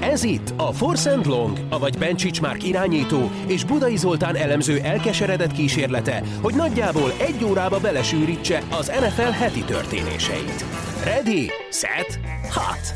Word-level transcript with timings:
Ez 0.00 0.22
itt 0.22 0.52
a 0.56 0.72
Force 0.72 1.10
and 1.10 1.26
Long, 1.26 1.58
avagy 1.68 1.98
Bencsics 1.98 2.40
Márk 2.40 2.64
irányító 2.64 3.30
és 3.46 3.64
Budai 3.64 3.96
Zoltán 3.96 4.36
elemző 4.36 4.78
elkeseredett 4.82 5.52
kísérlete, 5.52 6.22
hogy 6.42 6.54
nagyjából 6.54 7.12
egy 7.18 7.44
órába 7.44 7.78
belesűrítse 7.78 8.62
az 8.70 8.88
NFL 8.88 9.30
heti 9.30 9.60
történéseit. 9.64 10.64
Ready, 11.04 11.50
set, 11.70 12.20
hot! 12.54 12.94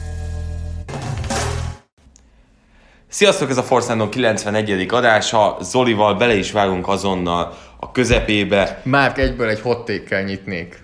Sziasztok, 3.09 3.51
ez 3.51 3.57
a 3.57 3.63
Forszándon 3.63 4.11
91. 4.11 4.87
adása. 4.89 5.57
Zolival 5.61 6.15
bele 6.15 6.35
is 6.35 6.53
vágunk 6.53 6.89
azonnal 6.89 7.59
a 7.81 7.93
közepébe. 7.93 8.81
Márk 8.85 9.19
egyből 9.19 9.49
egy 9.49 9.61
hottékkel 9.61 10.23
nyitnék. 10.23 10.83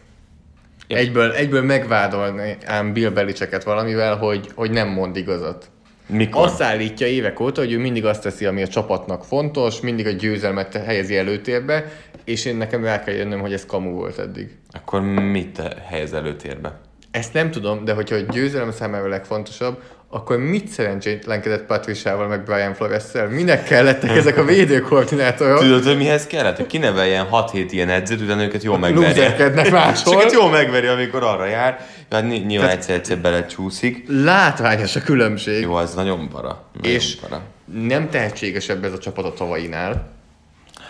Egyből, 0.87 1.32
egyből 1.32 1.62
megvádolni 1.62 2.57
ám 2.64 2.93
Bill 2.93 3.11
Belicheket 3.11 3.64
valamivel, 3.64 4.16
hogy, 4.16 4.50
hogy 4.55 4.71
nem 4.71 4.89
mond 4.89 5.16
igazat. 5.16 5.71
Mikor? 6.11 6.42
Azt 6.42 6.62
állítja 6.62 7.06
évek 7.06 7.41
óta, 7.41 7.60
hogy 7.60 7.73
ő 7.73 7.78
mindig 7.78 8.05
azt 8.05 8.23
teszi, 8.23 8.46
ami 8.46 8.62
a 8.62 8.69
csapatnak 8.69 9.24
fontos, 9.24 9.80
mindig 9.80 10.06
a 10.06 10.10
győzelmet 10.10 10.74
helyezi 10.74 11.16
előtérbe, 11.16 11.84
és 12.24 12.45
én 12.45 12.56
nekem 12.56 12.84
el 12.84 13.02
kell 13.02 13.14
jönnöm, 13.14 13.41
hogy 13.41 13.52
ez 13.52 13.66
kamu 13.66 13.91
volt 13.91 14.19
eddig. 14.19 14.59
Akkor 14.70 15.00
mit 15.00 15.62
helyez 15.86 16.12
előtérbe? 16.12 16.80
Ezt 17.10 17.33
nem 17.33 17.50
tudom, 17.50 17.84
de 17.84 17.92
hogyha 17.92 18.14
a 18.14 18.33
győzelem 18.33 18.70
számára 18.70 19.05
a 19.05 19.09
legfontosabb, 19.09 19.83
akkor 20.12 20.38
mit 20.38 20.69
szerencsétlenkedett 20.69 21.66
Patriciával 21.66 22.27
meg 22.27 22.42
Brian 22.45 22.74
Flores-szel? 22.74 23.28
Minek 23.28 23.64
kellettek 23.64 24.16
ezek 24.16 24.36
a 24.36 24.45
védőkoordinátorok? 24.45 25.59
Tudod, 25.59 25.84
hogy 25.84 25.96
mihez 25.96 26.27
kellett? 26.27 26.56
Hogy 26.56 26.66
kineveljen 26.66 27.27
6-7 27.33 27.66
ilyen 27.70 27.88
edzőt, 27.88 28.20
utána 28.20 28.42
őket 28.42 28.62
jól 28.62 28.78
megverje. 28.78 29.52
Máshol. 29.70 30.14
Őket 30.14 30.33
jól 30.33 30.50
megveri, 30.50 30.86
amikor 30.86 31.23
arra 31.23 31.46
jár. 31.46 31.86
Ny- 32.09 32.46
nyilván 32.46 32.70
egyszer-egyszer 32.70 33.19
belecsúszik. 33.19 34.05
Látványos 34.09 34.96
a 34.96 35.00
különbség. 35.00 35.62
Jó, 35.62 35.74
az 35.74 35.95
nagyon 35.95 36.28
para. 36.28 36.64
Nagyon 36.80 36.97
és 36.97 37.16
para. 37.16 37.41
nem 37.72 38.08
tehetségesebb 38.11 38.84
ez 38.84 38.92
a 38.92 38.98
csapat 38.98 39.25
a 39.25 39.33
tavainál. 39.33 40.19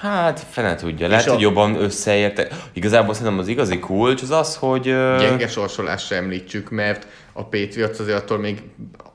Hát, 0.01 0.47
fene 0.51 0.75
tudja. 0.75 1.09
Lehet, 1.09 1.27
a- 1.27 1.33
hogy 1.33 1.41
jobban 1.41 1.83
összeértek. 1.83 2.55
Igazából 2.73 3.15
szerintem 3.15 3.39
az 3.39 3.49
igazi 3.49 3.79
kulcs 3.79 4.23
az 4.23 4.31
az, 4.31 4.57
hogy... 4.57 4.83
Gyenge 5.19 5.49
sorsolást 5.49 6.07
sem 6.07 6.23
említsük, 6.25 6.71
mert 6.71 7.07
a 7.33 7.45
Patriots 7.45 7.99
azért 7.99 8.17
attól 8.17 8.39
még 8.39 8.63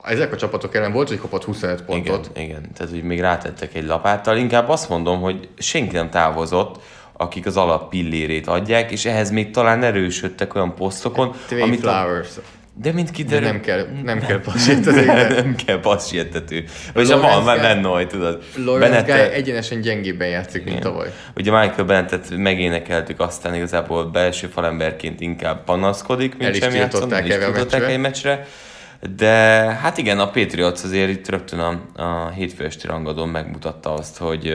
ezek 0.05 0.31
a 0.31 0.35
csapatok 0.35 0.75
ellen 0.75 0.91
volt, 0.91 1.07
hogy 1.07 1.19
kapott 1.19 1.43
25 1.43 1.81
pontot. 1.81 2.29
Igen, 2.33 2.47
igen. 2.47 2.71
Tehát, 2.73 2.91
hogy 2.93 3.03
még 3.03 3.19
rátettek 3.19 3.75
egy 3.75 3.85
lapáttal. 3.85 4.37
Inkább 4.37 4.69
azt 4.69 4.89
mondom, 4.89 5.21
hogy 5.21 5.49
senki 5.57 5.95
nem 5.95 6.09
távozott, 6.09 6.79
akik 7.17 7.45
az 7.45 7.57
alap 7.57 7.89
pillérét 7.89 8.47
adják, 8.47 8.91
és 8.91 9.05
ehhez 9.05 9.31
még 9.31 9.51
talán 9.51 9.83
erősödtek 9.83 10.55
olyan 10.55 10.75
posztokon, 10.75 11.35
Trey 11.47 11.61
amit 11.61 11.85
a... 11.85 11.91
Flowers. 11.91 12.29
De 12.81 12.91
mint 12.91 13.07
De 13.07 13.13
kiderül... 13.13 13.47
nem 13.47 13.59
kell, 13.61 13.87
nem 14.03 14.19
kell 14.19 14.41
passéteni, 14.41 15.05
de 15.05 15.27
nem 15.41 15.55
kell 15.65 15.79
passiettető. 15.79 16.63
Vagy 16.93 17.07
Lawrence 17.07 17.35
van, 17.35 17.43
már 17.43 17.57
Lennoy, 17.61 18.05
tudod. 18.05 18.43
Lawrence 18.65 19.01
Bennett- 19.03 19.05
Guy 19.29 19.35
egyenesen 19.37 19.81
gyengébben 19.81 20.27
játszik, 20.27 20.63
mint 20.63 20.79
igen. 20.79 20.91
tavaly. 20.91 21.07
Ugye 21.35 21.59
Michael 21.59 21.83
Bennettet 21.85 22.29
megénekeltük, 22.37 23.19
aztán 23.19 23.55
igazából 23.55 24.05
belső 24.05 24.47
falemberként 24.47 25.21
inkább 25.21 25.63
panaszkodik, 25.63 26.37
mint 26.37 26.55
El 26.55 26.61
sem 26.61 26.73
játszon, 26.73 26.99
tiltották 27.09 27.29
el 27.29 27.41
a 27.41 27.43
tiltották 27.53 27.79
meccsre. 27.79 27.93
egy 27.93 27.99
meccsre. 27.99 28.47
De 29.15 29.35
hát 29.81 29.97
igen, 29.97 30.19
a 30.19 30.29
Patriots 30.29 30.83
azért 30.83 31.09
itt 31.09 31.29
rögtön 31.29 31.59
a, 31.59 32.01
a 32.03 32.29
hétfő 32.29 32.65
esti 32.65 32.87
rangadón 32.87 33.29
megmutatta 33.29 33.93
azt, 33.93 34.17
hogy, 34.17 34.53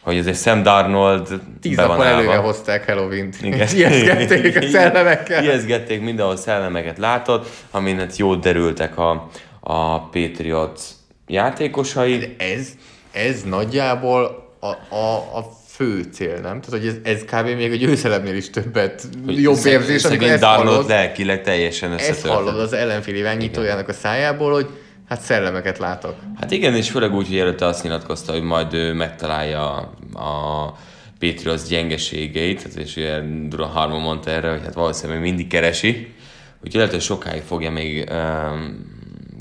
hogy 0.00 0.18
azért 0.18 0.40
Sam 0.40 0.62
Darnold 0.62 1.40
Tíz 1.60 1.76
be 1.76 1.86
van 1.86 2.02
előre 2.02 2.30
állva. 2.30 2.42
hozták 2.42 2.86
Halloween-t. 2.86 3.36
Ijesztgették 3.42 4.56
a 4.56 4.66
szellemekkel. 4.66 5.42
Ijesztgették 5.42 6.00
mindenhol 6.00 6.36
szellemeket 6.36 6.98
látott, 6.98 7.48
amin 7.70 7.98
hát 7.98 8.16
jót 8.16 8.40
derültek 8.40 8.98
a, 8.98 9.28
a 9.60 10.00
Patriots 10.00 10.80
játékosai. 11.26 12.36
Ez, 12.38 12.68
ez 13.12 13.42
nagyjából 13.42 14.48
a, 14.60 14.94
a, 14.94 15.16
a 15.38 15.46
fő 15.76 16.02
cél, 16.12 16.32
nem? 16.32 16.60
Tehát, 16.60 16.68
hogy 16.68 16.86
ez, 16.86 16.96
ez 17.02 17.22
kb. 17.22 17.56
még 17.56 17.72
a 17.72 17.74
győzelemnél 17.74 18.34
is 18.34 18.50
többet 18.50 19.08
jobb 19.26 19.54
Szeg- 19.54 19.72
érzés, 19.72 20.04
amikor 20.04 20.28
ezt 20.28 20.42
hallod, 20.42 20.88
lelkileg 20.88 21.42
teljesen 21.42 21.92
ezt 21.92 22.26
hallod 22.26 22.58
az 22.58 22.72
ellenfél 22.72 23.14
irányítójának 23.14 23.88
a 23.88 23.92
szájából, 23.92 24.52
hogy 24.52 24.66
hát 25.08 25.20
szellemeket 25.20 25.78
látok. 25.78 26.14
Hát 26.40 26.50
igen, 26.50 26.74
és 26.74 26.90
főleg 26.90 27.14
úgy, 27.14 27.26
hogy 27.26 27.38
előtte 27.38 27.66
azt 27.66 27.82
nyilatkozta, 27.82 28.32
hogy 28.32 28.42
majd 28.42 28.72
ő 28.72 28.92
megtalálja 28.92 29.74
a, 29.74 29.92
a 30.18 30.76
Patriots 31.18 31.62
gyengeségeit, 31.68 32.62
hát 32.62 32.74
és 32.74 32.96
ilyen 32.96 33.48
Duran 33.48 33.68
Harmon 33.68 34.00
mondta 34.00 34.30
erre, 34.30 34.50
hogy 34.50 34.62
hát 34.64 34.74
valószínűleg 34.74 35.20
mindig 35.20 35.46
keresi, 35.46 36.14
úgyhogy 36.56 36.74
lehet, 36.74 36.90
hogy 36.90 37.00
sokáig 37.00 37.42
fogja 37.42 37.70
még 37.70 38.10
um, 38.10 38.94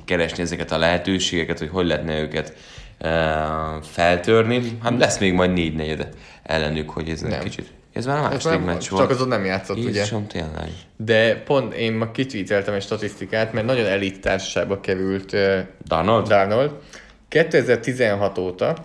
keresni 0.06 0.44
ezeket 0.44 0.72
a 0.72 0.78
lehetőségeket, 0.78 1.60
hogy 1.60 1.70
hogy 1.72 1.86
lehetne 1.86 2.20
őket 2.20 2.54
feltörni. 3.82 4.78
Hát 4.84 4.98
lesz 4.98 5.20
még 5.20 5.34
majd 5.34 5.54
négy 5.54 5.76
negyed 5.76 6.10
ellenük, 6.44 6.90
hogy 6.90 7.10
ez 7.10 7.24
egy 7.24 7.40
kicsit. 7.40 7.74
Ez 7.94 8.06
már 8.06 8.18
a 8.18 8.22
második 8.22 8.66
meccs 8.66 8.90
volt. 8.90 9.02
Csak 9.02 9.12
azon 9.12 9.28
nem 9.28 9.46
játszott, 9.46 9.78
ugye? 9.78 9.88
Jézusom, 9.88 10.28
tényleg. 10.28 10.70
De 10.98 11.36
pont 11.36 11.74
én 11.74 11.94
ma 11.94 12.12
kitvíteltem 12.12 12.74
egy 12.74 12.82
statisztikát, 12.82 13.54
mert 13.54 13.66
nagyon 13.66 13.86
elit 13.86 14.22
társaságba 14.22 14.80
került 14.80 15.34
uh, 15.34 15.60
Darnold? 15.88 16.28
Darnold. 16.28 16.72
2016 17.28 18.38
óta, 18.38 18.76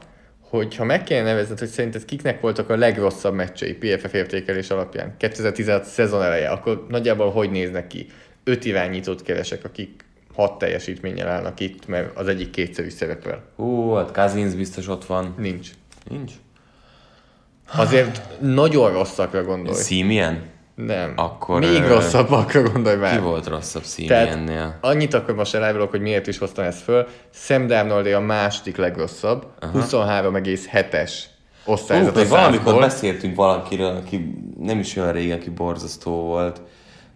hogyha 0.40 0.84
meg 0.84 1.04
kéne 1.04 1.22
nevezned, 1.22 1.58
hogy 1.58 1.68
szerinted 1.68 2.04
kiknek 2.04 2.40
voltak 2.40 2.70
a 2.70 2.76
legrosszabb 2.76 3.34
meccsei 3.34 3.72
PFF 3.72 4.12
értékelés 4.12 4.70
alapján, 4.70 5.14
2016 5.18 5.84
szezon 5.84 6.22
eleje, 6.22 6.48
akkor 6.48 6.86
nagyjából 6.88 7.30
hogy 7.30 7.50
néznek 7.50 7.86
ki? 7.86 8.06
Öt 8.44 8.64
irányítót 8.64 9.22
keresek, 9.22 9.64
akik 9.64 10.04
hat 10.40 10.58
teljesítménnyel 10.58 11.28
állnak 11.28 11.60
itt, 11.60 11.86
mert 11.86 12.16
az 12.16 12.28
egyik 12.28 12.50
kétszer 12.50 12.84
is 12.84 12.92
szerepel. 12.92 13.42
Hú, 13.56 13.92
hát 13.94 14.12
Cousins 14.12 14.54
biztos 14.54 14.88
ott 14.88 15.04
van. 15.04 15.34
Nincs. 15.38 15.68
Nincs. 16.08 16.32
Azért 17.76 18.40
nagyon 18.40 18.92
rosszakra 18.92 19.44
gondolj. 19.44 19.82
Simeon? 19.82 20.38
Nem. 20.74 21.12
Akkor, 21.16 21.60
Még 21.60 21.82
ö, 21.82 21.88
rosszabbakra 21.88 22.62
gondolj 22.62 22.94
Ki 22.94 23.00
már. 23.00 23.20
volt 23.20 23.46
rosszabb 23.46 23.82
Tehát 24.06 24.28
Simeonnél? 24.28 24.78
annyit 24.80 25.14
akkor 25.14 25.34
most 25.34 25.54
elárulok, 25.54 25.90
hogy 25.90 26.00
miért 26.00 26.26
is 26.26 26.38
hoztam 26.38 26.64
ezt 26.64 26.82
föl. 26.82 27.06
Sam 27.32 27.66
Darnold 27.66 28.06
a 28.06 28.20
második 28.20 28.76
legrosszabb, 28.76 29.46
23,7-es 29.60 31.12
Hú, 31.64 31.72
osztályzat 31.72 32.16
a 32.16 32.18
még 32.20 32.28
valamikor 32.28 32.74
100-ból. 32.74 32.80
beszéltünk 32.80 33.36
valakiről, 33.36 33.96
aki 33.96 34.34
nem 34.60 34.78
is 34.78 34.96
olyan 34.96 35.12
régen, 35.12 35.38
aki 35.38 35.50
borzasztó 35.50 36.12
volt. 36.12 36.60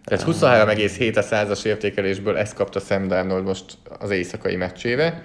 Tehát 0.05 0.25
23,7 0.25 1.17
a 1.17 1.21
százas 1.21 1.63
értékelésből 1.63 2.37
ezt 2.37 2.53
kapta 2.53 2.79
Sam 2.79 3.07
Darnold 3.07 3.43
most 3.43 3.77
az 3.99 4.09
éjszakai 4.09 4.55
meccsére, 4.55 5.23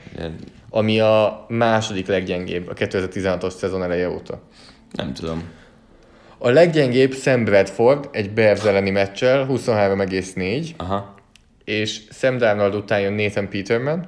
ami 0.71 1.01
a 1.01 1.45
második 1.49 2.07
leggyengébb 2.07 2.69
a 2.69 2.75
2016-os 2.75 3.51
szezon 3.51 3.83
eleje 3.83 4.09
óta. 4.09 4.43
Nem 4.93 5.13
tudom. 5.13 5.43
A 6.39 6.49
leggyengébb 6.49 7.13
Sam 7.13 7.45
Bradford 7.45 8.09
egy 8.13 8.31
Bears 8.31 8.65
elleni 8.65 8.91
meccsel 8.91 9.47
23,4, 9.51 10.77
Aha. 10.77 11.15
és 11.65 12.01
Sam 12.11 12.39
Darnold 12.39 12.75
után 12.75 13.01
jön 13.01 13.13
Nathan 13.13 13.49
Peterman, 13.49 14.07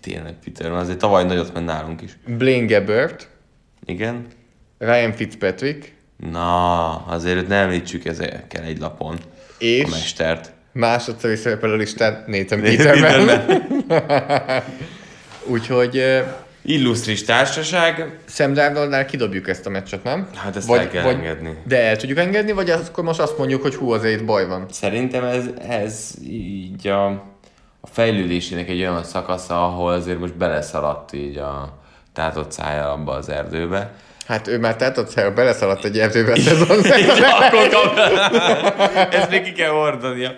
Tényleg, 0.00 0.34
Peter, 0.44 0.70
van, 0.70 0.78
azért 0.78 0.98
tavaly 0.98 1.24
nagyot 1.24 1.52
ment 1.52 1.66
nálunk 1.66 2.02
is. 2.02 2.18
Blaine 2.26 2.66
Gabbert, 2.66 3.28
Igen? 3.84 4.26
Ryan 4.78 5.12
Fitzpatrick, 5.12 5.94
Na, 6.16 6.96
azért 6.96 7.36
őt 7.36 7.48
ne 7.48 7.56
említsük 7.56 8.04
ezekkel 8.04 8.62
egy 8.62 8.78
lapon. 8.78 9.18
És 9.58 9.84
A 9.84 9.88
mestert. 9.88 10.52
másodszor 10.72 11.30
is 11.30 11.38
szerepel 11.38 11.70
a 11.70 11.76
listán 11.76 12.24
Nathan 12.26 12.60
Peterman. 12.60 13.42
Úgyhogy 15.46 16.02
Illusztris 16.66 17.24
társaság. 17.24 18.18
Sam 18.28 18.52
Darnoldnál 18.52 19.04
kidobjuk 19.04 19.48
ezt 19.48 19.66
a 19.66 19.70
meccset, 19.70 20.04
nem? 20.04 20.28
Hát 20.34 20.56
ezt 20.56 20.70
el 20.70 20.88
kell 20.88 21.06
engedni. 21.06 21.56
De 21.66 21.82
el 21.82 21.96
tudjuk 21.96 22.18
engedni, 22.18 22.52
vagy 22.52 22.70
akkor 22.70 23.04
most 23.04 23.20
azt 23.20 23.38
mondjuk, 23.38 23.62
hogy 23.62 23.74
hú, 23.74 23.90
azért 23.90 24.24
baj 24.24 24.46
van. 24.46 24.66
Szerintem 24.70 25.24
ez, 25.24 25.44
ez 25.68 26.10
így 26.28 26.88
a, 26.88 27.06
a 27.80 27.86
fejlődésének 27.92 28.68
egy 28.68 28.80
olyan 28.80 29.04
szakasza, 29.04 29.64
ahol 29.64 29.92
azért 29.92 30.18
most 30.18 30.36
beleszaladt 30.36 31.12
így 31.12 31.36
a 31.36 31.78
tátott 32.12 32.52
szája 32.52 32.92
abba 32.92 33.12
az 33.12 33.28
erdőbe. 33.28 33.94
Hát 34.26 34.48
ő 34.48 34.58
már 34.58 34.76
tehát 34.76 34.98
ott 34.98 35.14
beleszaladt 35.34 35.84
egy 35.84 35.98
erdőbe 35.98 36.36
szezon. 36.36 36.78
Akkor 37.40 37.68
kap... 37.68 37.98
Ezt 39.12 39.30
még 39.30 39.42
ki 39.42 39.52
kell 39.52 39.70
ordania. 39.70 40.34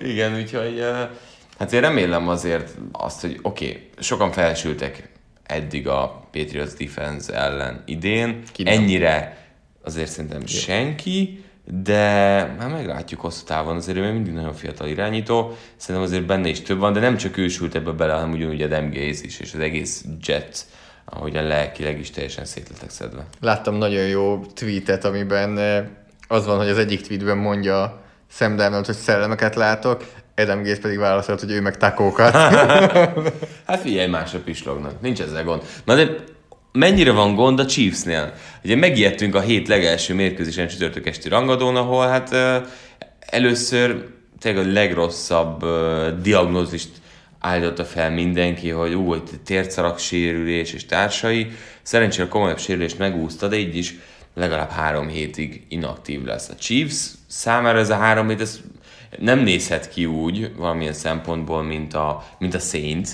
Igen, 0.00 0.34
úgyhogy 0.34 0.84
hát 1.58 1.72
én 1.72 1.80
remélem 1.80 2.28
azért 2.28 2.74
azt, 2.92 3.20
hogy 3.20 3.38
oké, 3.42 3.68
okay, 3.68 3.88
sokan 3.98 4.32
felsültek 4.32 5.08
eddig 5.42 5.88
a 5.88 6.28
Patriots 6.32 6.72
defense 6.72 7.34
ellen 7.34 7.82
idén. 7.86 8.42
Ki 8.52 8.62
nem. 8.62 8.72
Ennyire 8.72 9.36
azért 9.82 10.10
szerintem 10.10 10.46
senki, 10.46 11.44
de 11.82 11.98
hát 12.58 12.70
meglátjuk 12.70 13.20
hosszú 13.20 13.44
távon, 13.44 13.76
azért 13.76 13.98
ő 13.98 14.00
még 14.00 14.12
mindig 14.12 14.32
nagyon 14.32 14.54
fiatal 14.54 14.88
irányító, 14.88 15.56
szerintem 15.76 16.10
azért 16.10 16.26
benne 16.26 16.48
is 16.48 16.62
több 16.62 16.78
van, 16.78 16.92
de 16.92 17.00
nem 17.00 17.16
csak 17.16 17.36
ő 17.36 17.48
sült 17.48 17.74
ebbe 17.74 17.90
bele, 17.90 18.12
hanem 18.12 18.32
ugyanúgy 18.32 18.62
a 18.62 18.66
Dem 18.66 18.90
Gaze 18.90 19.24
is, 19.24 19.40
és 19.40 19.54
az 19.54 19.60
egész 19.60 20.04
Jets, 20.26 20.60
ahogyan 21.06 21.44
lelkileg 21.44 21.98
is 21.98 22.10
teljesen 22.10 22.44
szétletek 22.44 22.90
szedve. 22.90 23.26
Láttam 23.40 23.74
nagyon 23.74 24.06
jó 24.06 24.44
tweetet, 24.54 25.04
amiben 25.04 25.58
eh, 25.58 25.84
az 26.28 26.46
van, 26.46 26.56
hogy 26.56 26.68
az 26.68 26.78
egyik 26.78 27.00
tweetben 27.00 27.36
mondja 27.36 28.02
Sam 28.30 28.56
Darnold, 28.56 28.86
hogy 28.86 28.94
szellemeket 28.94 29.54
látok, 29.54 30.04
Adam 30.36 30.62
Gaze 30.62 30.80
pedig 30.80 30.98
válaszolt, 30.98 31.40
hogy 31.40 31.50
ő 31.50 31.60
meg 31.60 31.76
takókat. 31.76 32.34
Hát 33.66 33.80
figyelj, 33.80 34.08
másra 34.08 34.38
pislognak. 34.38 35.00
Nincs 35.00 35.20
ezzel 35.20 35.44
gond. 35.44 35.62
Na 35.84 35.94
de 35.94 36.16
mennyire 36.72 37.12
van 37.12 37.34
gond 37.34 37.58
a 37.58 37.66
Chiefsnél? 37.66 38.32
Ugye 38.64 38.76
megijedtünk 38.76 39.34
a 39.34 39.40
hét 39.40 39.68
legelső 39.68 40.14
mérkőzésen 40.14 40.68
csütörtök 40.68 41.06
esti 41.06 41.28
rangadón, 41.28 41.76
ahol 41.76 42.06
hát 42.06 42.32
ö, 42.32 42.56
először 43.20 44.06
tényleg 44.38 44.66
a 44.66 44.72
legrosszabb 44.72 45.62
ö, 45.62 46.08
diagnózist 46.22 46.88
állította 47.46 47.84
fel 47.84 48.10
mindenki, 48.10 48.68
hogy 48.68 48.94
ú, 48.94 49.08
hogy 49.08 49.22
tércarak 49.44 49.98
sérülés 49.98 50.72
és 50.72 50.86
társai. 50.86 51.50
Szerencsére 51.82 52.28
komolyabb 52.28 52.58
sérülést 52.58 52.98
megúszta, 52.98 53.48
de 53.48 53.56
így 53.56 53.76
is 53.76 53.94
legalább 54.34 54.70
három 54.70 55.08
hétig 55.08 55.62
inaktív 55.68 56.24
lesz. 56.24 56.48
A 56.48 56.54
Chiefs 56.54 57.10
számára 57.26 57.78
ez 57.78 57.90
a 57.90 57.96
három 57.96 58.28
hét, 58.28 58.40
ez 58.40 58.60
nem 59.18 59.38
nézhet 59.38 59.88
ki 59.88 60.06
úgy 60.06 60.50
valamilyen 60.56 60.92
szempontból, 60.92 61.62
mint 61.62 61.94
a, 61.94 62.24
mint 62.38 62.54
a 62.54 62.58
Saints, 62.58 63.10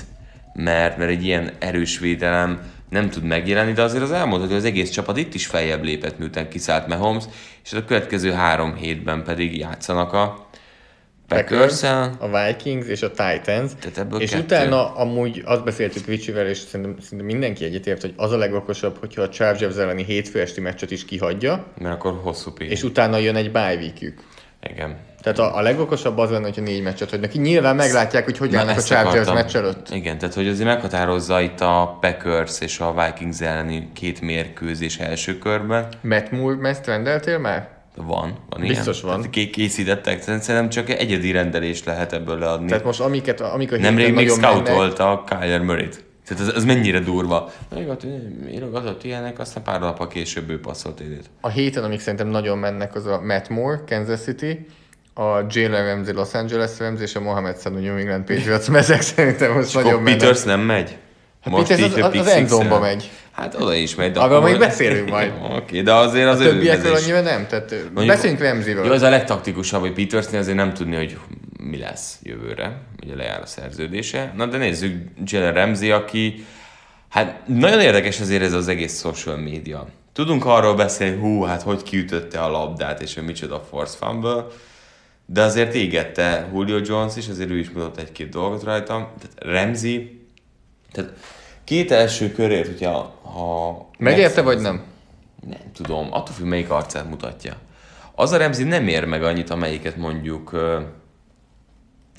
mert, 0.54 0.96
mert 0.96 1.10
egy 1.10 1.24
ilyen 1.24 1.52
erős 1.58 1.98
védelem 1.98 2.60
nem 2.88 3.10
tud 3.10 3.22
megjelenni, 3.22 3.72
de 3.72 3.82
azért 3.82 4.02
az 4.02 4.12
elmondható, 4.12 4.46
hogy 4.46 4.60
az 4.60 4.64
egész 4.64 4.90
csapat 4.90 5.16
itt 5.16 5.34
is 5.34 5.46
feljebb 5.46 5.84
lépett, 5.84 6.18
miután 6.18 6.48
kiszállt 6.48 6.86
Mahomes, 6.86 7.24
és 7.64 7.72
a 7.72 7.84
következő 7.84 8.30
három 8.32 8.74
hétben 8.74 9.24
pedig 9.24 9.58
játszanak 9.58 10.12
a 10.12 10.48
packers 11.32 11.82
a 12.18 12.28
Vikings 12.28 12.86
és 12.86 13.02
a 13.02 13.10
Titans. 13.10 13.72
Tehát 13.80 13.98
ebből 13.98 14.20
és 14.20 14.30
kettő. 14.30 14.42
utána 14.42 14.94
amúgy 14.94 15.42
azt 15.44 15.64
beszéltük 15.64 16.06
Ricsivel, 16.06 16.46
és 16.46 16.58
szerintem, 16.58 16.96
szerintem 17.00 17.26
mindenki 17.26 17.64
egyetért, 17.64 18.00
hogy 18.00 18.14
az 18.16 18.32
a 18.32 18.36
legokosabb, 18.36 18.96
hogyha 19.00 19.22
a 19.22 19.28
Chargers 19.28 19.76
elleni 19.76 20.04
hétfő 20.04 20.40
esti 20.40 20.60
meccset 20.60 20.90
is 20.90 21.04
kihagyja, 21.04 21.66
mert 21.78 21.94
akkor 21.94 22.20
hosszú 22.22 22.50
pihen. 22.50 22.72
és 22.72 22.82
utána 22.82 23.16
jön 23.16 23.36
egy 23.36 23.52
bye 23.52 23.74
weekjük. 23.74 24.20
Igen. 24.70 24.96
Tehát 25.22 25.38
a, 25.38 25.56
a 25.56 25.60
legokosabb 25.60 26.18
az 26.18 26.30
lenne, 26.30 26.44
hogyha 26.44 26.60
négy 26.60 26.82
meccset 26.82 27.10
hagynak 27.10 27.30
ki. 27.30 27.38
Nyilván 27.38 27.76
meglátják, 27.76 28.24
hogy 28.24 28.38
hogy 28.38 28.50
Na, 28.50 28.58
állnak 28.58 28.76
a 28.76 28.82
Chargers 28.82 29.32
meccs 29.32 29.56
előtt. 29.56 29.88
Igen, 29.90 30.18
tehát 30.18 30.34
hogy 30.34 30.48
azért 30.48 30.68
meghatározza 30.68 31.40
itt 31.40 31.60
a 31.60 31.98
Packers 32.00 32.60
és 32.60 32.80
a 32.80 32.94
Vikings 33.04 33.40
elleni 33.40 33.90
két 33.92 34.20
mérkőzés 34.20 34.98
első 34.98 35.38
körben. 35.38 35.88
Matt 36.00 36.30
Moore 36.30 36.76
rendeltél 36.84 37.38
már? 37.38 37.68
Van, 37.96 38.38
van 38.50 38.60
Biztos 38.60 38.96
ilyen. 38.96 39.08
van. 39.08 39.16
Tehát 39.16 39.30
ké- 39.30 39.50
készítettek, 39.50 40.22
szerintem 40.22 40.68
csak 40.68 40.88
egyedi 40.90 41.30
rendelés 41.30 41.84
lehet 41.84 42.12
ebből 42.12 42.38
leadni. 42.38 42.66
Tehát 42.68 42.84
most 42.84 43.00
amiket, 43.00 43.40
amikor 43.40 43.78
Nemrég 43.78 44.06
héten 44.06 44.22
még 44.22 44.26
nagyon 44.28 44.40
mennek- 44.40 44.66
scoutolta 44.66 45.24
Kyler 45.28 45.60
Murray-t. 45.60 46.04
Tehát 46.26 46.42
ez, 46.48 46.54
ez 46.54 46.64
mennyire 46.64 46.98
durva. 47.00 47.50
Írogat, 47.76 48.06
írogatott 48.52 49.04
ilyenek, 49.04 49.38
aztán 49.38 49.62
pár 49.62 49.80
nap 49.80 50.12
később 50.12 50.50
ő 50.50 50.60
passzolt 50.60 51.00
idét. 51.00 51.30
A 51.40 51.48
héten, 51.48 51.84
amik 51.84 52.00
szerintem 52.00 52.28
nagyon 52.28 52.58
mennek, 52.58 52.94
az 52.94 53.06
a 53.06 53.20
Matt 53.20 53.48
Moore, 53.48 53.80
Kansas 53.88 54.20
City, 54.20 54.66
a 55.14 55.22
Jalen 55.48 55.86
Ramsey, 55.94 56.14
Los 56.14 56.34
Angeles 56.34 56.70
Rams 56.78 57.00
és 57.00 57.14
a 57.14 57.20
Mohamed 57.20 57.58
Sanu 57.60 57.78
New 57.78 57.96
England 57.96 58.24
Patriots 58.24 58.68
ezek 58.82 59.00
szerintem 59.00 59.52
most 59.52 59.74
nagyon 59.74 59.90
Akkor 59.90 60.02
mennek. 60.02 60.18
Peters 60.18 60.42
nem 60.42 60.60
megy? 60.60 60.96
Hát 61.40 61.54
Peters 61.54 61.82
az, 61.82 61.96
a 61.96 62.06
az, 62.06 62.16
az 62.16 62.26
endzone-ba 62.26 62.74
Six-el? 62.74 62.80
megy. 62.80 63.10
Hát 63.32 63.54
oda 63.54 63.74
is 63.74 63.94
megy. 63.94 64.12
De 64.12 64.20
Arról 64.20 64.36
akkor- 64.36 64.50
még 64.50 64.58
beszélünk 64.58 65.08
majd. 65.10 65.32
Oké, 65.58 65.82
de 65.82 65.94
azért 65.94 66.28
az 66.28 66.40
A 66.40 66.42
többiekről 66.42 66.94
annyira 66.94 67.20
nem, 67.20 67.46
tehát 67.46 67.70
Mondjuk- 67.70 68.06
beszéljünk 68.06 68.42
Ramsey-ről. 68.42 68.84
Jó, 68.84 68.92
az 68.92 69.02
a 69.02 69.08
legtaktikusabb, 69.08 69.80
hogy 69.80 69.92
Petersnél 69.92 70.40
azért 70.40 70.56
nem 70.56 70.74
tudni, 70.74 70.96
hogy 70.96 71.18
mi 71.62 71.78
lesz 71.78 72.18
jövőre, 72.22 72.80
ugye 73.04 73.14
lejár 73.14 73.40
a 73.40 73.46
szerződése. 73.46 74.32
Na 74.36 74.46
de 74.46 74.56
nézzük 74.56 75.04
Jalen 75.24 75.52
Ramsey, 75.52 75.90
aki, 75.90 76.44
hát 77.08 77.40
nagyon 77.46 77.80
érdekes 77.80 78.20
azért 78.20 78.42
ez 78.42 78.52
az 78.52 78.68
egész 78.68 79.00
social 79.00 79.36
media. 79.36 79.86
Tudunk 80.12 80.44
arról 80.44 80.74
beszélni, 80.74 81.20
hú, 81.20 81.42
hát 81.42 81.62
hogy 81.62 81.82
kiütötte 81.82 82.40
a 82.40 82.50
labdát, 82.50 83.02
és 83.02 83.14
hogy 83.14 83.24
micsoda 83.24 83.60
force 83.70 83.96
fumble, 83.96 84.46
de 85.26 85.42
azért 85.42 85.74
égette 85.74 86.48
Julio 86.54 86.78
Jones 86.84 87.16
is, 87.16 87.28
azért 87.28 87.50
ő 87.50 87.58
is 87.58 87.70
mutatott 87.70 87.98
egy-két 87.98 88.28
dolgot 88.28 88.62
rajta. 88.64 89.12
Tehát 89.20 89.64
Ramsey, 89.64 90.20
tehát 90.92 91.10
két 91.72 91.90
első 91.90 92.32
körért, 92.32 92.66
hogyha 92.66 92.92
ha 93.22 93.88
Megérte 93.98 94.42
vagy 94.42 94.60
nem? 94.60 94.82
nem 95.46 95.72
tudom, 95.74 96.12
attól 96.12 96.34
függ, 96.34 96.46
melyik 96.46 96.70
arcát 96.70 97.08
mutatja. 97.08 97.56
Az 98.14 98.32
a 98.32 98.36
Remzi 98.36 98.64
nem 98.64 98.88
ér 98.88 99.04
meg 99.04 99.22
annyit, 99.22 99.50
amelyiket 99.50 99.96
mondjuk 99.96 100.56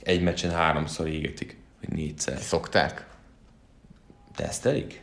egy 0.03 0.23
meccsen 0.23 0.51
háromszor 0.51 1.07
égetik, 1.07 1.57
vagy 1.81 1.95
négyszer. 1.95 2.37
Szokták. 2.37 3.05
Tesztelik? 4.35 5.01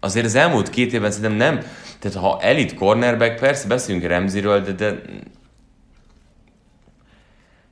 Azért 0.00 0.26
az 0.26 0.34
elmúlt 0.34 0.70
két 0.70 0.92
évben 0.92 1.10
szerintem 1.10 1.36
nem, 1.36 1.60
tehát 1.98 2.18
ha 2.18 2.40
elit 2.40 2.74
cornerback, 2.74 3.40
persze 3.40 3.68
beszélünk 3.68 4.04
Remziről, 4.04 4.60
de, 4.60 4.72
de 4.72 5.02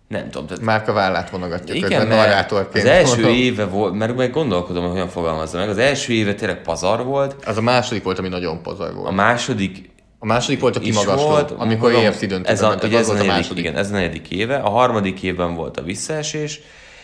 nem 0.09 0.31
tudom, 0.31 0.47
tehát 0.47 0.63
Márka 0.63 0.93
vállát 0.93 1.31
vonogatja 1.31 1.75
igen, 1.75 1.89
közben 1.89 2.07
narrátorként. 2.07 2.85
az 2.85 2.91
első 2.91 3.21
mondom. 3.21 3.33
éve 3.41 3.65
volt, 3.65 3.95
mert 3.95 4.17
meg 4.17 4.31
gondolkodom, 4.31 4.83
hogy 4.83 4.93
hogyan 4.93 5.09
fogalmazza 5.09 5.59
meg, 5.59 5.69
az 5.69 5.79
első 5.79 6.13
éve 6.13 6.35
tényleg 6.35 6.63
pazar 6.63 7.05
volt, 7.05 7.45
Az 7.45 7.57
a 7.57 7.61
második 7.61 8.03
volt, 8.03 8.19
ami 8.19 8.29
nagyon 8.29 8.63
pazar 8.63 8.91
a 8.91 8.93
volt. 8.93 9.15
második 9.15 9.91
A 10.19 10.27
második 10.27 10.61
volt 10.61 10.77
a 10.77 10.81
kimagasló, 10.81 11.27
volt, 11.27 11.51
amikor 11.51 11.93
EFC 11.95 12.21
döntőben 12.21 12.53
ez 12.53 12.63
a, 12.63 12.69
ment, 12.69 12.85
ugye 12.85 12.99
az 12.99 13.01
ez 13.01 13.09
a 13.09 13.13
volt 13.13 13.21
a 13.21 13.27
negyedik, 13.27 13.43
második. 13.43 13.65
igen, 13.65 13.77
ez 13.77 13.91
a 13.91 13.93
negyedik 13.93 14.31
éve, 14.31 14.57
a 14.57 14.69
harmadik 14.69 15.23
évben 15.23 15.55
volt 15.55 15.77
a 15.79 15.83
visszaesés, 15.83 16.61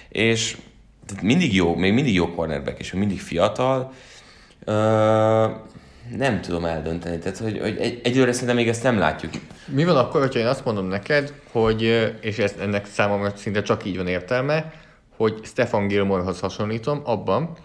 és 0.08 0.56
tehát 1.06 1.22
mindig 1.22 1.54
jó, 1.54 1.74
még 1.74 1.92
mindig 1.92 2.14
jó 2.14 2.34
cornerback, 2.34 2.78
és 2.78 2.92
mindig 2.92 3.20
fiatal, 3.20 3.92
nem 6.16 6.40
tudom 6.40 6.64
eldönteni, 6.64 7.18
tehát 7.18 7.38
hogy, 7.38 7.58
hogy 7.58 7.76
egy, 7.78 8.00
egyelőre 8.02 8.32
szerintem 8.32 8.56
még 8.56 8.68
ezt 8.68 8.82
nem 8.82 8.98
látjuk. 8.98 9.32
Mi 9.66 9.84
van 9.84 9.96
akkor, 9.96 10.20
hogyha 10.20 10.38
én 10.38 10.46
azt 10.46 10.64
mondom 10.64 10.86
neked, 10.86 11.32
hogy, 11.52 11.82
és 12.20 12.38
ez, 12.38 12.54
ennek 12.60 12.86
számomra 12.86 13.32
szinte 13.36 13.62
csak 13.62 13.84
így 13.84 13.96
van 13.96 14.06
értelme, 14.06 14.72
hogy 15.16 15.40
Stefan 15.42 15.86
Gilmorehoz 15.86 16.40
hasonlítom 16.40 17.00
abban, 17.04 17.56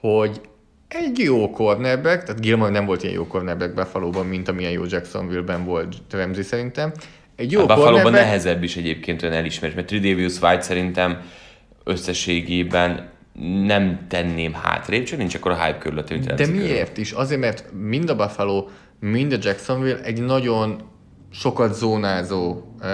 hogy 0.00 0.40
egy 0.88 1.18
jó 1.18 1.50
cornerback, 1.50 2.22
tehát 2.22 2.40
Gilmore 2.40 2.70
nem 2.70 2.86
volt 2.86 3.02
ilyen 3.02 3.14
jó 3.14 3.26
cornerback 3.26 3.74
Buffalo-ban, 3.74 4.26
mint 4.26 4.48
amilyen 4.48 4.72
jó 4.72 4.82
Jacksonville-ben 4.88 5.64
volt 5.64 5.94
Ramsey 6.10 6.42
szerintem. 6.42 6.92
Egy 7.36 7.52
jó 7.52 7.60
a 7.60 7.66
Buffalo-ban 7.66 8.12
nehezebb 8.12 8.62
is 8.62 8.76
egyébként 8.76 9.22
olyan 9.22 9.34
elismerés, 9.34 9.74
mert 9.74 9.86
Tredavious 9.86 10.40
White 10.40 10.62
szerintem 10.62 11.20
összességében 11.84 13.08
nem 13.64 14.06
tenném 14.08 14.52
hátrébb, 14.52 15.04
csak 15.04 15.18
nincs 15.18 15.34
akkor 15.34 15.50
a 15.50 15.64
hype 15.64 15.78
körülött, 15.78 16.10
mint 16.10 16.24
De 16.24 16.28
Ramsey 16.28 16.46
körül. 16.46 16.68
miért 16.68 16.96
is? 16.96 17.12
Azért, 17.12 17.40
mert 17.40 17.64
mind 17.72 18.10
a 18.10 18.16
Buffalo, 18.16 18.66
mind 19.00 19.32
a 19.32 19.36
Jacksonville 19.40 20.00
egy 20.02 20.22
nagyon 20.22 20.82
sokat 21.32 21.74
zónázó 21.74 22.62
uh, 22.80 22.88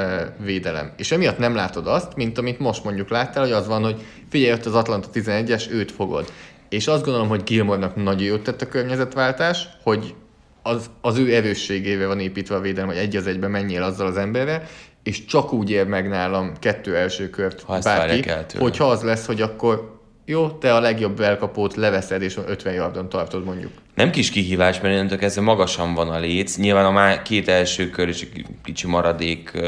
védelem. 0.45 0.93
És 0.97 1.13
emiatt 1.13 1.39
nem 1.39 1.55
látod 1.55 1.87
azt, 1.87 2.17
mint 2.17 2.39
amit 2.39 2.59
most 2.59 2.85
mondjuk 2.85 3.11
láttál, 3.11 3.43
hogy 3.43 3.53
az 3.53 3.67
van, 3.67 3.83
hogy 3.83 4.01
figyelj, 4.29 4.53
ott 4.53 4.67
az 4.67 4.75
Atlanta 4.75 5.09
11-es, 5.15 5.71
őt 5.71 5.93
fogod. 5.93 6.33
És 6.69 6.87
azt 6.87 7.05
gondolom, 7.05 7.29
hogy 7.29 7.43
Gilmore-nak 7.43 7.97
nagyon 7.97 8.27
jót 8.27 8.43
tett 8.43 8.63
a 8.63 8.69
környezetváltás, 8.69 9.69
hogy 9.83 10.15
az, 10.63 10.91
az 11.01 11.19
ő 11.19 11.35
erősségével 11.35 12.07
van 12.07 12.21
építve 12.21 12.55
a 12.55 12.61
védelem, 12.61 12.89
hogy 12.89 12.97
egy 12.97 13.17
az 13.17 13.27
egyben 13.27 13.51
menjél 13.51 13.83
azzal 13.83 14.07
az 14.07 14.17
emberrel, 14.17 14.63
és 15.03 15.25
csak 15.25 15.53
úgy 15.53 15.71
ér 15.71 15.87
meg 15.87 16.09
nálam 16.09 16.53
kettő 16.59 16.97
első 16.97 17.31
kört 17.31 17.63
Ha 17.63 17.79
bárki, 17.79 18.31
hogyha 18.59 18.91
az 18.91 19.03
lesz, 19.03 19.27
hogy 19.27 19.41
akkor 19.41 20.02
jó, 20.25 20.51
te 20.51 20.75
a 20.75 20.81
legjobb 20.81 21.21
elkapót 21.21 21.75
leveszed, 21.75 22.23
és 22.23 22.37
50 22.47 22.75
yardon 22.75 23.09
tartod 23.09 23.45
mondjuk. 23.45 23.73
Nem 23.95 24.11
kis 24.11 24.31
kihívás, 24.31 24.81
mert 24.81 24.95
innentől 24.95 25.19
kezdve 25.19 25.43
magasan 25.43 25.95
van 25.95 26.09
a 26.09 26.19
léc. 26.19 26.57
Nyilván 26.57 26.85
a 26.85 26.91
má- 26.91 27.23
két 27.23 27.49
első 27.49 27.91
kör 27.91 28.09
és 28.09 28.23
egy 28.23 28.47
kicsi 28.65 28.87
maradék 28.87 29.59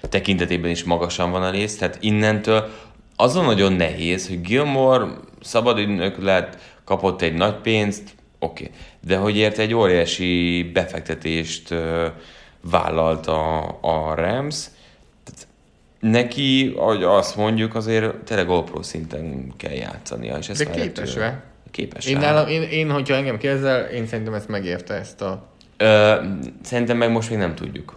tekintetében 0.00 0.70
is 0.70 0.84
magasan 0.84 1.30
van 1.30 1.42
a 1.42 1.50
léc, 1.50 1.74
tehát 1.74 1.98
innentől 2.00 2.68
azon 3.16 3.44
nagyon 3.44 3.72
nehéz, 3.72 4.28
hogy 4.28 4.40
Gilmore 4.40 5.06
szabadügynök 5.40 6.22
lett, 6.22 6.58
kapott 6.84 7.22
egy 7.22 7.34
nagy 7.34 7.54
pénzt, 7.54 8.14
oké, 8.38 8.64
okay. 8.64 8.76
de 9.00 9.16
hogy 9.16 9.36
érte 9.36 9.62
egy 9.62 9.74
óriási 9.74 10.62
befektetést 10.72 11.70
ö, 11.70 12.06
vállalt 12.70 13.26
a, 13.26 13.58
a 13.80 14.14
Rams, 14.14 14.64
neki, 16.00 16.74
ahogy 16.76 17.02
azt 17.02 17.36
mondjuk, 17.36 17.74
azért 17.74 18.16
tényleg 18.16 18.48
All-Pro 18.48 18.82
szinten 18.82 19.52
kell 19.56 19.72
játszania. 19.72 20.36
És 20.36 20.48
ezt 20.48 20.64
De 20.64 20.70
képes 20.70 21.14
rá. 21.14 21.42
Képes 21.70 22.06
Én, 22.06 22.18
nálam, 22.18 22.48
én, 22.48 22.62
én, 22.62 22.90
hogyha 22.90 23.14
engem 23.14 23.38
kérdezel, 23.38 23.84
én 23.84 24.06
szerintem 24.06 24.34
ezt 24.34 24.48
megérte 24.48 24.94
ezt 24.94 25.22
a... 25.22 25.48
Ö, 25.76 26.14
szerintem 26.62 26.96
meg 26.96 27.10
most 27.10 27.30
még 27.30 27.38
nem 27.38 27.54
tudjuk. 27.54 27.94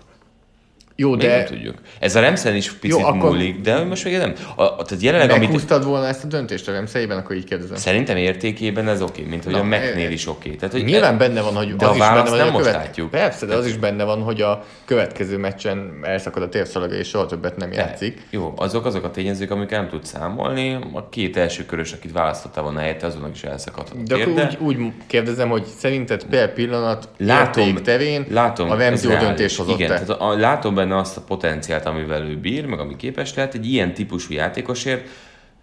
Jó, 1.00 1.10
Még 1.16 1.28
nem 1.28 1.38
de 1.38 1.44
tudjuk. 1.44 1.76
Ez 2.00 2.16
a 2.16 2.20
Remszen 2.20 2.56
is 2.56 2.72
picit 2.72 3.00
Jó, 3.00 3.06
akkor- 3.06 3.30
múlik, 3.30 3.62
de 3.62 3.84
most 3.84 4.04
még 4.04 4.18
nem. 4.18 4.34
A, 4.56 4.64
a, 4.64 4.76
tehát 4.76 5.04
jelenleg, 5.04 5.30
amit 5.30 5.42
meghúztad 5.48 5.86
volna 5.86 6.08
ezt 6.08 6.24
a 6.24 6.28
döntést 6.28 6.68
a 6.68 6.72
Remszeiben, 6.72 7.18
akkor 7.18 7.36
így 7.36 7.44
kérdezem. 7.44 7.78
szerintem 7.78 8.18
értékében 8.18 8.88
ez 8.88 9.02
oké, 9.02 9.22
mint 9.22 9.44
hogy 9.44 9.54
Na, 9.54 9.60
a 9.60 9.64
Mac-nél 9.64 10.08
e- 10.08 10.12
is 10.12 10.28
oké. 10.28 10.50
Tehát, 10.50 10.74
hogy 10.74 10.84
Nyilván 10.84 11.18
benne 11.18 11.42
van, 11.42 11.54
hogy 11.56 11.76
de 11.76 11.86
az 11.86 11.92
a 11.92 11.94
is 11.94 12.00
benne 12.00 12.30
van, 12.30 12.38
nem 12.38 12.52
most 12.52 12.58
követ... 12.66 12.74
látjuk. 12.74 13.10
Persze, 13.10 13.46
de 13.46 13.56
az 13.56 13.66
is 13.66 13.78
benne 13.78 14.04
van, 14.04 14.22
hogy 14.22 14.42
a 14.42 14.64
következő 14.86 15.38
meccsen 15.38 15.92
elszakad 16.02 16.44
a 16.44 16.50
térszalaga, 16.50 16.94
és 16.94 17.08
soha 17.08 17.26
többet 17.26 17.58
nem 17.58 17.72
játszik. 17.72 18.22
Jó, 18.30 18.54
azok 18.58 18.86
azok 18.86 19.04
a 19.04 19.12
tényezők, 19.12 19.52
amikkel 19.52 19.80
nem 19.82 19.90
tud 19.90 20.06
számolni. 20.06 20.78
A 20.94 21.10
két 21.10 21.38
első 21.38 21.66
körös, 21.66 21.92
akit 21.94 22.12
választottál 22.12 22.64
volna 22.64 22.80
helyette, 22.80 23.06
azonnak 23.06 23.36
is 23.36 23.44
elszakadhat 23.44 24.04
De 24.04 24.16
akkor 24.16 24.50
úgy, 24.60 24.78
úgy 24.78 24.92
kérdezem, 25.08 25.50
hogy 25.50 25.64
szerinted 25.78 26.24
per 26.24 26.54
pillanat 26.54 27.10
Látom, 27.18 27.76
terén 27.76 28.26
látom, 28.30 28.70
a 28.70 28.74
ez 28.74 28.80
Remzi 28.80 29.04
jó 29.08 29.12
reális. 29.12 29.28
döntés 29.28 29.58
hozott 29.58 29.76
Igen, 29.80 29.88
tehát 29.90 30.10
a, 30.10 30.38
látom 30.38 30.76
benne 30.76 30.89
benne 30.90 31.02
azt 31.02 31.18
a 31.18 31.22
potenciált, 31.22 31.86
amivel 31.86 32.24
ő 32.24 32.38
bír, 32.38 32.66
meg 32.66 32.80
ami 32.80 32.96
képes 32.96 33.34
lehet, 33.34 33.54
egy 33.54 33.66
ilyen 33.66 33.94
típusú 33.94 34.34
játékosért, 34.34 35.08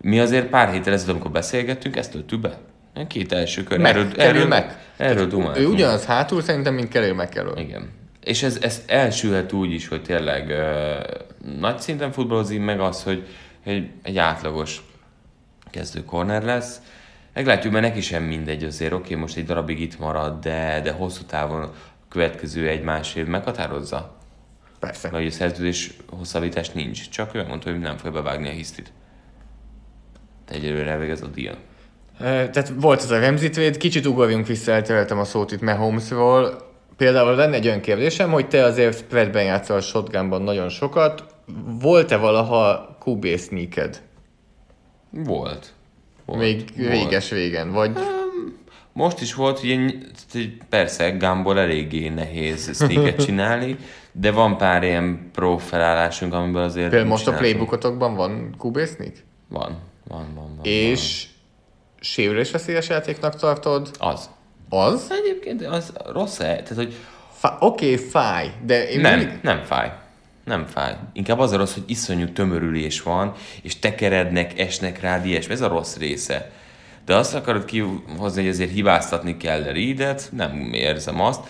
mi 0.01 0.21
azért 0.21 0.47
pár 0.47 0.73
héttel 0.73 0.93
ezelőtt, 0.93 1.13
amikor 1.15 1.31
beszélgettünk, 1.31 1.97
ezt 1.97 2.13
töltük 2.13 2.41
be. 2.41 2.59
Két 3.07 3.33
első 3.33 3.63
kör. 3.63 3.79
Meg, 3.79 3.91
erről, 3.91 4.13
kerül 4.13 4.37
erről, 4.37 4.47
meg. 4.47 4.79
Erről 4.97 5.25
Ő 5.25 5.29
dumáltunk. 5.29 5.69
ugyanaz 5.69 6.05
hátul 6.05 6.43
szerintem, 6.43 6.75
mint 6.75 6.89
Kelly 6.89 7.13
McElroy. 7.13 7.63
Igen. 7.63 7.91
És 8.25 8.43
ez, 8.43 8.59
ez 8.61 8.83
elsülhet 8.87 9.53
úgy 9.53 9.73
is, 9.73 9.89
hogy 9.89 10.03
tényleg 10.03 10.49
uh, 10.49 11.59
nagy 11.59 11.79
szinten 11.79 12.13
futballozik, 12.13 12.61
meg 12.61 12.81
az, 12.81 13.03
hogy 13.03 13.27
egy, 13.65 13.91
egy 14.03 14.19
átlagos 14.19 14.83
kezdő 15.71 16.05
corner 16.05 16.43
lesz. 16.43 16.81
Meglátjuk, 17.35 17.73
mert 17.73 17.85
neki 17.85 18.01
sem 18.01 18.23
mindegy 18.23 18.65
azért, 18.65 18.93
oké, 18.93 19.05
okay, 19.05 19.17
most 19.17 19.37
egy 19.37 19.45
darabig 19.45 19.81
itt 19.81 19.99
marad, 19.99 20.41
de, 20.41 20.81
de 20.83 20.93
hosszú 20.93 21.23
távon 21.23 21.63
a 21.63 21.73
következő 22.09 22.69
egy-más 22.69 23.15
év 23.15 23.27
meghatározza. 23.27 24.16
Persze. 24.87 25.09
Vagy 25.09 25.27
a 25.27 25.31
szerződés 25.31 25.91
hosszabbítás 26.09 26.71
nincs, 26.71 27.09
csak 27.09 27.35
ő 27.35 27.47
mondta, 27.47 27.71
hogy 27.71 27.79
nem 27.79 27.97
fogja 27.97 28.23
bevágni 28.23 28.49
a 28.49 28.53
hisztit. 28.53 28.93
Egyelőre 30.49 30.91
elvégez 30.91 31.23
a 31.23 31.27
deal. 31.27 31.57
Tehát 32.19 32.73
volt 32.81 33.03
ez 33.03 33.11
a 33.11 33.21
Ramsey 33.21 33.51
trade, 33.51 33.77
kicsit 33.77 34.07
ugorjunk 34.07 34.47
vissza, 34.47 34.73
eltereltem 34.73 35.19
a 35.19 35.25
szót 35.25 35.53
itt 35.53 35.61
Mahomesról. 35.61 36.65
Például 36.97 37.35
lenne 37.35 37.55
egy 37.55 37.67
olyan 37.67 37.81
kérdésem, 37.81 38.31
hogy 38.31 38.49
te 38.49 38.65
azért 38.65 38.99
spreadben 38.99 39.45
játszol 39.45 39.77
a 39.77 39.81
shotgunban 39.81 40.43
nagyon 40.43 40.69
sokat. 40.69 41.25
Volt-e 41.81 42.17
valaha 42.17 42.97
QB 43.05 43.27
sneaked? 43.27 44.03
Volt. 45.11 45.73
volt. 46.25 46.41
Még 46.41 46.65
réges 46.77 47.31
régen, 47.31 47.73
vagy 47.73 47.99
Most 48.97 49.21
is 49.21 49.35
volt, 49.35 49.59
hogy 49.59 50.57
persze 50.69 51.11
Gamból 51.11 51.59
eléggé 51.59 52.09
nehéz 52.09 52.77
sneaket 52.77 53.25
csinálni, 53.25 53.77
de 54.13 54.31
van 54.31 54.57
pár 54.57 54.83
ilyen 54.83 55.31
pro 55.33 55.59
felállásunk, 55.59 56.35
amiből 56.35 56.63
azért 56.63 56.89
például 56.89 57.11
most 57.11 57.27
a 57.27 57.31
csináltunk. 57.31 57.53
playbookotokban 57.53 58.15
van 58.15 58.55
sneak? 58.87 59.15
Van, 59.49 59.79
van, 60.09 60.35
van, 60.35 60.57
van. 60.57 60.65
És 60.65 61.27
sérülésveszélyes 62.01 62.89
játéknak 62.89 63.37
tartod? 63.37 63.91
van. 63.99 64.13
Az. 64.13 64.31
Az? 64.69 65.07
Egyébként 65.23 65.67
az 65.67 65.93
rossz 66.13 66.39
-e? 66.39 66.45
Tehát, 66.45 66.75
hogy 66.75 66.95
Fá- 67.33 67.63
Oké, 67.63 67.93
okay, 67.93 68.07
fáj, 68.07 68.51
de 68.65 68.89
én 68.89 69.01
nem, 69.01 69.19
mindig... 69.19 69.39
nem 69.43 69.63
fáj. 69.63 69.93
Nem 70.45 70.67
fáj. 70.67 70.97
Inkább 71.13 71.39
az 71.39 71.53
a 71.53 71.57
rossz, 71.57 71.75
hogy 71.75 71.85
iszonyú 71.87 72.33
tömörülés 72.33 73.03
van, 73.03 73.33
és 73.63 73.79
tekerednek, 73.79 74.59
esnek 74.59 75.01
rád, 75.01 75.27
ilyesmi. 75.27 75.53
Ez 75.53 75.61
a 75.61 75.69
rossz 75.69 75.97
része. 75.97 76.51
De 77.07 77.17
azt 77.17 77.35
akarod 77.35 77.65
kihozni, 77.65 78.41
hogy 78.41 78.49
azért 78.49 78.71
hibáztatni 78.71 79.37
kell 79.37 79.63
a 79.63 79.73
Reedet, 79.73 80.29
nem 80.33 80.71
érzem 80.73 81.21
azt. 81.21 81.41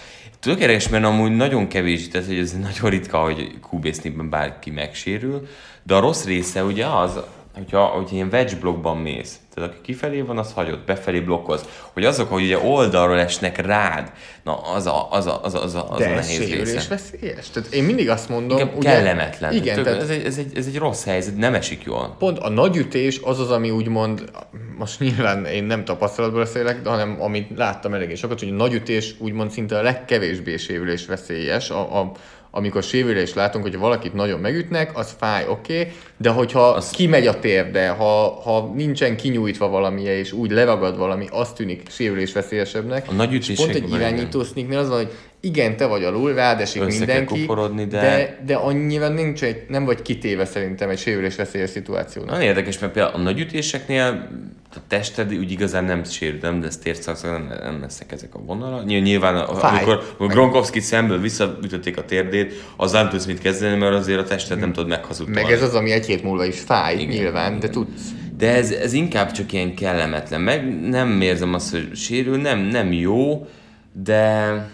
Tökéletes, 0.40 0.88
mert 0.88 1.04
amúgy 1.04 1.36
nagyon 1.36 1.68
kevés, 1.68 2.08
tehát 2.08 2.26
hogy 2.26 2.38
ez 2.38 2.52
nagyon 2.52 2.90
ritka, 2.90 3.18
hogy 3.18 3.58
QB 3.72 4.22
bárki 4.30 4.70
megsérül, 4.70 5.48
de 5.82 5.94
a 5.94 6.00
rossz 6.00 6.24
része 6.24 6.64
ugye 6.64 6.86
az, 6.86 7.20
hogyha, 7.54 7.84
hogyha 7.84 8.14
ilyen 8.14 8.28
wedge 8.32 8.56
blokkban 8.56 8.96
mész, 8.96 9.38
tehát 9.56 9.70
aki 9.70 9.80
kifelé 9.82 10.20
van, 10.20 10.38
az 10.38 10.52
hagyott, 10.52 10.86
befelé 10.86 11.20
blokkoz, 11.20 11.64
hogy 11.92 12.04
azok, 12.04 12.28
hogy 12.30 12.42
ugye 12.42 12.58
oldalról 12.58 13.18
esnek 13.18 13.66
rád, 13.66 14.12
na 14.42 14.56
az 14.56 14.86
a, 14.86 15.08
az 15.10 15.26
a, 15.26 15.40
az 15.42 15.54
a, 15.54 15.62
az 15.62 15.74
a, 15.74 15.90
az 15.90 15.98
De 15.98 16.04
a 16.04 16.08
nehéz 16.08 16.38
része. 16.38 16.44
sérülésveszélyes? 16.44 17.50
Tehát 17.50 17.72
én 17.72 17.84
mindig 17.84 18.08
azt 18.08 18.28
mondom, 18.28 18.58
Inkább 18.58 18.76
ugye, 18.76 18.90
kellemetlen. 18.90 19.52
Igen, 19.52 19.74
Tök, 19.74 19.84
tehát 19.84 20.02
ez, 20.02 20.08
egy, 20.08 20.24
ez, 20.24 20.38
egy, 20.38 20.56
ez 20.56 20.66
egy 20.66 20.78
rossz 20.78 21.04
helyzet, 21.04 21.36
nem 21.36 21.54
esik 21.54 21.82
jól. 21.84 22.16
pont 22.18 22.38
a 22.38 22.48
nagyütés 22.48 23.20
az 23.24 23.40
az, 23.40 23.50
ami 23.50 23.70
úgymond, 23.70 24.30
most 24.78 25.00
nyilván 25.00 25.44
én 25.44 25.64
nem 25.64 25.84
tapasztalatból 25.84 26.42
beszélek, 26.42 26.86
hanem 26.86 27.16
amit 27.20 27.50
láttam 27.56 27.94
eléggé 27.94 28.14
sokat, 28.14 28.38
hogy 28.38 28.48
a 28.48 28.54
nagyütés 28.54 29.14
úgymond 29.18 29.50
szinte 29.50 29.78
a 29.78 29.82
legkevésbé 29.82 30.56
sérülés 30.56 31.06
veszélyes, 31.06 31.70
a, 31.70 32.00
a, 32.00 32.12
amikor 32.56 32.82
sérülést 32.82 33.34
látunk, 33.34 33.64
hogyha 33.64 33.80
valakit 33.80 34.14
nagyon 34.14 34.40
megütnek, 34.40 34.98
az 34.98 35.16
fáj, 35.18 35.44
oké, 35.48 35.80
okay, 35.80 35.92
de 36.16 36.30
hogyha 36.30 36.68
az... 36.68 36.90
kimegy 36.90 37.26
a 37.26 37.38
térde, 37.38 37.88
ha, 37.88 38.40
ha 38.42 38.72
nincsen 38.74 39.16
kinyújtva 39.16 39.68
valamilyen, 39.68 40.16
és 40.16 40.32
úgy 40.32 40.50
leragad 40.50 40.96
valami, 40.96 41.26
az 41.30 41.52
tűnik 41.52 41.82
sérülés 41.90 42.32
veszélyesebbnek. 42.32 43.08
A 43.08 43.12
nagy 43.12 43.48
És 43.48 43.56
pont 43.56 43.74
egy 43.74 43.92
irányító 43.92 44.44
sneaknél 44.44 44.78
az 44.78 44.88
van, 44.88 44.96
hogy 44.96 45.12
igen, 45.40 45.76
te 45.76 45.86
vagy 45.86 46.04
alul, 46.04 46.34
rád 46.34 46.60
esik 46.60 46.82
Össze 46.82 46.98
mindenki, 46.98 47.46
de- 47.74 47.84
de, 47.86 48.38
de 48.46 48.54
annyira 48.54 49.08
nincs 49.08 49.42
egy, 49.42 49.62
nem 49.68 49.84
vagy 49.84 50.02
kitéve 50.02 50.44
szerintem 50.44 50.88
egy 50.88 50.98
sérülés 50.98 51.36
veszélyes 51.36 51.70
szituációnak. 51.70 52.30
Nagyon 52.30 52.46
érdekes, 52.46 52.78
mert 52.78 52.92
például 52.92 53.14
a 53.14 53.18
nagy 53.18 53.40
ütéseknél 53.40 54.28
a 54.74 54.78
tested 54.88 55.34
úgy 55.34 55.50
igazán 55.50 55.84
nem 55.84 56.04
sérül, 56.04 56.38
nem 56.42 56.62
lesz 56.62 56.78
térszak, 56.78 57.22
nem, 57.22 57.52
nem 57.62 57.80
lesznek 57.80 58.12
ezek 58.12 58.34
a 58.34 58.38
vonalak. 58.38 58.84
Nyilván, 58.84 59.46
Fáj. 59.56 59.70
amikor 59.70 60.14
a 60.18 60.26
Gronkowski 60.26 60.80
szemből 60.80 61.20
visszaütötték 61.20 61.96
a 61.96 62.04
térdét, 62.04 62.52
az 62.76 62.92
nem 62.92 63.08
tudsz 63.08 63.24
mit 63.24 63.40
kezdeni, 63.40 63.76
mert 63.76 63.94
azért 63.94 64.20
a 64.20 64.24
tested 64.24 64.58
nem 64.58 64.72
tud 64.72 64.86
meghazudtolni. 64.86 65.42
Meg 65.42 65.52
ez 65.52 65.62
az, 65.62 65.74
ami 65.74 65.90
egy 65.90 66.06
hét 66.06 66.22
múlva 66.22 66.44
is 66.44 66.60
fáj, 66.60 66.94
igen, 66.94 67.06
nyilván, 67.16 67.60
de 67.60 67.68
tudsz. 67.68 68.02
De 68.36 68.54
ez, 68.54 68.70
ez 68.70 68.92
inkább 68.92 69.32
csak 69.32 69.52
ilyen 69.52 69.74
kellemetlen. 69.74 70.40
Meg 70.40 70.80
nem 70.80 71.20
érzem 71.20 71.54
azt, 71.54 71.70
hogy 71.70 71.90
sérül, 71.94 72.36
nem, 72.36 72.58
nem 72.58 72.92
jó, 72.92 73.48
de 73.92 74.70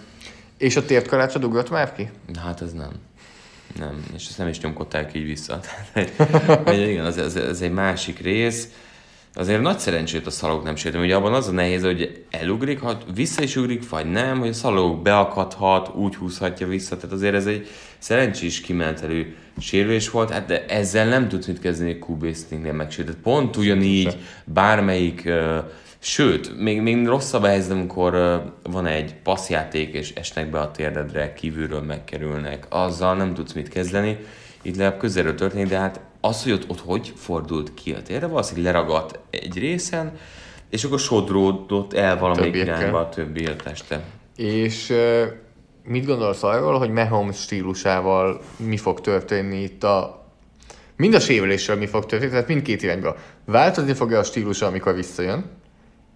És 0.58 0.76
a 0.76 0.84
tértkalácsod 0.84 1.44
ugrott 1.44 1.70
már 1.70 1.92
ki? 1.92 2.10
hát 2.42 2.60
ez 2.60 2.72
nem. 2.72 2.90
Nem, 3.78 4.04
és 4.16 4.26
ezt 4.28 4.38
nem 4.38 4.48
is 4.48 4.60
nyomkodták 4.60 5.14
így 5.14 5.24
vissza. 5.24 5.60
Tehát, 5.92 6.68
hogy 6.68 6.88
igen, 6.88 7.06
ez, 7.06 7.16
ez, 7.16 7.36
ez 7.36 7.60
egy 7.60 7.72
másik 7.72 8.18
rész. 8.18 8.68
Azért 9.34 9.60
nagy 9.60 9.78
szerencsét 9.78 10.26
a 10.26 10.30
szalog 10.30 10.64
nem 10.64 10.76
sértem. 10.76 11.00
Ugye 11.00 11.14
abban 11.14 11.32
az 11.32 11.48
a 11.48 11.52
nehéz, 11.52 11.82
hogy 11.84 12.24
elugrik, 12.30 12.80
ha 12.80 12.98
vissza 13.14 13.42
is 13.42 13.56
ugrik, 13.56 13.88
vagy 13.88 14.10
nem, 14.10 14.38
hogy 14.38 14.48
a 14.48 14.52
szalog 14.52 15.02
beakadhat, 15.02 15.94
úgy 15.94 16.14
húzhatja 16.14 16.66
vissza. 16.66 16.96
Tehát 16.96 17.12
azért 17.12 17.34
ez 17.34 17.46
egy 17.46 17.66
szerencsés 17.98 18.60
kimentelő 18.60 19.34
sérülés 19.58 20.10
volt, 20.10 20.30
hát 20.30 20.46
de 20.46 20.66
ezzel 20.66 21.08
nem 21.08 21.28
tudsz 21.28 21.46
mit 21.46 21.60
kezdeni 21.60 21.98
QB 22.08 22.34
Stingnél 22.34 22.72
megsértett. 22.72 23.16
Pont 23.16 23.56
ugyanígy 23.56 24.16
bármelyik, 24.44 25.22
uh, 25.26 25.56
sőt, 25.98 26.58
még, 26.58 26.80
még 26.80 27.06
rosszabb 27.06 27.42
a 27.42 27.46
helyzet, 27.46 27.70
amikor 27.70 28.14
uh, 28.14 28.72
van 28.72 28.86
egy 28.86 29.14
passzjáték, 29.14 29.94
és 29.94 30.12
esnek 30.14 30.50
be 30.50 30.60
a 30.60 30.70
térdedre, 30.70 31.32
kívülről 31.32 31.82
megkerülnek. 31.82 32.66
Azzal 32.68 33.16
nem 33.16 33.34
tudsz 33.34 33.52
mit 33.52 33.68
kezdeni. 33.68 34.18
Itt 34.62 34.76
legalább 34.76 34.98
közelről 34.98 35.34
történik, 35.34 35.68
de 35.68 35.78
hát 35.78 36.00
az, 36.24 36.42
hogy 36.42 36.52
ott, 36.52 36.68
ott 36.68 36.80
hogy 36.80 37.12
fordult 37.16 37.74
ki 37.74 37.92
a 37.92 38.02
térre, 38.02 38.26
valószínűleg 38.26 38.74
leragadt 38.74 39.18
egy 39.30 39.58
részen, 39.58 40.18
és 40.70 40.84
akkor 40.84 40.98
sodródott 40.98 41.92
el 41.92 42.18
valamelyik 42.18 42.54
irányba 42.54 42.98
a 42.98 43.08
többi 43.08 43.46
a 43.46 43.56
teste. 43.56 44.04
És 44.36 44.92
mit 45.84 46.06
gondolsz 46.06 46.42
arról, 46.42 46.78
hogy 46.78 46.90
Mahomes 46.90 47.40
stílusával 47.40 48.40
mi 48.56 48.76
fog 48.76 49.00
történni 49.00 49.62
itt 49.62 49.84
a... 49.84 50.26
Mind 50.96 51.14
a 51.14 51.20
sérüléssel 51.20 51.76
mi 51.76 51.86
fog 51.86 52.06
történni, 52.06 52.30
tehát 52.30 52.48
mindkét 52.48 52.82
irányba. 52.82 53.16
Változni 53.44 53.92
fog-e 53.92 54.18
a 54.18 54.22
stílusa, 54.22 54.66
amikor 54.66 54.94
visszajön? 54.94 55.44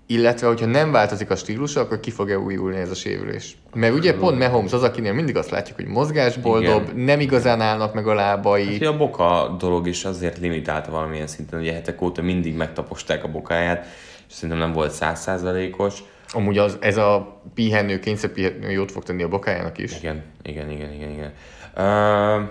Illetve, 0.09 0.47
hogyha 0.47 0.67
nem 0.67 0.93
változik 0.93 1.31
a 1.31 1.37
stílusa, 1.37 1.81
akkor 1.81 2.01
ki 2.01 2.11
fog-e 2.11 2.39
újulni 2.39 2.77
ez 2.77 2.91
a 2.91 2.95
sérülés? 2.95 3.57
Mert 3.75 3.95
ugye 3.95 4.15
pont 4.15 4.39
Mahomes 4.39 4.73
az, 4.73 4.83
akinél 4.83 5.13
mindig 5.13 5.37
azt 5.37 5.51
látjuk, 5.51 5.77
hogy 5.77 5.87
mozgásból 5.87 6.63
Igen. 6.63 6.91
nem 6.95 7.21
igazán 7.21 7.61
állnak 7.61 7.95
meg 7.95 8.07
a 8.07 8.15
lábai. 8.15 8.75
Ugye 8.75 8.89
a 8.89 8.97
boka 8.97 9.57
dolog 9.59 9.87
is 9.87 10.05
azért 10.05 10.39
limitálta 10.39 10.91
valamilyen 10.91 11.27
szinten, 11.27 11.61
ugye 11.61 11.73
hetek 11.73 12.03
óta 12.03 12.23
mindig 12.23 12.57
megtaposták 12.57 13.25
a 13.25 13.29
bokáját, 13.29 13.87
és 14.29 14.35
szerintem 14.35 14.59
nem 14.59 14.73
volt 14.73 14.91
százszázalékos. 14.91 16.03
Amúgy 16.33 16.59
az, 16.59 16.77
ez 16.81 16.97
a 16.97 17.41
pihenő, 17.55 17.99
kényszerpihenő 17.99 18.71
jót 18.71 18.93
fog 18.93 19.03
tenni 19.03 19.23
a 19.23 19.29
bokájának 19.29 19.79
is. 19.79 19.99
Igen, 19.99 20.23
igen, 20.43 20.71
igen, 20.71 20.93
igen, 20.93 21.11
igen. 21.11 21.33
Uh, 21.71 22.49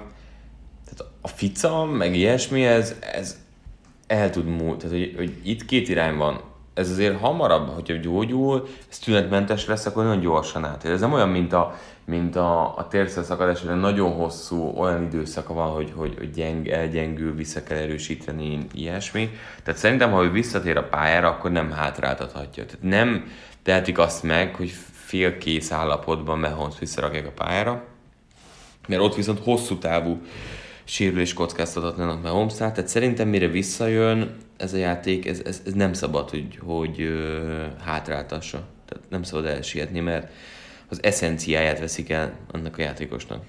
tehát 0.83 1.11
a 1.21 1.27
fica, 1.27 1.85
meg 1.85 2.15
ilyesmi, 2.15 2.65
ez, 2.65 2.95
ez 3.13 3.39
el 4.07 4.29
tud 4.29 4.45
múlni. 4.45 4.77
Tehát, 4.77 4.97
hogy, 4.97 5.13
hogy 5.17 5.33
itt 5.43 5.65
két 5.65 5.89
irány 5.89 6.15
van. 6.15 6.53
Ez 6.75 6.89
azért 6.89 7.19
hamarabb, 7.19 7.69
hogyha 7.69 7.95
gyógyul, 7.95 8.67
ez 8.89 8.99
tünetmentes 8.99 9.65
lesz, 9.65 9.85
akkor 9.85 10.03
nagyon 10.03 10.19
gyorsan 10.19 10.65
átér. 10.65 10.91
Ez 10.91 10.99
nem 10.99 11.13
olyan, 11.13 11.29
mint 11.29 11.53
a, 11.53 11.75
mint 12.05 12.35
a, 12.35 12.77
a 12.77 12.87
térszakadás, 12.87 13.61
hogy 13.61 13.79
nagyon 13.79 14.11
hosszú 14.11 14.73
olyan 14.77 15.03
időszaka 15.03 15.53
van, 15.53 15.69
hogy, 15.71 15.93
hogy, 15.95 16.31
gyeng, 16.31 16.67
elgyengül, 16.67 17.35
vissza 17.35 17.63
kell 17.63 17.77
erősíteni, 17.77 18.67
ilyesmi. 18.73 19.29
Tehát 19.63 19.79
szerintem, 19.79 20.11
ha 20.11 20.23
ő 20.23 20.31
visszatér 20.31 20.77
a 20.77 20.83
pályára, 20.83 21.27
akkor 21.27 21.51
nem 21.51 21.71
hátráltathatja. 21.71 22.65
Tehát 22.65 22.81
nem 22.81 23.31
tehetik 23.63 23.97
azt 23.97 24.23
meg, 24.23 24.55
hogy 24.55 24.69
félkész 24.91 25.71
állapotban 25.71 26.39
Mahomes 26.39 26.79
visszarakják 26.79 27.27
a 27.27 27.43
pályára, 27.43 27.83
mert 28.87 29.01
ott 29.01 29.15
viszont 29.15 29.39
hosszú 29.39 29.77
távú 29.77 30.21
sérülés 30.83 31.33
kockáztathatnának 31.33 32.21
Mahomes 32.21 32.53
tehát 32.53 32.87
szerintem 32.87 33.27
mire 33.27 33.47
visszajön 33.47 34.35
ez 34.57 34.73
a 34.73 34.77
játék, 34.77 35.25
ez, 35.25 35.41
ez, 35.45 35.61
ez 35.65 35.73
nem 35.73 35.93
szabad, 35.93 36.29
hogy, 36.29 36.59
hogy 36.65 37.07
hátráltassa. 37.85 38.67
Tehát 38.85 39.03
nem 39.09 39.23
szabad 39.23 39.45
elsietni, 39.45 39.99
mert 39.99 40.31
az 40.89 41.03
eszenciáját 41.03 41.79
veszik 41.79 42.09
el 42.09 42.33
annak 42.51 42.77
a 42.77 42.81
játékosnak. 42.81 43.43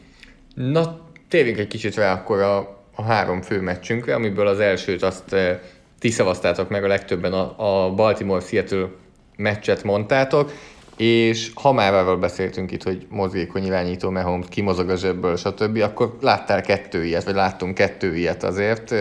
Na, 0.55 1.01
térjünk 1.29 1.59
egy 1.59 1.67
kicsit 1.67 1.95
rá 1.95 2.13
akkor 2.13 2.41
a, 2.41 2.59
a 2.95 3.03
három 3.03 3.43
fő 3.43 3.61
meccsünkre, 3.61 4.15
amiből 4.15 4.47
az 4.47 4.61
elsőt 4.61 5.03
azt 5.03 5.33
eh, 5.33 5.59
ti 5.99 6.11
szavaztátok 6.11 6.69
meg 6.69 6.85
a 6.85 6.87
legtöbben, 6.87 7.33
a, 7.33 7.85
a 7.87 7.95
Baltimore-Seattle 7.95 8.89
meccset 9.37 9.83
mondtátok. 9.83 10.53
és 10.97 11.51
ha 11.55 11.73
már 11.73 12.19
beszéltünk 12.19 12.71
itt, 12.71 12.83
hogy 12.83 13.07
mozgékony 13.09 13.65
irányító 13.65 14.11
Mahomes 14.11 14.47
kimozog 14.49 14.89
a 14.89 14.97
zsebből, 14.97 15.37
stb., 15.37 15.77
akkor 15.77 16.17
láttál 16.21 16.63
kettő 16.63 17.05
ilyet, 17.05 17.25
vagy 17.25 17.35
láttunk 17.35 17.75
kettő 17.75 18.17
ilyet 18.17 18.43
azért. 18.43 18.95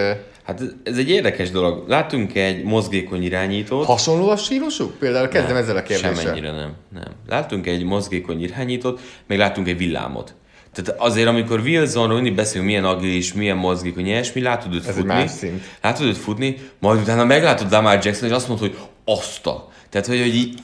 Hát 0.45 0.61
ez 0.83 0.97
egy 0.97 1.09
érdekes 1.09 1.51
dolog. 1.51 1.87
Látunk 1.87 2.35
egy 2.35 2.63
mozgékony 2.63 3.23
irányítót. 3.23 3.85
Hasonló 3.85 4.29
a 4.29 4.37
stílusuk? 4.37 4.97
Például 4.99 5.27
kezdem 5.27 5.53
nem, 5.53 5.63
ezzel 5.63 5.75
a 5.75 5.83
kérdéssel. 5.83 6.15
Semennyire 6.15 6.51
nem, 6.51 6.73
nem. 6.93 7.11
Látunk 7.27 7.67
egy 7.67 7.83
mozgékony 7.83 8.43
irányítót, 8.43 8.99
meg 9.27 9.37
látunk 9.37 9.67
egy 9.67 9.77
villámot. 9.77 10.33
Tehát 10.73 11.01
azért, 11.01 11.27
amikor 11.27 11.59
Wilsonról 11.59 12.15
mindig 12.15 12.35
beszélünk, 12.35 12.67
milyen 12.67 12.85
agilis, 12.85 13.33
milyen 13.33 13.57
mozgékony, 13.57 14.05
ilyesmi, 14.05 14.41
látod 14.41 14.73
őt 14.73 14.87
Ez 14.87 14.95
futni. 14.95 15.51
Látod 15.81 16.05
őt 16.05 16.17
futni, 16.17 16.57
majd 16.79 17.01
utána 17.01 17.25
meglátod 17.25 17.71
Lamar 17.71 17.99
Jackson, 18.03 18.27
és 18.29 18.35
azt 18.35 18.47
mondod, 18.47 18.67
hogy 18.67 18.77
azt 19.05 19.47
a. 19.47 19.69
Tehát, 19.89 20.07
hogy, 20.07 20.19
hogy 20.19 20.35
így 20.35 20.59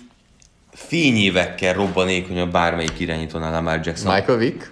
fényévekkel 0.71 1.73
robbanékonyabb 1.73 2.51
bármelyik 2.51 2.99
irányítónál 2.99 3.51
Lamar 3.51 3.79
Jackson. 3.83 4.13
Michael 4.13 4.37
Vick? 4.37 4.71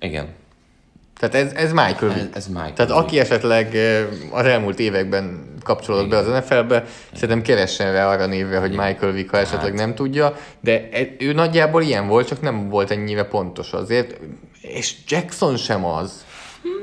Igen. 0.00 0.28
Tehát 1.18 1.34
ez, 1.34 1.52
ez 1.52 1.72
Michael 1.72 2.12
Vick. 2.14 2.36
Ez- 2.36 2.46
Michael 2.46 2.72
Tehát 2.72 2.90
Vick. 2.92 3.02
aki 3.02 3.18
esetleg 3.18 3.76
az 4.32 4.44
elmúlt 4.44 4.78
években 4.78 5.46
kapcsolódott 5.62 6.08
be 6.08 6.16
az 6.16 6.26
NFL-be, 6.26 6.84
szerintem 7.12 7.42
keressen 7.42 7.92
rá 7.92 8.08
arra 8.12 8.26
névre, 8.26 8.58
hogy 8.58 8.70
Michael 8.70 9.12
Vick, 9.12 9.30
ha 9.30 9.36
esetleg 9.38 9.70
Hát. 9.70 9.80
nem 9.80 9.94
tudja, 9.94 10.36
de 10.60 10.88
e- 10.92 11.08
ő 11.18 11.32
nagyjából 11.32 11.82
ilyen 11.82 12.06
volt, 12.08 12.26
csak 12.28 12.40
nem 12.40 12.68
volt 12.68 12.90
ennyire 12.90 13.24
pontos 13.24 13.72
azért, 13.72 14.16
és 14.60 14.94
Jackson 15.08 15.56
sem 15.56 15.84
az. 15.84 16.26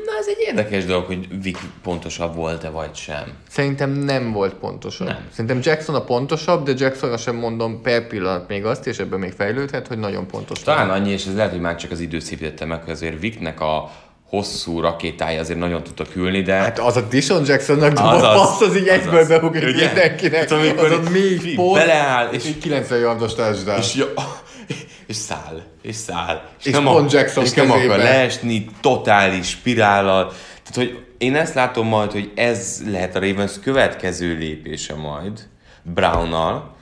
Na, 0.06 0.12
ez 0.20 0.27
egy 0.27 0.44
érdekes 0.48 0.86
dolog, 0.86 1.06
hogy 1.06 1.42
Vic 1.42 1.60
pontosabb 1.84 2.36
volt-e, 2.36 2.70
vagy 2.70 2.96
sem. 2.96 3.24
Szerintem 3.50 3.92
nem 3.92 4.32
volt 4.32 4.54
pontosabb. 4.54 5.08
Nem. 5.08 5.27
Szerintem 5.32 5.60
Jackson 5.63 5.96
a 5.96 6.04
pontosabb, 6.04 6.65
de 6.65 6.74
Jacksonra 6.77 7.18
sem 7.18 7.36
mondom 7.36 7.82
per 7.82 8.08
pillanat 8.08 8.48
még 8.48 8.65
azt, 8.65 8.88
és 8.88 8.98
ebben 9.00 9.20
még 9.20 9.32
fejlődhet, 9.32 9.88
hogy 9.88 9.98
nagyon 10.00 10.27
pontos. 10.27 10.60
Talán 10.62 10.89
annyi, 10.89 11.12
és 11.12 11.25
ez 11.25 11.36
lehet, 11.36 11.51
hogy 11.51 11.60
már 11.62 11.75
csak 11.75 11.92
az 11.92 12.00
idő 12.00 12.20
szépítette 12.20 12.65
meg, 12.65 12.82
hogy 12.84 12.92
azért 12.94 13.20
Vicnek 13.20 13.62
a 13.62 13.92
hosszú 14.29 14.79
rakétája 14.79 15.39
azért 15.39 15.60
nagyon 15.60 15.84
tudta 15.84 16.03
külni, 16.13 16.41
de... 16.41 16.53
Hát 16.53 16.79
az 16.79 16.98
a 16.98 17.01
Dishon 17.01 17.46
Jacksonnak 17.46 17.94
dobott 17.94 18.22
passz, 18.22 18.62
az 18.62 18.75
így 18.77 18.88
egyből 18.88 19.13
azaz. 19.13 19.27
beugrik 19.27 19.63
Ugye? 19.75 19.86
mindenkinek. 19.86 20.39
Hát 20.39 20.51
amikor 20.51 20.86
az 20.91 21.08
a 21.13 21.15
így 21.15 21.55
pont, 21.55 21.74
beleáll, 21.79 22.29
és- 22.32 22.44
és 22.44 22.50
így 22.50 22.58
90 22.58 23.00
yardos 23.00 23.34
touchdown. 23.36 23.77
És, 23.79 23.96
ja, 23.96 24.13
és 25.08 25.15
száll, 25.15 25.62
és 25.82 25.96
száll. 25.96 26.41
És 26.63 26.75
pont 26.84 27.12
Jackson 27.12 27.44
és 27.44 27.53
nem 27.53 27.72
akar 27.72 27.98
leesni, 27.98 28.65
totális 28.82 29.48
spirállal. 29.50 30.25
Tehát, 30.63 30.75
hogy 30.75 31.00
én 31.17 31.36
ezt 31.36 31.53
látom 31.53 31.88
majd, 31.88 32.12
hogy 32.12 32.32
ez 32.36 32.82
lehet 32.88 33.15
a 33.15 33.20
Ravens 33.20 33.51
következő 33.63 34.38
lépése 34.38 34.96
majd 34.96 35.39
Brownnal, 35.84 36.75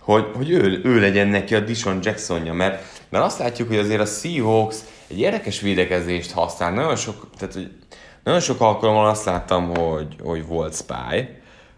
hogy, 0.00 0.24
hogy 0.36 0.50
ő, 0.50 0.80
ő 0.84 1.00
legyen 1.00 1.28
neki 1.28 1.54
a 1.54 1.60
Dishon 1.60 1.98
Jacksonja, 2.02 2.52
mert, 2.52 2.84
mert 3.08 3.24
azt 3.24 3.38
látjuk, 3.38 3.68
hogy 3.68 3.78
azért 3.78 4.00
a 4.00 4.04
Seahawks 4.04 4.76
egy 5.08 5.18
érdekes 5.18 5.60
védekezést 5.60 6.30
használ. 6.30 6.72
Nagyon 6.72 6.96
sok, 6.96 7.30
tehát, 7.38 7.54
hogy 7.54 7.70
nagyon 8.24 8.40
sok 8.40 8.60
alkalommal 8.60 9.08
azt 9.08 9.24
láttam, 9.24 9.76
hogy, 9.76 10.16
hogy 10.22 10.46
volt 10.46 10.74
spy. 10.74 11.28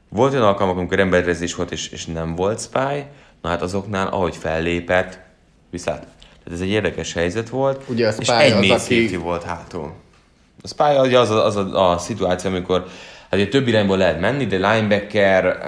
Volt 0.08 0.32
olyan 0.32 0.44
alkalmak, 0.46 0.76
amikor 0.76 0.98
emberrezés 0.98 1.54
volt, 1.54 1.70
és, 1.70 1.88
és 1.88 2.06
nem 2.06 2.34
volt 2.34 2.60
spy. 2.60 3.04
Na 3.42 3.48
hát 3.48 3.62
azoknál, 3.62 4.06
ahogy 4.06 4.36
fellépett, 4.36 5.18
viszont 5.70 5.98
tehát 5.98 6.60
ez 6.60 6.66
egy 6.66 6.72
érdekes 6.72 7.12
helyzet 7.12 7.48
volt, 7.48 7.82
Ugye 7.88 8.08
a 8.08 8.12
és 8.18 8.26
spy 8.26 8.42
egy 8.42 8.70
az, 8.70 8.84
aki- 8.84 9.16
volt 9.16 9.42
hátul. 9.42 9.92
A 10.62 10.68
spy 10.68 10.82
az 10.82 11.12
az 11.12 11.30
a, 11.30 11.44
az 11.44 11.56
a, 11.56 11.90
a 11.90 11.98
szituáció, 11.98 12.50
amikor 12.50 12.86
hát 13.30 13.40
ugye 13.40 13.48
több 13.48 13.68
irányból 13.68 13.96
lehet 13.96 14.20
menni, 14.20 14.46
de 14.46 14.72
linebacker 14.72 15.58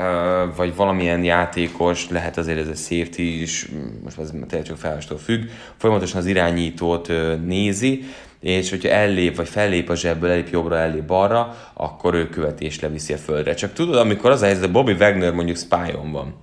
vagy 0.56 0.76
valamilyen 0.76 1.24
játékos, 1.24 2.08
lehet 2.10 2.36
azért 2.36 2.58
ez 2.58 2.68
a 2.68 2.74
safety 2.74 3.18
is, 3.18 3.68
most 4.04 4.18
ez 4.18 4.30
tényleg 4.30 4.68
csak 4.68 4.76
felhástól 4.76 5.18
függ, 5.18 5.42
folyamatosan 5.76 6.20
az 6.20 6.26
irányítót 6.26 7.12
nézi, 7.44 8.04
és 8.40 8.70
hogyha 8.70 8.88
ellép, 8.88 9.36
vagy 9.36 9.48
fellép 9.48 9.88
a 9.88 9.94
zsebből, 9.94 10.30
ellép 10.30 10.48
jobbra, 10.48 10.78
ellép 10.78 11.04
balra, 11.04 11.56
akkor 11.74 12.14
ő 12.14 12.28
követi 12.28 12.64
és 12.64 12.80
leviszi 12.80 13.12
a 13.12 13.16
földre. 13.16 13.54
Csak 13.54 13.72
tudod, 13.72 13.96
amikor 13.96 14.30
az 14.30 14.42
a 14.42 14.44
helyzet, 14.44 14.72
Bobby 14.72 14.92
Wagner 14.92 15.32
mondjuk 15.32 15.56
spy-on 15.56 16.12
van, 16.12 16.34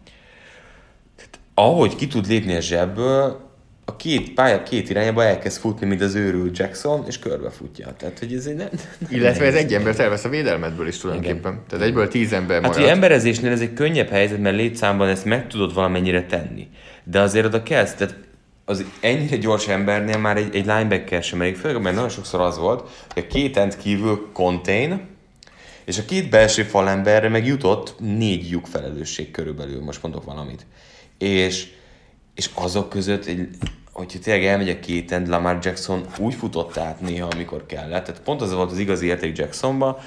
ahogy 1.54 1.96
ki 1.96 2.08
tud 2.08 2.28
lépni 2.28 2.56
a 2.56 2.62
zsebből, 2.62 3.45
a 3.86 3.96
két 3.96 4.34
pálya 4.34 4.64
két 4.64 4.90
irányába 4.90 5.24
elkezd 5.24 5.60
futni, 5.60 5.88
mint 5.88 6.02
az 6.02 6.16
őrült 6.16 6.58
Jackson, 6.58 7.04
és 7.08 7.20
körbefutja. 7.20 7.94
Tehát, 7.98 8.20
hogy 8.20 8.34
ez 8.34 8.46
egy 8.46 8.56
nem... 8.56 8.68
nem 8.72 9.10
Illetve 9.12 9.46
ez 9.46 9.56
egy 9.56 9.74
embert 9.74 10.00
elvesz 10.00 10.24
a 10.24 10.30
védelmedből 10.30 10.88
is 10.88 10.98
tulajdonképpen. 10.98 11.62
Tehát 11.70 11.86
egyből 11.86 12.08
tíz 12.08 12.34
ember 12.34 12.56
Hát, 12.56 12.66
marad. 12.66 12.78
hogy 12.78 12.90
emberezésnél 12.90 13.52
ez 13.52 13.62
egy 13.62 13.74
könnyebb 13.74 14.10
helyzet, 14.10 14.40
mert 14.40 14.56
létszámban 14.56 15.08
ezt 15.08 15.26
meg 15.26 15.48
tudod 15.48 15.74
valamennyire 15.74 16.26
tenni. 16.26 16.68
De 17.04 17.20
azért 17.20 17.46
oda 17.46 17.64
kezd, 17.64 17.98
tehát 17.98 18.16
az 18.66 18.86
ennyire 19.00 19.36
gyors 19.36 19.68
embernél 19.68 20.18
már 20.18 20.38
egy, 20.38 20.56
egy 20.56 20.66
linebacker 20.66 21.24
sem 21.24 21.42
elég, 21.42 21.56
főleg, 21.56 21.82
mert 21.82 21.96
nagyon 21.96 22.10
sokszor 22.10 22.42
az 22.42 22.58
volt, 22.58 22.90
hogy 23.14 23.24
a 23.30 23.34
két 23.34 23.58
end 23.58 23.78
kívül 23.78 24.30
contain, 24.34 25.02
és 25.86 25.98
a 25.98 26.06
két 26.06 26.30
belső 26.30 26.64
falemberre 26.64 27.30
meg 27.30 27.46
jutott 27.46 27.96
négy 28.00 28.50
lyuk 28.50 28.66
felelősség 28.66 29.32
körülbelül, 29.32 29.82
most 29.84 30.02
mondok 30.02 30.24
valamit. 30.24 30.66
És, 31.18 31.68
és 32.36 32.50
azok 32.54 32.90
között, 32.90 33.26
egy, 33.26 33.48
hogyha 33.96 34.20
tényleg 34.20 34.46
elmegy 34.46 34.70
a 34.70 34.80
két 34.80 35.12
end, 35.12 35.28
Lamar 35.28 35.58
Jackson 35.62 36.06
úgy 36.18 36.34
futott 36.34 36.78
át 36.78 37.02
néha, 37.02 37.28
amikor 37.28 37.66
kellett. 37.66 38.06
Tehát 38.06 38.22
pont 38.22 38.42
az 38.42 38.54
volt 38.54 38.72
az 38.72 38.80
igazi 38.80 39.08
érték 39.08 39.38
Jacksonba, 39.38 40.00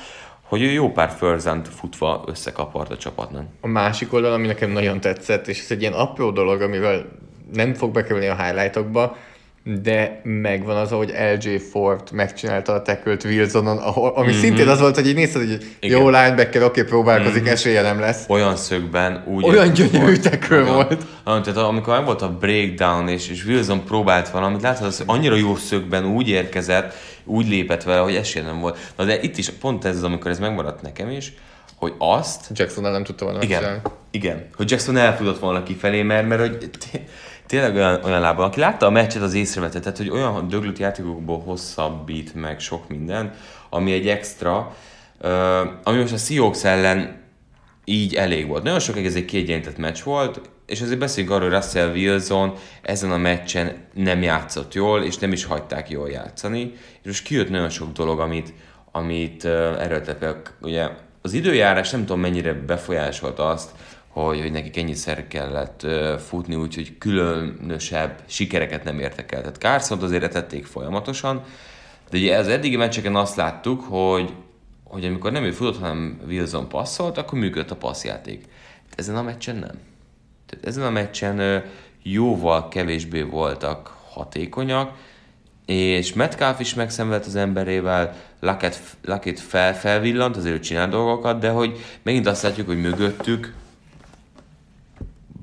hogy 0.42 0.62
ő 0.62 0.70
jó 0.70 0.92
pár 0.92 1.10
förzent 1.10 1.68
futva 1.68 2.24
összekapart 2.26 2.90
a 2.90 2.96
csapatnak. 2.96 3.46
A 3.60 3.66
másik 3.66 4.12
oldal, 4.12 4.32
ami 4.32 4.46
nekem 4.46 4.70
nagyon 4.70 5.00
tetszett, 5.00 5.48
és 5.48 5.60
ez 5.60 5.70
egy 5.70 5.80
ilyen 5.80 5.92
apró 5.92 6.30
dolog, 6.30 6.60
amivel 6.60 7.06
nem 7.52 7.74
fog 7.74 7.92
bekerülni 7.92 8.26
a 8.26 8.42
highlightokba, 8.42 9.16
de 9.82 10.20
megvan 10.24 10.76
az, 10.76 10.92
ahogy 10.92 11.14
LJ 11.40 11.56
Ford 11.56 12.12
megcsinálta 12.12 12.72
a 12.72 12.82
tackle 12.82 13.16
Wilsonon, 13.24 13.76
ahol, 13.76 14.12
ami 14.14 14.30
mm-hmm. 14.30 14.38
szintén 14.40 14.68
az 14.68 14.80
volt, 14.80 14.94
hogy 14.94 15.06
így 15.06 15.14
nézted, 15.14 15.40
hogy 15.40 15.66
Igen. 15.80 15.98
jó 15.98 16.08
linebacker, 16.08 16.62
oké, 16.62 16.82
próbálkozik, 16.82 17.42
mm-hmm. 17.42 17.52
esélye 17.52 17.82
nem 17.82 18.00
lesz. 18.00 18.24
Olyan 18.28 18.56
szögben 18.56 19.24
úgy... 19.26 19.44
Olyan 19.44 19.72
gyönyörű 19.72 19.98
volt. 19.98 20.48
Nagyon. 20.48 20.74
volt. 20.74 21.06
Nagyon, 21.24 21.42
tehát 21.42 21.58
amikor 21.58 21.96
meg 21.96 22.04
volt 22.04 22.22
a 22.22 22.28
breakdown, 22.28 23.08
és, 23.08 23.28
és 23.28 23.44
Wilson 23.44 23.84
próbált 23.84 24.28
valamit, 24.30 24.62
látod, 24.62 24.86
az, 24.86 24.96
hogy 24.96 25.06
annyira 25.08 25.34
jó 25.34 25.56
szögben 25.56 26.06
úgy 26.06 26.28
érkezett, 26.28 26.94
úgy 27.24 27.48
lépett 27.48 27.82
vele, 27.82 28.00
hogy 28.00 28.14
esélye 28.14 28.44
nem 28.44 28.60
volt. 28.60 28.78
Na 28.96 29.04
de 29.04 29.20
itt 29.20 29.36
is 29.36 29.50
pont 29.50 29.84
ez 29.84 29.96
az, 29.96 30.02
amikor 30.02 30.30
ez 30.30 30.38
megmaradt 30.38 30.82
nekem 30.82 31.10
is, 31.10 31.32
hogy 31.76 31.94
azt, 31.98 32.46
Jacksonnal 32.54 32.92
nem 32.92 33.04
tudta 33.04 33.24
volna 33.24 33.42
igen, 33.42 33.80
igen, 34.10 34.46
hogy 34.56 34.70
Jackson 34.70 34.96
elfutott 34.96 35.38
volna 35.38 35.62
kifelé, 35.62 36.02
mert, 36.02 36.28
mert 36.28 36.40
hogy 36.40 36.70
tényleg 37.48 37.74
olyan, 37.74 38.04
olyan 38.04 38.20
lábban, 38.20 38.46
aki 38.46 38.60
látta 38.60 38.86
a 38.86 38.90
meccset, 38.90 39.22
az 39.22 39.34
észrevette, 39.34 39.80
tehát 39.80 39.96
hogy 39.96 40.08
olyan 40.08 40.48
döglött 40.48 40.78
játékokból 40.78 41.40
hosszabbít 41.40 42.34
meg 42.34 42.60
sok 42.60 42.88
minden, 42.88 43.34
ami 43.70 43.92
egy 43.92 44.08
extra, 44.08 44.76
uh, 45.22 45.30
ami 45.82 45.98
most 45.98 46.12
a 46.12 46.16
Seahawks 46.16 46.64
ellen 46.64 47.26
így 47.84 48.14
elég 48.14 48.46
volt. 48.46 48.62
Nagyon 48.62 48.80
sokáig 48.80 49.06
ez 49.06 49.14
egy 49.14 49.24
kiegyenlített 49.24 49.78
meccs 49.78 50.02
volt, 50.02 50.40
és 50.66 50.80
azért 50.80 50.98
beszéljünk 50.98 51.34
arról, 51.34 51.48
hogy 51.48 51.58
Russell 51.58 51.90
Wilson 51.90 52.52
ezen 52.82 53.12
a 53.12 53.16
meccsen 53.16 53.76
nem 53.94 54.22
játszott 54.22 54.74
jól, 54.74 55.02
és 55.02 55.18
nem 55.18 55.32
is 55.32 55.44
hagyták 55.44 55.90
jól 55.90 56.10
játszani. 56.10 56.72
És 57.00 57.06
most 57.06 57.24
kijött 57.24 57.50
nagyon 57.50 57.68
sok 57.68 57.92
dolog, 57.92 58.20
amit, 58.20 58.52
amit 58.92 59.44
uh, 59.44 59.52
erőltetve, 59.78 60.40
ugye 60.60 60.88
az 61.22 61.32
időjárás 61.32 61.90
nem 61.90 62.00
tudom 62.00 62.20
mennyire 62.20 62.52
befolyásolta 62.52 63.48
azt, 63.48 63.70
hogy, 64.08 64.40
hogy 64.40 64.52
nekik 64.52 64.76
ennyiszer 64.76 65.28
kellett 65.28 65.86
futni, 66.26 66.54
úgyhogy 66.54 66.98
különösebb 66.98 68.22
sikereket 68.26 68.84
nem 68.84 68.98
értek 68.98 69.32
el. 69.32 69.40
Tehát 69.40 69.56
Carson-t 69.56 70.02
azért 70.02 70.22
etették 70.22 70.66
folyamatosan, 70.66 71.42
de 72.10 72.18
ugye 72.18 72.36
az 72.36 72.48
eddigi 72.48 72.76
meccseken 72.76 73.16
azt 73.16 73.36
láttuk, 73.36 73.80
hogy, 73.80 74.32
hogy 74.84 75.04
amikor 75.04 75.32
nem 75.32 75.44
ő 75.44 75.50
futott, 75.50 75.80
hanem 75.80 76.20
Wilson 76.26 76.68
passzolt, 76.68 77.18
akkor 77.18 77.38
működött 77.38 77.70
a 77.70 77.76
passzjáték. 77.76 78.44
Ezen 78.94 79.16
a 79.16 79.22
meccsen 79.22 79.56
nem. 79.56 79.78
Tehát 80.46 80.66
ezen 80.66 80.84
a 80.84 80.90
meccsen 80.90 81.64
jóval 82.02 82.68
kevésbé 82.68 83.22
voltak 83.22 83.96
hatékonyak, 84.10 84.92
és 85.66 86.12
Metcalf 86.12 86.60
is 86.60 86.74
megszenvedt 86.74 87.26
az 87.26 87.36
emberével, 87.36 88.16
Luckett, 88.40 88.80
Luckett 89.04 89.38
fel, 89.38 89.74
felvillant, 89.74 90.36
azért 90.36 90.54
ő 90.54 90.60
csinál 90.60 90.88
dolgokat, 90.88 91.38
de 91.38 91.50
hogy 91.50 91.78
megint 92.02 92.26
azt 92.26 92.42
látjuk, 92.42 92.66
hogy 92.66 92.80
mögöttük 92.80 93.54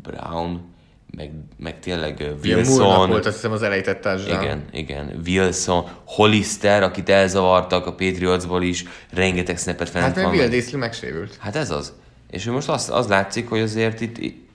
Brown, 0.08 0.74
meg, 1.16 1.32
meg 1.58 1.80
tényleg 1.80 2.20
Moore-nak 2.20 2.44
Wilson, 2.44 3.10
volt 3.10 3.26
azt 3.26 3.36
hiszem 3.36 3.52
az 3.52 3.62
elejtett 3.62 4.08
igen, 4.28 4.64
igen. 4.72 5.22
Wilson, 5.26 5.86
Hollister, 6.06 6.84
akit 6.84 7.10
elzavartak 7.10 7.86
a 7.86 7.92
Patriotsból 7.92 8.64
is, 8.64 8.84
rengeteg 9.14 9.58
snappet 9.58 9.90
fent 9.90 10.06
Hát 10.06 10.24
van. 10.24 10.34
Will 10.34 10.48
Disley 10.48 10.80
megsérült. 10.80 11.38
Hát 11.40 11.56
ez 11.56 11.72
az. 11.72 11.94
És 12.30 12.46
most 12.46 12.70
az, 12.70 12.90
az 12.90 13.08
látszik, 13.08 13.50
hogy 13.50 13.60
azért 13.60 14.02
itt, 14.02 14.18
itt, 14.18 14.50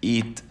itt 0.00 0.42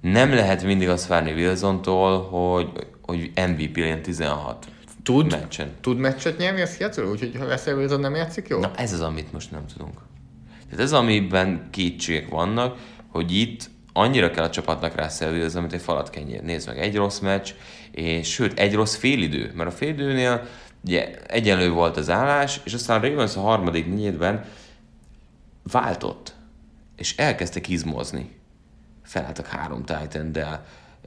nem 0.00 0.34
lehet 0.34 0.62
mindig 0.62 0.88
azt 0.88 1.06
várni 1.06 1.32
Wilsontól, 1.32 2.22
hogy, 2.22 2.68
hogy 3.02 3.30
MVP 3.34 3.76
legyen 3.76 4.02
16 4.02 4.66
Tud, 5.02 5.30
meccsen. 5.30 5.70
tud 5.80 5.98
meccset 5.98 6.38
nyerni 6.38 6.60
a 6.60 6.66
Seattle, 6.66 7.04
úgyhogy 7.04 7.36
ha 7.38 7.50
Russell 7.50 7.74
Wilson 7.74 8.00
nem 8.00 8.14
játszik 8.14 8.48
jó? 8.48 8.60
Na 8.60 8.70
ez 8.76 8.92
az, 8.92 9.00
amit 9.00 9.32
most 9.32 9.50
nem 9.50 9.66
tudunk. 9.66 10.00
Tehát 10.70 10.84
ez, 10.84 10.92
amiben 10.92 11.68
kétségek 11.70 12.28
vannak, 12.28 12.76
hogy 13.08 13.36
itt 13.36 13.70
annyira 13.92 14.30
kell 14.30 14.44
a 14.44 14.50
csapatnak 14.50 14.94
rászervezni, 14.94 15.58
amit 15.58 15.72
egy 15.72 15.80
falat 15.80 16.10
kenyér. 16.10 16.42
Nézd 16.42 16.68
meg, 16.68 16.78
egy 16.78 16.96
rossz 16.96 17.18
meccs, 17.18 17.50
és 17.90 18.32
sőt, 18.32 18.58
egy 18.58 18.74
rossz 18.74 18.96
félidő, 18.96 19.52
mert 19.54 19.70
a 19.70 19.72
félidőnél 19.72 20.46
ugye 20.84 21.14
egyenlő 21.26 21.70
volt 21.70 21.96
az 21.96 22.10
állás, 22.10 22.60
és 22.64 22.74
aztán 22.74 23.00
a 23.00 23.06
Ravens 23.06 23.36
a 23.36 23.40
harmadik 23.40 23.88
negyedben 23.88 24.44
váltott, 25.62 26.34
és 26.96 27.16
elkezdtek 27.16 27.68
izmozni. 27.68 28.30
Felálltak 29.04 29.46
három 29.46 29.84
titan 29.84 30.60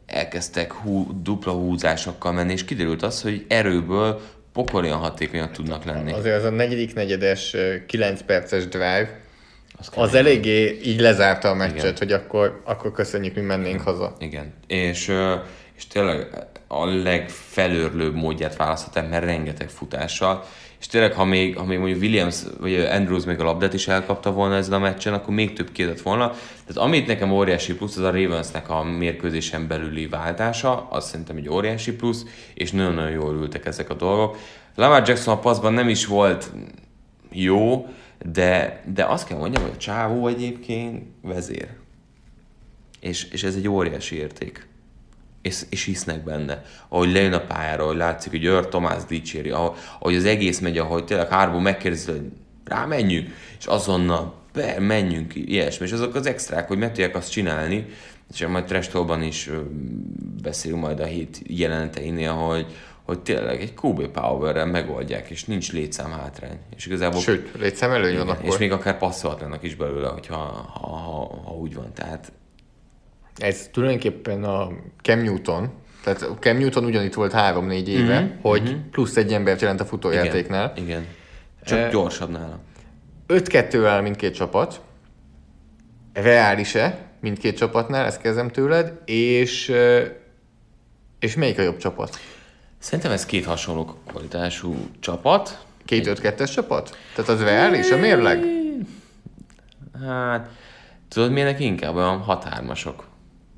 elkezdtek 0.05 0.73
hú, 0.73 1.21
dupla 1.21 1.51
húzásokkal 1.51 2.31
menni, 2.31 2.51
és 2.51 2.65
kiderült 2.65 3.03
az, 3.03 3.21
hogy 3.21 3.45
erőből 3.47 4.21
pokolian 4.53 4.97
hatékonyak 4.97 5.51
tudnak 5.51 5.83
lenni. 5.83 6.11
Azért 6.11 6.37
az 6.37 6.43
a 6.43 6.49
negyedik 6.49 6.93
negyedes 6.93 7.55
9 7.87 8.21
perces 8.21 8.67
drive, 8.67 9.19
az, 9.77 9.89
az 9.95 10.13
eléggé 10.13 10.79
így 10.83 10.99
lezárta 10.99 11.49
a 11.49 11.53
meccset, 11.53 11.75
Igen. 11.75 11.95
hogy 11.97 12.11
akkor, 12.11 12.61
akkor 12.63 12.91
köszönjük, 12.91 13.35
mi 13.35 13.41
mennénk 13.41 13.81
haza. 13.81 14.15
Igen, 14.19 14.53
és, 14.67 15.11
és 15.75 15.87
tényleg 15.87 16.45
a 16.67 16.85
legfelőrlőbb 16.85 18.15
módját 18.15 18.55
választottam, 18.55 19.05
mert 19.05 19.23
rengeteg 19.23 19.69
futással, 19.69 20.43
és 20.79 20.87
tényleg, 20.87 21.13
ha 21.13 21.25
még, 21.25 21.57
ha 21.57 21.65
még 21.65 21.77
mondjuk 21.77 22.01
Williams 22.01 22.35
vagy 22.59 22.73
Andrews 22.73 23.25
még 23.25 23.39
a 23.39 23.43
labdát 23.43 23.73
is 23.73 23.87
elkapta 23.87 24.31
volna 24.31 24.55
ezen 24.55 24.73
a 24.73 24.79
meccsen, 24.79 25.13
akkor 25.13 25.33
még 25.33 25.53
több 25.53 25.71
kérdett 25.71 26.01
volna. 26.01 26.29
Tehát 26.29 26.77
amit 26.87 27.07
nekem 27.07 27.31
óriási 27.31 27.75
plusz, 27.75 27.97
az 27.97 28.03
a 28.03 28.11
Ravensnek 28.11 28.69
a 28.69 28.83
mérkőzésen 28.83 29.67
belüli 29.67 30.07
váltása, 30.07 30.87
az 30.89 31.07
szerintem 31.07 31.37
egy 31.37 31.49
óriási 31.49 31.93
plusz, 31.93 32.25
és 32.53 32.71
nagyon-nagyon 32.71 33.11
jól 33.11 33.35
ültek 33.35 33.65
ezek 33.65 33.89
a 33.89 33.93
dolgok. 33.93 34.37
Lamar 34.75 35.07
Jackson 35.07 35.33
a 35.33 35.39
passzban 35.39 35.73
nem 35.73 35.89
is 35.89 36.05
volt 36.05 36.51
jó, 37.31 37.87
de, 38.31 38.81
de 38.93 39.03
azt 39.03 39.27
kell 39.27 39.37
mondjam, 39.37 39.63
hogy 39.63 39.71
a 39.75 39.77
csávó 39.77 40.27
egyébként 40.27 41.03
vezér. 41.21 41.67
És, 42.99 43.23
és 43.23 43.43
ez 43.43 43.55
egy 43.55 43.67
óriási 43.67 44.15
érték. 44.15 44.67
És, 45.41 45.61
és 45.69 45.83
hisznek 45.83 46.23
benne. 46.23 46.63
Ahogy 46.87 47.11
lejön 47.11 47.33
a 47.33 47.39
pályára, 47.39 47.83
ahogy 47.83 47.95
látszik, 47.95 48.31
hogy 48.31 48.45
Ör 48.45 48.67
Tomás 48.67 49.03
dicséri, 49.03 49.49
ahogy 49.49 50.15
az 50.15 50.25
egész 50.25 50.59
megy, 50.59 50.77
ahogy 50.77 51.05
tényleg 51.05 51.29
hárból 51.29 51.61
megkérdezi, 51.61 52.11
hogy 52.11 52.31
rámenjünk, 52.63 53.29
és 53.59 53.65
azonnal 53.65 54.33
be, 54.53 54.79
menjünk, 54.79 55.35
ilyesmi. 55.35 55.85
És 55.85 55.91
azok 55.91 56.15
az 56.15 56.25
extrák, 56.25 56.67
hogy 56.67 56.77
meg 56.77 56.87
tudják 56.87 57.15
azt 57.15 57.31
csinálni, 57.31 57.85
és 58.33 58.45
majd 58.47 58.65
Trestolban 58.65 59.21
is 59.23 59.49
beszélünk 60.41 60.81
majd 60.81 60.99
a 60.99 61.05
hét 61.05 61.41
jeleneteinél, 61.47 62.31
hogy, 62.31 62.65
hogy 63.05 63.19
tényleg 63.19 63.61
egy 63.61 63.73
QB 63.83 64.07
power 64.07 64.65
megoldják, 64.65 65.29
és 65.29 65.45
nincs 65.45 65.71
létszám 65.71 66.11
hátrány. 66.11 66.59
És 66.75 66.85
igazából, 66.85 67.19
Sőt, 67.19 67.51
létszám 67.59 67.91
előny 67.91 68.17
van 68.17 68.29
akkor. 68.29 68.45
És 68.45 68.57
még 68.57 68.71
akár 68.71 68.97
passzolhatnának 68.97 69.63
is 69.63 69.75
belőle, 69.75 70.07
hogyha, 70.07 70.35
ha, 70.35 70.87
ha, 70.87 71.41
ha, 71.45 71.51
úgy 71.53 71.75
van. 71.75 71.93
Tehát... 71.93 72.31
Ez 73.37 73.69
tulajdonképpen 73.71 74.43
a 74.43 74.71
Cam 75.01 75.19
Newton, 75.19 75.71
tehát 76.03 76.27
Cam 76.39 76.57
Newton 76.57 76.85
ugyanitt 76.85 77.13
volt 77.13 77.31
három-négy 77.31 77.89
éve, 77.89 78.19
mm-hmm, 78.19 78.39
hogy 78.41 78.61
mm-hmm. 78.61 78.89
plusz 78.91 79.15
egy 79.15 79.33
embert 79.33 79.61
jelent 79.61 79.79
a 79.79 79.85
futójátéknál. 79.85 80.73
Igen, 80.75 80.87
igen. 80.87 81.05
Csak 81.65 81.79
e, 81.79 81.89
gyorsabb 81.89 82.29
nála. 82.29 82.59
5-2 83.27 83.85
áll 83.85 84.01
mindkét 84.01 84.33
csapat. 84.33 84.81
Reális-e 86.13 87.05
mindkét 87.19 87.57
csapatnál, 87.57 88.05
ezt 88.05 88.21
kezdem 88.21 88.49
tőled, 88.49 89.01
és, 89.05 89.73
és 91.19 91.35
melyik 91.35 91.59
a 91.59 91.61
jobb 91.61 91.77
csapat? 91.77 92.19
Szerintem 92.79 93.11
ez 93.11 93.25
két 93.25 93.45
hasonló 93.45 93.97
kvalitású 94.07 94.75
csapat. 94.99 95.65
Két 95.85 96.07
5 96.07 96.19
2 96.19 96.45
csapat? 96.45 96.97
Tehát 97.15 97.31
az 97.31 97.41
reális 97.41 97.91
a 97.91 97.97
mérleg? 97.97 98.43
Hát, 100.05 100.49
tudod 101.07 101.31
milyenek 101.31 101.59
inkább 101.59 101.95
olyan 101.95 102.17
határmasok. 102.17 103.07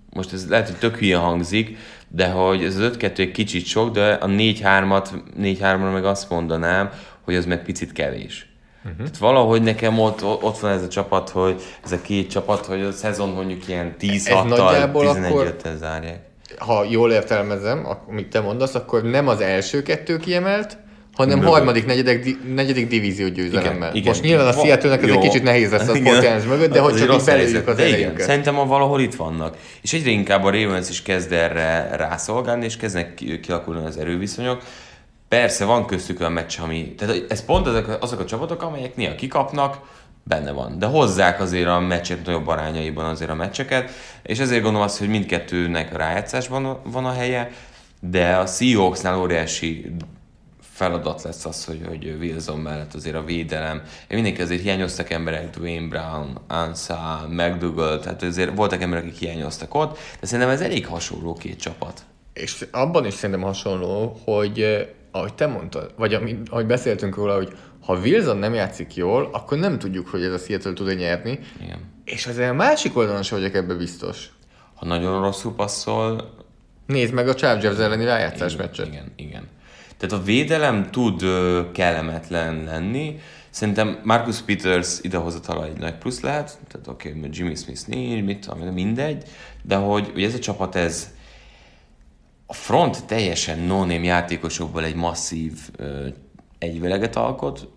Most 0.09 0.33
ez 0.33 0.49
lehet, 0.49 0.67
hogy 0.67 0.77
tök 0.77 0.97
hülye 0.97 1.17
hangzik, 1.17 1.77
de 2.07 2.29
hogy 2.29 2.63
ez 2.63 2.75
az 2.75 2.97
5-2 2.97 3.17
egy 3.17 3.31
kicsit 3.31 3.65
sok, 3.65 3.91
de 3.91 4.13
a 4.13 4.25
4-3-at, 4.25 5.07
4-3-ra 5.39 5.93
meg 5.93 6.05
azt 6.05 6.29
mondanám, 6.29 6.89
hogy 7.21 7.35
az 7.35 7.45
meg 7.45 7.63
picit 7.63 7.91
kevés. 7.91 8.49
Uh-huh. 8.83 8.97
Tehát 8.97 9.17
valahogy 9.17 9.61
nekem 9.61 9.99
ott, 9.99 10.23
ott 10.23 10.59
van 10.59 10.71
ez 10.71 10.83
a 10.83 10.87
csapat, 10.87 11.29
hogy 11.29 11.61
ez 11.83 11.91
a 11.91 12.01
két 12.01 12.29
csapat, 12.29 12.65
hogy 12.65 12.81
a 12.81 12.91
szezon 12.91 13.29
mondjuk 13.29 13.67
ilyen 13.67 13.95
10-6-tal, 13.99 14.89
11-5-tel 14.93 15.77
zárják 15.77 16.26
ha 16.57 16.85
jól 16.89 17.11
értelmezem, 17.11 17.87
amit 18.09 18.27
te 18.27 18.39
mondasz, 18.39 18.75
akkor 18.75 19.03
nem 19.03 19.27
az 19.27 19.41
első 19.41 19.83
kettő 19.83 20.17
kiemelt, 20.17 20.77
hanem 21.17 21.37
mögött. 21.37 21.53
harmadik, 21.53 21.85
negyedik, 21.85 22.53
negyedik 22.53 22.87
divízió 22.87 23.27
győzelemmel. 23.27 23.75
Igen, 23.75 23.95
igen. 23.95 24.07
Most 24.07 24.21
nyilván 24.21 24.47
a 24.47 24.51
Seattle-nek 24.51 25.03
ez 25.03 25.09
egy 25.09 25.17
kicsit 25.17 25.43
nehéz 25.43 25.71
lesz 25.71 25.87
a 25.87 25.95
Fortnite 25.95 26.43
mögött, 26.47 26.71
de 26.71 26.79
hogy 26.79 26.95
csak 26.95 27.13
így 27.13 27.23
belőjük 27.25 27.67
az 27.67 27.79
igen, 27.79 28.13
Szerintem 28.17 28.59
a 28.59 28.65
valahol 28.65 29.01
itt 29.01 29.15
vannak. 29.15 29.57
És 29.81 29.93
egyre 29.93 30.09
inkább 30.09 30.43
a 30.43 30.51
Ravens 30.51 30.89
is 30.89 31.01
kezd 31.01 31.31
erre 31.31 31.95
rászolgálni, 31.95 32.65
és 32.65 32.77
kezdnek 32.77 33.23
kialakulni 33.41 33.85
az 33.85 33.97
erőviszonyok. 33.97 34.61
Persze 35.27 35.65
van 35.65 35.85
köztük 35.85 36.19
olyan 36.19 36.31
meccs, 36.31 36.59
ami... 36.63 36.95
Tehát 36.97 37.23
ez 37.29 37.45
pont 37.45 37.67
azok, 37.67 37.97
azok 38.01 38.19
a 38.19 38.25
csapatok, 38.25 38.61
amelyek 38.61 38.95
néha 38.95 39.15
kikapnak, 39.15 39.77
benne 40.27 40.51
van. 40.51 40.79
De 40.79 40.85
hozzák 40.85 41.39
azért 41.39 41.67
a 41.67 41.79
meccsek 41.79 42.25
nagyobb 42.25 42.47
arányaiban 42.47 43.05
azért 43.05 43.29
a 43.29 43.35
meccseket, 43.35 43.89
és 44.23 44.39
ezért 44.39 44.61
gondolom 44.61 44.87
azt, 44.87 44.97
hogy 44.97 45.09
mindkettőnek 45.09 45.93
a 45.93 45.97
rájátszásban 45.97 46.79
van 46.83 47.05
a 47.05 47.13
helye, 47.13 47.51
de 47.99 48.35
a 48.35 48.45
Seahawksnál 48.45 49.19
óriási 49.19 49.91
feladat 50.77 51.23
lesz 51.23 51.45
az, 51.45 51.65
hogy, 51.65 51.81
hogy 51.87 52.15
Wilson 52.19 52.59
mellett 52.59 52.93
azért 52.93 53.15
a 53.15 53.23
védelem. 53.23 53.81
Mindenki 54.09 54.41
azért 54.41 54.61
hiányoztak 54.61 55.09
emberek, 55.09 55.49
Dwayne 55.49 55.87
Brown, 55.87 56.39
Ansa, 56.47 57.27
McDougall, 57.29 57.99
tehát 57.99 58.23
azért 58.23 58.55
voltak 58.55 58.81
emberek, 58.81 59.05
akik 59.05 59.17
hiányoztak 59.17 59.75
ott, 59.75 59.97
de 60.19 60.25
szerintem 60.25 60.53
ez 60.53 60.61
elég 60.61 60.87
hasonló 60.87 61.33
két 61.33 61.59
csapat. 61.59 62.01
És 62.33 62.65
abban 62.71 63.05
is 63.05 63.13
szerintem 63.13 63.45
hasonló, 63.45 64.19
hogy 64.23 64.59
eh, 64.59 64.87
ahogy 65.11 65.33
te 65.33 65.47
mondtad, 65.47 65.93
vagy 65.95 66.13
ahogy 66.49 66.65
beszéltünk 66.65 67.15
róla, 67.15 67.35
hogy 67.35 67.57
ha 67.87 67.95
Wilson 67.95 68.37
nem 68.37 68.53
játszik 68.53 68.95
jól, 68.95 69.29
akkor 69.31 69.57
nem 69.57 69.79
tudjuk, 69.79 70.07
hogy 70.07 70.23
ez 70.23 70.31
a 70.31 70.37
Seattle 70.37 70.73
tud 70.73 70.97
nyerni. 70.97 71.39
Igen. 71.61 71.79
És 72.05 72.25
azért 72.25 72.49
a 72.49 72.53
másik 72.53 72.97
oldalon 72.97 73.23
sem 73.23 73.37
vagyok 73.37 73.55
ebbe 73.55 73.73
biztos. 73.73 74.29
Ha 74.75 74.85
nagyon 74.85 75.21
rosszul 75.21 75.55
passzol... 75.55 76.35
Nézd 76.85 77.13
meg 77.13 77.27
a 77.27 77.35
Chargers 77.35 77.77
elleni 77.77 78.05
rájátszás 78.05 78.53
igen, 78.53 78.65
meccset. 78.65 78.87
Igen, 78.87 79.11
igen. 79.15 79.47
Tehát 79.97 80.15
a 80.15 80.23
védelem 80.23 80.91
tud 80.91 81.23
kellemetlen 81.71 82.63
lenni. 82.63 83.19
Szerintem 83.49 83.99
Marcus 84.03 84.41
Peters 84.41 84.99
idehozatala 85.01 85.65
egy 85.65 85.77
nagy 85.77 85.95
plusz 85.95 86.19
lehet, 86.19 86.57
tehát 86.67 86.87
oké, 86.87 87.09
okay, 87.09 87.29
Jimmy 87.31 87.55
Smith 87.55 87.87
nincs, 87.87 88.23
mit 88.23 88.47
tudom, 88.47 88.73
mindegy, 88.73 89.23
de 89.61 89.75
hogy, 89.75 90.09
hogy 90.13 90.23
ez 90.23 90.33
a 90.33 90.39
csapat, 90.39 90.75
ez 90.75 91.13
a 92.45 92.53
front 92.53 93.05
teljesen 93.05 93.59
no 93.59 93.85
játékosokból 93.85 94.83
egy 94.83 94.95
masszív 94.95 95.53
egyveleget 96.57 97.15
alkot, 97.15 97.75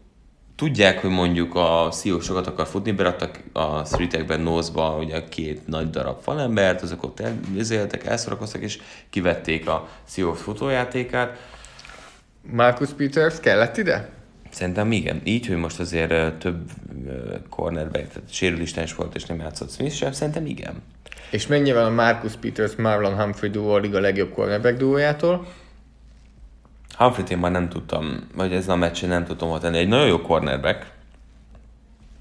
tudják, 0.61 0.99
hogy 1.01 1.11
mondjuk 1.11 1.55
a 1.55 1.89
CEO 1.93 2.21
sokat 2.21 2.47
akar 2.47 2.67
futni, 2.67 2.93
beraktak 2.93 3.41
a 3.53 3.85
streetekben 3.85 4.41
Nózba 4.41 4.97
ugye 4.99 5.25
két 5.29 5.67
nagy 5.67 5.91
darab 5.91 6.21
falembert, 6.23 6.83
azok 6.83 7.03
ott 7.03 7.21
elvizéltek, 7.21 8.07
elszorakoztak, 8.07 8.63
és 8.63 8.79
kivették 9.11 9.69
a 9.69 9.89
CEO 10.07 10.33
futójátékát. 10.33 11.39
Marcus 12.43 12.89
Peters 12.97 13.41
kellett 13.41 13.77
ide? 13.77 14.09
Szerintem 14.51 14.93
igen. 14.93 15.21
Így, 15.25 15.47
hogy 15.47 15.57
most 15.57 15.81
azért 15.81 16.35
több 16.35 16.71
cornerback, 17.51 18.09
tehát 18.09 18.33
sérülisten 18.33 18.85
is 18.85 18.95
volt, 18.95 19.15
és 19.15 19.25
nem 19.25 19.39
játszott 19.39 19.71
Smith 19.71 19.95
sem, 19.95 20.13
szerintem 20.13 20.47
igen. 20.47 20.83
És 21.31 21.47
mennyivel 21.47 21.85
a 21.85 21.91
Marcus 21.91 22.33
Peters 22.41 22.77
Marlon 22.77 23.15
Humphrey 23.15 23.51
duo 23.51 23.75
a 23.75 23.79
liga 23.79 24.01
legjobb 24.01 24.33
cornerback 24.33 24.77
duójától? 24.77 25.47
Humphrey-t 27.01 27.31
én 27.31 27.39
már 27.39 27.51
nem 27.51 27.69
tudtam, 27.69 28.27
vagy 28.35 28.53
ez 28.53 28.69
a 28.69 28.77
meccsen 28.77 29.09
nem 29.09 29.25
tudtam 29.25 29.59
tenni. 29.59 29.79
Egy 29.79 29.89
nagyon 29.89 30.07
jó 30.07 30.21
cornerback, 30.21 30.87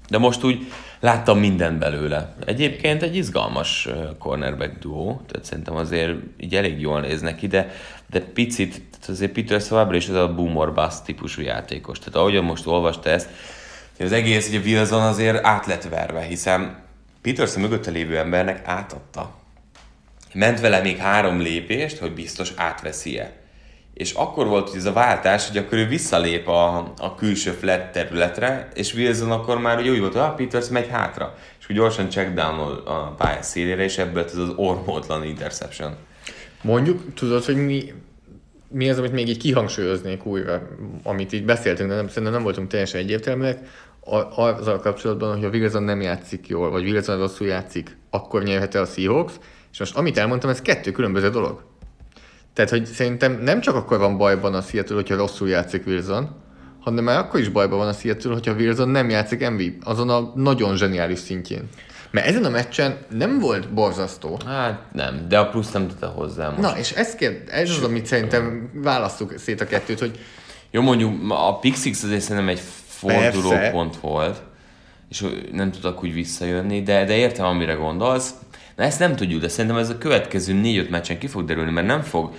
de 0.08 0.18
most 0.18 0.44
úgy 0.44 0.72
láttam 1.00 1.38
mindent 1.38 1.78
belőle. 1.78 2.34
Egyébként 2.46 3.02
egy 3.02 3.16
izgalmas 3.16 3.88
cornerback 4.18 4.78
duó, 4.78 5.20
tehát 5.26 5.46
szerintem 5.46 5.74
azért 5.74 6.12
így 6.36 6.54
elég 6.54 6.80
jól 6.80 7.00
néznek 7.00 7.36
ki, 7.36 7.46
de, 7.46 7.70
de 8.10 8.20
picit, 8.20 8.70
tehát 8.70 9.08
azért 9.08 9.32
Peter 9.32 9.62
továbbra 9.62 9.96
is 9.96 10.08
ez 10.08 10.14
a 10.14 10.34
boomer 10.34 10.72
bust 10.72 11.04
típusú 11.04 11.42
játékos. 11.42 11.98
Tehát 11.98 12.14
ahogyan 12.14 12.44
most 12.44 12.66
olvasta 12.66 13.10
ezt, 13.10 13.28
az 13.98 14.12
egész, 14.12 14.54
a 14.54 14.58
Wilson 14.64 15.02
azért 15.02 15.44
át 15.44 15.66
lett 15.66 15.88
verve, 15.88 16.20
hiszen 16.20 16.82
Peterson 17.22 17.62
mögötte 17.62 17.90
lévő 17.90 18.18
embernek 18.18 18.66
átadta. 18.66 19.30
Ment 20.34 20.60
vele 20.60 20.80
még 20.80 20.96
három 20.96 21.40
lépést, 21.40 21.98
hogy 21.98 22.12
biztos 22.12 22.52
átveszi-e 22.56 23.39
és 23.94 24.12
akkor 24.12 24.46
volt 24.46 24.68
hogy 24.68 24.78
ez 24.78 24.84
a 24.84 24.92
váltás, 24.92 25.48
hogy 25.48 25.56
akkor 25.56 25.78
ő 25.78 25.86
visszalép 25.86 26.48
a, 26.48 26.92
a 26.98 27.14
külső 27.14 27.50
flat 27.50 27.92
területre, 27.92 28.68
és 28.74 28.94
Wilson 28.94 29.30
akkor 29.30 29.58
már 29.58 29.78
ugye 29.78 29.90
úgy 29.90 30.00
volt, 30.00 30.12
hogy 30.12 30.22
ah, 30.22 30.34
Peters 30.34 30.68
megy 30.68 30.88
hátra, 30.88 31.34
és 31.60 31.68
úgy 31.70 31.76
gyorsan 31.76 32.10
check 32.10 32.34
down 32.34 32.58
a 32.84 33.14
pálya 33.14 33.42
szélére, 33.42 33.82
és 33.82 33.98
ebből 33.98 34.24
ez 34.24 34.36
az 34.36 34.52
ormótlan 34.56 35.24
interception. 35.24 35.96
Mondjuk, 36.62 37.14
tudod, 37.14 37.44
hogy 37.44 37.64
mi 37.64 37.92
mi 38.72 38.90
az, 38.90 38.98
amit 38.98 39.12
még 39.12 39.28
így 39.28 39.36
kihangsúlyoznék 39.36 40.26
újra, 40.26 40.62
amit 41.02 41.32
így 41.32 41.44
beszéltünk, 41.44 41.88
de 41.88 41.94
nem, 41.94 42.08
szerintem 42.08 42.32
nem 42.32 42.42
voltunk 42.42 42.68
teljesen 42.68 43.00
egyértelműek, 43.00 43.58
azzal 44.34 44.78
kapcsolatban, 44.78 45.36
hogy 45.36 45.44
a 45.44 45.48
Wilson 45.48 45.82
nem 45.82 46.00
játszik 46.00 46.48
jól, 46.48 46.70
vagy 46.70 46.90
Wilson 46.90 47.18
rosszul 47.18 47.46
játszik, 47.46 47.96
akkor 48.10 48.42
nyerhet 48.42 48.74
el 48.74 48.82
a 48.82 48.86
Seahawks, 48.86 49.32
és 49.72 49.78
most 49.78 49.96
amit 49.96 50.18
elmondtam, 50.18 50.50
ez 50.50 50.62
kettő 50.62 50.90
különböző 50.90 51.30
dolog. 51.30 51.62
Tehát, 52.64 52.84
hogy 52.84 52.94
szerintem 52.94 53.40
nem 53.42 53.60
csak 53.60 53.74
akkor 53.74 53.98
van 53.98 54.16
bajban 54.16 54.54
a 54.54 54.60
Seattle, 54.60 54.94
hogyha 54.94 55.16
rosszul 55.16 55.48
játszik 55.48 55.86
Wilson, 55.86 56.28
hanem 56.80 57.04
már 57.04 57.18
akkor 57.18 57.40
is 57.40 57.48
bajban 57.48 57.78
van 57.78 57.88
a 57.88 57.92
Seattle, 57.92 58.32
hogyha 58.32 58.52
Wilson 58.52 58.88
nem 58.88 59.10
játszik 59.10 59.48
MVP, 59.48 59.82
azon 59.84 60.10
a 60.10 60.32
nagyon 60.34 60.76
zseniális 60.76 61.18
szintjén. 61.18 61.68
Mert 62.10 62.26
ezen 62.26 62.44
a 62.44 62.48
meccsen 62.48 62.96
nem 63.10 63.38
volt 63.38 63.72
borzasztó. 63.72 64.38
Hát 64.46 64.82
nem, 64.92 65.26
de 65.28 65.38
a 65.38 65.48
plusz 65.48 65.70
nem 65.70 65.88
tudta 65.88 66.06
hozzá 66.06 66.48
most. 66.48 66.60
Na, 66.60 66.78
és 66.78 66.92
ez, 66.92 67.14
kér, 67.14 67.42
ez 67.48 67.70
az, 67.70 67.82
amit 67.82 68.06
szerintem 68.06 68.70
választjuk 68.74 69.34
szét 69.38 69.60
a 69.60 69.66
kettőt, 69.66 69.98
hogy 69.98 70.18
Jó, 70.70 70.82
mondjuk 70.82 71.12
a 71.28 71.58
Pixix 71.58 72.02
azért 72.02 72.20
szerintem 72.20 72.48
egy 72.48 72.60
fordulópont 72.86 73.96
volt, 73.96 74.42
és 75.10 75.26
nem 75.52 75.70
tudtak 75.70 76.02
úgy 76.02 76.12
visszajönni, 76.12 76.82
de, 76.82 77.04
de 77.04 77.16
értem, 77.16 77.44
amire 77.44 77.72
gondolsz. 77.72 78.30
Na 78.80 78.86
ezt 78.86 78.98
nem 78.98 79.16
tudjuk, 79.16 79.40
de 79.40 79.48
szerintem 79.48 79.78
ez 79.80 79.88
a 79.90 79.98
következő 79.98 80.52
négy-öt 80.52 80.90
meccsen 80.90 81.18
ki 81.18 81.26
fog 81.26 81.44
derülni, 81.44 81.70
mert 81.70 81.86
nem 81.86 82.00
fog 82.02 82.24
uh, 82.24 82.30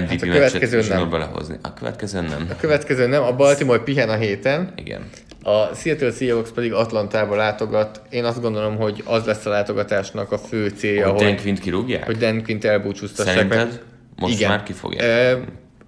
MVP 0.00 0.10
Hát 0.10 0.22
a 0.22 0.26
meccset 0.26 0.88
nem. 0.88 1.10
belehozni. 1.10 1.56
A 1.62 1.74
következő 1.74 2.20
nem. 2.20 2.46
a 2.50 2.56
következő 2.60 3.06
nem, 3.06 3.22
a 3.22 3.32
Baltimore 3.32 3.78
pihen 3.82 4.08
a 4.08 4.14
héten, 4.16 4.72
Igen. 4.76 5.00
a 5.42 5.74
Seattle 5.74 6.10
Seahawks 6.12 6.50
pedig 6.50 6.72
Atlantába 6.72 7.36
látogat. 7.36 8.02
Én 8.10 8.24
azt 8.24 8.40
gondolom, 8.40 8.76
hogy 8.76 9.02
az 9.06 9.24
lesz 9.24 9.46
a 9.46 9.50
látogatásnak 9.50 10.32
a 10.32 10.38
fő 10.38 10.68
célja, 10.68 11.08
Hogy 11.10 11.22
hogy, 11.22 11.32
Dan 11.32 11.40
Quint 11.42 11.58
kirúgják? 11.60 12.04
hogy 12.04 12.16
Dan 12.16 12.42
Quint 12.42 12.64
elbúcsúztassák. 12.64 13.34
Szerinted? 13.34 13.58
mert- 13.58 13.82
Most 14.16 14.34
Igen. 14.34 14.50
már 14.50 14.62
ki 14.62 14.72
fogják? 14.72 15.02
E, 15.02 15.38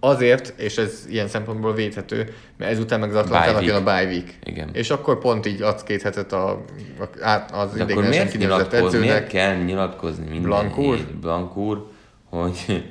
azért, 0.04 0.54
és 0.60 0.78
ez 0.78 1.04
ilyen 1.08 1.28
szempontból 1.28 1.74
védhető, 1.74 2.34
mert 2.56 2.70
ezután 2.70 3.00
meg 3.00 3.08
az 3.10 3.16
Atlantának 3.16 3.64
jön 3.64 3.76
a 3.76 3.82
bye 3.82 4.04
week. 4.04 4.38
Igen. 4.44 4.70
És 4.72 4.90
akkor 4.90 5.18
pont 5.18 5.46
így 5.46 5.62
adsz 5.62 5.82
két 5.82 6.02
hetet 6.02 6.32
a, 6.32 6.64
a, 7.20 7.28
az 7.52 7.72
De 7.72 7.82
akkor 7.82 8.08
miért, 8.08 8.36
nyilatkoz, 8.38 8.80
miért 8.80 8.94
edzőnek. 8.94 9.26
kell 9.26 9.56
nyilatkozni 9.56 10.24
minden 10.24 10.42
Blank 10.42 10.78
úr? 10.78 10.96
hét- 10.96 11.16
Blank 11.16 11.56
úr, 11.56 11.86
hogy, 12.28 12.84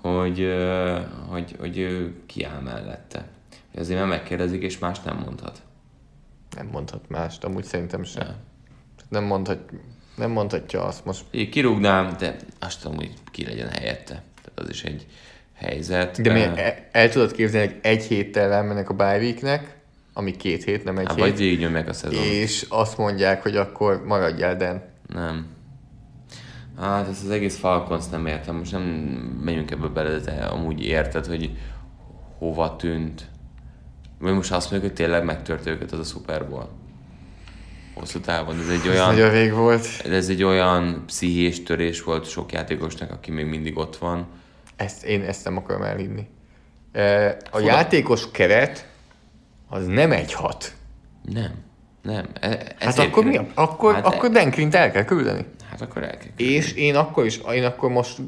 hogy, 0.00 0.40
ö, 0.40 0.98
hogy, 1.28 1.56
hogy 1.58 1.78
ő 1.78 2.14
kiáll 2.26 2.60
mellette. 2.60 3.28
Azért 3.78 3.98
mert 3.98 4.10
megkérdezik, 4.10 4.62
és 4.62 4.78
más 4.78 5.00
nem 5.00 5.16
mondhat. 5.24 5.58
Nem 6.56 6.66
mondhat 6.66 7.08
mást, 7.08 7.44
amúgy 7.44 7.64
szerintem 7.64 8.02
sem. 8.04 8.26
Ja. 8.26 8.34
Nem, 9.08 9.24
mondhat, 9.24 9.58
nem 10.16 10.30
mondhatja 10.30 10.84
azt 10.84 11.04
most. 11.04 11.24
Én 11.30 11.50
kirúgnám, 11.50 12.14
de 12.18 12.36
azt 12.60 12.82
tudom, 12.82 12.96
hogy 12.96 13.10
ki 13.30 13.44
legyen 13.44 13.68
helyette. 13.68 14.22
Tehát 14.42 14.52
az 14.54 14.68
is 14.68 14.84
egy 14.84 15.06
helyzet. 15.56 16.20
De 16.20 16.32
mi, 16.32 16.40
el, 16.40 16.74
el 16.92 17.08
tudod 17.08 17.32
képzelni, 17.32 17.66
hogy 17.66 17.78
egy 17.82 18.02
héttel 18.02 18.52
elmennek 18.52 18.90
a 18.90 18.94
bye 18.94 19.16
weeknek, 19.18 19.76
ami 20.12 20.36
két 20.36 20.64
hét, 20.64 20.84
nem 20.84 20.98
egy 20.98 21.06
Hát 21.06 21.14
hét, 21.16 21.24
vagy 21.24 21.36
végignyomják 21.36 21.88
a 21.88 21.92
szezon. 21.92 22.22
és 22.22 22.66
azt 22.68 22.98
mondják, 22.98 23.42
hogy 23.42 23.56
akkor 23.56 24.04
maradjál, 24.06 24.56
Dan. 24.56 24.82
Nem. 25.08 25.46
Hát 26.80 27.08
ezt 27.08 27.24
az 27.24 27.30
egész 27.30 27.56
Falcons 27.58 28.04
nem 28.10 28.26
értem, 28.26 28.56
most 28.56 28.72
nem 28.72 28.82
megyünk 29.44 29.70
ebbe 29.70 29.86
bele, 29.86 30.18
de 30.18 30.30
amúgy 30.32 30.84
érted, 30.84 31.26
hogy 31.26 31.50
hova 32.38 32.76
tűnt. 32.76 33.24
Vagy 34.18 34.32
most 34.34 34.52
azt 34.52 34.70
mondjuk, 34.70 34.92
hogy 34.92 35.04
tényleg 35.04 35.24
megtört 35.24 35.66
őket 35.66 35.92
az 35.92 35.98
a 35.98 36.02
Super 36.02 36.48
Bowl. 36.48 36.68
Hosszú 37.94 38.20
távon. 38.20 38.58
Ez 38.60 38.68
egy 38.68 38.78
Ez 38.78 38.86
olyan, 38.86 39.06
nagyon 39.06 39.30
vég 39.30 39.52
volt. 39.52 39.86
ez 40.10 40.28
egy 40.28 40.42
olyan 40.42 41.02
pszichés 41.06 41.62
törés 41.62 42.02
volt 42.02 42.28
sok 42.28 42.52
játékosnak, 42.52 43.10
aki 43.10 43.30
még 43.30 43.46
mindig 43.46 43.78
ott 43.78 43.96
van. 43.96 44.26
Ezt, 44.76 45.04
én 45.04 45.22
ezt 45.22 45.44
nem 45.44 45.56
akarom 45.56 45.82
elhinni. 45.82 46.26
E, 46.92 47.26
A 47.28 47.36
Foda- 47.50 47.66
játékos 47.66 48.30
keret 48.30 48.88
az 49.68 49.86
nem 49.86 50.12
egy 50.12 50.32
hat. 50.32 50.72
Nem. 51.22 51.52
Nem. 52.02 52.26
E- 52.40 52.74
Hát 52.78 52.98
akkor 52.98 53.24
mi? 53.24 53.40
Akkor, 53.54 53.94
hát, 53.94 54.06
akkor 54.06 54.30
Dan 54.30 54.50
Quint 54.50 54.74
el 54.74 54.90
kell 54.90 55.04
küldeni. 55.04 55.44
Hát 55.70 55.80
akkor 55.80 56.02
el 56.02 56.16
kell. 56.16 56.28
És 56.36 56.72
én 56.72 56.94
akkor 56.96 57.24
is, 57.24 57.38
én 57.52 57.64
akkor 57.64 57.90
most 57.90 58.18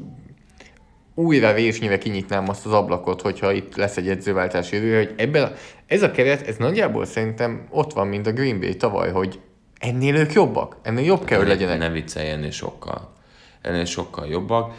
újra 1.15 1.53
vésnyire 1.53 1.97
kinyitnám 1.97 2.49
azt 2.49 2.65
az 2.65 2.71
ablakot, 2.73 3.21
hogyha 3.21 3.51
itt 3.51 3.75
lesz 3.75 3.97
egy 3.97 4.09
edzőváltás 4.09 4.71
jövő, 4.71 4.95
hogy 4.97 5.13
ebben 5.17 5.43
a, 5.43 5.51
ez 5.87 6.01
a 6.01 6.11
keret, 6.11 6.47
ez 6.47 6.55
nagyjából 6.57 7.05
szerintem 7.05 7.67
ott 7.69 7.93
van, 7.93 8.07
mint 8.07 8.27
a 8.27 8.31
Green 8.31 8.59
Bay 8.59 8.75
tavaly, 8.75 9.11
hogy 9.11 9.39
ennél 9.79 10.15
ők 10.15 10.33
jobbak, 10.33 10.77
ennél 10.81 11.05
jobb 11.05 11.25
kell, 11.25 11.37
hogy 11.37 11.47
Ne- 11.47 11.53
legyenek. 11.53 11.77
Ne 11.77 11.89
viccelj, 11.89 12.29
ennél 12.29 12.51
sokkal. 12.51 13.13
Ennél 13.61 13.85
sokkal 13.85 14.27
jobbak. 14.27 14.73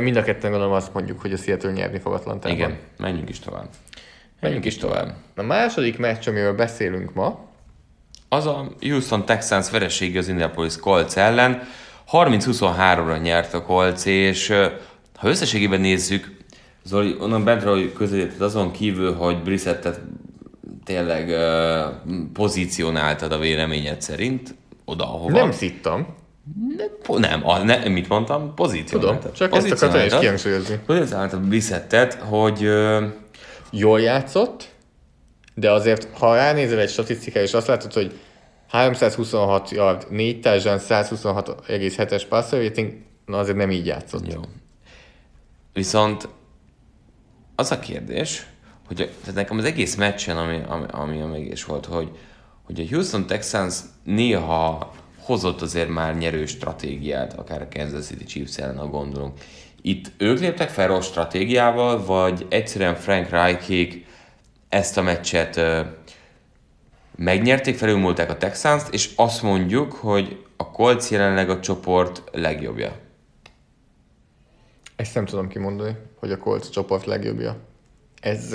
Mind 0.00 0.16
a 0.16 0.22
ketten 0.22 0.50
gondolom 0.50 0.74
azt 0.74 0.94
mondjuk, 0.94 1.20
hogy 1.20 1.32
a 1.32 1.36
Seattle 1.36 1.72
nyerni 1.72 1.98
fog 1.98 2.12
Atlantában. 2.12 2.56
Igen, 2.56 2.78
menjünk 2.98 3.28
is 3.28 3.38
tovább. 3.38 3.68
Menjünk 4.40 4.64
is 4.64 4.76
tovább. 4.76 5.14
A 5.36 5.42
második 5.42 5.98
meccs, 5.98 6.28
amiről 6.28 6.54
beszélünk 6.54 7.14
ma, 7.14 7.48
Az 8.28 8.46
a 8.46 8.72
Houston 8.80 9.24
Texans 9.24 9.70
veresége 9.70 10.18
az 10.18 10.28
Indianapolis 10.28 10.76
Colts 10.76 11.16
ellen. 11.16 11.62
30-23-ra 12.12 13.22
nyert 13.22 13.54
a 13.54 13.62
Colts, 13.62 14.04
és 14.04 14.48
ha 15.16 15.28
összességében 15.28 15.80
nézzük, 15.80 16.38
Zoli, 16.82 17.16
onnan 17.20 17.44
bentről 17.44 17.92
közelített 17.92 18.40
azon 18.40 18.70
kívül, 18.70 19.14
hogy 19.14 19.42
Brissettet 19.42 20.00
tényleg 20.84 21.28
uh, 21.28 22.14
pozícionáltad 22.32 23.32
a 23.32 23.38
véleményed 23.38 24.02
szerint, 24.02 24.54
oda, 24.84 25.04
ahova. 25.04 25.30
nem 25.30 25.52
szittam, 25.52 26.06
nem, 26.76 26.88
po- 27.02 27.18
nem, 27.18 27.48
a, 27.48 27.58
ne, 27.58 27.88
mit 27.88 28.08
mondtam? 28.08 28.38
tudom, 28.38 28.54
Pozícionáltad. 28.54 29.32
csak 29.32 29.54
ezt 29.54 29.70
akartam 29.70 30.06
is 30.06 30.18
kihangsúlyozni. 30.18 30.78
Pozícionáltad 30.86 31.40
Brissettet, 31.40 32.14
hogy 32.14 32.64
uh, 32.64 33.02
Jól 33.70 34.00
játszott, 34.00 34.68
de 35.54 35.70
azért, 35.70 36.08
ha 36.18 36.34
ránézel 36.34 36.78
egy 36.78 36.90
statisztikára, 36.90 37.44
és 37.44 37.54
azt 37.54 37.66
látod, 37.66 37.92
hogy 37.92 38.20
326 38.68 39.70
yard, 39.70 40.06
4 40.10 40.40
touchdown, 40.40 40.78
126,7-es 40.88 42.22
passer 42.28 42.62
rating, 42.62 42.92
na 43.26 43.38
azért 43.38 43.56
nem 43.56 43.70
így 43.70 43.86
játszott. 43.86 44.32
Jó. 44.32 44.40
Viszont 45.72 46.28
az 47.54 47.70
a 47.70 47.78
kérdés, 47.78 48.46
hogy 48.86 48.96
tehát 48.96 49.34
nekem 49.34 49.58
az 49.58 49.64
egész 49.64 49.94
meccsen, 49.94 50.36
ami, 50.36 50.60
ami, 50.68 50.84
ami 50.90 51.20
a 51.20 51.26
mégis 51.26 51.64
volt, 51.64 51.86
hogy, 51.86 52.10
hogy 52.62 52.80
a 52.80 52.94
Houston 52.94 53.26
Texans 53.26 53.78
néha 54.04 54.92
hozott 55.30 55.60
azért 55.60 55.88
már 55.88 56.16
nyerő 56.16 56.46
stratégiát, 56.46 57.32
akár 57.32 57.62
a 57.62 57.68
Kansas 57.72 58.06
City 58.06 58.24
Chiefs 58.24 58.58
ellen, 58.58 58.78
ha 58.78 58.86
gondolunk. 58.86 59.38
Itt 59.82 60.12
ők 60.16 60.40
léptek 60.40 60.68
fel 60.68 60.86
rossz 60.86 61.06
stratégiával, 61.06 62.04
vagy 62.04 62.46
egyszerűen 62.48 62.94
Frank 62.94 63.28
Reichig 63.28 64.06
ezt 64.68 64.96
a 64.96 65.02
meccset 65.02 65.56
ö, 65.56 65.80
megnyerték, 67.16 67.76
felülmúlták 67.76 68.30
a 68.30 68.36
texans 68.36 68.82
és 68.90 69.10
azt 69.16 69.42
mondjuk, 69.42 69.92
hogy 69.92 70.44
a 70.56 70.70
Colts 70.70 71.10
jelenleg 71.10 71.50
a 71.50 71.60
csoport 71.60 72.22
legjobbja. 72.32 72.92
Ezt 74.96 75.14
nem 75.14 75.24
tudom 75.24 75.48
kimondani, 75.48 75.96
hogy 76.18 76.32
a 76.32 76.38
Colts 76.38 76.70
csoport 76.70 77.06
legjobbja. 77.06 77.56
Ez 78.20 78.54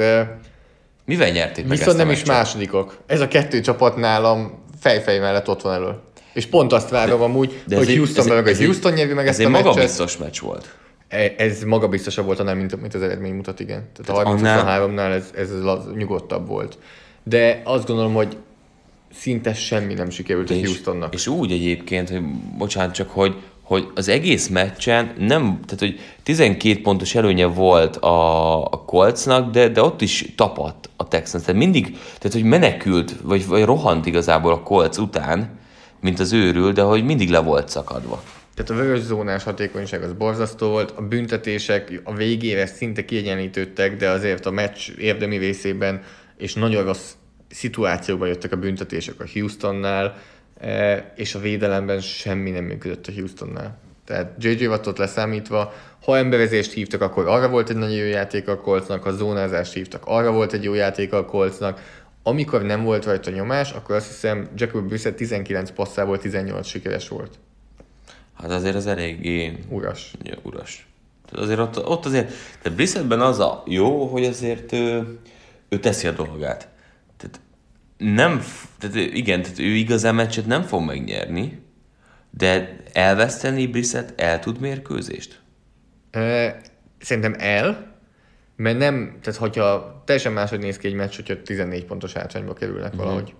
Mivel 1.06 1.30
nyerték 1.30 1.68
meg 1.68 1.78
viszont 1.78 1.98
ezt 1.98 2.06
nem 2.06 2.16
is 2.16 2.24
másodikok. 2.24 2.98
Ez 3.06 3.22
a 3.22 3.28
kettő 3.28 3.62
csapat 3.62 3.96
nálam 3.96 4.64
fejfej 4.80 5.20
mellett 5.20 5.50
ott 5.50 5.62
van 5.62 5.74
elől. 5.74 6.04
És 6.36 6.46
pont 6.46 6.74
azt 6.74 6.90
várom 6.90 7.22
amúgy, 7.22 7.62
de 7.68 7.76
hogy 7.78 7.90
ez 7.90 7.96
Houston 7.96 8.26
ez- 8.30 8.34
meg, 8.36 8.48
ez 8.48 8.60
egy- 8.60 8.66
Houston 8.66 8.94
nyervi 8.94 9.14
meg 9.14 9.28
Ez 9.28 9.40
ezt 9.40 9.46
a 9.48 9.50
meccset. 9.50 9.66
magabiztos 9.68 10.18
meccs 10.18 10.40
volt. 10.40 10.76
E- 11.08 11.34
Ez 11.38 11.64
magabiztosabb 11.64 12.26
volt 12.26 12.40
annál, 12.40 12.56
mint, 12.56 12.82
mint 12.82 12.94
az 12.94 13.02
eredmény 13.02 13.34
mutat, 13.34 13.60
igen. 13.60 13.84
Tehát, 13.94 14.06
Tehát 14.06 14.26
a 14.26 14.30
annál- 14.30 14.82
30-23-nál 14.90 15.14
ez, 15.14 15.30
ez 15.36 15.62
laz, 15.64 15.84
nyugodtabb 15.98 16.48
volt. 16.48 16.78
De 17.24 17.62
azt 17.64 17.88
gondolom, 17.88 18.14
hogy 18.14 18.38
szinte 19.14 19.54
semmi 19.54 19.94
nem 19.94 20.10
sikerült 20.10 20.50
a 20.50 20.54
És, 20.54 20.66
Houstonnak. 20.66 21.14
és 21.14 21.28
úgy 21.28 21.52
egyébként, 21.52 22.10
hogy 22.10 22.22
bocsánat, 22.58 22.94
csak 22.94 23.10
hogy, 23.10 23.36
hogy 23.62 23.88
az 23.96 24.08
egész 24.08 24.48
meccsen 24.48 25.14
nem, 25.20 25.60
tehát 25.66 25.80
hogy 25.80 26.00
12 26.24 26.82
pontos 26.82 27.16
előnye 27.16 27.46
volt 27.46 27.96
a, 27.96 28.64
a 28.66 28.84
Coltsnak, 28.86 29.52
de, 29.52 29.68
de 29.68 29.82
ott 29.84 30.02
is 30.02 30.34
tapadt 30.38 30.90
a 30.96 31.08
Texans. 31.08 31.44
Tehát 31.44 31.62
mindig, 31.62 31.86
tehát 31.92 32.34
hogy 32.34 32.44
menekült, 32.44 33.16
vagy, 33.24 33.48
vagy 33.48 33.64
rohant 33.64 34.06
igazából 34.06 34.52
a 34.52 34.60
Colts 34.62 34.98
után, 34.98 35.50
mint 36.06 36.20
az 36.20 36.34
őrül, 36.34 36.72
de 36.72 36.82
hogy 36.82 37.06
mindig 37.06 37.30
le 37.30 37.40
volt 37.40 37.70
szakadva. 37.70 38.24
Tehát 38.56 38.72
a 38.72 38.74
vörös 38.74 39.00
zónás 39.00 39.44
hatékonyság 39.44 40.04
az 40.04 40.14
borzasztó 40.14 40.70
volt, 40.70 40.92
a 40.92 41.02
büntetések 41.02 42.02
a 42.04 42.14
végére 42.14 42.66
szinte 42.66 43.06
kiegyenlítődtek, 43.06 43.98
de 43.98 44.10
azért 44.10 44.46
a 44.46 44.52
meccs 44.52 44.90
érdemi 44.98 45.38
részében 45.38 46.02
és 46.38 46.54
nagyon 46.54 46.84
rossz 46.84 47.12
szituációban 47.50 48.28
jöttek 48.28 48.52
a 48.52 48.58
büntetések 48.58 49.16
a 49.20 49.26
Houstonnál, 49.34 50.18
eh, 50.60 51.04
és 51.16 51.36
a 51.36 51.40
védelemben 51.40 52.00
semmi 52.00 52.50
nem 52.50 52.64
működött 52.64 53.08
a 53.08 53.12
Houstonnál. 53.12 53.80
Tehát 54.06 54.32
JJ 54.40 54.66
Wattot 54.66 54.98
leszámítva, 54.98 55.74
ha 56.04 56.18
emberezést 56.18 56.74
hívtak, 56.74 57.02
akkor 57.02 57.28
arra 57.28 57.50
volt 57.50 57.70
egy 57.70 57.76
nagyon 57.76 57.96
jó 57.96 58.06
játék 58.06 58.48
a 58.48 58.58
Coltsnak, 58.58 59.04
ha 59.04 59.12
zónázást 59.12 59.74
hívtak, 59.74 60.04
arra 60.06 60.32
volt 60.32 60.54
egy 60.54 60.64
jó 60.64 60.74
játék 60.74 61.14
a 61.14 61.26
Coltsnak. 61.26 61.82
Amikor 62.28 62.64
nem 62.64 62.84
volt 62.84 63.06
rajta 63.06 63.32
nyomás, 63.32 63.72
akkor 63.72 63.96
azt 63.96 64.08
hiszem 64.08 64.50
Jacob 64.56 64.88
Brissett 64.88 65.16
19 65.16 65.72
passzából 65.72 66.18
18 66.18 66.68
sikeres 66.68 67.08
volt. 67.08 67.40
Hát 68.34 68.52
azért 68.52 68.76
az 68.76 68.88
eléggé 68.88 69.58
Uras. 69.70 70.14
ja, 70.24 70.38
uras. 70.42 70.88
Tehát 71.26 71.46
azért 71.46 71.60
ott, 71.60 71.86
ott 71.86 72.06
azért, 72.06 72.32
tehát 72.62 72.78
Brissettben 72.78 73.22
az 73.22 73.40
a 73.40 73.64
jó, 73.66 74.06
hogy 74.06 74.26
azért 74.26 74.72
ő, 74.72 75.20
ő 75.70 75.80
teszi 75.80 76.08
a 76.08 76.12
dolgát. 76.12 76.70
Tehát 77.18 77.40
nem, 77.98 78.44
tehát 78.80 78.96
igen, 78.96 79.42
tehát 79.42 79.60
ő 79.60 79.76
igazán 79.76 80.16
meccset 80.16 80.46
nem 80.46 80.62
fog 80.62 80.86
megnyerni, 80.86 81.62
de 82.30 82.78
elveszteni 82.94 83.68
Brissett 83.68 84.20
el 84.20 84.40
tud 84.40 84.60
mérkőzést? 84.60 85.40
Szerintem 87.00 87.36
el, 87.38 87.95
mert 88.56 88.78
nem, 88.78 89.18
tehát 89.22 89.40
hogyha 89.40 90.02
teljesen 90.06 90.32
máshogy 90.32 90.60
néz 90.60 90.78
ki 90.78 90.88
egy 90.88 90.94
meccs, 90.94 91.16
hogyha 91.16 91.42
14 91.42 91.86
pontos 91.86 92.14
hátrányba 92.14 92.54
kerülnek 92.54 92.96
mm-hmm. 92.96 93.04
valahogy. 93.04 93.34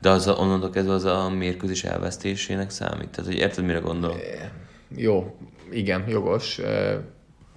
De 0.00 0.10
az 0.10 0.26
a, 0.26 0.32
onnantól 0.32 0.70
kezdve 0.70 0.92
az 0.92 1.04
a 1.04 1.30
mérkőzés 1.30 1.84
elvesztésének 1.84 2.70
számít? 2.70 3.08
Tehát, 3.08 3.30
hogy 3.30 3.38
érted, 3.38 3.64
mire 3.64 3.78
gondolok? 3.78 4.20
Jó, 4.96 5.36
igen, 5.70 6.04
jogos. 6.08 6.60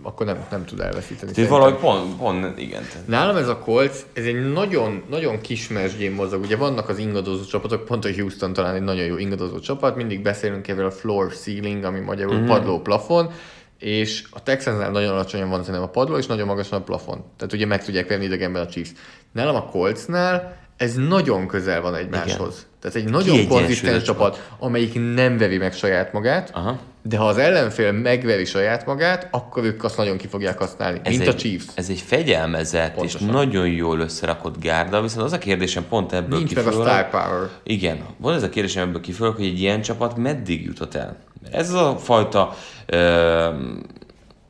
Akkor 0.02 0.26
nem, 0.26 0.46
nem 0.52 0.65
tud 0.65 0.80
elveszíteni. 0.80 1.32
Tehát 1.32 1.50
valahogy 1.50 1.76
pont, 1.76 2.17
pont, 2.17 2.60
igen. 2.60 2.84
Nálam 3.06 3.36
ez 3.36 3.48
a 3.48 3.58
Colts, 3.58 3.98
ez 4.13 4.26
egy 4.26 4.52
nagyon, 4.52 5.04
nagyon 5.10 5.41
kis 5.41 5.67
mesdjén 5.67 6.12
mozog. 6.12 6.41
Ugye 6.41 6.56
vannak 6.56 6.89
az 6.89 6.98
ingadozó 6.98 7.43
csapatok, 7.43 7.86
pont 7.86 8.06
a 8.06 8.10
Houston 8.17 8.54
talán 8.54 8.76
egy 8.76 8.82
nagyon 8.82 9.06
jó 9.06 9.17
ingadozó 9.17 9.60
csapat, 9.60 9.96
mindig 9.96 10.22
beszélünk 10.22 10.67
erről 10.67 10.86
a 10.86 10.91
floor 10.91 11.34
ceiling, 11.34 11.84
ami 11.84 12.00
magyarul 12.00 12.36
mm-hmm. 12.36 12.46
padló 12.46 12.80
plafon, 12.80 13.32
és 13.79 14.23
a 14.29 14.43
Texansnál 14.43 14.91
nagyon 14.91 15.11
alacsonyan 15.11 15.49
van 15.49 15.59
szerintem 15.59 15.83
a 15.83 15.91
padló, 15.91 16.17
és 16.17 16.25
nagyon 16.25 16.47
magasan 16.47 16.79
a 16.79 16.83
plafon. 16.83 17.23
Tehát 17.37 17.53
ugye 17.53 17.65
meg 17.65 17.83
tudják 17.83 18.07
venni 18.07 18.25
idegenben 18.25 18.61
a 18.61 18.67
Chiefs. 18.67 18.91
Nálam 19.31 19.55
a 19.55 19.65
Coltsnál 19.65 20.57
ez 20.77 20.95
nagyon 20.95 21.47
közel 21.47 21.81
van 21.81 21.95
egymáshoz. 21.95 22.55
Igen. 22.57 22.79
Tehát 22.79 22.97
egy 22.97 23.09
nagyon 23.09 23.47
konzisztens 23.47 24.03
csapat, 24.03 24.49
amelyik 24.59 25.13
nem 25.13 25.37
vevi 25.37 25.57
meg 25.57 25.73
saját 25.73 26.13
magát, 26.13 26.49
Aha. 26.53 26.79
De 27.08 27.17
ha 27.17 27.28
az 27.28 27.38
ellenfél 27.38 27.91
megveri 27.91 28.46
saját 28.46 28.86
magát, 28.86 29.28
akkor 29.32 29.63
ők 29.63 29.84
azt 29.84 29.98
nagyon 29.98 30.17
ki 30.17 30.28
fogják 30.28 30.58
használni, 30.58 31.00
ez 31.04 31.10
mint 31.10 31.22
egy, 31.22 31.28
a 31.28 31.36
Chiefs. 31.36 31.65
Ez 31.76 31.89
egy 31.89 32.02
fegyelmezett 32.02 32.93
Pontosan. 32.93 33.22
és 33.22 33.34
nagyon 33.34 33.67
jól 33.67 34.00
összerakott 34.00 34.62
gárda, 34.62 35.02
viszont 35.02 35.26
az 35.26 35.34
a 35.34 35.38
kérdésem 35.38 35.86
pont 35.89 36.13
ebből 36.13 36.38
Nincs 36.38 36.50
kifől, 36.50 36.63
meg 36.63 36.74
a 36.74 36.84
star 36.84 37.10
power. 37.10 37.50
Igen, 37.63 38.06
van 38.17 38.34
ez 38.34 38.43
a 38.43 38.50
kérdésem 38.50 38.88
ebből 38.88 39.02
kifől, 39.02 39.34
hogy 39.34 39.46
egy 39.46 39.60
ilyen 39.60 39.82
csapat 39.82 40.17
meddig 40.17 40.65
jutott 40.65 40.96
el. 40.96 41.17
Ez 41.52 41.74
a 41.74 41.98
fajta 41.98 42.56
ö, 42.86 43.50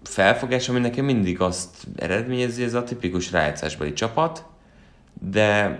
felfogás, 0.04 0.70
ami 0.70 0.80
nekem 0.80 1.06
mindig 1.06 1.41
azt 1.41 1.70
eredményezi, 1.96 2.63
ez 2.63 2.74
a 2.74 2.84
tipikus 2.84 3.32
rájátszásbeli 3.32 3.93
csapat, 3.93 4.46
de 5.32 5.80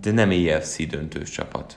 de 0.00 0.12
nem 0.12 0.30
EFC 0.30 0.86
döntős 0.88 1.30
csapat. 1.30 1.76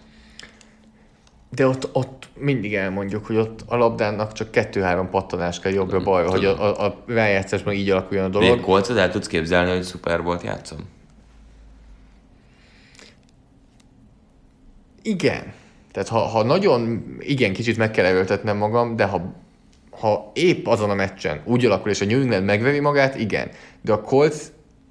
De 1.56 1.68
ott, 1.68 1.90
ott 1.92 2.28
mindig 2.38 2.76
elmondjuk, 2.76 3.26
hogy 3.26 3.36
ott 3.36 3.60
a 3.66 3.76
labdának 3.76 4.32
csak 4.32 4.52
kettő-három 4.52 5.10
pattanás 5.10 5.60
kell 5.60 5.72
jobbra-balra, 5.72 6.30
hogy 6.30 6.46
a, 6.46 6.62
a, 6.62 6.86
a 6.86 7.04
rájátszásban 7.08 7.74
így 7.74 7.90
alakuljon 7.90 8.26
a 8.26 8.30
dolog. 8.30 8.58
De 8.58 8.64
kolcot 8.64 8.98
el 8.98 9.12
tudsz 9.12 9.28
képzelni, 9.28 9.72
hogy 9.72 9.84
szuper 9.84 10.22
volt 10.22 10.44
játszom? 10.44 10.80
Igen. 15.02 15.54
Tehát 15.92 16.10
ha, 16.10 16.20
ha 16.20 16.44
nagyon, 16.44 17.04
igen, 17.20 17.54
kicsit 17.54 17.78
meg 17.78 17.92
kell 17.92 18.06
erőltetnem 18.06 18.58
magam, 18.58 18.96
de 18.96 19.06
ha, 19.06 19.34
ha 19.92 20.32
épp 20.34 20.68
azon 20.68 20.90
a 20.90 20.94
meccsen 20.94 21.42
úgy 21.46 21.66
alakul, 21.66 21.92
és 21.92 22.02
a 22.02 22.06
New 22.06 22.22
England 22.22 22.46
megveri 22.46 22.80
magát, 22.80 23.16
igen. 23.16 23.50
De 23.82 23.94
a 23.94 24.02
Colts 24.02 24.38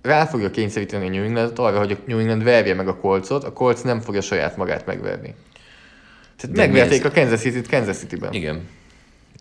rá 0.02 0.24
fogja 0.24 0.50
kényszeríteni 0.50 1.06
a 1.06 1.10
New 1.10 1.24
England 1.24 1.58
arra, 1.58 1.78
hogy 1.78 1.92
a 1.92 1.96
New 2.06 2.18
England 2.18 2.42
verje 2.42 2.74
meg 2.74 2.88
a 2.88 2.96
kolcot, 2.96 3.44
a 3.44 3.52
kolc 3.52 3.80
nem 3.80 4.00
fogja 4.00 4.20
saját 4.20 4.56
magát 4.56 4.86
megverni. 4.86 5.34
Tehát 6.42 6.56
De 6.56 6.66
megverték 6.66 7.04
a 7.04 7.10
Kansas 7.10 7.40
City-t 7.40 7.68
Kansas 7.68 7.96
City-ben. 7.96 8.32
Igen. 8.32 8.68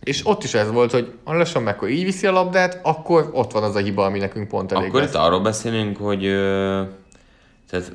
És 0.03 0.25
ott 0.25 0.43
is 0.43 0.53
ez 0.53 0.71
volt, 0.71 0.91
hogy 0.91 1.13
ha 1.23 1.33
lassan 1.33 1.63
meg, 1.63 1.77
így 1.89 2.03
viszi 2.03 2.27
a 2.27 2.31
labdát, 2.31 2.79
akkor 2.83 3.29
ott 3.33 3.51
van 3.51 3.63
az 3.63 3.75
a 3.75 3.79
hiba, 3.79 4.05
ami 4.05 4.19
nekünk 4.19 4.47
pont 4.47 4.71
elég 4.71 4.87
Akkor 4.87 5.01
lesz. 5.01 5.09
itt 5.09 5.15
arról 5.15 5.39
beszélünk, 5.39 5.97
hogy 5.97 6.25
ö, 6.25 6.81
tehát 7.69 7.91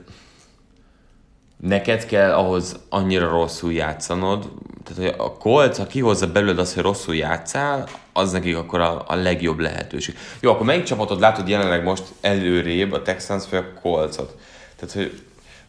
neked 1.60 2.06
kell 2.06 2.32
ahhoz 2.32 2.76
annyira 2.88 3.28
rosszul 3.28 3.72
játszanod, 3.72 4.50
tehát 4.84 5.02
hogy 5.02 5.26
a 5.26 5.32
Colts, 5.32 5.76
ha 5.76 5.86
kihozza 5.86 6.32
belőled 6.32 6.58
azt, 6.58 6.74
hogy 6.74 6.82
rosszul 6.82 7.14
játszál, 7.14 7.88
az 8.12 8.32
nekik 8.32 8.56
akkor 8.56 8.80
a, 8.80 9.04
a 9.06 9.14
legjobb 9.14 9.58
lehetőség. 9.58 10.16
Jó, 10.40 10.50
akkor 10.50 10.66
melyik 10.66 10.84
csapatot 10.84 11.20
látod 11.20 11.48
jelenleg 11.48 11.82
most 11.82 12.04
előrébb, 12.20 12.92
a 12.92 13.02
Texans 13.02 13.44
vagy 13.50 13.58
a 13.58 13.80
Coltsot? 13.80 14.36
Tehát, 14.76 14.94
hogy 14.94 15.20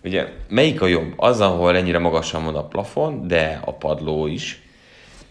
ugye 0.07 0.27
melyik 0.49 0.81
a 0.81 0.87
jobb? 0.87 1.13
Az, 1.15 1.41
ahol 1.41 1.75
ennyire 1.75 1.99
magasan 1.99 2.43
van 2.45 2.55
a 2.55 2.67
plafon, 2.67 3.27
de 3.27 3.61
a 3.65 3.73
padló 3.73 4.27
is 4.27 4.61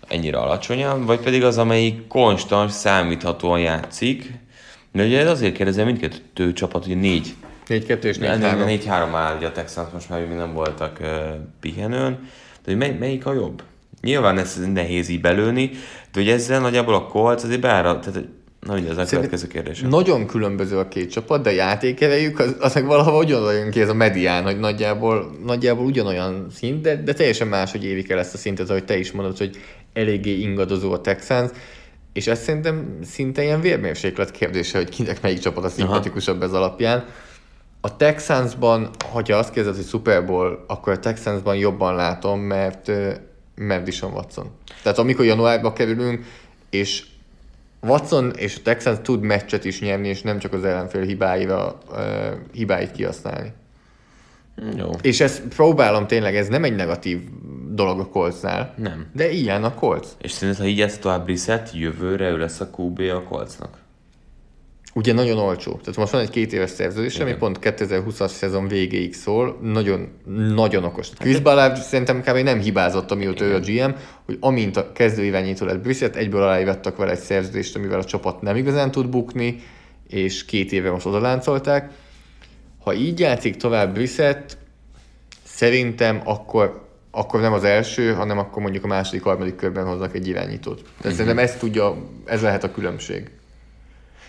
ennyire 0.08 0.38
alacsonyan, 0.38 1.04
vagy 1.04 1.20
pedig 1.20 1.44
az, 1.44 1.58
amelyik 1.58 2.06
konstans, 2.06 2.72
számíthatóan 2.72 3.60
játszik, 3.60 4.32
de 4.92 5.04
ugye 5.04 5.30
azért 5.30 5.56
kérdezem, 5.56 5.86
mindkettő 5.86 6.52
csapat, 6.52 6.84
ugye 6.84 6.94
négy 6.94 7.34
4-2 7.68 8.02
és 8.02 8.16
4-3. 8.20 8.20
4-3 8.20 8.90
áll, 9.14 9.36
ugye 9.36 9.46
a 9.46 9.52
Texans 9.52 9.88
most 9.92 10.08
már 10.08 10.20
még 10.26 10.36
nem 10.36 10.52
voltak 10.52 10.98
uh, 11.00 11.08
pihenőn. 11.60 12.28
De 12.64 12.70
hogy 12.70 12.76
mely, 12.76 12.96
melyik 12.98 13.26
a 13.26 13.32
jobb? 13.32 13.62
Nyilván 14.02 14.38
ez 14.38 14.60
nehéz 14.72 15.08
így 15.08 15.20
belőni, 15.20 15.70
de 16.12 16.20
hogy 16.20 16.28
ezzel 16.28 16.60
nagyjából 16.60 16.94
a 16.94 17.06
Colts 17.06 17.42
azért 17.42 17.60
beára, 17.60 17.98
tehát 17.98 18.24
Na 18.66 18.74
ugye, 18.74 18.90
ez 18.90 18.98
a 18.98 19.04
következő 19.04 19.46
kérdés. 19.46 19.80
Nagyon 19.80 20.26
különböző 20.26 20.78
a 20.78 20.88
két 20.88 21.10
csapat, 21.10 21.42
de 21.42 21.50
a 21.50 21.52
játékerejük 21.52 22.38
az, 22.38 22.56
az 22.60 22.74
meg 22.74 22.86
valahol 22.86 23.24
ugyanolyan 23.24 23.70
ki 23.70 23.80
ez 23.80 23.88
a 23.88 23.94
medián, 23.94 24.44
hogy 24.44 24.58
nagyjából, 24.58 25.36
nagyjából 25.44 25.84
ugyanolyan 25.84 26.46
szint, 26.54 26.80
de, 26.80 27.02
de 27.02 27.12
teljesen 27.12 27.48
más, 27.48 27.70
hogy 27.70 27.84
érik 27.84 28.10
el 28.10 28.18
ezt 28.18 28.34
a 28.34 28.36
szintet, 28.36 28.70
ahogy 28.70 28.84
te 28.84 28.98
is 28.98 29.12
mondod, 29.12 29.38
hogy 29.38 29.56
eléggé 29.92 30.40
ingadozó 30.40 30.92
a 30.92 31.00
Texans, 31.00 31.50
és 32.12 32.26
ez 32.26 32.42
szerintem 32.42 32.98
szinte 33.04 33.42
ilyen 33.42 33.60
vérmérséklet 33.60 34.30
kérdése, 34.30 34.78
hogy 34.78 34.88
kinek 34.88 35.22
melyik 35.22 35.38
csapat 35.38 35.64
a 35.64 35.68
szimpatikusabb 35.68 36.42
ez 36.42 36.52
alapján. 36.52 37.04
A 37.80 37.96
Texansban, 37.96 38.90
hogyha 39.04 39.36
azt 39.36 39.52
kérdezed, 39.52 39.76
hogy 39.76 39.88
Super 39.88 40.26
Bowl, 40.26 40.64
akkor 40.66 40.92
a 40.92 40.98
Texansban 40.98 41.56
jobban 41.56 41.94
látom, 41.94 42.40
mert, 42.40 42.90
mert 43.54 43.84
Dishon 43.84 44.12
Watson. 44.12 44.50
Tehát 44.82 44.98
amikor 44.98 45.24
januárba 45.24 45.72
kerülünk, 45.72 46.24
és 46.70 47.04
Watson 47.80 48.32
és 48.36 48.56
a 48.56 48.60
Texans 48.62 48.98
tud 49.02 49.20
meccset 49.20 49.64
is 49.64 49.80
nyerni, 49.80 50.08
és 50.08 50.22
nem 50.22 50.38
csak 50.38 50.52
az 50.52 50.64
ellenfél 50.64 51.02
hibáira, 51.02 51.78
uh, 51.90 51.98
hibáit 52.52 52.92
kihasználni. 52.92 53.52
Jó. 54.76 54.90
És 55.00 55.20
ezt 55.20 55.42
próbálom 55.42 56.06
tényleg, 56.06 56.36
ez 56.36 56.48
nem 56.48 56.64
egy 56.64 56.74
negatív 56.74 57.20
dolog 57.70 58.00
a 58.00 58.06
Coltsnál. 58.06 58.74
Nem. 58.76 59.06
De 59.12 59.30
ilyen 59.30 59.64
a 59.64 59.74
Colts. 59.74 60.06
És 60.20 60.30
szerinted, 60.30 60.62
ha 60.62 60.70
így 60.70 60.80
ezt 60.80 61.00
tovább 61.00 61.24
Brissett, 61.24 61.74
jövőre 61.74 62.28
ő 62.28 62.38
lesz 62.38 62.60
a 62.60 62.68
QB 62.76 63.00
a 63.00 63.22
Coltsnak? 63.22 63.78
Ugye 64.96 65.12
nagyon 65.12 65.38
olcsó. 65.38 65.70
Tehát 65.70 65.96
most 65.96 66.12
van 66.12 66.20
egy 66.20 66.30
két 66.30 66.52
éves 66.52 66.70
szerződés, 66.70 67.18
ami 67.18 67.34
pont 67.34 67.58
2020-as 67.62 68.28
szezon 68.28 68.68
végéig 68.68 69.14
szól, 69.14 69.58
nagyon, 69.62 70.08
nagyon 70.54 70.84
okos. 70.84 71.08
Hát 71.08 71.18
Chris 71.18 71.40
Ballard 71.40 71.76
szerintem 71.76 72.20
kb. 72.20 72.36
nem 72.36 72.60
hibázott, 72.60 73.10
amióta 73.10 73.44
ő 73.44 73.54
a 73.54 73.60
GM, 73.60 73.90
hogy 74.24 74.36
amint 74.40 74.76
a 74.76 74.92
kezdőirányító 74.92 75.66
lett 75.66 75.80
Brissett, 75.80 76.16
egyből 76.16 76.42
aláívettek 76.42 76.96
vele 76.96 77.10
egy 77.10 77.18
szerződést, 77.18 77.76
amivel 77.76 77.98
a 77.98 78.04
csapat 78.04 78.42
nem 78.42 78.56
igazán 78.56 78.90
tud 78.90 79.08
bukni, 79.08 79.62
és 80.08 80.44
két 80.44 80.72
éve 80.72 80.90
most 80.90 81.06
odaláncolták. 81.06 81.90
Ha 82.84 82.94
így 82.94 83.20
játszik 83.20 83.56
tovább 83.56 83.94
Brissett, 83.94 84.56
szerintem 85.44 86.20
akkor 86.24 86.84
akkor 87.10 87.40
nem 87.40 87.52
az 87.52 87.64
első, 87.64 88.12
hanem 88.12 88.38
akkor 88.38 88.62
mondjuk 88.62 88.84
a 88.84 88.86
második, 88.86 89.22
harmadik 89.22 89.56
körben 89.56 89.84
hoznak 89.84 90.14
egy 90.14 90.28
irányítót. 90.28 90.76
Tehát 90.76 90.94
uh-huh. 90.98 91.12
szerintem 91.12 91.38
ezt 91.38 91.58
tudja, 91.58 91.96
ez 92.24 92.42
lehet 92.42 92.64
a 92.64 92.70
különbség. 92.70 93.30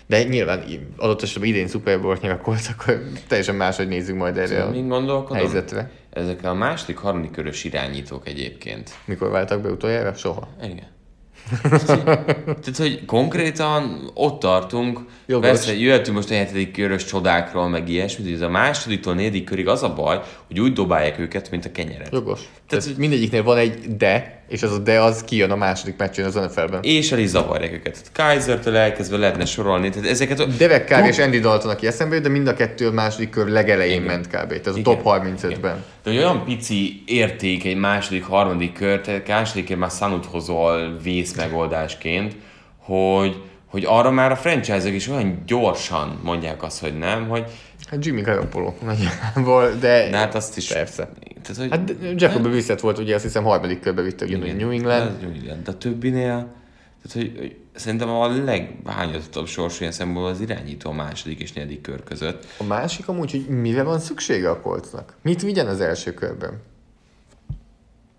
De 0.07 0.23
nyilván 0.23 0.63
adott 0.97 1.21
esetben 1.21 1.49
idén 1.49 1.67
Super 1.67 2.01
Bowl-t 2.01 2.21
nyilakolt, 2.21 2.69
akkor 2.77 3.01
teljesen 3.27 3.55
máshogy 3.55 3.87
nézzük 3.87 4.15
majd 4.15 4.37
erre 4.37 4.47
szóval 4.47 5.25
a 5.29 5.35
helyzetre. 5.35 5.91
Ezek 6.09 6.43
a 6.43 6.53
második, 6.53 6.97
harmadik 6.97 7.31
körös 7.31 7.63
irányítók 7.63 8.27
egyébként. 8.27 8.91
Mikor 9.05 9.29
váltak 9.29 9.61
be 9.61 9.69
utoljára? 9.69 10.13
Soha. 10.13 10.47
Igen. 10.63 10.95
Tehát, 12.45 12.77
hogy 12.77 13.05
konkrétan 13.05 14.11
ott 14.13 14.39
tartunk, 14.39 14.99
Jogos. 15.25 15.47
persze 15.47 15.77
jöhetünk 15.77 16.15
most 16.15 16.31
a 16.31 16.33
hetedik 16.33 16.71
körös 16.71 17.05
csodákról, 17.05 17.69
meg 17.69 17.89
ilyesmit, 17.89 18.25
hogy 18.25 18.35
ez 18.35 18.41
a 18.41 18.49
másodiktól 18.49 19.13
negyedik 19.13 19.43
körig 19.43 19.67
az 19.67 19.83
a 19.83 19.93
baj, 19.93 20.21
hogy 20.47 20.59
úgy 20.59 20.73
dobálják 20.73 21.19
őket, 21.19 21.51
mint 21.51 21.65
a 21.65 21.71
kenyeret. 21.71 22.11
Jogos. 22.11 22.39
Tehát, 22.67 22.83
Tehát 22.83 22.99
mindegyiknél 22.99 23.43
van 23.43 23.57
egy 23.57 23.95
de, 23.97 24.43
és 24.47 24.63
az 24.63 24.71
a 24.71 24.77
de 24.77 24.99
az 24.99 25.23
kijön 25.23 25.51
a 25.51 25.55
második 25.55 25.97
meccsén 25.97 26.25
az 26.25 26.33
NFL-ben. 26.33 26.79
És 26.83 27.11
el 27.11 27.19
is 27.19 27.29
zavarják 27.29 27.73
őket. 27.73 28.01
Kaiser-től 28.13 28.75
elkezdve 28.75 29.17
lehetne 29.17 29.45
sorolni. 29.45 29.89
Tehát 29.89 30.09
ezeket 30.09 30.39
a... 30.39 30.45
Devek 30.45 30.85
kb. 30.85 31.05
és 31.05 31.19
Andy 31.19 31.39
Dalton, 31.39 31.71
aki 31.71 31.87
eszembe 31.87 32.19
de 32.19 32.29
mind 32.29 32.47
a 32.47 32.53
kettő 32.53 32.87
a 32.87 32.91
második 32.91 33.29
kör 33.29 33.47
legelején 33.47 34.01
Igen. 34.01 34.05
ment 34.05 34.27
kb. 34.27 34.61
Tehát 34.61 34.79
a 34.79 34.81
top 34.81 35.01
35-ben. 35.03 35.83
De 36.03 36.11
olyan 36.11 36.45
pici 36.45 37.03
érték 37.05 37.65
egy 37.65 37.77
második, 37.77 38.23
harmadik 38.23 38.73
kör, 38.73 39.01
tehát 39.01 39.27
másodikért 39.27 39.79
már 39.79 39.91
Sanut 39.91 40.25
hozol 40.25 40.97
vész 41.03 41.35
megoldásként, 41.35 42.35
hogy, 42.77 43.41
hogy 43.65 43.83
arra 43.87 44.11
már 44.11 44.31
a 44.31 44.35
franchise-ok 44.35 44.93
is 44.93 45.07
olyan 45.07 45.43
gyorsan 45.45 46.19
mondják 46.23 46.63
azt, 46.63 46.81
hogy 46.81 46.97
nem, 46.97 47.27
hogy 47.27 47.43
Hát 47.89 48.05
Jimmy 48.05 48.21
Garoppolo 48.21 48.73
nagyjából, 48.83 49.69
de... 49.69 50.09
de 50.09 50.17
hát 50.17 50.35
azt 50.35 50.57
is... 50.57 50.67
Persze. 50.73 51.09
Tehát, 51.41 51.57
hogy... 51.57 51.69
Hát 51.69 51.95
Jacob 52.21 52.41
Brissett 52.41 52.79
volt 52.79 52.97
ugye 52.97 53.15
azt 53.15 53.23
hiszem 53.23 53.43
harmadik 53.43 53.79
körbe 53.79 54.01
vitte 54.01 54.25
ugye 54.25 54.37
New 54.37 54.69
England. 54.69 55.21
New 55.21 55.31
England. 55.31 55.63
De 55.63 55.71
a 55.71 55.77
többinél, 55.77 56.53
Tehát, 57.03 57.11
hogy, 57.13 57.37
hogy 57.37 57.55
szerintem 57.75 58.09
a 58.09 58.27
leghányatottabb 58.27 59.47
sors 59.47 59.79
ilyen 59.79 59.91
szempontból 59.91 60.31
az 60.31 60.41
irányító 60.41 60.89
a 60.89 60.93
második 60.93 61.39
és 61.39 61.53
negyedik 61.53 61.81
kör 61.81 62.03
között. 62.03 62.45
A 62.57 62.63
másik 62.63 63.07
amúgy, 63.07 63.31
hogy 63.31 63.47
mire 63.47 63.83
van 63.83 63.99
szüksége 63.99 64.49
a 64.49 64.61
kolcnak? 64.61 65.13
Mit 65.21 65.41
vigyen 65.41 65.67
az 65.67 65.81
első 65.81 66.13
körben? 66.13 66.61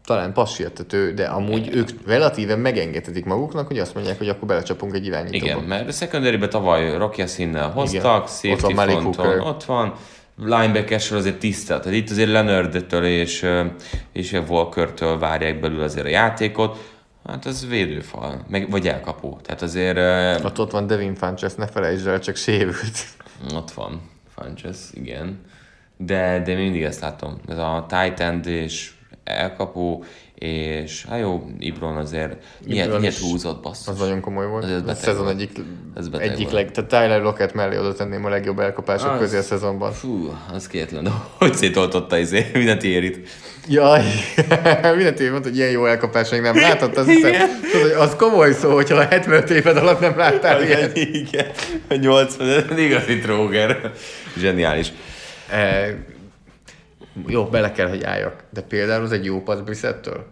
Talán 0.09 0.33
passértető, 0.33 1.13
de 1.13 1.25
amúgy 1.25 1.69
ők 1.73 1.89
relatíve 2.07 2.57
megengedhetik 2.57 3.25
maguknak, 3.25 3.67
hogy 3.67 3.79
azt 3.79 3.95
mondják, 3.95 4.19
hogy 4.19 4.29
akkor 4.29 4.49
belecsapunk 4.49 4.95
egy 4.95 5.07
irányítóba. 5.07 5.45
Igen, 5.45 5.59
mert 5.59 5.89
a 5.89 5.93
secondary 5.93 6.49
tavaly 6.49 6.97
Rocky 6.97 7.27
Színnel 7.27 7.71
hoztak, 7.71 8.31
Igen. 8.43 8.57
Ott 8.57 8.73
van 8.73 8.89
fronton, 8.89 9.41
ott 9.41 9.65
van, 9.65 9.95
linebacker 10.37 11.01
azért 11.13 11.39
tisztelt. 11.39 11.83
Tehát 11.83 11.99
itt 11.99 12.11
azért 12.11 12.31
Leonard-től 12.31 13.05
és, 13.05 13.47
és 14.13 14.33
a 14.33 14.41
Walker-től 14.49 15.19
várják 15.19 15.61
belül 15.61 15.83
azért 15.83 16.07
a 16.07 16.09
játékot. 16.09 16.79
Hát 17.27 17.47
ez 17.47 17.69
védőfal, 17.69 18.45
meg, 18.49 18.71
vagy 18.71 18.89
elkapó. 18.89 19.41
Tehát 19.43 19.63
azért 19.63 19.97
ö, 19.97 20.47
Ott, 20.47 20.61
ott 20.61 20.71
van 20.71 20.87
Devin 20.87 21.15
Funches, 21.15 21.55
ne 21.55 21.67
felejtsd 21.67 22.07
el, 22.07 22.21
csak 22.21 22.37
sérült. 22.37 23.07
ott 23.55 23.71
van 23.71 24.01
Funches, 24.35 24.79
igen. 24.93 25.41
De, 25.97 26.43
de 26.45 26.55
mindig 26.55 26.83
ezt 26.83 27.01
látom. 27.01 27.41
Ez 27.49 27.59
a 27.59 27.87
tight 27.89 28.21
end 28.21 28.47
és 28.47 28.91
elkapó, 29.29 30.05
és 30.35 31.05
hát 31.09 31.21
jó, 31.21 31.47
Ibron 31.59 31.97
azért 31.97 32.37
miért, 32.67 32.99
miért 32.99 33.19
húzott 33.19 33.63
basszus. 33.63 33.87
Az 33.89 33.99
nagyon 33.99 34.21
komoly 34.21 34.47
volt. 34.47 34.65
Az 34.65 34.71
Ez 34.71 34.83
a 34.87 34.95
szezon 34.95 35.23
volt. 35.25 35.35
egyik, 35.35 35.51
Ez 35.97 36.09
beteg 36.09 36.27
egyik 36.29 36.43
volt. 36.51 36.53
leg, 36.53 36.71
tehát 36.71 36.91
Tyler 36.91 37.23
Lockett 37.23 37.53
mellé 37.55 37.79
oda 37.79 37.95
tenném 37.95 38.25
a 38.25 38.29
legjobb 38.29 38.59
elkapások 38.59 39.11
Az- 39.11 39.19
közé 39.19 39.37
a 39.39 39.43
szezonban. 39.43 39.93
Fú, 39.93 40.37
az 40.53 40.67
kétlen, 40.67 41.05
de 41.05 41.11
hogy 41.39 41.55
szétoltotta 41.55 42.19
izé, 42.19 42.47
mindent 42.53 42.83
érit. 42.83 43.29
Jaj, 43.69 44.03
mindent 44.97 45.21
év 45.21 45.31
mondta, 45.31 45.49
hogy 45.49 45.59
ilyen 45.59 45.71
jó 45.71 45.87
elkapás 45.87 46.31
még 46.31 46.41
nem 46.41 46.57
látott, 46.57 46.97
azt 46.97 47.09
hiszem, 47.09 47.33
tudod, 47.73 47.91
az 47.99 48.15
komoly 48.17 48.53
szó, 48.53 48.75
hogyha 48.75 48.97
a 48.97 49.07
75 49.07 49.51
éved 49.51 49.77
alatt 49.77 50.01
nem 50.01 50.17
láttál 50.17 50.63
ilyet. 50.63 50.97
Igen, 50.97 51.47
a 51.89 51.95
80, 51.95 52.79
igazi 52.79 53.19
tróger. 53.19 53.93
Zseniális. 54.39 54.93
E, 55.51 55.87
jó, 57.27 57.45
bele 57.45 57.73
kell, 57.73 57.89
hogy 57.89 58.05
álljak. 58.05 58.45
De 58.51 58.61
például 58.61 59.05
az 59.05 59.13
egy 59.13 59.25
jó 59.25 59.43
passz 59.43 59.59
Brissettől? 59.59 60.27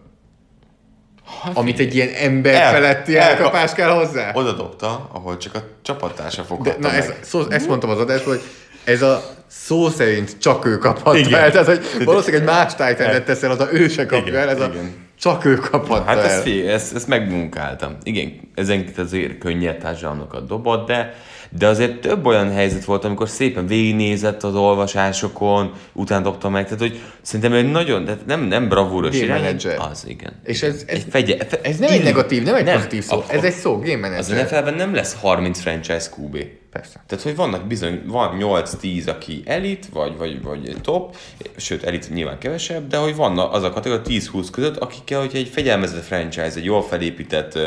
Amit 1.53 1.79
egy 1.79 1.95
ilyen 1.95 2.09
ember 2.21 2.53
El- 2.53 2.71
feletti 2.71 3.17
el- 3.17 3.29
elkapás 3.29 3.73
kell 3.73 3.89
hozzá? 3.89 4.31
Oda 4.33 4.51
dobta, 4.51 5.09
ahol 5.13 5.37
csak 5.37 5.55
a 5.55 5.59
csapattársa 5.81 6.41
De, 6.41 6.47
foghatta 6.47 6.79
na, 6.79 6.87
meg. 6.87 6.97
ez, 6.97 7.13
szó, 7.21 7.41
ezt 7.49 7.67
mondtam 7.67 7.89
az 7.89 7.99
adásban, 7.99 8.33
hogy 8.33 8.41
ez 8.83 9.01
a 9.01 9.23
szó 9.47 9.89
szerint 9.89 10.37
csak 10.39 10.65
ő 10.65 10.77
kaphatta 10.77 11.17
Igen. 11.17 11.39
el. 11.39 11.51
Tehát, 11.51 11.67
hogy 11.67 12.03
valószínűleg 12.03 12.41
egy 12.41 12.47
más 12.47 12.75
titan 12.75 13.23
teszel 13.23 13.51
oda, 13.51 13.67
ő 13.73 13.87
se 13.87 14.05
kapja 14.05 14.27
Igen, 14.27 14.41
el, 14.41 14.49
ez 14.49 14.59
a 14.59 14.65
igen. 14.65 14.95
csak 15.19 15.45
ő 15.45 15.55
kaphatta 15.55 16.03
Hát 16.03 16.17
el. 16.17 16.23
ezt, 16.23 16.47
ezt, 16.67 16.95
ezt 16.95 17.07
megmunkáltam. 17.07 17.97
Igen, 18.03 18.39
ezenként 18.55 18.97
azért 18.97 19.37
könnyed 19.37 19.77
társadalmakat 19.77 20.47
dobott, 20.47 20.87
de, 20.87 21.13
de 21.49 21.67
azért 21.67 21.99
több 21.99 22.25
olyan 22.25 22.51
helyzet 22.51 22.85
volt, 22.85 23.05
amikor 23.05 23.29
szépen 23.29 23.67
végignézett 23.67 24.43
az 24.43 24.55
olvasásokon, 24.55 25.71
utána 25.93 26.23
dobta 26.23 26.49
meg, 26.49 26.63
tehát 26.63 26.79
hogy 26.79 26.99
szerintem 27.21 27.53
egy 27.53 27.71
nagyon, 27.71 28.05
tehát 28.05 28.25
nem, 28.25 28.41
nem 28.41 28.67
bravúros 28.69 29.19
Game 29.19 29.37
manager. 29.39 29.79
Az, 29.91 30.03
igen. 30.07 30.33
És 30.43 30.61
ez, 30.61 30.73
ez, 30.73 30.83
egy 30.87 31.05
fegye, 31.09 31.45
fe, 31.45 31.59
ez 31.61 31.77
nem 31.77 31.91
egy 31.91 32.03
negatív, 32.03 32.43
nem 32.43 32.55
egy 32.55 32.63
nem, 32.63 32.75
pozitív 32.75 33.03
szó, 33.03 33.17
a- 33.17 33.25
ez 33.27 33.43
egy 33.43 33.53
szó, 33.53 33.79
game 33.79 34.17
Az 34.17 34.27
manager. 34.29 34.45
NFL-ben 34.45 34.73
nem 34.73 34.93
lesz 34.93 35.15
30 35.21 35.59
franchise 35.59 36.09
QB. 36.17 36.37
Persze. 36.71 37.03
Tehát, 37.07 37.23
hogy 37.23 37.35
vannak 37.35 37.67
bizony, 37.67 38.01
van 38.05 38.37
8-10, 38.39 39.07
aki 39.09 39.41
elit, 39.45 39.85
vagy, 39.93 40.17
vagy, 40.17 40.41
vagy 40.43 40.75
top, 40.81 41.15
sőt, 41.55 41.83
elit 41.83 42.13
nyilván 42.13 42.37
kevesebb, 42.37 42.87
de 42.87 42.97
hogy 42.97 43.15
vannak 43.15 43.53
az 43.53 43.63
a 43.63 43.69
kategória 43.69 44.03
10-20 44.05 44.47
között, 44.51 44.77
akikkel, 44.77 45.19
hogy 45.19 45.31
egy 45.33 45.47
fegyelmezett 45.47 46.03
franchise, 46.05 46.51
egy 46.55 46.63
jól 46.65 46.81
felépített 46.83 47.59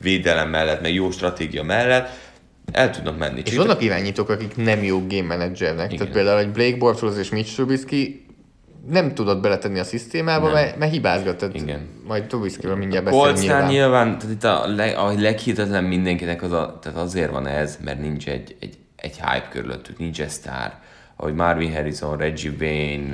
védelem 0.00 0.48
mellett, 0.48 0.82
meg 0.82 0.94
jó 0.94 1.10
stratégia 1.10 1.62
mellett, 1.62 2.08
el 2.72 2.90
tudnak 2.90 3.18
menni. 3.18 3.42
És 3.44 3.56
vannak 3.56 3.82
irányítók, 3.82 4.28
akik 4.28 4.56
nem 4.56 4.82
jó 4.82 5.06
game 5.08 5.36
managernek. 5.36 5.86
Igen. 5.86 5.98
Tehát 5.98 6.12
például 6.12 6.38
egy 6.38 6.50
Blake 6.50 6.76
Bortles 6.76 7.18
és 7.18 7.30
Mitch 7.30 7.54
Trubisky 7.54 8.26
nem 8.88 9.14
tudott 9.14 9.40
beletenni 9.40 9.78
a 9.78 9.84
szisztémába, 9.84 10.52
mert, 10.52 10.78
mert 10.78 10.92
hibázgat. 10.92 11.36
Tehát 11.36 11.54
Igen. 11.54 11.88
Majd 12.06 12.26
Trubiskyről 12.26 12.76
mindjárt 12.76 13.04
beszélünk 13.04 13.38
nyilván. 13.38 13.66
nyilván, 13.66 14.18
tehát 14.18 14.34
itt 14.34 14.44
a, 14.44 14.66
leg, 14.74 14.96
a 14.96 15.12
leghihetetlen 15.18 15.84
mindenkinek 15.84 16.42
az 16.42 16.52
a, 16.52 16.78
tehát 16.82 16.98
azért 16.98 17.30
van 17.30 17.46
ez, 17.46 17.78
mert 17.84 18.00
nincs 18.00 18.28
egy, 18.28 18.56
egy, 18.60 18.78
egy 18.96 19.16
hype 19.16 19.48
körülöttük, 19.50 19.98
nincs 19.98 20.20
egy 20.20 20.28
sztár. 20.28 20.84
Ahogy 21.16 21.34
Marvin 21.34 21.74
Harrison, 21.74 22.16
Reggie 22.16 22.52
Wayne, 22.60 23.04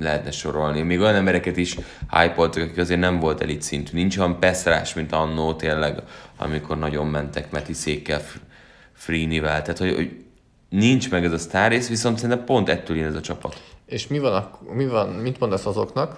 lehetne 0.00 0.30
sorolni. 0.30 0.82
Még 0.82 1.00
olyan 1.00 1.14
embereket 1.14 1.56
is 1.56 1.74
hype 2.10 2.34
akik 2.36 2.78
azért 2.78 3.00
nem 3.00 3.18
volt 3.18 3.40
elit 3.40 3.62
szintű. 3.62 3.96
Nincs 3.96 4.18
olyan 4.18 4.38
peszrás, 4.38 4.94
mint 4.94 5.12
annó 5.12 5.54
tényleg, 5.54 5.98
amikor 6.36 6.78
nagyon 6.78 7.06
mentek 7.06 7.50
Meti 7.50 7.72
Székkel, 7.72 8.20
Freenivel. 9.00 9.62
Tehát, 9.62 9.78
hogy, 9.78 9.94
hogy 9.94 10.24
nincs 10.68 11.10
meg 11.10 11.24
ez 11.24 11.32
a 11.32 11.38
sztár 11.38 11.70
rész, 11.70 11.88
viszont 11.88 12.18
szerintem 12.18 12.44
pont 12.44 12.68
ettől 12.68 12.96
jön 12.96 13.06
ez 13.06 13.14
a 13.14 13.20
csapat. 13.20 13.62
És 13.86 14.06
mi 14.06 14.18
van, 14.18 14.50
mi 14.72 14.86
van, 14.86 15.08
mit 15.08 15.40
mondasz 15.40 15.66
azoknak, 15.66 16.16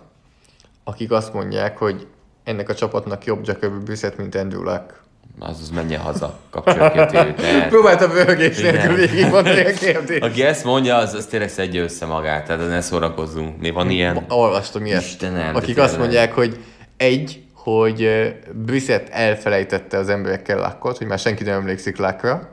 akik 0.84 1.10
azt 1.10 1.32
mondják, 1.32 1.78
hogy 1.78 2.06
ennek 2.44 2.68
a 2.68 2.74
csapatnak 2.74 3.24
jobb 3.24 3.46
Jacoby 3.46 3.84
Brissett, 3.84 4.16
mint 4.16 4.34
Andrew 4.34 4.62
Luck? 4.62 5.00
Azaz 5.38 5.70
menjen 5.70 6.00
haza, 6.00 6.38
kapcsolja 6.50 7.06
ki. 7.06 7.42
Próbáltam 7.74 8.10
Igen. 8.10 8.36
nélkül 8.36 8.94
végigmondani 8.94 9.64
a 9.64 9.72
kérdést. 9.72 10.22
Aki 10.22 10.42
ezt 10.42 10.64
mondja, 10.64 10.96
az, 10.96 11.14
az 11.14 11.26
tényleg 11.26 11.48
szedje 11.48 11.82
össze 11.82 12.06
magát, 12.06 12.46
tehát 12.46 12.68
ne 12.68 12.80
szórakozzunk. 12.80 13.60
Mi 13.60 13.70
van 13.70 13.90
ilyen? 13.90 14.24
Olvastam 14.28 14.86
ilyet. 14.86 15.02
Istenem, 15.02 15.54
akik 15.56 15.78
azt 15.78 15.98
mondják, 15.98 16.32
hogy 16.32 16.64
egy, 16.96 17.42
hogy 17.54 18.08
Brissett 18.52 19.08
elfelejtette 19.08 19.98
az 19.98 20.08
emberekkel 20.08 20.56
Luckot, 20.56 20.98
hogy 20.98 21.06
már 21.06 21.18
senki 21.18 21.44
nem 21.44 21.58
emlékszik 21.58 21.96
Luckra, 21.98 22.50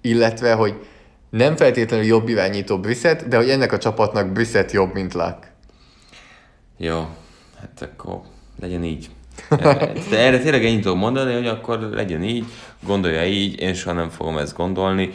illetve, 0.00 0.52
hogy 0.52 0.74
nem 1.30 1.56
feltétlenül 1.56 2.06
jobb 2.06 2.28
irányító 2.28 2.78
Brissett, 2.78 3.24
de 3.24 3.36
hogy 3.36 3.50
ennek 3.50 3.72
a 3.72 3.78
csapatnak 3.78 4.32
Brissett 4.32 4.70
jobb, 4.70 4.94
mint 4.94 5.14
Luck. 5.14 5.52
Jó, 6.76 7.08
hát 7.60 7.90
akkor 7.92 8.20
legyen 8.60 8.84
így. 8.84 9.10
De 10.10 10.18
erre 10.18 10.38
tényleg 10.38 10.64
ennyit 10.64 10.82
tudok 10.82 10.98
mondani, 10.98 11.34
hogy 11.34 11.46
akkor 11.46 11.78
legyen 11.78 12.22
így, 12.22 12.44
gondolja 12.86 13.24
így, 13.24 13.60
én 13.60 13.74
soha 13.74 13.94
nem 13.94 14.08
fogom 14.08 14.38
ezt 14.38 14.56
gondolni. 14.56 15.10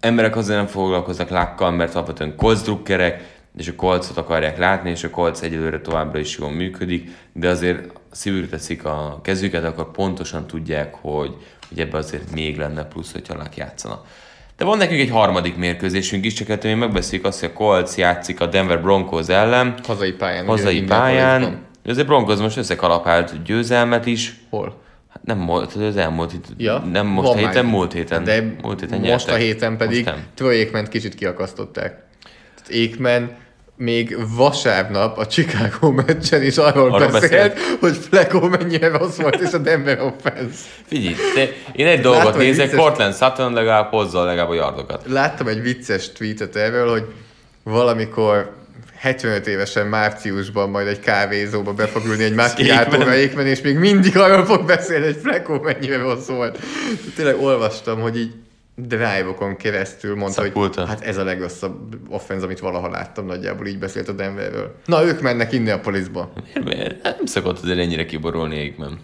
Emberek 0.00 0.36
azért 0.36 0.58
nem 0.58 0.66
foglalkoznak 0.66 1.28
lákkal, 1.28 1.70
mert 1.70 1.94
alapvetően 1.94 2.36
kolcdrukkerek, 2.36 3.34
és 3.56 3.68
a 3.68 3.74
kolcot 3.74 4.16
akarják 4.16 4.58
látni, 4.58 4.90
és 4.90 5.04
a 5.04 5.10
kolc 5.10 5.42
egyelőre 5.42 5.80
továbbra 5.80 6.18
is 6.18 6.38
jól 6.38 6.50
működik, 6.50 7.10
de 7.32 7.48
azért 7.48 7.92
szívükre 8.10 8.48
teszik 8.48 8.84
a 8.84 9.20
kezüket, 9.22 9.64
akkor 9.64 9.90
pontosan 9.90 10.46
tudják, 10.46 10.94
hogy, 10.94 11.34
hogy 11.68 11.80
ebbe 11.80 11.96
azért 11.98 12.32
még 12.34 12.56
lenne 12.58 12.84
plusz, 12.84 13.12
hogyha 13.12 13.36
lák 13.36 13.56
játszana. 13.56 14.04
De 14.56 14.64
van 14.64 14.78
nekünk 14.78 15.00
egy 15.00 15.10
harmadik 15.10 15.56
mérkőzésünk 15.56 16.24
is, 16.24 16.32
csak 16.32 16.48
ettől 16.48 16.70
még 16.70 16.80
megbeszéljük 16.80 17.26
azt, 17.26 17.40
hogy 17.40 17.48
a 17.48 17.52
Colts 17.52 17.94
játszik 17.94 18.40
a 18.40 18.46
Denver 18.46 18.80
Broncos 18.82 19.28
ellen, 19.28 19.74
Hazai 19.86 20.12
pályán. 20.12 20.46
hazai 20.46 20.78
ugye, 20.78 20.86
pályán. 20.86 21.64
Ez 21.84 21.98
egy 21.98 22.06
Broncos 22.06 22.38
most 22.38 22.56
összekalapált 22.56 23.42
győzelmet 23.42 24.06
is. 24.06 24.34
Hol? 24.50 24.80
Hát 25.12 25.22
nem 25.24 25.46
volt, 25.46 25.72
az 25.74 25.96
elmúlt 25.96 26.30
hét, 26.30 26.46
Ja, 26.56 26.78
nem 26.78 27.06
most 27.06 27.28
van 27.28 27.36
héten, 27.36 27.64
már. 27.64 27.74
múlt 27.74 27.92
héten. 27.92 28.24
De 28.24 28.40
múlt 28.62 28.80
héten 28.80 28.98
most 28.98 29.08
nyertek. 29.10 29.34
a 29.34 29.36
héten 29.38 29.76
pedig 29.76 30.04
Most 30.04 30.40
Aikman 30.40 30.84
kicsit 30.86 31.14
kiakasztották. 31.14 32.04
Aikman 32.70 33.30
még 33.76 34.16
vasárnap 34.36 35.18
a 35.18 35.26
Chicago 35.26 35.90
meccsen 35.90 36.42
is 36.42 36.56
arról 36.56 36.92
Arról 36.94 37.08
beszélt, 37.08 37.54
beszélt. 37.54 37.78
hogy 37.80 37.96
Flacco 37.96 38.48
mennyire 38.48 38.88
rossz 38.88 39.16
volt, 39.16 39.40
és 39.40 39.52
a 39.52 39.58
Denver 39.58 40.00
offense. 40.00 40.58
Figyelj, 40.86 41.14
de 41.34 41.48
én 41.72 41.86
egy 41.86 42.00
dolgot 42.00 42.34
hogy 42.34 42.44
nézek, 42.44 42.64
vicces- 42.70 42.80
Portland 42.86 43.14
Sutton 43.14 43.52
legalább 43.52 43.90
hozza 43.90 44.24
legalább 44.24 44.50
a 44.50 44.54
yardokat. 44.54 45.02
Láttam 45.06 45.46
egy 45.48 45.62
vicces 45.62 46.12
tweetet 46.12 46.56
erről, 46.56 46.90
hogy 46.90 47.04
valamikor 47.62 48.54
75 48.96 49.46
évesen 49.46 49.86
márciusban 49.86 50.70
majd 50.70 50.86
egy 50.86 51.00
kávézóba 51.00 51.72
be 51.72 51.86
fog 51.86 52.06
ülni 52.06 52.24
egy 52.24 52.38
Aikman. 52.58 53.08
Aikman, 53.08 53.46
és 53.46 53.60
még 53.60 53.76
mindig 53.78 54.18
arról 54.18 54.44
fog 54.44 54.64
beszélni, 54.66 55.04
hogy 55.04 55.18
Flacco 55.22 55.60
mennyire 55.60 55.96
rossz 55.98 56.26
volt. 56.26 56.58
Tényleg 57.16 57.40
olvastam, 57.40 58.00
hogy 58.00 58.18
így 58.18 58.32
drive-okon 58.76 59.56
keresztül 59.56 60.16
mondta, 60.16 60.42
Szapulta. 60.42 60.80
hogy 60.80 60.88
hát 60.90 61.00
ez 61.00 61.16
a 61.16 61.24
legrosszabb 61.24 61.96
offense, 62.08 62.44
amit 62.44 62.58
valaha 62.58 62.88
láttam, 62.90 63.26
nagyjából 63.26 63.66
így 63.66 63.78
beszélt 63.78 64.08
a 64.08 64.12
Denverről. 64.12 64.74
Na, 64.86 65.04
ők 65.04 65.20
mennek 65.20 65.52
Indianapolisba. 65.52 66.32
Miért- 66.54 66.64
miért? 66.74 67.02
Hát 67.06 67.16
Nem 67.16 67.26
szokott 67.26 67.58
azért 67.62 67.78
ennyire 67.78 68.04
kiborulni 68.06 68.58
Aikman. 68.58 68.98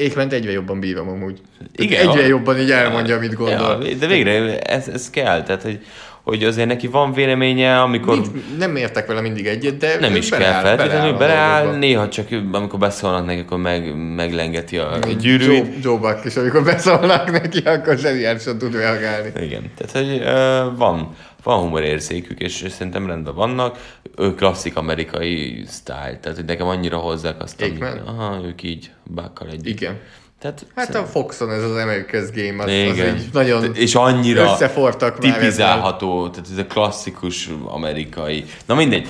Aikman 0.00 0.30
egyre 0.30 0.50
jobban 0.50 0.80
bírom 0.80 1.08
amúgy. 1.08 1.40
Igen, 1.74 2.08
egyre 2.08 2.22
a- 2.22 2.26
jobban 2.26 2.58
így 2.58 2.70
elmondja, 2.70 3.16
amit 3.16 3.34
gondol. 3.34 3.84
Ja, 3.84 3.94
de 3.94 4.06
végre 4.06 4.58
ez, 4.60 4.88
ez 4.88 5.10
kell, 5.10 5.42
tehát 5.42 5.62
hogy, 5.62 5.80
hogy 6.26 6.44
azért 6.44 6.68
neki 6.68 6.86
van 6.86 7.12
véleménye, 7.12 7.80
amikor... 7.80 8.14
Nincs, 8.14 8.28
nem 8.58 8.76
értek 8.76 9.06
vele 9.06 9.20
mindig 9.20 9.46
egyet, 9.46 9.76
de 9.76 9.96
Nem 10.00 10.16
is 10.16 10.28
kell 10.28 10.38
beleáll- 10.38 10.62
feltétlenül, 10.62 11.14
a 11.14 11.16
beleáll, 11.16 11.56
dolgokba. 11.56 11.78
néha 11.78 12.08
csak 12.08 12.26
amikor 12.52 12.78
beszólnak 12.78 13.26
neki, 13.26 13.40
akkor 13.40 13.58
meg, 13.58 13.96
meglengeti 14.14 14.78
a 14.78 14.98
gyűrűt. 15.18 15.48
Joe, 15.48 15.68
Joe 15.82 15.98
Buck 15.98 16.24
is, 16.24 16.36
amikor 16.36 16.64
beszólnak 16.64 17.30
neki, 17.30 17.58
akkor 17.58 17.98
zseniálisan 17.98 18.58
tud 18.58 18.74
reagálni. 18.74 19.32
Igen, 19.40 19.70
tehát 19.76 20.08
hogy 20.08 20.20
uh, 20.20 20.78
van, 20.78 21.14
van 21.42 21.58
humorérzékük, 21.58 22.40
és 22.40 22.64
szerintem 22.68 23.06
rendben 23.06 23.34
vannak. 23.34 23.78
Ő 24.16 24.34
klasszik 24.34 24.76
amerikai 24.76 25.64
style, 25.68 26.18
tehát 26.20 26.36
hogy 26.36 26.44
nekem 26.46 26.66
annyira 26.66 26.96
hozzák 26.96 27.42
azt, 27.42 27.62
amit, 27.62 27.84
aha, 28.06 28.40
ők 28.44 28.62
így 28.62 28.90
bákkal 29.04 29.48
együtt. 29.48 29.66
Igen. 29.80 29.98
Tehát 30.38 30.66
Hát 30.74 30.94
a 30.94 31.04
Foxon 31.04 31.50
ez 31.50 31.62
az 31.62 31.70
America's 31.70 32.28
Game, 32.34 32.62
az, 32.62 32.68
az 32.68 32.94
igen. 32.96 33.14
egy 33.14 33.28
nagyon 33.32 33.74
és 33.74 33.94
annyira 33.94 34.52
összefortak 34.52 35.22
már 35.22 35.32
tipizálható, 35.32 36.28
tehát 36.28 36.48
ez 36.52 36.58
a 36.58 36.66
klasszikus 36.66 37.48
amerikai. 37.64 38.44
Na 38.66 38.74
mindegy, 38.74 39.08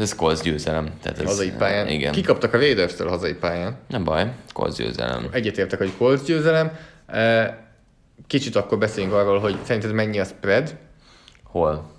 ez 0.00 0.14
Colts 0.14 0.40
győzelem. 0.40 0.90
Tehát 1.02 1.18
ez, 1.18 1.26
hazai 1.26 1.50
pályán. 1.50 1.88
Igen. 1.88 2.12
Kikaptak 2.12 2.54
a 2.54 2.58
Raiders-től 2.58 3.08
hazai 3.08 3.34
pályán. 3.34 3.76
Nem 3.88 4.04
baj, 4.04 4.32
Colts 4.52 4.76
győzelem. 4.76 5.28
Egyetértek, 5.32 5.78
hogy 5.78 5.92
Colts 5.98 6.22
győzelem. 6.22 6.70
Kicsit 8.26 8.56
akkor 8.56 8.78
beszéljünk 8.78 9.14
arról, 9.14 9.38
hogy 9.38 9.56
szerinted 9.64 9.92
mennyi 9.92 10.18
a 10.18 10.24
spread 10.24 10.76
Hol? 11.42 11.90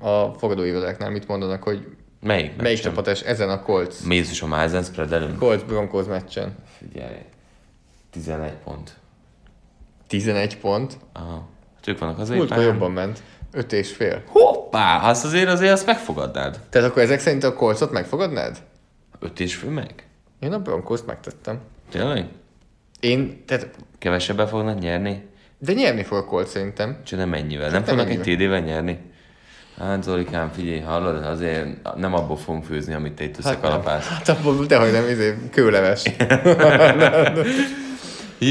a 0.00 0.24
fogadóirodáknál. 0.38 1.10
Mit 1.10 1.28
mondanak, 1.28 1.62
hogy 1.62 1.86
Melyik? 2.20 2.56
melyik 2.56 2.80
csapat 2.80 3.08
ezen 3.08 3.50
a 3.50 3.62
Colts, 3.62 3.94
Mézus 4.04 4.42
a 4.42 4.46
Mázen 4.46 4.82
spread 4.82 5.12
előtt? 5.12 5.38
Colts 5.38 5.62
Broncos 5.62 6.06
meccsen? 6.06 6.56
Figyelj, 6.78 7.16
11 8.14 8.52
pont. 8.64 8.92
11 10.06 10.58
pont. 10.58 10.96
Aha. 11.12 11.48
Hát 11.76 11.88
ők 11.88 11.98
vannak 11.98 12.18
az 12.18 12.28
Múltkor 12.30 12.62
jobban 12.62 12.92
ment. 12.92 13.22
5 13.52 13.72
és 13.72 13.92
fél. 13.92 14.22
Hoppá, 14.26 15.08
azt 15.08 15.24
azért 15.24 15.48
azért 15.48 15.72
azt 15.72 15.86
megfogadnád. 15.86 16.60
Tehát 16.70 16.90
akkor 16.90 17.02
ezek 17.02 17.20
szerint 17.20 17.44
a 17.44 17.54
Coltsot 17.54 17.90
megfogadnád? 17.92 18.62
Öt 19.18 19.40
és 19.40 19.54
fő 19.54 19.68
meg? 19.68 20.06
Én 20.40 20.52
a 20.52 20.58
Broncos-t 20.58 21.06
megtettem. 21.06 21.58
Tényleg? 21.90 22.26
Én, 23.00 23.42
tehát, 23.46 23.70
Kevesebben 23.98 24.46
fognak 24.46 24.78
nyerni? 24.78 25.28
de 25.58 25.72
nyerni 25.72 26.02
fog 26.02 26.18
a 26.18 26.24
Colts 26.24 26.48
szerintem. 26.48 26.96
Csak 27.04 27.18
nem 27.18 27.28
mennyivel. 27.28 27.70
Nem 27.70 27.72
nem 27.72 27.84
fognak 27.84 28.08
egy. 28.08 28.20
TD-vel 28.20 28.60
nyerni? 28.60 28.98
Hát 29.78 30.02
Zolikám, 30.02 30.50
figyelj, 30.50 30.80
hallod, 30.80 31.24
azért 31.24 31.96
nem 31.96 32.14
abból 32.14 32.36
fogunk 32.36 32.64
főzni, 32.64 32.94
amit 32.94 33.12
te 33.12 33.24
itt 33.24 33.34
Hát 33.34 33.44
nem. 33.44 33.52
összekalapálsz. 33.52 34.06
Hát 34.08 34.28
abból 34.28 34.66
dehogy 34.66 34.92
nem, 34.92 35.08
izé, 35.08 35.34
kőleves. 35.50 36.02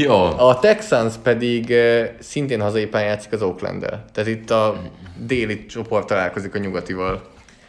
Jó. 0.00 0.22
A 0.22 0.58
Texans 0.58 1.14
pedig 1.22 1.70
eh, 1.70 2.10
szintén 2.20 2.60
hazai 2.60 2.86
pályán 2.86 3.08
játszik 3.08 3.32
az 3.32 3.42
oakland 3.42 3.86
Tehát 4.12 4.30
itt 4.30 4.50
a 4.50 4.82
déli 5.16 5.66
csoport 5.66 6.06
találkozik 6.06 6.54
a 6.54 6.58
nyugatival 6.58 7.22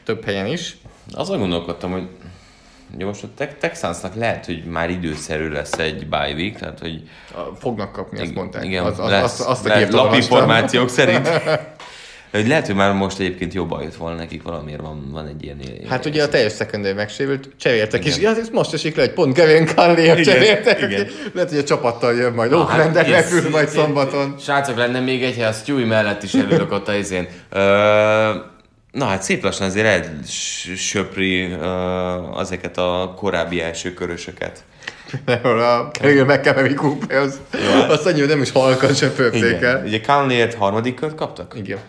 több 0.03 0.23
helyen 0.23 0.45
is. 0.45 0.78
Azon 1.13 1.39
gondolkodtam, 1.39 1.91
hogy 1.91 2.07
jó, 2.97 3.07
most 3.07 3.23
a 3.23 3.28
Te- 3.36 3.55
Texansnak 3.59 4.15
lehet, 4.15 4.45
hogy 4.45 4.63
már 4.63 4.89
időszerű 4.89 5.49
lesz 5.49 5.71
egy 5.71 6.07
bye 6.07 6.34
week, 6.34 6.57
tehát 6.57 6.80
hogy 6.80 7.09
fognak 7.59 7.91
kapni, 7.91 8.19
azt 8.19 8.36
mondták. 8.36 8.63
igen, 8.63 8.84
az, 8.84 8.99
az, 8.99 9.09
lesz, 9.09 9.23
azt, 9.23 9.41
azt 9.41 9.65
a 9.65 9.67
lehet, 9.67 9.93
lapinformációk 9.93 10.89
szerint. 10.89 11.30
Hogy 12.36 12.47
lehet, 12.47 12.65
hogy 12.65 12.75
már 12.75 12.93
most 12.93 13.19
egyébként 13.19 13.53
jobban 13.53 13.81
jött 13.83 13.95
volna 13.95 14.17
nekik, 14.17 14.43
valamiért 14.43 14.81
van, 14.81 15.09
van 15.11 15.27
egy 15.27 15.43
ilyen... 15.43 15.57
Hát 15.89 16.05
ugye 16.05 16.23
a 16.23 16.29
teljes 16.29 16.53
secondary 16.53 16.93
megsérült, 16.93 17.49
cseréltek 17.57 18.05
is. 18.05 18.17
Ja, 18.17 18.29
ez 18.29 18.49
most 18.49 18.73
esik 18.73 18.95
le, 18.95 19.01
hogy 19.01 19.11
pont 19.11 19.33
Kevin 19.33 19.67
Conley-ért 19.75 20.23
cseréltek. 20.23 20.81
igen. 20.81 21.07
Lehet, 21.33 21.49
hogy 21.49 21.59
a 21.59 21.63
csapattal 21.63 22.15
jön 22.15 22.33
majd. 22.33 22.51
Na, 22.51 22.57
Oakland-en 22.57 23.05
hát, 23.05 23.31
repül 23.31 23.49
majd 23.49 23.69
szombaton. 23.69 24.36
Srácok, 24.39 24.77
lenne 24.77 24.99
még 24.99 25.23
egy 25.23 25.36
hely, 25.36 25.45
a 25.45 25.51
Stewie 25.51 25.86
mellett 25.86 26.23
is 26.23 26.33
előlök 26.33 26.71
ott 26.71 26.88
a 26.88 26.95
izén. 26.95 27.27
Na 28.91 29.05
hát 29.05 29.21
szép 29.21 29.43
lassan 29.43 29.67
azért 29.67 29.88
elsöpri 29.88 31.45
uh, 31.45 32.38
azeket 32.38 32.77
a 32.77 33.13
korábbi 33.17 33.61
első 33.61 33.93
körösöket. 33.93 34.63
Ahol 35.43 35.59
a 35.59 35.91
Kevin 35.91 36.25
McCamery 36.25 36.73
Cooper, 36.73 37.17
az, 37.17 37.39
azt 37.88 38.05
annyira 38.05 38.25
nem 38.25 38.41
is 38.41 38.51
halkan 38.51 38.93
söpörték 38.93 39.61
el. 39.61 39.83
Ugye 39.86 40.01
Conley-ért 40.01 40.53
harmadik 40.53 40.95
kört 40.95 41.15
kaptak? 41.15 41.53
Igen. 41.57 41.79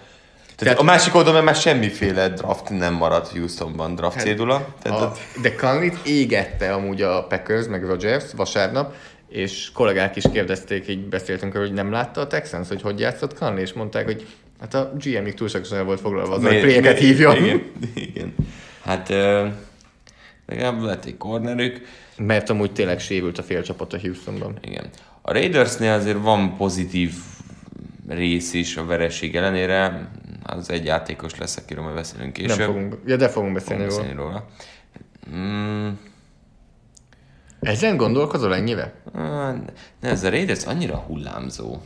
Tehát 0.56 0.78
a 0.78 0.82
másik 0.82 1.14
oldalon 1.14 1.44
már 1.44 1.54
semmiféle 1.54 2.28
draft 2.28 2.70
nem 2.70 2.94
maradt 2.94 3.28
Houstonban, 3.28 3.94
draft 3.94 4.20
cédula. 4.20 4.74
Tehát 4.82 5.00
A, 5.00 5.12
de 5.42 5.54
Conley-t 5.54 6.06
égette 6.06 6.72
amúgy 6.72 7.02
a 7.02 7.26
Packers, 7.26 7.66
meg 7.66 7.84
Rodgers 7.84 8.24
vasárnap, 8.36 8.94
és 9.28 9.70
kollégák 9.72 10.16
is 10.16 10.24
kérdezték, 10.32 10.88
így 10.88 11.08
beszéltünk 11.08 11.56
hogy 11.56 11.72
nem 11.72 11.90
látta 11.90 12.20
a 12.20 12.26
Texans, 12.26 12.68
hogy 12.68 12.82
hogy 12.82 13.00
játszott 13.00 13.38
Conley, 13.38 13.58
és 13.58 13.72
mondták, 13.72 14.04
hogy 14.04 14.26
hát 14.60 14.74
a 14.74 14.92
GM-ig 15.02 15.34
túlságosan 15.34 15.84
volt 15.84 16.00
foglalva 16.00 16.34
azzal, 16.34 16.52
hogy 16.52 16.60
pléket 16.60 16.98
hívjon. 16.98 17.36
Igen, 17.36 17.62
igen. 17.94 18.34
Hát 18.84 19.10
ö, 19.10 19.46
legalább 20.46 20.82
lett 20.82 21.04
egy 21.04 21.16
cornerük. 21.16 21.80
Mert 22.16 22.50
amúgy 22.50 22.72
tényleg 22.72 23.00
sérült 23.00 23.38
a 23.38 23.42
fél 23.42 23.62
csapat 23.62 23.92
a 23.92 23.98
Houstonban. 24.00 24.58
Igen. 24.62 24.88
A 25.22 25.32
Raidersnél 25.32 25.92
azért 25.92 26.22
van 26.22 26.56
pozitív 26.56 27.12
rész 28.08 28.52
is 28.52 28.76
a 28.76 28.84
vereség 28.84 29.36
ellenére. 29.36 30.08
Az 30.46 30.70
egy 30.70 30.84
játékos 30.84 31.38
lesz, 31.38 31.56
akiről 31.56 31.82
majd 31.82 31.94
beszélünk 31.94 32.32
később. 32.32 32.58
Nem 32.58 32.66
fogunk, 32.66 32.96
ja, 33.06 33.16
de 33.16 33.28
fogunk 33.28 33.52
beszélni 33.52 33.84
fogunk 33.88 34.14
róla. 34.16 34.32
beszélni 34.32 34.46
róla. 35.32 35.46
Mm, 35.46 35.88
Ezen 37.60 37.96
gondolkozol 37.96 38.54
ennyire? 38.54 38.94
ne, 40.00 40.08
ez 40.08 40.24
a 40.24 40.30
Raiders 40.30 40.64
annyira 40.64 40.96
hullámzó, 40.96 41.76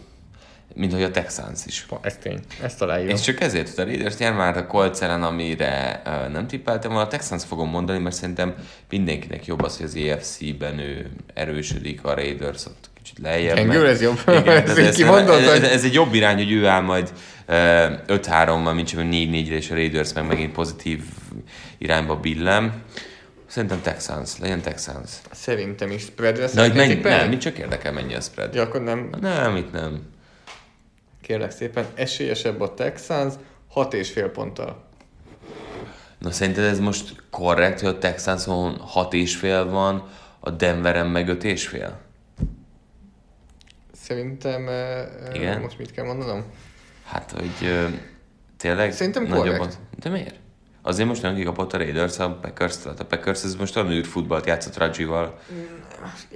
mint 0.74 0.92
hogy 0.92 1.02
a 1.02 1.11
Texans 1.11 1.66
is. 1.66 1.86
Ez 2.00 2.16
tény. 2.16 2.40
Ezt 2.62 2.78
találjuk. 2.78 3.11
És 3.11 3.20
csak 3.20 3.40
ezért, 3.40 3.74
hogy 3.74 3.84
a 3.84 3.86
Raiders 3.86 4.16
nyer 4.16 4.32
már 4.32 4.56
a 4.56 4.66
Colts 4.66 5.00
ellen, 5.00 5.22
amire 5.22 6.02
nem 6.32 6.46
tippeltem 6.46 6.90
volna. 6.90 7.06
A 7.06 7.11
Texans 7.11 7.44
fogom 7.44 7.68
mondani, 7.70 7.98
mert 7.98 8.14
szerintem 8.14 8.54
mindenkinek 8.88 9.46
jobb 9.46 9.62
az, 9.62 9.76
hogy 9.76 9.86
az 9.86 9.96
EFC-ben 9.96 10.78
ő 10.78 11.11
erősödik, 11.34 12.04
a 12.04 12.14
Raiders 12.14 12.66
ott 12.66 12.89
lejjebb. 13.23 13.66
Megy. 13.66 13.77
ez 13.77 14.01
jobb. 14.01 14.18
Igen, 14.27 14.47
ez, 14.66 14.79
ez, 14.79 15.03
hogy- 15.03 15.29
ez, 15.29 15.62
ez, 15.62 15.85
egy 15.85 15.95
jobb 15.95 16.14
irány, 16.14 16.37
hogy 16.37 16.53
ő 16.53 16.66
áll 16.66 16.81
majd 16.81 17.12
uh, 17.49 17.55
5-3-mal, 18.07 18.75
mint 18.75 18.89
csak 18.89 19.01
4-4-re, 19.01 19.55
és 19.55 19.71
a 19.71 19.75
Raiders 19.75 20.12
meg 20.12 20.27
megint 20.27 20.53
pozitív 20.53 21.03
irányba 21.79 22.16
billem. 22.16 22.83
Szerintem 23.47 23.81
Texans, 23.83 24.39
legyen 24.39 24.61
Texans. 24.61 25.11
Szerintem 25.31 25.91
is 25.91 26.03
spreadre 26.03 26.41
De 26.41 26.61
hogy 26.61 26.71
szeretnél 26.73 26.87
mennyi? 26.87 27.16
Nem, 27.16 27.29
mit 27.29 27.41
csak 27.41 27.59
érdekel, 27.59 27.93
mennyi 27.93 28.14
a 28.14 28.21
spread. 28.21 28.55
Ja, 28.55 28.62
akkor 28.62 28.83
nem. 28.83 29.11
Nem, 29.21 29.57
itt 29.57 29.73
nem. 29.73 30.03
Kérlek 31.23 31.51
szépen, 31.51 31.85
esélyesebb 31.95 32.61
a 32.61 32.75
Texans, 32.75 33.35
hat 33.68 33.95
és 33.95 34.11
fél 34.11 34.29
ponttal. 34.29 34.85
Na 36.18 36.31
szerinted 36.31 36.64
ez 36.64 36.79
most 36.79 37.14
korrekt, 37.31 37.81
hogy 37.81 37.89
a 37.89 37.99
Texanson 37.99 38.77
6 38.79 39.14
és 39.14 39.37
fél 39.37 39.71
van, 39.71 40.09
a 40.41 40.51
Denveren 40.51 41.07
meg 41.07 41.29
5 41.29 41.45
és 41.45 41.66
fél? 41.66 41.99
Szerintem, 44.11 44.62
Igen? 45.34 45.61
most 45.61 45.78
mit 45.78 45.90
kell 45.92 46.04
mondanom? 46.04 46.44
Hát, 47.04 47.30
hogy 47.30 47.88
tényleg 48.56 48.92
Szerintem 48.92 49.22
nagyobb 49.22 49.44
korrekt. 49.44 49.61
az- 49.64 49.78
De 49.98 50.08
miért? 50.11 50.34
Azért 50.82 51.08
most 51.08 51.22
nem 51.22 51.34
kikapott 51.34 51.72
a 51.72 51.76
Raiders 51.76 52.18
a 52.18 52.38
packers 52.42 52.76
Tehát 52.78 53.00
a 53.00 53.04
Packers 53.06 53.42
ez 53.44 53.54
most 53.56 53.76
olyan 53.76 53.90
űrfutballt 53.90 54.46
játszott 54.46 54.76
Rajival. 54.76 55.38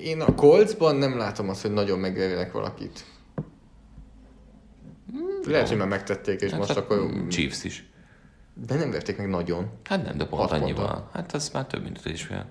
Én 0.02 0.20
a 0.20 0.34
Coltsban 0.34 0.96
nem 0.96 1.16
látom 1.16 1.48
azt, 1.48 1.62
hogy 1.62 1.72
nagyon 1.72 1.98
megverjenek 1.98 2.52
valakit. 2.52 3.04
Lehet, 5.46 5.68
hogy 5.68 5.76
már 5.76 5.88
megtették, 5.88 6.40
és 6.40 6.52
most 6.54 6.68
Hát, 6.68 6.76
akkor... 6.76 7.26
Chiefs 7.28 7.64
is. 7.64 7.84
De 8.66 8.74
nem 8.74 8.90
verték 8.90 9.16
meg 9.16 9.28
nagyon. 9.28 9.70
Hát 9.84 10.04
nem, 10.04 10.16
de 10.16 10.24
pont 10.26 10.42
Hat 10.42 10.52
annyi 10.60 10.72
ponttal. 10.72 10.94
van. 10.94 11.08
Hát 11.12 11.32
az 11.34 11.50
már 11.50 11.66
több 11.66 11.82
mint 11.82 11.98
5 12.04 12.12
és 12.12 12.22
fél. 12.22 12.46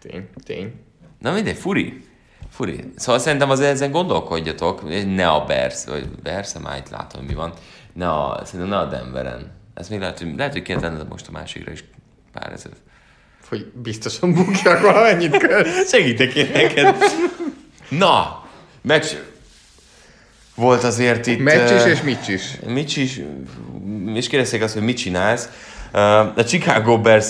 Tény, 0.00 0.28
tény. 0.44 0.72
Na 1.18 1.32
mindegy, 1.32 1.56
furi. 1.56 2.04
Furi. 2.50 2.92
Szóval 2.96 3.20
szerintem 3.20 3.50
azért 3.50 3.70
ezen 3.70 3.90
gondolkodjatok, 3.90 4.82
ne 5.14 5.28
a 5.28 5.44
Bears, 5.44 5.84
vagy 5.84 6.08
Bears, 6.08 6.52
már 6.62 6.76
itt 6.76 6.88
látom, 6.88 7.20
hogy 7.20 7.28
mi 7.28 7.34
van. 7.34 7.52
Ne 7.92 8.08
a, 8.08 8.40
szerintem 8.44 8.68
ne 8.68 8.78
a 8.78 8.84
Denveren. 8.84 9.52
Ez 9.74 9.88
még 9.88 9.98
lehet, 9.98 10.18
hogy, 10.18 10.36
lehet, 10.36 10.52
hogy 10.52 10.62
kéne 10.62 10.80
tenned 10.80 11.08
most 11.08 11.28
a 11.28 11.30
másikra 11.30 11.72
is 11.72 11.84
pár 12.32 12.52
ezer. 12.52 12.72
Hogy 13.48 13.66
biztosan 13.74 14.32
bukjak 14.32 14.80
valamennyit 14.80 15.36
kell. 15.36 15.64
Segítek 15.92 16.34
én 16.34 16.50
neked. 16.52 16.96
Na, 17.88 18.44
meccs 18.82 19.06
volt 20.54 20.84
azért 20.84 21.26
itt... 21.26 21.38
Meccs 21.38 21.70
is 21.70 21.92
és 21.92 22.02
mit 22.02 22.28
is. 22.28 22.58
Mit 22.66 22.96
is, 22.96 23.20
és 24.14 24.28
kérdezték 24.28 24.62
azt, 24.62 24.74
hogy 24.74 24.82
mit 24.82 24.96
csinálsz. 24.96 25.48
Uh, 25.92 26.00
A 26.38 26.44
Chicago 26.44 27.00
Bears 27.00 27.26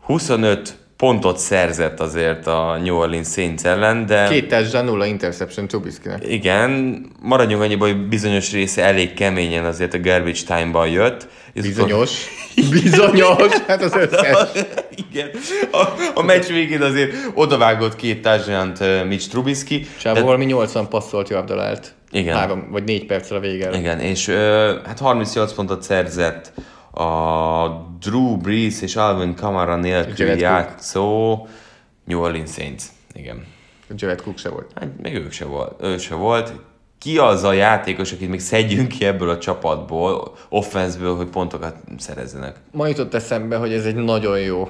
25 0.00 0.76
pontot 1.02 1.38
szerzett 1.38 2.00
azért 2.00 2.46
a 2.46 2.78
New 2.82 2.96
Orleans 2.96 3.28
Saints 3.28 3.62
ellen, 3.64 4.06
de 4.06 4.28
Két 4.28 4.48
touchdown, 4.48 4.84
nulla 4.84 5.04
interception 5.06 5.66
Trubiskynek. 5.66 6.28
igen, 6.28 7.00
maradjunk 7.20 7.62
annyiba, 7.62 7.84
hogy 7.86 8.08
bizonyos 8.08 8.52
része 8.52 8.82
elég 8.84 9.14
keményen 9.14 9.64
azért 9.64 9.94
a 9.94 10.00
garbage 10.00 10.40
time-ban 10.46 10.88
jött. 10.88 11.28
Bizonyos. 11.54 12.10
Bizonyos. 12.82 13.52
Hát 13.66 13.82
az 13.82 13.94
összes. 13.94 14.48
Igen. 15.10 15.30
A, 15.72 15.86
a 16.14 16.22
meccs 16.22 16.46
végén 16.46 16.82
azért 16.82 17.12
odavágott 17.34 17.96
két 17.96 18.22
touchdown 18.22 18.72
Mitch 19.06 19.28
Trubisky. 19.28 19.86
Csávó 20.00 20.14
de- 20.14 20.22
valami 20.24 20.44
80 20.44 20.88
passzolt 20.88 21.28
jobban 21.28 21.60
állt. 21.60 21.94
Igen. 22.10 22.36
Három 22.36 22.68
vagy 22.70 22.84
négy 22.84 23.06
perccel 23.06 23.36
a 23.36 23.40
vége. 23.40 23.78
Igen, 23.78 24.00
és 24.00 24.28
ö, 24.28 24.74
hát 24.86 24.98
38 24.98 25.52
pontot 25.52 25.82
szerzett 25.82 26.52
a 26.92 27.68
Drew 28.00 28.36
Brees 28.36 28.82
és 28.82 28.96
Alvin 28.96 29.34
Kamara 29.34 29.76
nélkül 29.76 30.12
Jared 30.16 30.28
Cook. 30.28 30.40
játszó 30.40 31.46
New 32.04 32.20
Orleans 32.20 32.50
Saints. 32.52 32.82
Igen. 33.12 33.44
Jared 33.96 34.20
Cook 34.22 34.38
se 34.38 34.48
volt. 34.48 34.70
Hát 34.74 34.88
még 35.02 35.14
ők 35.14 35.32
se 35.32 35.44
volt. 35.44 35.82
Ő 35.82 35.98
se 35.98 36.14
volt. 36.14 36.52
Ki 36.98 37.18
az 37.18 37.42
a 37.44 37.52
játékos, 37.52 38.12
akit 38.12 38.28
még 38.28 38.40
szedjünk 38.40 38.88
ki 38.88 39.04
ebből 39.04 39.30
a 39.30 39.38
csapatból, 39.38 40.34
offenszből, 40.48 41.16
hogy 41.16 41.26
pontokat 41.28 41.76
szerezzenek? 41.98 42.56
Ma 42.72 42.86
jutott 42.86 43.14
eszembe, 43.14 43.56
hogy 43.56 43.72
ez 43.72 43.84
egy 43.84 43.94
nagyon 43.94 44.40
jó 44.40 44.68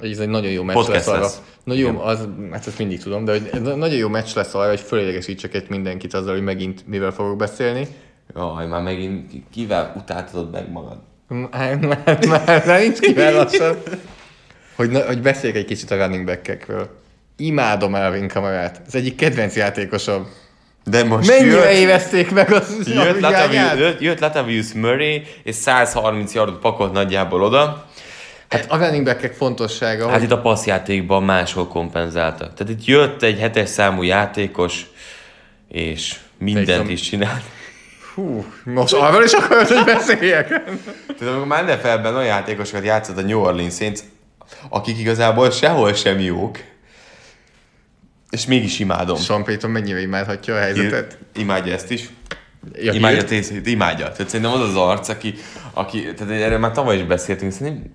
ez 0.00 0.18
egy 0.18 0.28
nagyon 0.28 0.50
jó 0.50 0.62
meccs 0.62 0.74
Podcast 0.74 0.92
lesz 1.06 1.06
arra. 1.08 1.20
lesz. 1.20 1.42
Nagyon, 1.64 1.96
az, 1.96 2.28
hát 2.50 2.66
ezt 2.66 2.78
mindig 2.78 3.02
tudom, 3.02 3.24
de 3.24 3.32
hogy 3.32 3.50
ez 3.52 3.60
nagyon 3.60 3.96
jó 3.96 4.08
meccs 4.08 4.34
lesz 4.34 4.54
arra, 4.54 4.68
hogy 4.68 4.80
fölélegesítsek 4.80 5.54
egy 5.54 5.68
mindenkit 5.68 6.14
azzal, 6.14 6.32
hogy 6.32 6.42
megint 6.42 6.86
mivel 6.86 7.10
fogok 7.10 7.36
beszélni. 7.36 7.86
Jaj, 8.34 8.66
már 8.66 8.82
megint 8.82 9.30
ki- 9.30 9.44
kivel 9.52 9.92
utáltatod 9.96 10.50
meg 10.50 10.70
magad? 10.70 10.98
Már, 11.32 11.76
már, 11.76 12.18
már, 12.28 12.66
már 12.66 12.80
nincs 12.80 12.98
kivel 12.98 13.32
lassan. 13.32 13.82
Hogy, 14.76 14.90
na, 14.90 15.00
hogy 15.06 15.20
beszéljek 15.20 15.58
egy 15.58 15.64
kicsit 15.64 15.90
a 15.90 15.96
running 15.96 16.26
back-ekről. 16.26 17.00
Imádom 17.36 17.94
Elvin 17.94 18.28
kamerát. 18.28 18.80
Ez 18.86 18.94
egyik 18.94 19.16
kedvenc 19.16 19.56
játékosom. 19.56 20.28
De 20.84 21.04
most 21.04 21.28
Mennyire 21.28 21.56
jött, 21.56 21.78
évezték 21.78 22.30
meg 22.30 22.52
az 22.52 22.76
jött, 22.86 23.20
Latavius, 23.20 23.74
jött, 23.76 24.00
jött 24.00 24.20
Latavius 24.20 24.72
Murray, 24.72 25.22
és 25.42 25.54
130 25.54 26.34
yardot 26.34 26.58
pakolt 26.58 26.92
nagyjából 26.92 27.42
oda. 27.42 27.86
Hát 28.48 28.66
a 28.68 28.76
running 28.76 29.04
back 29.04 29.32
fontossága, 29.32 30.04
Hát 30.04 30.14
hogy 30.14 30.22
itt 30.22 30.30
a 30.30 30.40
passzjátékban 30.40 31.22
máshol 31.22 31.66
kompenzáltak. 31.66 32.54
Tehát 32.54 32.72
itt 32.72 32.84
jött 32.84 33.22
egy 33.22 33.38
hetes 33.38 33.68
számú 33.68 34.02
játékos, 34.02 34.86
és 35.68 36.16
mindent 36.38 36.90
is 36.90 37.00
csinált. 37.00 37.42
Hú, 38.14 38.44
most 38.64 38.92
arról 38.92 39.22
is 39.22 39.32
akarod, 39.32 39.66
hogy 39.66 39.84
beszéljek? 39.84 40.48
Tehát 40.48 41.20
amikor 41.20 41.46
már 41.46 41.64
NFL-ben 41.64 42.14
olyan 42.14 42.26
játékosokat 42.26 42.84
játszott 42.84 43.18
a 43.18 43.22
New 43.22 43.40
Orleans 43.40 43.74
Saints, 43.74 44.00
akik 44.68 44.98
igazából 44.98 45.50
sehol 45.50 45.92
sem 45.92 46.20
jók, 46.20 46.58
és 48.30 48.46
mégis 48.46 48.78
imádom. 48.78 49.16
Sean 49.16 49.44
Payton 49.44 49.70
mennyire 49.70 50.00
imádhatja 50.00 50.54
a 50.54 50.58
helyzetet? 50.58 51.18
Imádja 51.34 51.72
ezt 51.72 51.90
is. 51.90 52.08
Ja, 52.72 52.92
imádja 52.92 53.24
tészét, 53.24 53.66
imádja. 53.66 54.12
Tehát 54.12 54.28
szerintem 54.28 54.60
az 54.60 54.68
az 54.68 54.76
arc, 54.76 55.08
aki, 55.08 55.34
aki 55.72 56.14
tehát 56.14 56.32
erről 56.32 56.58
már 56.58 56.70
tavaly 56.70 56.96
is 56.96 57.04
beszéltünk, 57.04 57.52
szerintem 57.52 57.92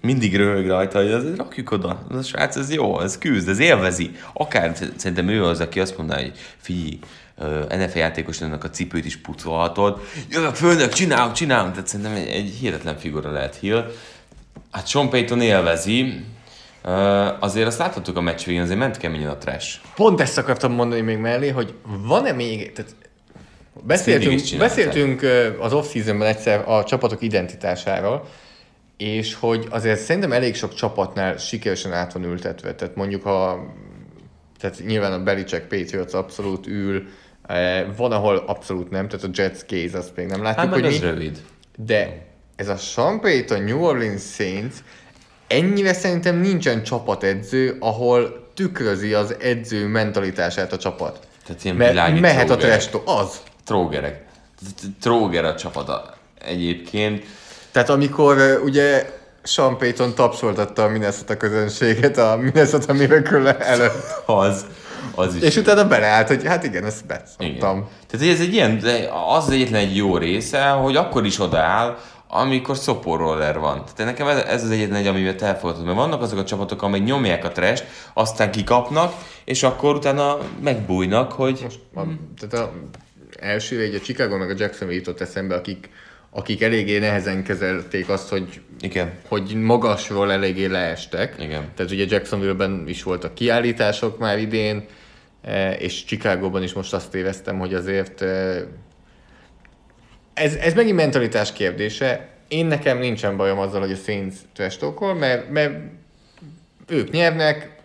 mindig 0.00 0.36
röhög 0.36 0.66
rajta, 0.66 0.98
hogy 0.98 1.12
azért 1.12 1.36
rakjuk 1.36 1.70
oda. 1.70 2.06
Ez 2.10 2.16
a 2.16 2.22
srác, 2.22 2.56
ez 2.56 2.72
jó, 2.72 3.00
ez 3.00 3.18
küzd, 3.18 3.48
ez 3.48 3.58
élvezi. 3.58 4.10
Akár 4.32 4.76
szerintem 4.96 5.28
ő 5.28 5.44
az, 5.44 5.60
aki 5.60 5.80
azt 5.80 5.96
mondaná, 5.96 6.20
hogy 6.20 6.38
figyelj, 6.56 6.98
NFL 7.68 7.98
játékosnak 7.98 8.64
a 8.64 8.70
cipőt 8.70 9.04
is 9.04 9.16
pucolhatod. 9.16 10.00
Jövök 10.30 10.54
főnök, 10.54 10.92
csinálunk, 10.92 11.34
csinálunk. 11.34 11.72
Tehát 11.72 11.86
szerintem 11.86 12.14
egy, 12.14 12.28
egy 12.28 12.54
hihetetlen 12.60 12.98
figura 12.98 13.30
lehet 13.30 13.56
Hill. 13.56 13.90
Hát 14.70 14.86
Sean 14.86 15.10
Payton 15.10 15.40
élvezi. 15.40 16.24
Azért 17.40 17.66
azt 17.66 17.78
láthattuk 17.78 18.16
a 18.16 18.20
meccs 18.20 18.44
végén, 18.44 18.62
azért 18.62 18.78
ment 18.78 18.96
keményen 18.96 19.28
a 19.28 19.36
trash. 19.36 19.78
Pont 19.94 20.20
ezt 20.20 20.38
akartam 20.38 20.72
mondani 20.72 21.00
még 21.00 21.18
mellé, 21.18 21.48
hogy 21.48 21.74
van-e 21.82 22.32
még, 22.32 22.72
tehát 22.72 22.94
beszéltünk, 23.82 24.58
beszéltünk 24.58 25.22
az 25.60 25.72
off-seasonben 25.72 26.28
egyszer 26.28 26.68
a 26.68 26.84
csapatok 26.84 27.22
identitásáról, 27.22 28.28
és 28.96 29.34
hogy 29.34 29.66
azért 29.70 30.00
szerintem 30.00 30.32
elég 30.32 30.54
sok 30.54 30.74
csapatnál 30.74 31.36
sikeresen 31.36 31.92
át 31.92 32.12
van 32.12 32.24
ültetve. 32.24 32.74
Tehát 32.74 32.94
mondjuk 32.94 33.26
a 33.26 33.66
tehát 34.58 34.82
nyilván 34.86 35.12
a 35.12 35.22
Belichick 35.22 35.66
Patriots 35.68 36.12
abszolút 36.12 36.66
ül, 36.66 37.06
van, 37.96 38.12
ahol 38.12 38.36
abszolút 38.46 38.90
nem, 38.90 39.08
tehát 39.08 39.24
a 39.24 39.28
Jets 39.32 39.58
case 39.58 39.98
azt 39.98 40.12
még 40.16 40.26
nem 40.26 40.42
látjuk, 40.42 40.64
Hát 40.64 40.74
hogy 40.74 40.84
az 40.86 40.92
mi. 40.92 41.06
rövid. 41.06 41.38
De 41.76 42.26
ez 42.56 42.68
a 42.68 42.76
Sean 42.76 43.20
Payton 43.20 43.62
New 43.62 43.82
Orleans 43.84 44.22
Saints 44.34 44.74
ennyire 45.46 45.92
szerintem 45.92 46.36
nincsen 46.36 46.82
csapatedző, 46.82 47.76
ahol 47.80 48.46
tükrözi 48.54 49.14
az 49.14 49.34
edző 49.40 49.86
mentalitását 49.86 50.72
a 50.72 50.76
csapat. 50.78 51.18
Tehát 51.46 51.64
ilyen 51.64 51.76
Mert 51.76 52.20
mehet 52.20 52.50
a 52.50 52.56
trógerek. 52.56 52.78
trash 52.88 53.02
az. 53.20 53.40
Trógerek. 53.64 54.24
Tróger 55.00 55.44
a 55.44 55.54
csapata 55.54 56.14
egyébként. 56.44 57.24
Tehát 57.72 57.88
amikor 57.88 58.36
ö, 58.38 58.58
ugye 58.58 59.10
Sean 59.42 59.78
Payton 59.78 60.14
tapsoltatta 60.14 60.82
a 60.84 60.88
Minnesota 60.88 61.36
közönséget 61.36 62.16
a 62.18 62.36
Minnesota 62.40 62.92
Miracle 62.92 63.58
előtt. 63.58 64.22
Az, 64.26 64.64
az 65.14 65.34
is. 65.34 65.42
És 65.42 65.56
utána 65.56 65.88
beleállt, 65.88 66.28
hogy 66.28 66.46
hát 66.46 66.64
igen, 66.64 66.84
ezt 66.84 67.04
Igen. 67.04 67.18
beszoktam. 67.18 67.88
Tehát 68.06 68.34
ez 68.34 68.40
egy 68.40 68.52
ilyen, 68.52 68.78
de 68.78 69.08
az 69.28 69.46
az 69.46 69.50
egyetlen 69.50 69.80
egy 69.80 69.96
jó 69.96 70.16
része, 70.16 70.68
hogy 70.68 70.96
akkor 70.96 71.26
is 71.26 71.40
odaáll, 71.40 71.96
amikor 72.28 72.76
szoporroller 72.76 73.58
van. 73.58 73.84
Tehát 73.94 74.12
nekem 74.12 74.28
ez, 74.28 74.44
ez 74.44 74.64
az 74.64 74.70
egyetlen 74.70 74.98
egy, 74.98 75.06
amivel 75.06 75.34
elfogadható. 75.38 75.86
Mert 75.86 75.98
vannak 75.98 76.22
azok 76.22 76.38
a 76.38 76.44
csapatok, 76.44 76.82
amelyek 76.82 77.06
nyomják 77.06 77.44
a 77.44 77.52
trest, 77.52 77.84
aztán 78.14 78.50
kikapnak, 78.50 79.12
és 79.44 79.62
akkor 79.62 79.94
utána 79.94 80.38
megbújnak, 80.62 81.32
hogy 81.32 81.60
Most 81.62 81.80
a, 81.94 82.02
tehát 82.38 82.66
a 82.66 82.72
első 83.40 83.80
egy 83.80 83.94
a 83.94 84.00
Chicago 84.00 84.36
meg 84.36 84.50
a 84.50 84.54
Jacksonville 84.56 85.00
jutott 85.00 85.20
eszembe, 85.20 85.54
akik, 85.54 85.88
akik 86.30 86.62
eléggé 86.62 86.98
nehezen 86.98 87.42
kezelték 87.42 88.08
azt, 88.08 88.28
hogy 88.28 88.60
igen, 88.80 89.12
hogy 89.28 89.54
magasról 89.54 90.32
eléggé 90.32 90.64
leestek. 90.64 91.34
Igen. 91.38 91.70
Tehát 91.74 91.92
ugye 91.92 92.04
Jacksonville-ben 92.08 92.84
is 92.86 93.02
voltak 93.02 93.34
kiállítások 93.34 94.18
már 94.18 94.38
idén, 94.38 94.84
eh, 95.42 95.80
és 95.82 96.04
Chicagóban 96.04 96.62
is 96.62 96.72
most 96.72 96.94
azt 96.94 97.14
éreztem, 97.14 97.58
hogy 97.58 97.74
azért 97.74 98.22
eh, 98.22 98.62
ez, 100.34 100.54
ez 100.54 100.74
megint 100.74 100.96
mentalitás 100.96 101.52
kérdése. 101.52 102.28
Én 102.48 102.66
nekem 102.66 102.98
nincsen 102.98 103.36
bajom 103.36 103.58
azzal, 103.58 103.80
hogy 103.80 103.92
a 103.92 103.96
Saints 103.96 104.34
trestokol, 104.54 105.14
mert, 105.14 105.50
mert 105.50 105.74
ők 106.86 107.10
nyernek, 107.10 107.76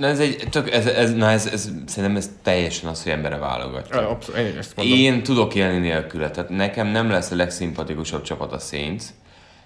Na 0.00 0.06
ez 0.06 0.20
egy, 0.20 0.46
tök, 0.50 0.70
ez, 0.72 0.86
ez, 0.86 1.14
na 1.14 1.30
ez, 1.30 1.46
ez, 1.46 1.70
szerintem 1.86 2.16
ez 2.16 2.30
teljesen 2.42 2.88
az, 2.88 3.02
hogy 3.02 3.12
embere 3.12 3.36
válogatja. 3.36 4.08
abszolút, 4.08 4.40
én 4.40 4.58
ezt 4.58 4.76
mondom. 4.76 4.98
Én 4.98 5.22
tudok 5.22 5.54
élni 5.54 5.78
nélküle, 5.78 6.30
tehát 6.30 6.50
nekem 6.50 6.86
nem 6.86 7.10
lesz 7.10 7.30
a 7.30 7.36
legszimpatikusabb 7.36 8.22
csapat 8.22 8.52
a 8.52 8.58
Saints. 8.58 9.04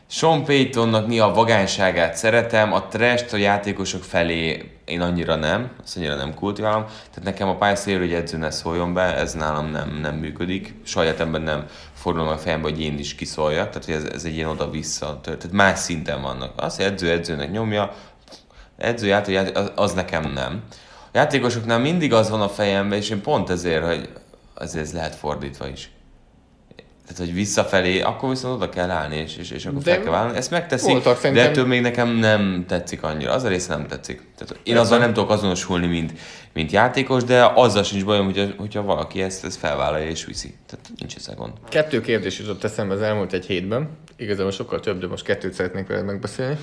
Sean 0.07 0.45
Paytonnak 0.45 1.07
mi 1.07 1.19
a 1.19 1.33
vagányságát 1.33 2.17
szeretem, 2.17 2.73
a 2.73 2.87
trash 2.87 3.35
a 3.35 3.37
játékosok 3.37 4.03
felé 4.03 4.71
én 4.85 5.01
annyira 5.01 5.35
nem, 5.35 5.71
azt 5.83 5.97
annyira 5.97 6.15
nem 6.15 6.35
kultiválom. 6.35 6.85
Tehát 6.85 7.23
nekem 7.23 7.49
a 7.49 7.57
pályaszél, 7.57 7.99
hogy 7.99 8.13
edző 8.13 8.39
ne 8.39 8.51
szóljon 8.51 8.95
be, 8.95 9.17
ez 9.17 9.33
nálam 9.33 9.71
nem, 9.71 9.99
nem 10.03 10.15
működik. 10.15 10.75
Saját 10.85 11.21
ember 11.21 11.43
nem 11.43 11.67
fordulom 11.93 12.29
a 12.29 12.37
fejembe, 12.37 12.69
hogy 12.69 12.81
én 12.81 12.99
is 12.99 13.15
kiszóljak, 13.15 13.71
tehát 13.71 14.05
ez, 14.05 14.13
ez 14.13 14.25
egy 14.25 14.35
ilyen 14.35 14.49
oda-vissza, 14.49 15.21
tehát 15.23 15.53
más 15.53 15.79
szinten 15.79 16.23
vannak. 16.23 16.53
Az, 16.57 16.77
hogy 16.77 16.85
edző 16.85 17.11
edzőnek 17.11 17.51
nyomja, 17.51 17.93
edző 18.85 19.07
játék, 19.07 19.35
játék 19.35 19.57
az, 19.75 19.93
nekem 19.93 20.33
nem. 20.33 20.63
A 21.05 21.09
játékosoknál 21.19 21.79
mindig 21.79 22.13
az 22.13 22.31
van 22.31 22.41
a 22.41 22.49
fejemben, 22.49 22.99
és 22.99 23.11
én 23.11 23.21
pont 23.23 23.51
ezért, 23.51 23.85
hogy 23.85 24.09
azért 24.55 24.85
ez 24.85 24.93
lehet 24.93 25.15
fordítva 25.15 25.69
is. 25.69 25.91
Tehát, 27.07 27.19
hogy 27.19 27.35
visszafelé, 27.35 28.01
akkor 28.01 28.29
viszont 28.29 28.55
oda 28.55 28.69
kell 28.69 28.91
állni, 28.91 29.17
és, 29.17 29.37
és, 29.37 29.51
és 29.51 29.67
akkor 29.67 29.83
De 29.83 29.91
fel 29.93 30.03
kell 30.03 30.13
válni. 30.13 30.37
Ezt 30.37 30.51
megteszik, 30.51 30.91
voltak 30.91 31.15
de 31.15 31.19
szerintem- 31.21 31.47
ettől 31.47 31.67
még 31.67 31.81
nekem 31.81 32.09
nem 32.09 32.65
tetszik 32.69 33.03
annyira. 33.03 33.33
Az 33.33 33.45
a 33.45 33.49
része 33.49 33.77
nem 33.77 33.87
tetszik. 33.87 34.23
Tehát 34.37 34.57
én 34.63 34.77
azzal 34.77 34.99
nem 34.99 35.13
tudok 35.13 35.31
azonosulni, 35.31 35.87
mint, 35.87 36.13
mint 36.53 36.71
játékos, 36.71 37.25
de 37.25 37.45
azzal 37.55 37.83
sincs 37.83 38.05
bajom, 38.05 38.25
hogyha, 38.25 38.47
hogyha 38.57 38.83
valaki 38.83 39.23
ezt, 39.23 39.45
ezt 39.45 39.59
felvállalja 39.59 40.09
és 40.09 40.25
viszi. 40.25 40.55
Tehát 40.67 40.89
nincs 40.97 41.17
ezzel 41.17 41.35
gond. 41.35 41.53
Kettő 41.69 42.01
kérdés 42.01 42.39
jutott 42.39 42.65
eszembe 42.65 42.95
az 42.95 43.01
elmúlt 43.03 43.33
egy 43.33 43.47
hétben. 43.47 43.89
Igazából 44.17 44.53
sokkal 44.53 44.81
több, 44.81 45.01
de 45.01 45.07
most 45.07 45.25
kettőt 45.25 45.53
szeretnék 45.53 45.87
veled 45.87 46.05
megbeszélni. 46.05 46.57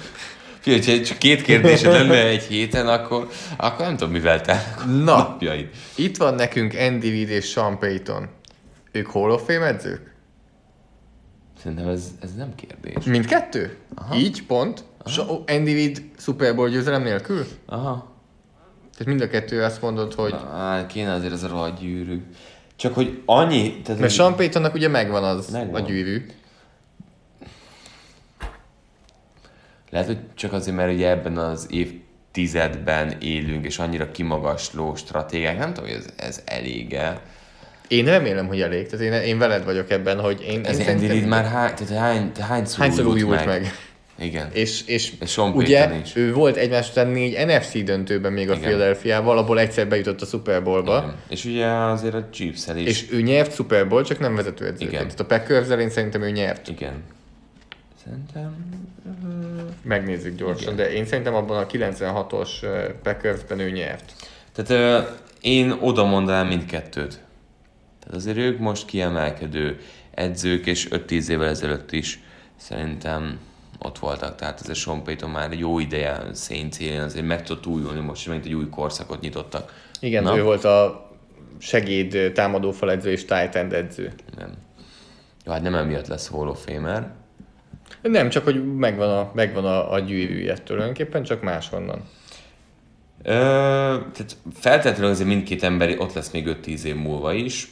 Figyelj, 0.62 0.82
hogyha 0.86 1.05
csak 1.05 1.18
két 1.18 1.41
kérdésed 1.41 1.91
lenne 1.91 2.26
egy 2.26 2.43
héten, 2.43 2.88
akkor, 2.88 3.28
akkor 3.57 3.86
nem 3.86 3.97
tudom, 3.97 4.14
mivel 4.14 4.41
te 4.41 4.76
Na. 4.86 4.93
napjaid. 5.16 5.70
Itt 5.95 6.18
van 6.18 6.36
nekünk 6.36 6.74
Andy 6.80 7.09
Reid 7.09 7.30
és 7.30 7.49
Sean 7.49 7.80
Payton. 7.80 8.30
Ők 8.91 9.07
Hall 9.07 9.30
of 9.32 9.43
Fame 9.45 9.66
edzők? 9.66 10.14
Szerintem 11.62 11.88
ez, 11.88 12.07
ez 12.22 12.34
nem 12.36 12.55
kérdés. 12.55 13.03
Mindkettő? 13.03 13.78
Aha. 13.95 14.16
Így, 14.16 14.43
pont. 14.45 14.84
So, 15.05 15.43
Andy 15.47 15.74
Reid 15.74 16.01
Super 16.18 16.55
Bowl 16.55 16.70
győzelem 16.70 17.03
nélkül? 17.03 17.45
Aha. 17.66 18.12
Tehát 18.97 19.05
mind 19.05 19.22
a 19.22 19.28
kettő 19.28 19.64
azt 19.64 19.82
mondod, 19.82 20.14
hogy... 20.14 20.36
Á, 20.53 20.86
kéne 20.86 21.14
azért 21.14 21.34
ez 21.34 21.43
a 21.43 21.74
gyűrű. 21.80 22.22
Csak 22.76 22.93
hogy 22.93 23.22
annyi... 23.26 23.82
Tehát, 23.82 24.01
Mert 24.01 24.14
Sean 24.14 24.36
Paytonnak 24.36 24.74
ugye 24.74 24.88
megvan 24.88 25.24
az 25.24 25.49
Megvan. 25.49 25.82
a 25.82 25.86
gyűrű. 25.86 26.26
Lehet, 29.92 30.08
hogy 30.08 30.18
csak 30.36 30.54
azért, 30.54 30.76
mert 30.76 30.94
ugye 30.94 31.10
ebben 31.10 31.38
az 31.38 31.68
évtizedben 31.70 33.16
élünk, 33.22 33.66
és 33.66 33.80
annyira 33.80 34.12
kimagasló 34.12 34.96
stratégiák, 34.96 35.58
nem 35.58 35.74
tudom, 35.74 35.89
hogy 35.89 36.00
ez, 36.00 36.26
ez 36.28 36.42
elége. 36.46 37.22
Én 37.88 38.06
remélem, 38.06 38.48
hogy 38.48 38.62
elég. 38.62 38.88
Tehát 38.88 39.06
én, 39.06 39.14
én 39.14 39.38
veled 39.38 39.64
vagyok 39.64 39.89
ebben, 39.92 40.20
hogy 40.20 40.46
én, 40.48 40.66
Ez 40.66 40.80
én 40.80 40.88
Andy 40.88 41.08
Reid 41.08 41.26
már 41.26 41.46
hány, 41.46 41.74
tehát 41.76 41.98
hány, 41.98 42.32
hányszor, 42.39 42.80
Hányszor 42.80 43.06
újult 43.06 43.46
meg? 43.46 43.48
meg? 43.48 43.72
Igen. 44.20 44.50
És, 44.54 44.82
és, 44.86 45.14
És 45.20 45.38
ugye 45.38 45.89
is. 46.04 46.16
ő 46.16 46.34
volt 46.34 46.56
egymás 46.56 46.89
után 46.89 47.08
négy 47.08 47.46
NFC 47.46 47.84
döntőben 47.84 48.34
még 48.34 48.50
a 48.50 48.54
Igen. 48.54 48.64
Philadelphia-val, 48.64 49.38
abból 49.38 49.60
egyszer 49.60 49.88
bejutott 49.88 50.22
a 50.22 50.26
Super 50.26 50.64
Bowl-ba. 50.64 50.98
Igen. 50.98 51.16
És 51.30 51.46
ugye 51.46 51.66
azért 51.66 52.14
a 52.14 52.28
chiefs 52.32 52.68
is. 52.76 52.86
És 52.86 53.12
ő 53.12 53.22
nyert 53.22 53.54
Super 53.54 53.88
Bowl, 53.88 54.04
csak 54.04 54.20
nem 54.20 54.36
vezetőedzőként. 54.36 54.92
Igen. 54.92 55.04
Tehát 55.04 55.20
a 55.20 55.26
packers 55.26 55.82
én 55.82 55.89
szerintem 55.89 56.22
ő 56.22 56.30
nyert. 56.30 56.68
Igen. 56.68 57.04
Szerintem... 58.04 58.80
Megnézzük 59.84 60.38
gyorsan, 60.38 60.74
Igen. 60.74 60.76
de 60.76 60.93
én 60.93 61.06
szerintem 61.06 61.34
abban 61.34 61.58
a 61.58 61.68
96-os 61.68 62.64
uh, 62.64 62.89
Packersben 63.04 63.60
ő 63.60 63.70
nyert. 63.70 64.14
Tehát 64.52 64.70
ö, 64.70 65.10
én 65.41 65.72
oda 65.72 66.06
mondanám 66.06 66.47
mindkettőt. 66.47 67.20
Tehát 67.99 68.16
azért 68.16 68.38
ők 68.38 68.60
most 68.60 68.86
kiemelkedő 68.86 69.80
edzők, 70.12 70.66
és 70.66 70.88
5-10 70.91 71.28
évvel 71.28 71.47
ezelőtt 71.47 71.91
is 71.91 72.20
szerintem 72.56 73.39
ott 73.80 73.99
voltak, 73.99 74.36
tehát 74.36 74.60
ez 74.62 74.70
a 74.70 74.74
Sean 74.74 75.04
Payton 75.04 75.30
már 75.30 75.52
egy 75.52 75.60
jó 75.60 75.80
ideje 75.80 76.22
Saints 76.34 76.80
élén, 76.80 77.02
azért 77.02 77.26
meg 77.26 77.43
tudott 77.43 77.66
újulni, 77.66 77.99
most 77.99 78.28
megint 78.28 78.45
egy 78.45 78.54
új 78.54 78.70
korszakot 78.70 79.22
nyitottak. 79.22 79.74
Igen, 79.99 80.24
Na? 80.24 80.38
ő 80.38 80.43
volt 80.43 80.64
a 80.64 81.10
segéd 81.58 82.32
támadófal 82.34 82.91
edző 82.91 83.12
és 83.12 83.26
tight 83.26 83.56
end 83.56 83.74
edző. 83.74 84.14
Nem. 84.38 84.49
Jó, 85.45 85.52
hát 85.52 85.62
nem 85.62 85.76
emiatt 85.76 86.08
lesz 86.08 86.28
Hall 86.28 86.47
of 86.47 86.66
Famer. 86.66 87.12
Nem, 88.02 88.30
csak 88.30 88.43
hogy 88.43 88.76
megvan 88.76 89.10
a, 89.10 89.32
megvan 89.34 89.66
a, 89.66 89.91
a 89.91 89.99
gyűrűje 89.99 90.58
tulajdonképpen, 90.58 91.24
csak 91.24 91.41
máshonnan. 91.41 92.02
Ö, 93.24 93.32
tehát 94.14 94.38
feltétlenül 94.54 95.10
azért 95.12 95.28
mindkét 95.28 95.64
ember 95.64 95.99
ott 95.99 96.14
lesz 96.14 96.32
még 96.32 96.58
5-10 96.66 96.84
év 96.84 96.95
múlva 96.95 97.34
is. 97.34 97.68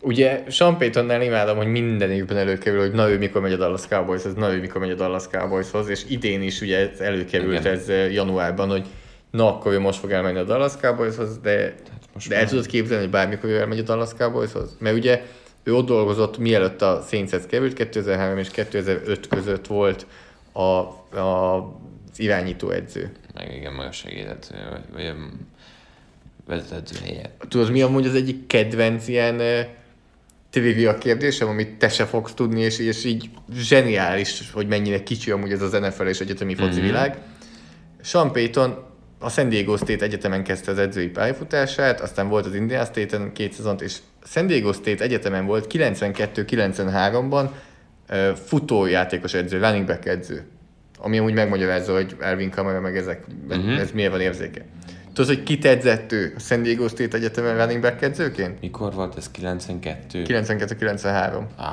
Ugye 0.00 0.44
Sean 0.48 0.78
Paytonnál 0.78 1.22
imádom, 1.22 1.56
hogy 1.56 1.66
minden 1.66 2.10
évben 2.10 2.36
előkerül, 2.36 2.80
hogy 2.80 2.92
na 2.92 3.10
ő 3.10 3.18
mikor 3.18 3.40
megy 3.40 3.52
a 3.52 3.56
Dallas 3.56 3.86
Cowboyshoz, 3.88 4.34
na 4.34 4.52
ő 4.54 4.60
mikor 4.60 4.80
megy 4.80 4.90
a 4.90 4.94
Dallas 4.94 5.28
Cowboyshoz, 5.28 5.88
és 5.88 6.04
idén 6.08 6.42
is 6.42 6.60
ugye 6.60 6.90
ez 6.90 7.00
előkerült 7.00 7.60
Igen. 7.60 7.72
ez 7.72 7.88
januárban, 8.12 8.68
hogy 8.68 8.86
na 9.30 9.48
akkor 9.48 9.72
ő 9.72 9.78
most 9.78 9.98
fog 9.98 10.10
elmenni 10.10 10.38
a 10.38 10.44
Dallas 10.44 10.72
Cowboyshoz, 10.80 11.38
de, 11.38 11.74
most 12.14 12.28
de 12.28 12.36
el 12.36 12.48
tudod 12.48 12.66
képzelni, 12.66 13.02
hogy 13.02 13.12
bármikor 13.12 13.50
ő 13.50 13.58
elmegy 13.58 13.78
a 13.78 13.82
Dallas 13.82 14.14
Cowboyshoz? 14.18 14.76
Mert 14.80 14.96
ugye 14.96 15.22
ő 15.66 15.74
ott 15.74 15.86
dolgozott, 15.86 16.38
mielőtt 16.38 16.82
a 16.82 17.04
Saintshez 17.08 17.46
került, 17.46 17.72
2003 17.72 18.38
és 18.38 18.50
2005 18.50 19.28
között 19.28 19.66
volt 19.66 20.06
a, 20.52 20.60
a, 20.60 21.56
az 22.12 22.18
irányító 22.18 22.70
edző. 22.70 23.12
Meg 23.34 23.56
igen, 23.56 23.72
meg 23.72 23.86
a 23.86 23.92
segédedző, 23.92 24.54
vagy, 24.70 24.82
vagy 24.92 25.06
a 25.06 25.14
vezetedző 26.46 26.96
helyett. 27.04 27.44
Tudod, 27.48 27.70
mi 27.70 27.82
amúgy 27.82 28.06
az 28.06 28.14
egyik 28.14 28.46
kedvenc 28.46 29.08
ilyen 29.08 29.34
uh, 29.34 29.60
trivia 30.50 30.98
kérdésem, 30.98 31.48
amit 31.48 31.78
te 31.78 31.88
se 31.88 32.04
fogsz 32.04 32.34
tudni, 32.34 32.60
és, 32.60 32.78
és 32.78 33.04
így 33.04 33.30
zseniális, 33.56 34.50
hogy 34.52 34.66
mennyire 34.66 35.02
kicsi 35.02 35.30
amúgy 35.30 35.52
ez 35.52 35.62
az 35.62 35.72
NFL 35.72 36.06
és 36.06 36.20
egyetemi 36.20 36.54
foci 36.54 36.76
Mhm. 36.78 36.86
világ. 36.86 37.18
Sean 38.02 38.32
Payton 38.32 38.85
a 39.26 39.30
San 39.30 39.48
Diego 39.48 39.76
State 39.76 40.04
Egyetemen 40.04 40.42
kezdte 40.44 40.70
az 40.70 40.78
edzői 40.78 41.08
pályafutását, 41.08 42.00
aztán 42.00 42.28
volt 42.28 42.46
az 42.46 42.54
Indiana 42.54 42.84
State-en 42.84 43.32
két 43.32 43.52
szezont, 43.52 43.80
és 43.82 43.96
San 44.24 44.46
Diego 44.46 44.72
State 44.72 45.04
Egyetemen 45.04 45.46
volt 45.46 45.66
92-93-ban 45.72 47.48
uh, 48.10 48.28
futójátékos 48.34 49.34
edző, 49.34 49.58
running 49.58 49.86
back 49.86 50.06
edző. 50.06 50.44
Ami 50.98 51.18
amúgy 51.18 51.34
megmagyarázza, 51.34 51.92
hogy 51.94 52.16
Elvin 52.20 52.50
Kamara 52.50 52.80
meg 52.80 52.96
ezek, 52.96 53.24
Mhm. 53.48 53.68
ez 53.68 53.90
miért 53.90 54.10
van 54.10 54.20
érzéke. 54.20 54.64
Tudod, 55.12 55.34
hogy 55.34 55.42
kit 55.42 55.64
edzett 55.64 56.12
ő 56.12 56.32
a 56.36 56.40
San 56.40 56.62
Diego 56.62 56.88
State 56.88 57.16
Egyetemen 57.16 57.56
running 57.56 57.80
back 57.80 58.02
edzőként? 58.02 58.60
Mikor 58.60 58.92
volt 58.94 59.16
ez? 59.16 59.30
92? 59.30 60.22
92-93. 60.22 61.46
Ah, 61.56 61.64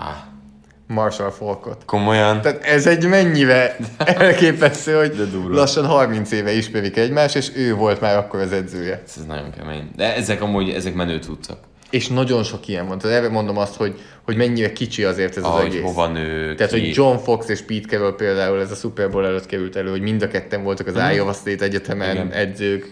Marshall 0.87 1.29
Falkot. 1.31 1.85
komolyan? 1.85 2.41
Tehát 2.41 2.63
ez 2.63 2.87
egy 2.87 3.05
mennyire 3.07 3.75
elképesztő, 3.97 4.93
hogy 4.97 5.29
lassan 5.49 5.85
30 5.85 6.31
éve 6.31 6.51
ismerik 6.51 6.97
egymást, 6.97 7.35
és 7.35 7.51
ő 7.55 7.73
volt 7.75 8.01
már 8.01 8.17
akkor 8.17 8.39
az 8.39 8.51
edzője. 8.51 9.01
Ez 9.05 9.25
nagyon 9.27 9.51
kemény. 9.57 9.89
De 9.95 10.15
ezek 10.15 10.41
amúgy, 10.41 10.69
ezek 10.69 10.93
menő 10.93 11.19
tudtak. 11.19 11.57
És 11.89 12.07
nagyon 12.07 12.43
sok 12.43 12.67
ilyen 12.67 12.87
van. 12.87 12.97
Tehát 12.97 13.17
erre 13.17 13.29
mondom 13.29 13.57
azt, 13.57 13.75
hogy, 13.75 13.99
hogy 14.23 14.35
mennyire 14.35 14.71
kicsi 14.73 15.03
azért 15.03 15.37
ez 15.37 15.43
az 15.43 15.49
Ahogy 15.49 15.65
egész. 15.65 15.81
hova 15.81 16.07
nő 16.07 16.55
Tehát, 16.55 16.73
ki. 16.73 16.79
hogy 16.79 16.95
John 16.95 17.17
Fox 17.17 17.47
és 17.49 17.61
Pete 17.61 17.87
Carroll 17.87 18.15
például 18.15 18.59
ez 18.61 18.71
a 18.71 18.75
Super 18.75 19.09
Bowl 19.09 19.25
előtt 19.25 19.45
került 19.45 19.75
elő, 19.75 19.89
hogy 19.89 20.01
mind 20.01 20.21
a 20.21 20.27
ketten 20.27 20.63
voltak 20.63 20.87
az 20.87 21.13
Iowa 21.13 21.33
State 21.33 21.63
Egyetemen 21.65 22.11
Igen. 22.15 22.31
edzők. 22.31 22.91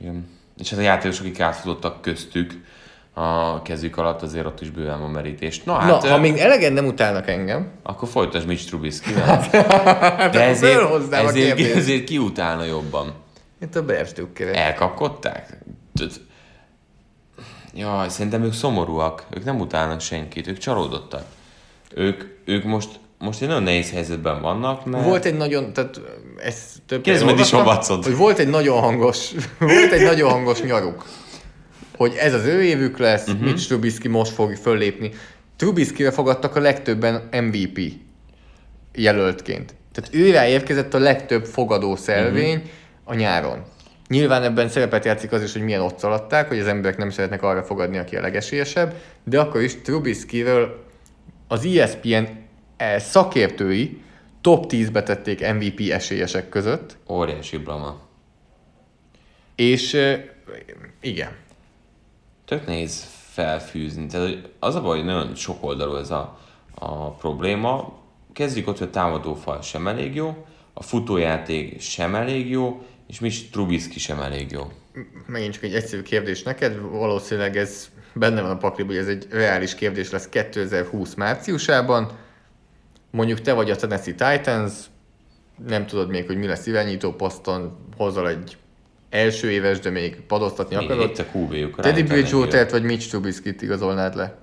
Igen. 0.00 0.28
És 0.58 0.70
hát 0.70 0.78
a 0.78 0.82
játékosok, 0.82 1.24
akik 1.26 1.40
átfutottak 1.40 2.02
köztük 2.02 2.52
a 3.14 3.62
kezük 3.62 3.96
alatt, 3.96 4.22
azért 4.22 4.46
ott 4.46 4.60
is 4.60 4.70
bőven 4.70 5.00
van 5.00 5.10
merítés. 5.10 5.62
Na, 5.62 5.72
Na, 5.72 5.78
hát, 5.78 6.08
ha 6.08 6.16
ö, 6.16 6.20
még 6.20 6.36
elegen 6.36 6.72
nem 6.72 6.86
utálnak 6.86 7.28
engem, 7.28 7.70
akkor 7.82 8.08
folytasd 8.08 8.46
Mitch 8.46 8.66
trubisky 8.66 9.12
hát 9.20 9.50
De 9.50 9.58
akkor 9.58 10.40
ezért, 10.40 11.12
ezért, 11.12 11.76
ezért 11.76 12.04
ki 12.04 12.18
utálna 12.18 12.64
jobban? 12.64 13.12
Itt 13.60 13.76
a 13.76 13.82
Bears. 13.82 14.12
Elkapkodták? 14.52 15.58
Jaj, 17.74 18.08
szerintem 18.08 18.42
ők 18.42 18.52
szomorúak. 18.52 19.24
Ők 19.30 19.44
nem 19.44 19.60
utálnak 19.60 20.00
senkit, 20.00 20.46
ők 20.46 20.58
csalódottak. 20.58 21.24
Ők, 21.94 22.22
ők 22.44 22.64
most, 22.64 22.88
most 23.18 23.42
egy 23.42 23.48
nagyon 23.48 23.62
nehéz 23.62 23.90
helyzetben 23.90 24.40
vannak, 24.40 24.84
mert... 24.84 25.04
Volt 25.04 25.24
egy 25.24 25.36
nagyon, 25.36 25.72
tehát 25.72 26.00
ez 26.38 26.72
több 26.86 27.02
Kérdezd 27.02 27.52
meg 27.52 27.66
Watsont. 27.66 28.04
hogy 28.04 28.16
volt 28.16 28.38
egy 28.38 28.48
nagyon 28.48 28.80
hangos, 28.80 29.30
volt 29.58 29.92
egy 29.92 30.02
nagyon 30.02 30.30
hangos 30.30 30.62
nyaruk, 30.62 31.04
hogy 31.96 32.14
ez 32.14 32.34
az 32.34 32.44
ő 32.46 32.62
évük 32.62 32.98
lesz, 32.98 33.26
Mhm. 33.26 33.34
uh-huh. 33.36 33.50
Mitch 33.52 33.66
Trubisky 33.66 34.08
most 34.08 34.32
fog 34.32 34.54
föllépni. 34.56 35.10
Trubiskyre 35.56 36.10
fogadtak 36.10 36.56
a 36.56 36.60
legtöbben 36.60 37.28
MVP 37.32 37.80
jelöltként. 38.94 39.74
Tehát 39.92 40.14
őre 40.14 40.48
érkezett 40.48 40.94
a 40.94 40.98
legtöbb 40.98 41.44
fogadó 41.44 41.96
szelvény 41.96 42.54
Mhm. 42.54 42.56
uh-huh. 42.64 42.70
a 43.04 43.14
nyáron. 43.14 43.62
Nyilván 44.08 44.42
ebben 44.42 44.68
szerepet 44.68 45.04
játszik 45.04 45.32
az 45.32 45.42
is, 45.42 45.52
hogy 45.52 45.62
milyen 45.62 45.80
ott 45.80 45.98
szaladták, 45.98 46.48
hogy 46.48 46.58
az 46.58 46.66
emberek 46.66 46.98
nem 46.98 47.10
szeretnek 47.10 47.42
arra 47.42 47.62
fogadni, 47.62 47.98
aki 47.98 48.16
a 48.16 48.20
legesélyesebb, 48.20 48.94
de 49.24 49.40
akkor 49.40 49.60
is 49.62 49.80
Trubiskyről 49.82 50.84
az 51.48 51.64
E 51.64 51.82
ESPN 51.82 52.24
eh, 52.76 52.98
szakértői 52.98 54.02
top 54.40 54.66
10-be 54.72 55.02
tették 55.02 55.52
MVP 55.54 55.80
esélyesek 55.90 56.48
között, 56.48 56.96
Óriási 57.08 57.56
blama. 57.56 58.00
és 59.56 59.96
igen. 61.00 61.30
Tök 62.44 62.66
nehéz 62.66 63.06
felfűzni. 63.32 64.06
Tehát 64.06 64.48
az 64.58 64.74
a 64.74 64.80
baj, 64.80 64.96
hogy 64.96 65.06
nagyon 65.06 65.34
sok 65.34 65.64
oldalú 65.64 65.94
ez 65.94 66.10
a, 66.10 66.38
a 66.74 67.10
probléma. 67.10 68.00
Kezdjük 68.32 68.68
ott, 68.68 68.78
hogy 68.78 68.86
a 68.86 68.90
támadófal 68.90 69.62
sem 69.62 69.86
elég 69.86 70.14
jó, 70.14 70.46
a 70.72 70.82
futójáték 70.82 71.80
sem 71.80 72.14
elég 72.14 72.50
jó, 72.50 72.82
és 73.06 73.20
Mitch 73.20 73.50
Trubisky 73.50 73.98
sem 73.98 74.20
elég 74.20 74.50
jó. 74.50 74.72
Megint 75.26 75.52
csak 75.52 75.62
egy 75.62 75.74
egyszerű 75.74 76.02
kérdés 76.02 76.42
neked, 76.42 76.80
valószínűleg 76.80 77.56
ez 77.56 77.90
benne 78.14 78.42
van 78.42 78.50
a 78.50 78.56
pakliban, 78.56 78.94
hogy 78.94 79.02
ez 79.04 79.08
egy 79.08 79.26
reális 79.30 79.74
kérdés 79.74 80.10
lesz 80.10 80.28
2020 80.28 81.14
márciusában. 81.14 82.10
Mondjuk 83.10 83.40
te 83.40 83.52
vagy 83.52 83.70
a 83.70 83.76
Tennessee 83.76 84.14
Titans, 84.14 84.72
nem 85.66 85.86
tudod 85.86 86.08
még, 86.08 86.26
hogy 86.26 86.36
mi 86.36 86.46
lesz 86.46 86.66
irányító 86.66 87.12
poszton, 87.12 87.76
hozol 87.96 88.28
egy 88.28 88.56
első 89.12 89.50
éves, 89.50 89.78
de 89.78 89.90
még 89.90 90.20
padoztatni 90.20 90.74
akarod. 90.74 91.10
itt 91.10 91.18
a 91.18 91.24
QB-juk. 91.34 91.80
Teddy 91.80 92.02
Bridgewater-t 92.02 92.70
vagy 92.70 92.82
Mitch 92.82 93.08
Trubisky-t 93.08 93.62
igazolnád 93.62 94.14
le? 94.14 94.38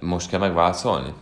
Most 0.00 0.28
kell 0.28 0.40
megválaszolni? 0.40 1.12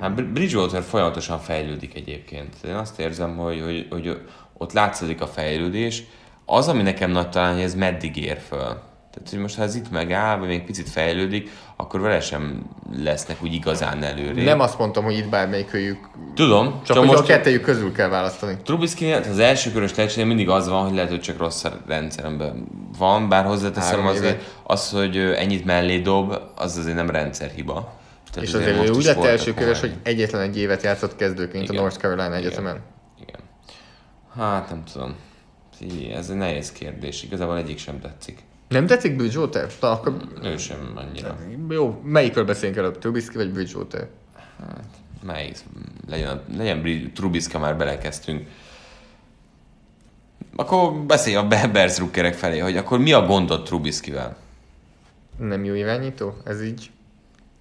Hát 0.00 0.14
Br- 0.14 0.32
Bridgewater 0.32 0.82
folyamatosan 0.82 1.38
fejlődik 1.38 1.94
egyébként. 1.94 2.54
Én 2.64 2.74
azt 2.74 3.00
érzem, 3.00 3.36
hogy, 3.36 3.60
hogy, 3.60 3.86
hogy 3.90 4.20
ott 4.52 4.72
látszik 4.72 5.20
a 5.20 5.26
fejlődés. 5.26 6.02
Az, 6.44 6.68
ami 6.68 6.82
nekem 6.82 7.10
nagy 7.10 7.30
talán, 7.30 7.54
hogy 7.54 7.62
ez 7.62 7.74
meddig 7.74 8.16
ér 8.16 8.38
föl. 8.38 8.82
Tehát, 9.16 9.30
hogy 9.30 9.40
most 9.40 9.56
ha 9.56 9.62
ez 9.62 9.74
itt 9.74 9.90
megáll, 9.90 10.38
vagy 10.38 10.48
még 10.48 10.64
picit 10.64 10.88
fejlődik, 10.88 11.50
akkor 11.76 12.00
vele 12.00 12.20
sem 12.20 12.66
lesznek 13.02 13.42
úgy 13.42 13.54
igazán 13.54 14.02
előrébb. 14.02 14.44
Nem 14.44 14.60
azt 14.60 14.78
mondtam, 14.78 15.04
hogy 15.04 15.16
itt 15.16 15.28
bármelyikőjük, 15.28 15.98
Tudom, 16.34 16.66
csak, 16.66 16.82
csak 16.84 16.96
hogy 16.96 17.06
most 17.06 17.18
a 17.18 17.22
kettejük 17.22 17.62
közül 17.62 17.92
kell 17.92 18.08
választani. 18.08 18.56
Trubisky 18.64 19.12
az 19.12 19.38
első 19.38 19.72
körös 19.72 19.92
tehetségnél 19.92 20.26
mindig 20.26 20.48
az 20.48 20.68
van, 20.68 20.84
hogy 20.84 20.94
lehet, 20.94 21.10
hogy 21.10 21.20
csak 21.20 21.38
rossz 21.38 21.64
rendszeremben 21.86 22.66
van, 22.98 23.28
bár 23.28 23.44
hozzáteszem 23.44 24.06
azért, 24.06 24.42
az, 24.62 24.90
hogy 24.90 25.16
ennyit 25.16 25.64
mellé 25.64 25.98
dob, 25.98 26.38
az 26.54 26.76
azért 26.76 26.96
nem 26.96 27.10
rendszerhiba. 27.10 27.94
Tehát 28.32 28.48
És 28.48 28.54
azért 28.54 28.88
ő 28.88 28.90
úgy 28.90 29.04
lett 29.04 29.24
első 29.24 29.54
körös, 29.54 29.80
hogy 29.80 29.94
egyetlen 30.02 30.40
egy 30.40 30.58
évet 30.58 30.82
játszott 30.82 31.16
kezdőként 31.16 31.64
Igen. 31.64 31.76
a 31.76 31.80
North 31.80 31.98
Carolina. 31.98 32.34
Egyetemen. 32.34 32.80
Igen. 33.22 33.40
Hát 34.36 34.70
nem 34.70 34.82
tudom. 34.92 35.14
Ez 36.14 36.30
egy 36.30 36.36
nehéz 36.36 36.72
kérdés. 36.72 37.22
Igazából 37.22 37.56
egyik 37.56 37.78
sem 37.78 38.00
tetszik. 38.00 38.38
Nem 38.68 38.86
tetszik 38.86 39.16
Bridgewater? 39.16 39.70
Na, 39.80 39.90
akkor 39.90 40.16
Ő 40.42 40.56
sem 40.56 40.92
annyira. 40.94 41.36
jó, 41.70 42.00
melyikről 42.04 42.44
beszélünk 42.44 42.76
előbb? 42.78 42.98
Trubisky 42.98 43.36
vagy 43.36 43.52
Bridgewater? 43.52 44.08
Melyik? 45.22 45.56
Legyen, 46.08 46.42
legyen 46.56 47.12
Trubisky, 47.14 47.58
már 47.58 47.76
belekezdtünk. 47.76 48.48
Akkor 50.56 50.92
beszélj 50.92 51.36
a 51.36 51.46
Be- 51.46 51.68
Bears 51.72 51.98
rukkerek 51.98 52.34
felé, 52.34 52.58
hogy 52.58 52.76
akkor 52.76 52.98
mi 52.98 53.12
a 53.12 53.26
gondod 53.26 53.62
Trubiskyvel? 53.64 54.36
Nem 55.38 55.64
jó 55.64 55.74
irányító? 55.74 56.36
Ez 56.44 56.62
így 56.62 56.90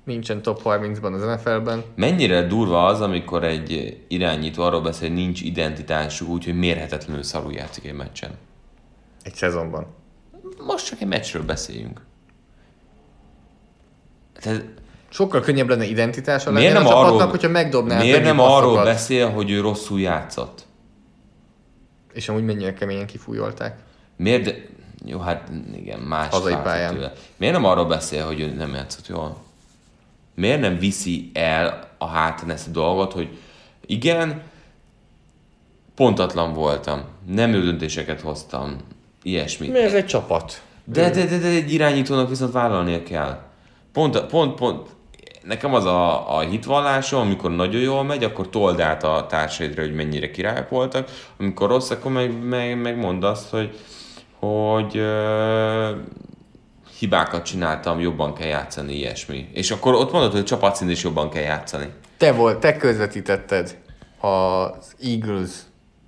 nincsen 0.03 0.41
top 0.41 0.61
30-ban 0.63 1.13
az 1.13 1.21
NFL-ben. 1.21 1.83
Mennyire 1.95 2.41
durva 2.47 2.85
az, 2.85 3.01
amikor 3.01 3.43
egy 3.43 4.01
irányító 4.07 4.63
arról 4.63 4.81
beszél, 4.81 5.07
hogy 5.07 5.17
nincs 5.17 5.41
identitású, 5.41 6.27
úgyhogy 6.27 6.57
mérhetetlenül 6.57 7.23
szarul 7.23 7.53
játszik 7.53 7.85
egy 7.85 7.93
meccsen. 7.93 8.31
Egy 9.23 9.35
szezonban. 9.35 9.85
Most 10.65 10.85
csak 10.85 11.01
egy 11.01 11.07
meccsről 11.07 11.43
beszéljünk. 11.43 12.01
Tehát 14.39 14.63
Sokkal 15.09 15.41
könnyebb 15.41 15.69
lenne 15.69 15.85
identitása 15.85 16.51
miért 16.51 16.73
lenni 16.73 16.85
nem 16.85 16.93
a 16.93 16.97
arról, 16.97 17.05
csapatnak, 17.05 17.29
hogyha 17.29 17.49
megdobná 17.49 17.97
miért 17.97 18.23
nem 18.23 18.39
arról 18.39 18.59
passzokat. 18.59 18.83
beszél, 18.83 19.29
hogy 19.29 19.51
ő 19.51 19.61
rosszul 19.61 19.99
játszott? 19.99 20.65
És 22.13 22.29
amúgy 22.29 22.43
mennyire 22.43 22.73
keményen 22.73 23.05
kifújolták. 23.05 23.79
Miért? 24.15 24.43
De... 24.43 24.55
Jó, 25.05 25.19
hát 25.19 25.49
igen, 25.75 25.99
más 25.99 26.29
Hazai 26.29 26.55
pályán. 26.63 26.93
Tőle. 26.93 27.13
Miért 27.37 27.53
nem 27.53 27.65
arról 27.65 27.85
beszél, 27.85 28.25
hogy 28.25 28.39
ő 28.39 28.53
nem 28.53 28.73
játszott 28.73 29.07
jól? 29.07 29.43
miért 30.35 30.59
nem 30.59 30.77
viszi 30.77 31.31
el 31.33 31.89
a 31.97 32.07
hátán 32.07 32.49
ezt 32.49 32.67
a 32.67 32.71
dolgot, 32.71 33.13
hogy 33.13 33.37
igen, 33.85 34.41
pontatlan 35.95 36.53
voltam, 36.53 37.03
nem 37.25 37.53
jó 37.53 37.59
döntéseket 37.59 38.21
hoztam, 38.21 38.77
ilyesmi. 39.25 39.67
Mert 39.67 39.85
ez 39.85 39.93
egy 39.93 40.05
csapat. 40.05 40.61
De, 40.83 41.09
de, 41.09 41.25
de, 41.25 41.37
de 41.37 41.47
egy 41.47 41.73
irányítónak 41.73 42.29
viszont 42.29 42.51
vállalnia 42.51 43.03
kell. 43.03 43.39
Pont, 43.93 44.25
pont, 44.25 44.55
pont, 44.55 44.87
nekem 45.43 45.73
az 45.73 45.85
a, 45.85 46.35
a 46.37 46.39
hitvallásom, 46.39 47.21
amikor 47.21 47.51
nagyon 47.51 47.81
jól 47.81 48.03
megy, 48.03 48.23
akkor 48.23 48.49
told 48.49 48.79
át 48.79 49.03
a 49.03 49.25
társaidra, 49.29 49.81
hogy 49.81 49.95
mennyire 49.95 50.31
királyok 50.31 50.69
voltak, 50.69 51.09
amikor 51.39 51.69
rossz, 51.69 51.89
akkor 51.89 52.11
meg, 52.11 52.43
meg, 52.43 52.81
meg 52.81 52.97
mondd 52.97 53.23
azt, 53.23 53.49
hogy, 53.49 53.79
hogy 54.39 54.97
uh, 54.97 55.89
hibákat 56.99 57.45
csináltam, 57.45 57.99
jobban 57.99 58.33
kell 58.33 58.47
játszani, 58.47 58.93
ilyesmi. 58.93 59.49
És 59.53 59.71
akkor 59.71 59.93
ott 59.93 60.11
mondod, 60.11 60.31
hogy 60.31 60.43
csapatszín 60.43 60.89
is 60.89 61.03
jobban 61.03 61.29
kell 61.29 61.43
játszani. 61.43 61.89
Te 62.17 62.31
volt, 62.31 62.59
te 62.59 62.77
közvetítetted 62.77 63.77
az 64.19 64.95
Eagles 65.03 65.51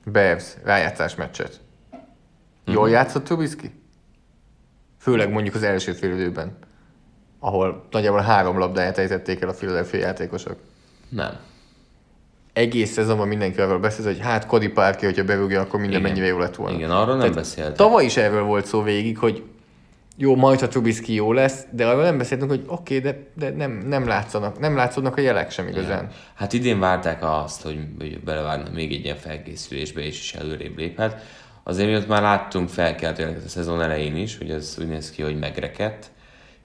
Bears 0.04 0.46
rájátszás 0.64 1.16
meccset. 1.16 1.60
Jól 2.68 2.84
Mhm. 2.84 2.94
játszott 2.94 3.24
Trubisky? 3.24 3.72
Főleg 5.00 5.32
mondjuk 5.32 5.56
az 5.56 5.64
első 5.64 5.92
fél 5.92 6.14
időben, 6.14 6.58
ahol 7.40 7.88
nagyjából 7.92 8.20
három 8.20 8.58
labdáját 8.58 8.98
ejtették 8.98 9.42
el 9.42 9.50
a 9.50 9.54
Philadelphia 9.54 10.00
játékosok. 10.00 10.56
Nem. 11.10 11.32
Egész 12.54 12.92
szezonban 12.92 13.28
mindenki 13.28 13.62
arról 13.62 13.80
beszél, 13.80 14.06
hogy 14.06 14.20
hát 14.20 14.46
Cody 14.46 14.68
Parker, 14.68 15.04
hogyha 15.10 15.24
berúgja, 15.24 15.62
akkor 15.62 15.80
minden 15.80 16.00
Igen. 16.00 16.12
mennyivel 16.12 16.30
jó 16.30 16.40
lett 16.40 16.56
volna. 16.56 16.76
Igen, 16.78 16.92
arról 16.92 17.12
nem 17.12 17.20
Tehát 17.20 17.36
beszéltek. 17.36 17.76
Tavaly 17.76 18.06
is 18.06 18.18
erről 18.18 18.44
volt 18.44 18.66
szó 18.66 18.82
végig, 18.82 19.18
hogy 19.18 19.44
jó, 20.20 20.36
majd 20.36 20.60
ha 20.60 20.68
Trubisky 20.68 21.14
jó 21.14 21.34
lesz, 21.34 21.66
de 21.72 21.88
arról 21.88 22.04
nem 22.04 22.18
beszéltünk, 22.18 22.50
hogy 22.50 22.64
oké, 22.68 22.98
okay, 22.98 23.12
de, 23.12 23.28
de 23.34 23.56
nem, 23.58 23.72
nem, 23.72 24.08
látszanak, 24.08 24.60
nem 24.60 24.76
látszódnak 24.76 25.18
a 25.18 25.22
jelek 25.22 25.52
sem 25.52 25.68
igazán. 25.68 26.10
Hát 26.34 26.54
idén 26.54 26.80
várták 26.80 27.24
azt, 27.24 27.62
hogy, 27.62 27.80
hogy 28.00 28.20
belevágnak 28.20 28.74
még 28.74 28.94
egy 28.94 29.04
ilyen 29.04 29.16
felkészülésbe, 29.18 30.02
és 30.02 30.20
is 30.20 30.34
előrébb 30.34 30.78
léphet. 30.78 31.24
Azért 31.68 31.88
miatt 31.88 32.08
már 32.08 32.22
láttunk 32.22 32.70
felkeltőnek 32.70 33.38
a 33.46 33.50
szezon 33.50 33.82
elején 33.82 34.16
is, 34.16 34.38
hogy 34.38 34.50
ez 34.50 34.76
úgy 34.80 34.88
néz 34.88 35.12
ki, 35.12 35.22
hogy 35.22 35.40
megrekedt. 35.40 36.12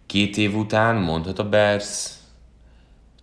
Két 0.07 0.37
év 0.37 0.57
után 0.57 0.97
mondhat 0.97 1.39
a 1.39 1.49
Bears 1.49 2.11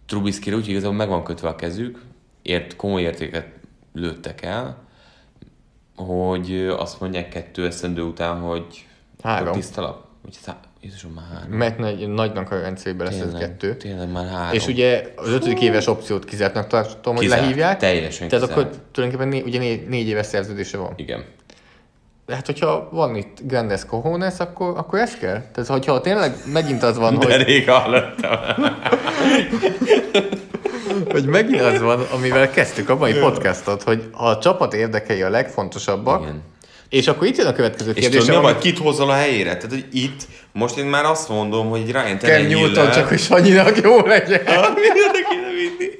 Trubisky 0.05 0.53
úgy 0.53 0.67
igazából 0.67 0.95
meg 0.95 1.07
van 1.07 1.23
kötve 1.23 1.47
a 1.47 1.55
kezük, 1.55 2.01
ért, 2.41 2.75
komoly 2.75 3.01
értéket 3.01 3.47
lőttek 3.93 4.41
el, 4.41 4.77
hogy 5.95 6.67
azt 6.77 6.99
mondják 6.99 7.29
kettő 7.29 7.65
eszendő 7.65 8.01
után, 8.01 8.39
hogy 8.39 8.85
Három. 9.23 9.53
tiszta 9.53 9.81
lap. 9.81 10.05
Hogy 10.23 10.37
Jézusom, 10.81 11.11
már 11.11 11.25
három. 11.33 11.57
Mert 11.57 11.77
nagy, 11.77 12.07
nagynak 12.07 12.51
a 12.51 12.59
rendszerében 12.59 13.05
lesz 13.05 13.19
ez 13.19 13.33
kettő. 13.33 13.75
Tényleg 13.75 14.11
már 14.11 14.27
három. 14.27 14.53
És 14.53 14.67
ugye 14.67 15.13
az 15.15 15.29
ötödik 15.29 15.61
éves 15.61 15.87
opciót 15.87 16.25
kizártnak 16.25 16.67
tartom, 16.67 17.15
hogy 17.15 17.23
Kizárt, 17.23 17.41
lehívják. 17.41 17.77
teljesen 17.79 18.27
Tehát 18.27 18.47
kizárt. 18.47 18.59
akkor 18.59 18.81
tulajdonképpen 18.91 19.33
né, 19.33 19.41
ugye 19.45 19.59
négy, 19.59 19.87
négy 19.87 20.07
éves 20.07 20.25
szerződése 20.25 20.77
van. 20.77 20.93
Igen. 20.95 21.25
De 22.29 22.35
hát, 22.35 22.45
hogyha 22.45 22.89
van 22.91 23.15
itt 23.15 23.37
Grandes 23.41 23.85
Cojones, 23.85 24.33
akkor, 24.37 24.73
akkor 24.77 24.99
ez 24.99 25.15
kell. 25.15 25.41
Tehát, 25.53 25.69
hogyha 25.69 26.01
tényleg 26.01 26.33
megint 26.45 26.83
az 26.83 26.97
van, 26.97 27.17
De 27.19 27.25
hogy, 27.25 27.43
rég 27.45 27.69
hallottam. 27.69 28.37
hogy 31.11 31.25
megint 31.25 31.61
az 31.61 31.81
van, 31.81 32.01
amivel 32.13 32.49
kezdtük 32.49 32.89
a 32.89 32.95
mai 32.95 33.13
podcastot, 33.13 33.83
hogy 33.83 34.09
ha 34.11 34.25
a 34.27 34.37
csapat 34.37 34.73
érdekei 34.73 35.21
a 35.21 35.29
legfontosabbak, 35.29 36.21
Igen. 36.21 36.41
és 36.89 37.07
akkor 37.07 37.27
itt 37.27 37.37
jön 37.37 37.47
a 37.47 37.53
következő 37.53 37.89
És 37.89 37.95
tudod, 37.95 38.11
kérdés. 38.11 38.29
mi 38.29 38.35
a 38.35 38.41
baj, 38.41 38.57
kit 38.57 38.77
hozol 38.77 39.09
a 39.09 39.13
helyére? 39.13 39.55
Tehát, 39.55 39.69
hogy 39.69 39.85
itt, 39.91 40.21
most 40.51 40.77
én 40.77 40.85
már 40.85 41.05
azt 41.05 41.29
mondom, 41.29 41.69
hogy 41.69 41.91
Ryan 41.91 42.03
Kell 42.03 42.17
Tannehill-lel- 42.17 42.71
Newton, 42.75 42.91
csak 42.91 43.07
hogy 43.07 43.19
Sanyinak 43.19 43.81
jó 43.81 43.99
legyen. 44.05 44.41
Mindenre 44.85 45.21
kéne 45.29 45.47
vinni. 45.77 45.91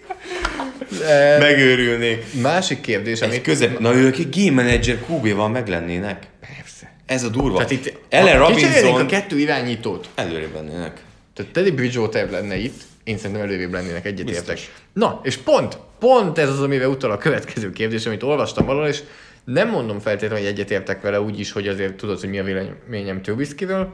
Megőrülnék. 1.40 2.42
Másik 2.42 2.82
kérdés, 2.82 3.22
amit... 3.22 3.42
közep... 3.42 3.80
Na 3.80 3.96
ők 3.96 4.18
egy 4.18 4.30
game 4.36 4.64
manager 4.64 4.98
QB-val 5.10 5.50
meglennének. 5.50 6.28
Persze. 6.40 6.94
Ez 7.06 7.24
a 7.24 7.30
durva. 7.30 7.56
Tehát 7.56 7.72
itt 7.72 7.98
Ellen 8.10 8.40
Robinson 8.40 9.02
a 9.02 9.06
kettő 9.06 9.40
irányítót, 9.40 10.10
előrébb 10.16 10.54
lennének. 10.54 11.02
Tehát 11.34 11.52
Teddy 11.52 11.72
Bridgewater 11.72 12.30
lenne 12.30 12.56
itt, 12.56 12.82
én 13.04 13.18
szerintem 13.18 13.46
előrébb 13.46 13.74
lennének 13.74 14.06
egyetértek. 14.06 14.60
Na, 14.94 15.20
és 15.24 15.38
pont, 15.38 15.78
pont 16.00 16.38
ez 16.38 16.50
az, 16.50 16.62
amivel 16.62 16.90
utal 16.90 17.12
a 17.12 17.18
következő 17.18 17.72
kérdés, 17.72 18.06
amit 18.06 18.24
olvastam 18.24 18.66
valahol, 18.66 18.88
és 18.88 19.04
nem 19.44 19.70
mondom 19.70 20.00
feltétlenül, 20.00 20.38
hogy 20.46 20.54
egyetértek 20.54 21.02
vele 21.02 21.22
úgy 21.22 21.40
is, 21.40 21.52
hogy 21.52 21.68
azért 21.68 21.94
tudod, 21.94 22.20
hogy 22.20 22.30
mi 22.30 22.40
a 22.40 22.44
véleményem 22.44 23.22
Trubiskyről. 23.22 23.94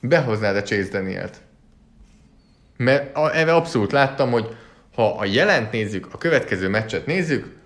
Behoznád 0.00 0.56
a 0.56 0.62
Chase 0.62 0.88
Danielt? 0.90 1.36
Mert 2.76 3.18
erre 3.32 3.54
abszolút 3.54 3.92
láttam, 3.92 4.30
hogy 4.30 4.48
ha 4.94 5.16
a 5.18 5.24
jelent 5.24 5.72
nézzük, 5.72 6.08
a 6.12 6.18
következő 6.18 6.68
meccset 6.68 7.06
nézzük, 7.06 7.58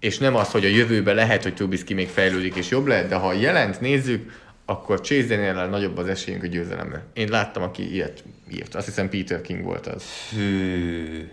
és 0.00 0.18
nem 0.18 0.36
az, 0.36 0.50
hogy 0.50 0.64
a 0.64 0.68
jövőben 0.68 1.14
lehet, 1.14 1.42
hogy 1.42 1.54
Trubisky 1.54 1.94
még 1.94 2.08
fejlődik 2.08 2.54
és 2.54 2.68
jobb 2.68 2.86
lehet, 2.86 3.08
de 3.08 3.14
ha 3.14 3.26
a 3.26 3.32
jelent 3.32 3.80
nézzük, 3.80 4.42
akkor 4.66 5.00
Chase 5.00 5.26
Daniel 5.26 5.68
nagyobb 5.68 5.98
az 5.98 6.06
esélyünk 6.06 6.42
a 6.42 6.46
győzelemre. 6.46 7.02
Én 7.12 7.28
láttam, 7.28 7.62
aki 7.62 7.92
ilyet 7.92 8.24
írt. 8.52 8.74
Azt 8.74 8.86
hiszem 8.86 9.08
Peter 9.08 9.40
King 9.40 9.64
volt 9.64 9.86
az. 9.86 10.04
Hű. 10.36 11.28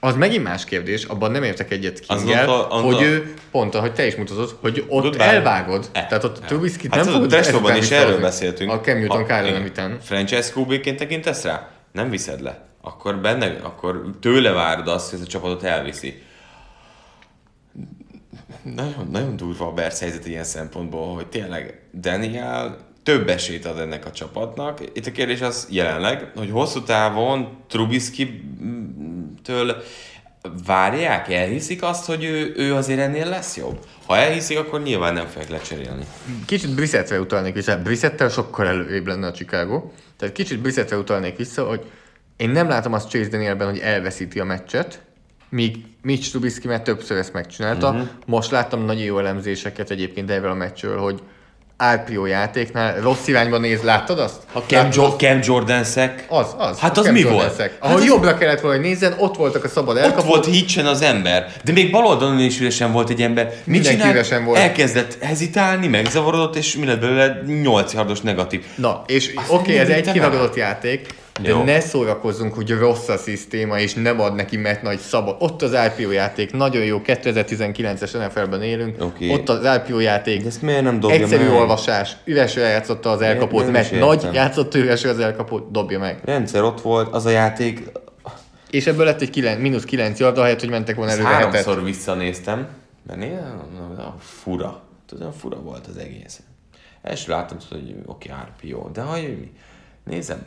Az 0.00 0.16
megint 0.16 0.42
más 0.42 0.64
kérdés, 0.64 1.04
abban 1.04 1.30
nem 1.30 1.42
értek 1.42 1.70
egyet 1.70 2.00
Kinggel, 2.00 2.46
hogy 2.68 3.02
ő, 3.02 3.34
pont 3.50 3.74
ahogy 3.74 3.92
te 3.92 4.06
is 4.06 4.14
mutatod, 4.14 4.56
hogy 4.60 4.84
ott 4.88 5.02
Goodbye. 5.02 5.24
elvágod. 5.24 5.88
E. 5.92 6.06
Tehát 6.06 6.24
ott 6.24 6.38
Ja. 6.40 6.46
Trubisky 6.46 6.88
Hát 6.90 7.04
nem 7.04 7.12
fogod 7.12 7.28
Dresdóban 7.28 7.76
is 7.76 7.90
erről 7.90 8.20
beszéltünk. 8.20 8.70
A 8.70 8.80
Cam 8.80 8.98
Newton 8.98 9.24
Kyle 9.24 9.58
után. 9.58 9.98
Franchise 10.00 10.52
tekintesz 10.96 11.42
rá? 11.42 11.70
Nem 11.92 12.10
viszed 12.10 12.40
le. 12.40 12.65
Akkor 12.86 13.20
benne, 13.20 13.58
akkor 13.62 14.10
tőle 14.20 14.50
várod 14.50 14.88
azt, 14.88 15.10
hogy 15.10 15.18
ez 15.18 15.24
a 15.24 15.28
csapatot 15.28 15.62
elviszi. 15.62 16.22
Nagyon, 18.62 19.08
nagyon 19.10 19.36
durva 19.36 19.66
a 19.66 19.72
Bears 19.72 19.98
helyzet 19.98 20.26
ilyen 20.26 20.44
szempontból, 20.44 21.14
hogy 21.14 21.26
tényleg 21.26 21.82
Daniel 22.00 22.78
több 23.02 23.28
esélyt 23.28 23.64
ad 23.64 23.78
ennek 23.78 24.06
a 24.06 24.10
csapatnak. 24.10 24.80
Itt 24.92 25.06
a 25.06 25.12
kérdés 25.12 25.40
az 25.40 25.66
jelenleg, 25.70 26.30
hogy 26.36 26.50
hosszú 26.50 26.82
távon 26.82 27.48
Trubisky-től 27.68 29.82
várják, 30.66 31.32
elhiszik 31.32 31.82
azt, 31.82 32.06
hogy 32.06 32.24
ő, 32.24 32.52
ő 32.56 32.74
azért 32.74 33.00
ennél 33.00 33.28
lesz 33.28 33.56
jobb? 33.56 33.78
Ha 34.06 34.16
elhiszik, 34.16 34.58
akkor 34.58 34.82
nyilván 34.82 35.14
nem 35.14 35.26
fogják 35.26 35.50
lecserélni. 35.50 36.04
Kicsit 36.46 36.74
Brissettre 36.74 37.20
utalnék 37.20 37.54
vissza. 37.54 37.82
Brissettel 37.82 38.28
sokkal 38.28 38.66
előrébb 38.66 39.06
lenne 39.06 39.26
a 39.26 39.32
Chicago. 39.32 39.90
Tehát 40.16 40.34
kicsit 40.34 40.60
Brissettre 40.60 40.96
utalnék 40.96 41.36
vissza, 41.36 41.66
hogy 41.66 41.90
én 42.36 42.50
nem 42.50 42.68
látom 42.68 42.92
azt 42.92 43.08
Chase 43.10 43.28
Danielben, 43.28 43.68
hogy 43.68 43.78
elveszíti 43.78 44.40
a 44.40 44.44
meccset, 44.44 45.00
míg 45.48 45.76
Mitch 46.02 46.30
Trubisky 46.30 46.68
már 46.68 46.80
többször 46.82 47.16
ezt 47.18 47.32
megcsinálta. 47.32 47.88
Uh-huh. 47.90 48.06
Most 48.26 48.50
láttam 48.50 48.84
nagyon 48.84 49.02
jó 49.02 49.18
elemzéseket 49.18 49.90
egyébként 49.90 50.30
erről 50.30 50.50
a 50.50 50.54
meccsről, 50.54 50.98
hogy 50.98 51.22
RPO 51.94 52.26
játéknál 52.26 53.00
rossz 53.00 53.26
irányba 53.26 53.58
néz, 53.58 53.82
láttad 53.82 54.18
azt? 54.18 54.42
A 54.52 54.58
Cam, 54.58 54.88
jo- 54.92 55.18
Cam 55.18 55.38
Jordan-szek, 55.42 56.26
Az, 56.28 56.54
az. 56.58 56.78
Hát 56.78 56.98
az 56.98 57.04
Cam 57.04 57.12
mi 57.14 57.20
Jordan-szek. 57.20 57.56
volt? 57.58 57.76
Ahol 57.80 57.90
Hát 57.90 57.98
az- 57.98 58.04
jobbra 58.06 58.38
kellett 58.38 58.60
volna, 58.60 58.76
hogy 58.76 58.86
nézzen, 58.86 59.14
ott 59.18 59.36
voltak 59.36 59.64
a 59.64 59.68
szabad 59.68 59.96
ott 59.96 60.02
elkapók. 60.02 60.26
volt 60.26 60.44
hitchen 60.46 60.86
az 60.86 61.02
ember, 61.02 61.52
de 61.64 61.72
még 61.72 61.90
bal 61.90 62.06
oldalon 62.06 62.38
is 62.38 62.60
üresen 62.60 62.92
volt 62.92 63.10
egy 63.10 63.22
ember. 63.22 63.44
Mit 63.46 63.64
Mindenki 63.66 63.96
csinált? 63.96 64.14
üresen 64.14 64.44
volt. 64.44 64.58
Elkezdett 64.58 65.18
hezitálni, 65.22 65.86
megzavarodott, 65.86 66.56
és 66.56 66.76
mi 66.76 66.86
lett 66.86 67.00
belőle 67.00 67.40
8 67.62 67.92
yardos 67.92 68.20
negatív. 68.20 68.64
Na, 68.76 69.02
és 69.06 69.32
oké, 69.48 69.72
okay, 69.72 69.78
ez 69.78 69.88
egy 69.88 70.10
kiragadott 70.12 70.54
játék, 70.54 71.06
de 71.42 71.48
Jó. 71.48 71.62
ne 71.64 71.80
szórakozzunk, 71.80 72.54
hogy 72.54 72.70
rossz 72.70 73.08
a 73.08 73.16
szisztéma, 73.16 73.78
és 73.78 73.94
nem 73.94 74.20
ad 74.20 74.34
neki 74.34 74.56
mert 74.56 74.82
nagy 74.82 74.98
szabad. 74.98 75.36
Ott 75.38 75.62
az 75.62 75.72
IPO 75.98 76.10
játék, 76.10 76.52
nagyon 76.52 76.84
jó, 76.84 77.00
2019-es 77.04 78.12
NFL-ben 78.26 78.62
élünk, 78.62 79.02
Oké. 79.04 79.32
ott 79.32 79.48
az 79.48 79.76
IPO 79.76 79.98
játék, 80.00 80.40
De 80.42 80.46
ezt 80.46 80.62
miért 80.62 80.82
nem 80.82 81.00
dobja 81.00 81.16
egyszerű 81.16 81.44
meg? 81.44 81.52
olvasás, 81.52 82.16
üresre 82.24 82.68
játszotta 82.68 83.10
az 83.10 83.20
elkapót, 83.20 83.70
mert 83.70 83.90
nagy 83.90 84.16
értem. 84.16 84.32
játszott 84.34 84.74
üresre 84.74 85.10
az 85.10 85.18
elkapót, 85.18 85.70
dobja 85.70 85.98
meg. 85.98 86.20
Rendszer 86.24 86.62
ott 86.62 86.80
volt, 86.80 87.14
az 87.14 87.26
a 87.26 87.30
játék, 87.30 87.82
És 88.70 88.86
ebből 88.86 89.04
lett 89.04 89.20
egy 89.20 89.30
9, 89.30 89.60
mínusz 89.60 89.84
9 89.84 90.18
yard, 90.18 90.38
ahelyett, 90.38 90.60
hogy 90.60 90.70
mentek 90.70 90.96
volna 90.96 91.10
előre 91.12 91.28
hetet. 91.28 91.54
háromszor 91.54 91.84
visszanéztem, 91.84 92.66
mert 93.06 93.18
néha 93.18 94.16
fura. 94.18 94.82
Tudom, 95.06 95.32
fura 95.32 95.56
volt 95.60 95.86
az 95.86 95.96
egész. 95.96 96.40
Első 97.02 97.32
láttam, 97.32 97.58
hogy 97.70 97.94
oké, 98.06 98.30
RPO, 98.30 98.88
de 98.92 99.00
ha 99.00 99.12
mi? 99.16 99.52
Nézem 100.04 100.42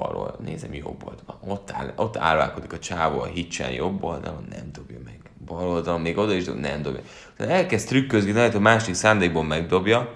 balról, 0.00 0.36
nézem 0.44 0.74
jobb 0.74 1.04
oldalon. 1.04 1.40
Ott, 1.46 1.70
áll, 1.72 1.92
ott 1.96 2.16
állálkodik 2.16 2.72
a 2.72 2.78
csávó 2.78 3.20
a 3.20 3.26
hitchen 3.26 3.70
jobb 3.70 4.02
oldalon, 4.02 4.46
nem 4.50 4.70
dobja 4.72 4.98
meg. 5.04 5.18
Bal 5.46 5.68
oldalon, 5.68 6.00
még 6.00 6.18
oda 6.18 6.32
is 6.32 6.44
dob, 6.44 6.58
nem 6.58 6.82
dobja. 6.82 7.00
Elkezd 7.36 7.88
trükközni, 7.88 8.32
lehet, 8.32 8.54
a 8.54 8.60
másik 8.60 8.94
szándékból 8.94 9.44
megdobja. 9.44 10.12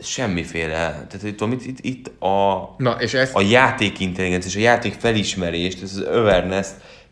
Semmiféle. 0.00 1.06
Tehát 1.08 1.22
itt, 1.22 1.40
itt, 1.40 1.64
itt, 1.64 1.78
itt 1.80 2.22
a, 2.22 2.74
Na, 2.76 2.90
és 2.90 3.14
ezt 3.14 3.34
a 3.34 3.40
játékintelligencia 3.40 4.50
és 4.50 4.56
a 4.56 4.60
játék 4.60 4.92
felismerést, 4.92 5.82
ez 5.82 5.96
az 5.96 6.04
awareness 6.06 6.68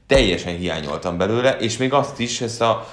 teljesen 0.06 0.56
hiányoltam 0.56 1.16
belőle, 1.18 1.56
és 1.56 1.76
még 1.76 1.92
azt 1.92 2.20
is, 2.20 2.40
ezt 2.40 2.60
a 2.60 2.88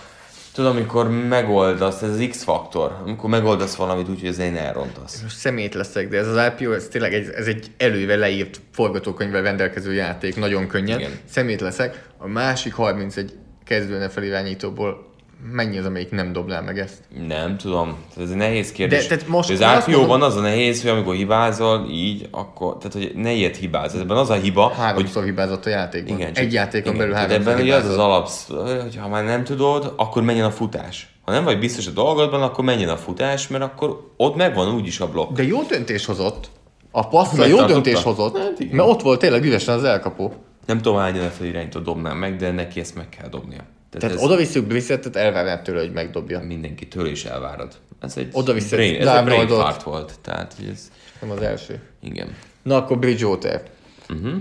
Tudod, 0.53 0.71
amikor 0.71 1.09
megoldasz, 1.09 2.01
ez 2.01 2.09
az 2.09 2.27
X-faktor, 2.29 2.97
amikor 3.03 3.29
megoldasz 3.29 3.75
valamit 3.75 4.09
úgy, 4.09 4.19
hogy 4.19 4.29
az 4.29 4.39
én 4.39 4.55
elrontasz. 4.55 5.21
Most 5.21 5.37
szemét 5.37 5.73
leszek, 5.73 6.09
de 6.09 6.17
ez 6.17 6.27
az 6.27 6.51
IPO, 6.57 6.71
ez 6.71 6.87
tényleg 6.87 7.13
egy, 7.13 7.29
ez 7.29 7.47
egy 7.47 7.71
előve 7.77 8.15
leírt 8.15 8.61
forgatókönyvvel 8.71 9.41
rendelkező 9.41 9.93
játék, 9.93 10.35
nagyon 10.35 10.67
könnyen. 10.67 10.99
Igen. 10.99 11.11
Szemét 11.29 11.61
leszek. 11.61 12.09
A 12.17 12.27
másik 12.27 12.73
31 12.73 13.33
kezdőne 13.63 14.09
felirányítóból 14.09 15.12
mennyi 15.51 15.77
az, 15.77 15.85
amelyik 15.85 16.11
nem 16.11 16.33
dobná 16.33 16.59
meg 16.59 16.79
ezt? 16.79 16.97
Nem 17.27 17.57
tudom, 17.57 17.97
ez 18.21 18.29
egy 18.29 18.35
nehéz 18.35 18.71
kérdés. 18.71 19.07
De- 19.07 19.15
tehát 19.15 19.27
most 19.31 19.49
az 19.49 19.59
IPO-ban 19.59 20.07
mondom- 20.07 20.21
az 20.21 20.35
a 20.35 20.41
nehéz, 20.41 20.81
hogy 20.81 20.89
amikor 20.91 21.15
hibázol, 21.15 21.87
így, 21.91 22.27
akkor, 22.31 22.77
tehát 22.77 22.93
hogy 22.93 23.11
ne 23.21 23.31
ilyet 23.31 23.55
hibáz. 23.55 23.95
Ebben 23.95 24.17
az 24.17 24.29
a 24.29 24.33
hiba, 24.33 24.63
hogy 24.63 24.75
Háromszor 24.77 25.23
hibázott 25.23 25.65
a 25.65 25.69
játékban. 25.69 26.17
igen, 26.17 26.33
csak- 26.33 26.43
egy 26.45 26.53
játékon 26.53 26.93
igen, 26.93 26.97
belül 26.97 27.13
háromszor 27.13 27.51
Ebben 27.51 27.61
ugye 27.63 27.75
az 27.75 27.85
az 27.89 27.97
alapsz, 27.97 28.47
hogy 28.81 28.95
ha 29.01 29.07
már 29.07 29.23
nem 29.23 29.43
tudod, 29.43 29.93
akkor 29.97 30.23
menjen 30.23 30.45
a 30.45 30.51
futás. 30.51 31.07
Ha 31.25 31.31
nem 31.31 31.43
vagy 31.43 31.59
biztos 31.59 31.87
a 31.87 31.91
dolgodban, 31.91 32.41
akkor 32.41 32.63
menjen 32.63 32.89
a 32.89 32.97
futás, 32.97 33.47
mert 33.47 33.63
akkor 33.63 34.11
ott 34.17 34.35
megvan 34.35 34.75
úgyis 34.75 34.99
a 34.99 35.09
blokk. 35.09 35.35
De 35.35 35.43
jó 35.43 35.61
döntés 35.69 36.05
hozott. 36.05 36.49
A 36.91 37.07
passzra 37.07 37.45
jó 37.45 37.61
döntés 37.65 38.03
hozott, 38.03 38.37
Hát 38.37 38.59
igen. 38.59 38.75
mert 38.75 38.89
ott 38.89 39.01
volt 39.01 39.19
tényleg 39.19 39.43
üvesen 39.43 39.75
az 39.75 39.83
elkapó. 39.83 40.33
Nem 40.65 40.77
tudom, 40.81 40.97
hány 40.99 41.15
NFL 41.15 41.43
irányító 41.43 41.79
dobnám 41.79 42.17
meg, 42.17 42.35
de 42.35 42.51
neki 42.51 42.79
ezt 42.79 42.95
meg 42.95 43.09
kell 43.09 43.29
dobnia. 43.29 43.61
Tehát, 43.93 43.99
Tehát 43.99 44.15
ez 44.15 44.23
oda 44.23 44.35
visszük 44.35 44.67
Brissettet, 44.67 45.15
elvárnád 45.15 45.61
tőle, 45.61 45.79
hogy 45.79 45.91
megdobja. 45.91 46.39
mindenki 46.39 46.87
tőle 46.87 47.09
is 47.09 47.25
elvárad. 47.25 47.73
Ez 47.99 48.17
egy 48.17 48.29
Oda 48.31 48.53
vissza 48.53 48.75
brain, 48.75 49.01
ez 49.01 49.07
egy 49.07 49.23
brain 49.23 49.47
fart 49.47 49.83
volt. 49.83 50.19
Tehát, 50.21 50.53
hogy 50.57 50.67
ez, 50.71 50.91
Nem 51.21 51.31
az 51.31 51.41
első. 51.41 51.79
igen. 52.01 52.35
Na 52.63 52.75
akkor 52.75 52.99
Bridgewater. 52.99 53.61
Uh-huh. 54.09 54.33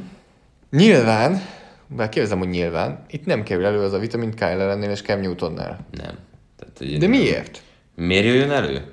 Nyilván, 0.71 1.43
bár 1.87 2.09
kérdezem, 2.09 2.39
hogy 2.39 2.49
nyilván, 2.49 3.05
itt 3.11 3.25
nem 3.27 3.43
kerül 3.43 3.65
elő 3.65 3.79
az 3.81 3.93
a 3.93 3.99
vita, 3.99 4.17
mint 4.17 4.35
Kyle 4.35 4.49
Allennél 4.51 4.91
és 4.91 5.03
Cam 5.03 5.21
Newtonnál. 5.21 5.87
Nem. 5.91 6.19
Tehát, 6.59 6.99
De 6.99 7.07
miért? 7.07 7.63
Miért 7.95 8.25
jöjjön 8.25 8.51
elő? 8.51 8.93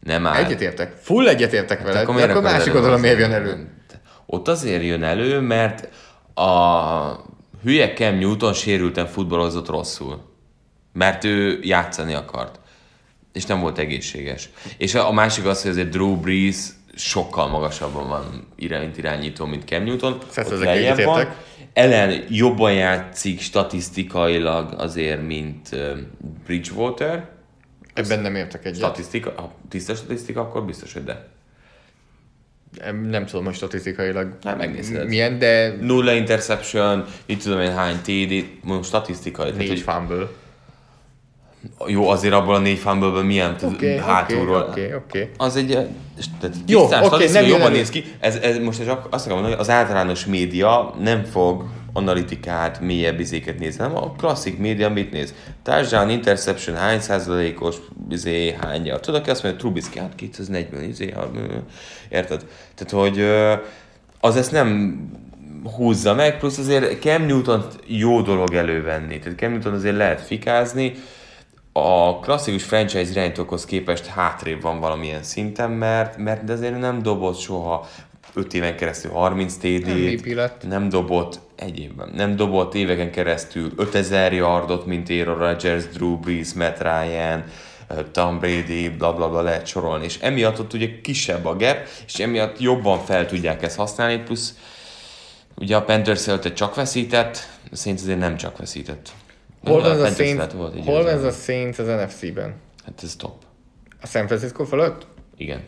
Nem 0.00 0.26
áll. 0.26 0.44
Egyetértek. 0.44 0.92
Full 0.96 1.28
egyetértek 1.28 1.82
veled, 1.82 2.06
de 2.06 2.12
miért 2.12 2.30
akkor 2.30 2.36
akarod 2.44 2.58
másik 2.58 2.74
oldalon 2.74 3.00
miért 3.00 3.18
jön 3.18 3.32
elő? 3.32 3.68
Ott 4.26 4.48
azért 4.48 4.82
jön 4.82 5.02
elő, 5.02 5.40
mert 5.40 5.88
a 6.34 6.50
hülye 7.62 7.92
Cam 7.92 8.18
Newton 8.18 8.52
sérülten 8.52 9.06
futballozott 9.06 9.68
rosszul. 9.68 10.28
Mert 10.92 11.24
ő 11.24 11.58
játszani 11.62 12.14
akart. 12.14 12.60
És 13.32 13.44
nem 13.44 13.60
volt 13.60 13.78
egészséges. 13.78 14.48
És 14.76 14.94
a 14.94 15.12
másik 15.12 15.44
az, 15.44 15.62
hogy 15.62 15.70
azért 15.70 15.88
Drew 15.88 16.16
Brees 16.16 16.56
sokkal 16.94 17.48
magasabban 17.48 18.08
van 18.08 18.46
irányt 18.56 18.98
irányító, 18.98 19.44
mint 19.44 19.68
Cam 19.68 19.84
Newton. 19.84 20.12
Ott 20.12 21.04
van. 21.04 21.28
Ellen 21.72 22.24
jobban 22.28 22.72
játszik 22.72 23.40
statisztikailag 23.40 24.74
azért, 24.78 25.26
mint 25.26 25.76
Bridgewater. 26.46 27.28
Ebben 27.94 28.20
nem 28.20 28.34
értek 28.34 28.64
egyet. 28.64 28.78
Statisztika, 28.78 29.32
ha 29.36 29.52
tiszta 29.68 29.94
statisztika, 29.94 30.40
akkor 30.40 30.64
biztos, 30.64 30.92
hogy 30.92 31.04
de. 31.04 31.28
Em, 32.78 32.96
Nem 32.96 33.26
tudom, 33.26 33.44
hogy 33.44 33.54
statisztikailag 33.54 34.28
Hát 34.44 34.56
megnézed. 34.58 35.08
milyen, 35.08 35.38
de 35.38 35.76
Nulla 35.80 36.12
interception, 36.12 37.04
itt 37.26 37.42
tudom 37.42 37.60
én 37.60 37.74
hány 37.74 37.96
TD, 37.96 38.44
mondjuk 38.62 38.84
statisztikai. 38.84 39.44
Tehát, 39.44 39.58
négy 39.58 39.68
hogy 39.68 39.80
fumble. 39.80 40.28
jó, 41.86 42.08
azért 42.08 42.34
abból 42.34 42.54
a 42.54 42.58
négy 42.58 42.78
fumble 42.78 43.22
milyen 43.22 43.54
okay, 43.54 43.68
oké, 43.74 43.96
hátulról. 43.96 44.66
oké, 44.70 44.94
oké. 44.94 45.30
Az 45.36 45.56
egy, 45.56 45.72
eh, 45.74 45.86
tehát 46.40 46.56
Jó, 46.66 46.86
statisztikai 46.86 47.28
nem 47.32 47.46
jobban 47.50 47.72
néz 47.72 47.90
ki. 47.90 48.04
Ez, 48.20 48.36
ez 48.36 48.58
most 48.58 48.84
csak 48.84 49.06
azt 49.10 49.24
akarom 49.26 49.42
mondani, 49.42 49.60
hogy 49.60 49.68
az 49.68 49.70
általános 49.70 50.26
média 50.26 50.94
nem 51.00 51.24
fog 51.24 51.64
analitikát, 51.92 52.80
mélyebb 52.80 53.20
izéket 53.20 53.58
nézni, 53.58 53.82
hanem 53.82 53.96
a 53.96 54.12
klasszik 54.12 54.58
média 54.58 54.88
mit 54.88 55.12
néz? 55.12 55.34
Touchdown, 55.62 56.10
interception, 56.10 56.76
hány 56.76 57.00
százalékos, 57.00 57.76
izé, 58.10 58.52
hány 58.60 58.86
yard. 58.86 59.02
Tudod, 59.02 59.20
aki 59.20 59.30
azt 59.30 59.42
mondja, 59.42 59.60
Trubisky, 59.60 59.98
hát 59.98 60.14
240, 60.14 60.84
izé, 60.84 61.14
érted? 62.08 62.46
Tehát, 62.74 63.04
hogy 63.04 63.24
az 64.20 64.36
ezt 64.36 64.52
nem 64.52 64.98
húzza 65.76 66.14
meg, 66.14 66.38
plusz 66.38 66.58
azért 66.58 67.00
Cam 67.00 67.26
newton 67.26 67.66
jó 67.86 68.20
dolog 68.20 68.54
elővenni. 68.54 69.18
Tehát 69.18 69.38
Cam 69.38 69.52
Newton 69.52 69.74
azért 69.74 69.96
lehet 69.96 70.20
fikázni, 70.20 70.94
a 71.72 72.18
klasszikus 72.18 72.64
franchise 72.64 73.10
irányítókhoz 73.10 73.64
képest 73.64 74.06
hátrébb 74.06 74.60
van 74.62 74.80
valamilyen 74.80 75.22
szinten, 75.22 75.70
mert, 75.70 76.16
mert 76.16 76.50
azért 76.50 76.78
nem 76.78 77.02
dobott 77.02 77.38
soha 77.38 77.88
5 78.34 78.54
éven 78.54 78.76
keresztül 78.76 79.10
30 79.10 79.54
TD-t, 79.54 79.86
MVP 79.86 80.34
lett. 80.34 80.68
nem 80.68 80.88
dobott 80.88 81.40
egy 81.56 81.78
évben, 81.78 82.10
nem 82.14 82.36
dobott 82.36 82.74
éveken 82.74 83.10
keresztül 83.10 83.72
5000 83.76 84.32
yardot, 84.32 84.86
mint 84.86 85.10
Aaron 85.10 85.38
Rodgers, 85.38 85.88
Drew 85.88 86.16
Brees, 86.18 86.52
Matt 86.52 86.82
Ryan, 86.82 87.44
eh, 87.88 87.98
Tom 88.12 88.38
Brady, 88.38 88.88
bla 88.88 89.14
bla 89.14 89.28
bla 89.28 89.42
lehet 89.42 89.66
sorolni, 89.66 90.04
és 90.04 90.18
emiatt 90.20 90.60
ott 90.60 90.72
ugye 90.72 91.00
kisebb 91.00 91.46
a 91.46 91.56
gap, 91.56 91.78
és 92.06 92.18
emiatt 92.18 92.60
jobban 92.60 92.98
fel 92.98 93.26
tudják 93.26 93.62
ezt 93.62 93.76
használni, 93.76 94.22
plusz 94.22 94.54
ugye 95.56 95.76
a 95.76 95.82
Panthers 95.82 96.28
előtte 96.28 96.52
csak 96.52 96.74
veszített, 96.74 97.48
a 97.72 97.76
Saints 97.76 98.00
azért 98.00 98.18
nem 98.18 98.36
csak 98.36 98.58
veszített. 98.58 99.08
Hol 99.64 99.80
van 99.80 99.90
ez 99.90 99.98
a 99.98 100.02
Panthers 100.02 100.28
Saints, 100.28 100.52
volt 100.52 100.84
hol 100.84 101.10
ez 101.10 101.24
a 101.24 101.30
Saints 101.30 101.78
az 101.78 101.86
NFC-ben? 101.86 102.54
Hát 102.84 103.00
ez 103.02 103.16
top. 103.16 103.34
A 104.00 104.06
San 104.06 104.26
Francisco 104.26 104.64
fölött? 104.64 105.06
Igen. 105.36 105.60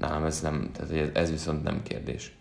Nálam 0.00 0.24
ez 0.24 0.40
nem, 0.40 0.70
tehát 0.74 0.90
hogy 0.90 0.98
ez, 0.98 1.08
ez 1.12 1.30
viszont 1.30 1.62
nem 1.62 1.82
kérdés. 1.82 2.32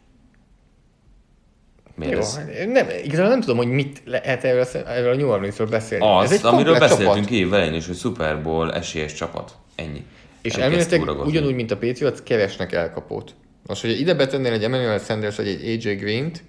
Miért 1.95 2.13
Jó, 2.13 2.19
ez? 2.19 2.35
hát 2.37 2.67
nem, 2.67 2.87
igazából 3.03 3.29
nem 3.29 3.39
tudom, 3.39 3.57
hogy 3.57 3.67
mit 3.67 4.01
lehet 4.05 4.43
erről, 4.43 4.65
erről 4.85 5.13
a 5.13 5.15
New 5.15 5.27
Orleansról 5.29 5.67
beszélni. 5.67 6.05
Az, 6.05 6.31
ez 6.31 6.37
egy 6.37 6.45
amiről 6.53 6.79
beszéltünk 6.79 7.13
csapat. 7.15 7.29
év 7.29 7.53
elején 7.53 7.73
is, 7.73 7.87
hogy 7.87 7.95
Super 7.95 8.41
Bowl 8.43 8.73
esélyes 8.73 9.13
csapat. 9.13 9.55
Ennyi. 9.75 10.05
És 10.41 10.53
Nem 10.53 10.61
elméletileg 10.61 11.19
ugyanúgy, 11.25 11.55
mint 11.55 11.71
a 11.71 11.77
Patriots, 11.77 12.19
keresnek 12.23 12.71
elkapót. 12.73 13.35
Most, 13.67 13.81
hogyha 13.81 13.97
ide 13.97 14.13
betennél 14.13 14.51
egy 14.53 14.63
Emmanuel 14.63 14.99
Sanders 14.99 15.35
vagy 15.35 15.47
egy 15.47 15.85
AJ 15.85 15.95
Green-t, 15.95 16.43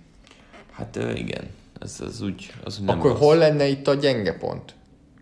Hát 0.72 0.98
igen. 1.14 1.44
Ez, 1.80 2.00
az 2.00 2.22
úgy, 2.22 2.52
az 2.64 2.78
úgy 2.78 2.84
nem 2.86 2.98
akkor 2.98 3.10
rossz. 3.10 3.20
hol 3.20 3.36
lenne 3.36 3.66
itt 3.66 3.86
a 3.88 3.94
gyenge 3.94 4.32
pont? 4.32 4.74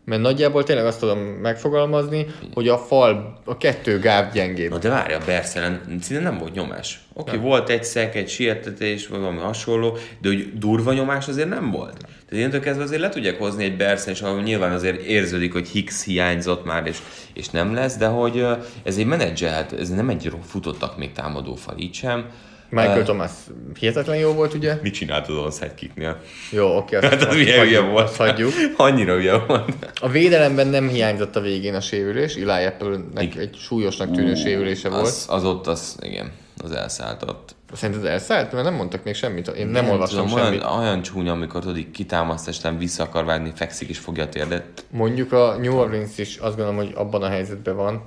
Mert 0.08 0.22
nagyjából 0.22 0.64
tényleg 0.64 0.86
azt 0.86 1.00
tudom 1.00 1.18
megfogalmazni, 1.18 2.26
hogy 2.54 2.68
a 2.68 2.78
fal, 2.78 3.40
a 3.44 3.56
kettő 3.56 3.98
gáv 3.98 4.32
gyengébb. 4.32 4.70
Na 4.70 4.78
de 4.78 4.88
várj, 4.88 5.12
a 5.12 5.20
Berszelen 5.26 5.98
szinte 6.00 6.22
nem 6.22 6.38
volt 6.38 6.54
nyomás. 6.54 7.00
Oké, 7.12 7.36
okay, 7.36 7.48
volt 7.48 7.68
egy 7.68 7.84
szek, 7.84 8.14
egy 8.14 8.28
sietetés, 8.28 9.06
vagy 9.06 9.18
valami 9.18 9.38
hasonló, 9.38 9.96
de 10.20 10.28
hogy 10.28 10.58
durva 10.58 10.92
nyomás 10.92 11.28
azért 11.28 11.48
nem 11.48 11.70
volt. 11.70 11.96
Tehát 11.98 12.30
innentől 12.30 12.60
kezdve 12.60 12.84
azért 12.84 13.00
le 13.00 13.08
tudják 13.08 13.38
hozni 13.38 13.64
egy 13.64 13.76
Berszelen, 13.76 14.14
és 14.14 14.22
ahol 14.22 14.42
nyilván 14.42 14.72
azért 14.72 15.00
érződik, 15.02 15.52
hogy 15.52 15.68
Hicks 15.68 16.04
hiányzott 16.04 16.64
már, 16.64 16.86
és, 16.86 16.98
és 17.32 17.48
nem 17.48 17.74
lesz, 17.74 17.96
de 17.96 18.06
hogy 18.06 18.46
ez 18.82 18.96
egy 18.96 19.06
menedzselt, 19.06 19.72
ez 19.72 19.88
nem 19.88 20.08
egy 20.08 20.32
futottak 20.46 20.98
még 20.98 21.12
támadó 21.12 21.54
fal, 21.54 21.74
így 21.78 21.94
sem. 21.94 22.30
Michael 22.70 22.98
Ö, 22.98 23.02
Thomas 23.02 23.30
hihetetlen 23.78 24.16
jó 24.16 24.32
volt, 24.32 24.54
ugye? 24.54 24.78
Mit 24.82 24.94
csináltad 24.94 25.36
a 25.36 25.40
onside 25.40 25.74
kicknél? 25.74 26.20
Jó, 26.50 26.76
oké, 26.76 26.96
azt, 26.96 27.06
Hát 27.06 27.22
az 27.22 27.34
milyen 27.34 27.66
hülye 27.66 27.80
volt. 27.80 28.04
azt 28.08 28.16
hagyjuk. 28.16 28.52
Annyira 28.76 29.14
hülye 29.14 29.38
volt. 29.38 29.92
A 30.00 30.08
védelemben 30.08 30.66
nem 30.66 30.88
hiányzott 30.88 31.36
a 31.36 31.40
végén 31.40 31.74
a 31.74 31.80
sérülés, 31.80 32.34
Eli 32.34 32.64
Apple-nek 32.64 33.22
Igen. 33.22 33.38
egy 33.38 33.56
súlyosnak 33.56 34.12
tűnő 34.12 34.34
sérülése 34.34 34.88
volt. 34.88 35.02
Az, 35.02 35.26
az 35.28 35.44
ott, 35.44 35.66
az, 35.66 35.96
igen, 36.00 36.32
az 36.64 36.70
elszállt 36.72 37.22
ott. 37.22 37.54
Szerinted 37.72 38.04
elszállt? 38.06 38.52
Mert 38.52 38.64
nem 38.64 38.74
mondtak 38.74 39.04
még 39.04 39.14
semmit. 39.14 39.48
Én 39.48 39.66
nem, 39.66 39.88
olvastam 39.90 40.26
tudom, 40.26 40.42
semmit. 40.42 40.62
Olyan, 40.64 40.78
olyan 40.78 41.02
csúnya, 41.02 41.32
amikor 41.32 41.60
tudod, 41.60 41.76
így 41.76 41.90
kitámaszt, 41.90 42.62
nem 42.62 42.78
vissza 42.78 43.02
akar 43.02 43.24
vágni, 43.24 43.52
fekszik 43.54 43.88
és 43.88 43.98
fogja 43.98 44.22
a 44.22 44.28
térdet. 44.28 44.84
Mondjuk 44.90 45.32
a 45.32 45.56
New 45.60 45.76
Orleans 45.76 46.18
is 46.18 46.36
azt 46.36 46.56
gondolom, 46.56 46.76
hogy 46.76 46.92
abban 46.94 47.22
a 47.22 47.28
helyzetben 47.28 47.76
van, 47.76 48.02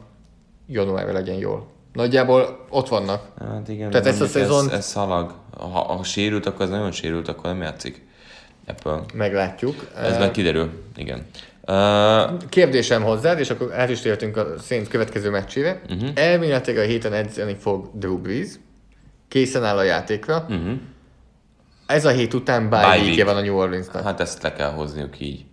januárra 0.68 1.12
legyen 1.12 1.36
jól. 1.36 1.68
Nagyjából 1.94 2.66
ott 2.70 2.88
vannak. 2.88 3.22
Hát 3.40 3.68
igen, 3.68 3.90
Tehát 3.90 4.06
ezt 4.06 4.22
a 4.22 4.28
szezont- 4.28 4.72
Ez, 4.72 4.78
ez 4.78 4.86
szalag. 4.86 5.34
Ha, 5.58 5.68
ha 5.68 6.04
sérült, 6.04 6.46
akkor 6.46 6.62
az 6.62 6.70
nagyon 6.70 6.92
sérült, 6.92 7.28
akkor 7.28 7.44
nem 7.50 7.62
játszik. 7.62 8.06
Apple. 8.68 9.02
Meglátjuk. 9.14 9.88
Ez 9.98 10.12
Eh, 10.14 10.20
majd 10.20 10.32
kiderül, 10.32 10.70
igen. 10.96 11.26
Uh, 11.68 12.48
Kérdésem 12.50 13.04
hozzád, 13.04 13.40
és 13.40 13.50
akkor 13.50 13.74
át 13.74 13.90
is 13.90 14.00
tértünk 14.02 14.38
a 14.38 14.46
Saints 14.66 14.88
következő 14.88 15.30
meccsére. 15.30 15.82
Uh-huh. 15.90 16.10
Elméletileg 16.16 16.84
a 16.84 16.88
héten 16.88 17.14
edzeni 17.14 17.56
fog 17.60 17.90
Drew 17.94 18.18
Brees. 18.18 18.48
Készen 19.28 19.64
áll 19.66 19.78
a 19.78 19.84
játékra. 19.84 20.46
Uh-huh. 20.50 20.72
Ez 21.88 22.06
a 22.06 22.10
hét 22.10 22.34
után 22.34 22.70
bye. 22.70 22.80
Bye 22.80 23.02
week. 23.04 23.26
van 23.26 23.36
a 23.36 23.42
New 23.42 23.56
Orleansnak. 23.56 24.04
hát 24.04 24.20
ezt 24.20 24.44
le 24.44 24.54
kell 24.54 24.72
hozniuk 24.72 25.20
így. 25.20 25.46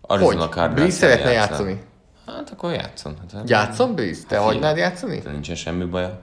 hogy? 0.00 0.20
Arizona 0.22 0.48
Cardinals 0.48 0.74
Brees 0.74 0.92
szeretne 0.94 1.22
ellen 1.22 1.34
játszani? 1.34 1.80
Hát 2.26 2.50
akkor 2.50 2.72
játszon. 2.72 3.16
Hát, 3.32 3.48
Játszom 3.48 3.94
Brees? 3.94 4.18
Te 4.28 4.36
Hát 4.36 4.44
hagynád 4.44 4.76
játszani? 4.76 5.18
De 5.18 5.30
nincsen 5.30 5.54
semmi 5.54 5.84
baja. 5.84 6.20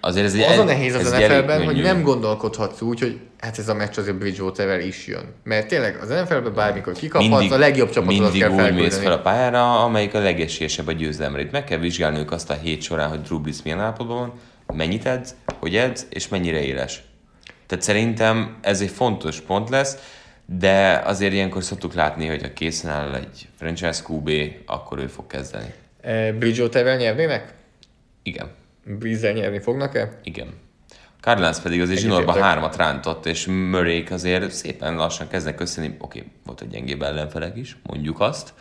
Azért 0.00 0.26
ez 0.26 0.34
Az 0.34 0.58
a 0.58 0.64
nehéz 0.64 0.94
az 0.94 1.10
NFL-ben, 1.10 1.64
hogy 1.64 1.82
nem 1.82 2.02
gondolkodhatsz 2.02 2.80
úgy, 2.80 3.00
hogy 3.00 3.20
hát 3.38 3.58
ez 3.58 3.68
a 3.68 3.74
meccs 3.74 3.98
azért 3.98 4.18
Bridgewaterrel 4.18 4.80
is 4.80 5.06
jön. 5.06 5.34
Mert 5.44 5.68
tényleg 5.68 5.96
az 5.96 6.08
NFL-ben 6.08 6.54
bármikor 6.54 6.92
kikaphatsz, 6.92 7.50
a 7.50 7.58
legjobb 7.58 7.90
csapatodat 7.90 8.32
mindig 8.32 8.40
kell 8.40 8.50
úgy 8.50 8.56
mész 8.56 8.66
felküldeni. 8.66 9.04
fel 9.04 9.12
a 9.12 9.20
pályára, 9.20 9.84
amelyik 9.84 10.14
a 10.14 10.18
legesélyesebb 10.18 10.86
a 10.86 10.92
győzelemre. 10.92 11.40
Itt 11.40 11.50
meg 11.50 11.64
kell 11.64 11.78
vizsgálnunk 11.78 12.30
azt 12.30 12.50
a 12.50 12.54
hét 12.54 12.82
során, 12.82 13.08
hogy 13.08 13.20
Drew 13.20 13.40
Brees 13.40 13.62
milyen 13.62 13.80
állapotban 13.80 14.18
van, 14.18 14.32
mennyit 14.76 15.06
edz, 15.06 15.34
hogy 15.58 15.76
edz, 15.76 16.06
és 16.10 16.28
mennyire 16.28 16.62
éles. 16.62 17.02
Tehát 17.66 17.84
szerintem 17.84 18.58
ez 18.60 18.80
egy 18.80 18.90
fontos 18.90 19.40
pont 19.40 19.68
lesz, 19.68 19.96
de 20.58 21.02
azért 21.04 21.32
ilyenkor 21.32 21.62
szoktuk 21.62 21.94
látni, 21.94 22.26
hogy 22.26 22.42
ha 22.42 22.52
készen 22.52 22.90
áll 22.90 23.14
egy 23.14 23.48
franchise 23.56 24.02
QB, 24.08 24.30
akkor 24.66 24.98
ő 24.98 25.06
fog 25.06 25.26
kezdeni. 25.26 25.72
E, 26.00 26.32
Bridgewater-vel 26.32 26.96
nyernének? 26.96 27.54
Igen, 28.22 28.48
Breeze-el 28.84 29.32
nyerni 29.32 29.58
fognak-e? 29.60 30.18
igen. 30.22 30.48
Cardinals 31.20 31.60
pedig 31.60 31.80
azért 31.80 32.00
zsinórban 32.00 32.42
hármat 32.42 32.76
rántott, 32.76 33.26
és 33.26 33.46
murray 33.46 34.04
azért 34.10 34.50
szépen 34.52 34.96
lassan 34.96 35.28
kezdnek 35.28 35.54
köszönni. 35.54 35.94
Oké, 35.98 36.24
volt 36.44 36.60
egy 36.60 36.68
gyengébb 36.68 37.02
ellenfelek 37.02 37.56
is, 37.56 37.76
mondjuk 37.82 38.20
azt, 38.20 38.52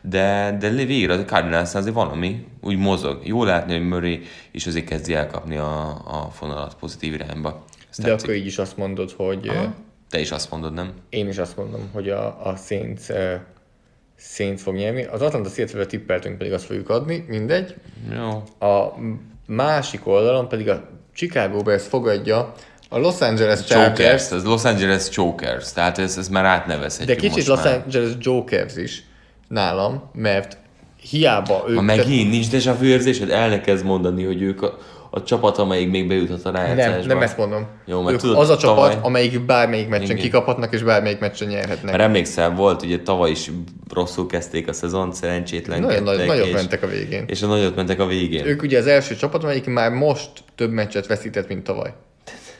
de, 0.00 0.56
de 0.60 0.68
végre 0.70 1.12
a 1.14 1.24
Cardinals 1.24 1.74
azért 1.74 1.94
valami 1.94 2.46
úgy 2.60 2.76
mozog. 2.76 3.26
Jó 3.26 3.44
látni, 3.44 3.72
hogy 3.72 3.88
Murray 3.88 4.20
is 4.50 4.66
azért 4.66 4.86
kezdi 4.86 5.14
elkapni 5.14 5.56
a, 5.56 5.88
a 5.88 6.30
fonalat 6.30 6.74
pozitív 6.74 7.14
irányba. 7.14 7.64
Ez 7.90 7.96
De 7.96 8.02
tetszik. 8.02 8.28
akkor 8.28 8.34
így 8.40 8.46
is 8.46 8.58
azt 8.58 8.76
mondod, 8.76 9.10
hogy 9.10 9.48
Aha. 9.48 9.74
Te 10.10 10.20
is 10.20 10.30
azt 10.30 10.50
mondod, 10.50 10.72
nem? 10.72 10.92
én 11.08 11.28
is 11.28 11.38
azt 11.38 11.56
mondom, 11.56 11.90
hogy 11.92 12.08
a, 12.08 12.46
a 12.48 12.56
Saints, 12.56 13.02
Saints 14.16 14.60
fog 14.60 14.74
nyerni. 14.74 15.04
Az 15.04 15.22
Atlanta 15.22 15.48
Seattle-re 15.48 15.86
tippeltünk, 15.86 16.38
pedig 16.38 16.52
azt 16.52 16.64
fogjuk 16.64 16.88
adni, 16.88 17.24
mindegy. 17.28 17.74
Jó. 18.14 18.42
A 18.68 18.94
másik 19.46 20.06
oldalon 20.06 20.48
pedig 20.48 20.68
a 20.68 20.88
Chicago 21.14 21.62
Bears 21.62 21.86
fogadja 21.86 22.54
a 22.88 22.98
Los 22.98 23.20
Angeles 23.20 23.64
Chokers, 23.64 24.30
ez 24.30 24.44
Los 24.44 24.64
Angeles 24.64 25.08
Chokers, 25.08 25.72
tehát 25.72 25.98
ez, 25.98 26.18
ez 26.18 26.28
már 26.28 26.42
de 26.42 26.48
átnevezhetjük 26.48 27.18
kicsit 27.18 27.34
most 27.34 27.46
Los 27.46 27.62
már. 27.62 27.82
Angeles 27.84 28.12
Jokers 28.20 28.76
is 28.76 29.04
nálam, 29.48 30.10
mert 30.12 30.56
hiába 31.10 31.64
ők... 31.68 31.76
Ha 31.76 31.82
megint 31.82 32.30
nincs 32.30 32.50
deja 32.50 32.76
vu 32.76 32.84
érzésed, 32.84 33.30
el 33.30 33.48
ne 33.48 33.60
kezd 33.60 33.84
mondani, 33.84 34.24
hogy 34.24 34.42
ők 34.42 34.62
a, 34.62 34.78
a 35.10 35.22
csapat, 35.22 35.58
amelyik 35.58 35.90
még 35.90 36.08
bejuthat 36.08 36.44
a 36.44 36.50
rájátszásba. 36.50 36.96
nem, 36.98 37.06
nem 37.06 37.22
ezt 37.22 37.36
mondom. 37.36 37.66
Jó, 37.86 38.00
mert 38.02 38.14
ők 38.14 38.20
tudod, 38.20 38.36
az 38.36 38.48
a 38.50 38.56
csapat, 38.56 38.76
tavaly- 38.76 38.98
amelyik 39.02 39.40
bármelyik 39.40 39.88
meccsen 39.88 40.04
Igen. 40.04 40.16
kikaphatnak, 40.16 40.74
és 40.74 40.82
bármelyik 40.82 41.18
meccsen 41.18 41.48
nyerhetnek. 41.48 41.90
Mert 41.90 42.02
emlékszel, 42.02 42.54
volt, 42.54 42.82
ugye 42.82 42.98
tavaly 42.98 43.30
is 43.30 43.50
rosszul 43.92 44.26
kezdték 44.26 44.68
a 44.68 44.72
szezon, 44.72 45.12
szerencsétlen 45.12 45.80
Nagyon, 45.80 46.02
nagy, 46.02 46.26
nagyot 46.26 46.52
mentek 46.52 46.82
a 46.82 46.86
végén. 46.86 47.24
és 47.26 47.42
a 47.42 47.46
nagyot 47.46 47.76
mentek 47.76 48.00
a 48.00 48.06
végén. 48.06 48.46
Ők 48.46 48.62
ugye 48.62 48.78
az 48.78 48.86
első 48.86 49.16
csapat, 49.16 49.42
amelyik 49.42 49.66
már 49.66 49.90
most 49.90 50.30
több 50.54 50.70
meccset 50.70 51.06
veszített, 51.06 51.48
mint 51.48 51.62
tavaly. 51.64 51.92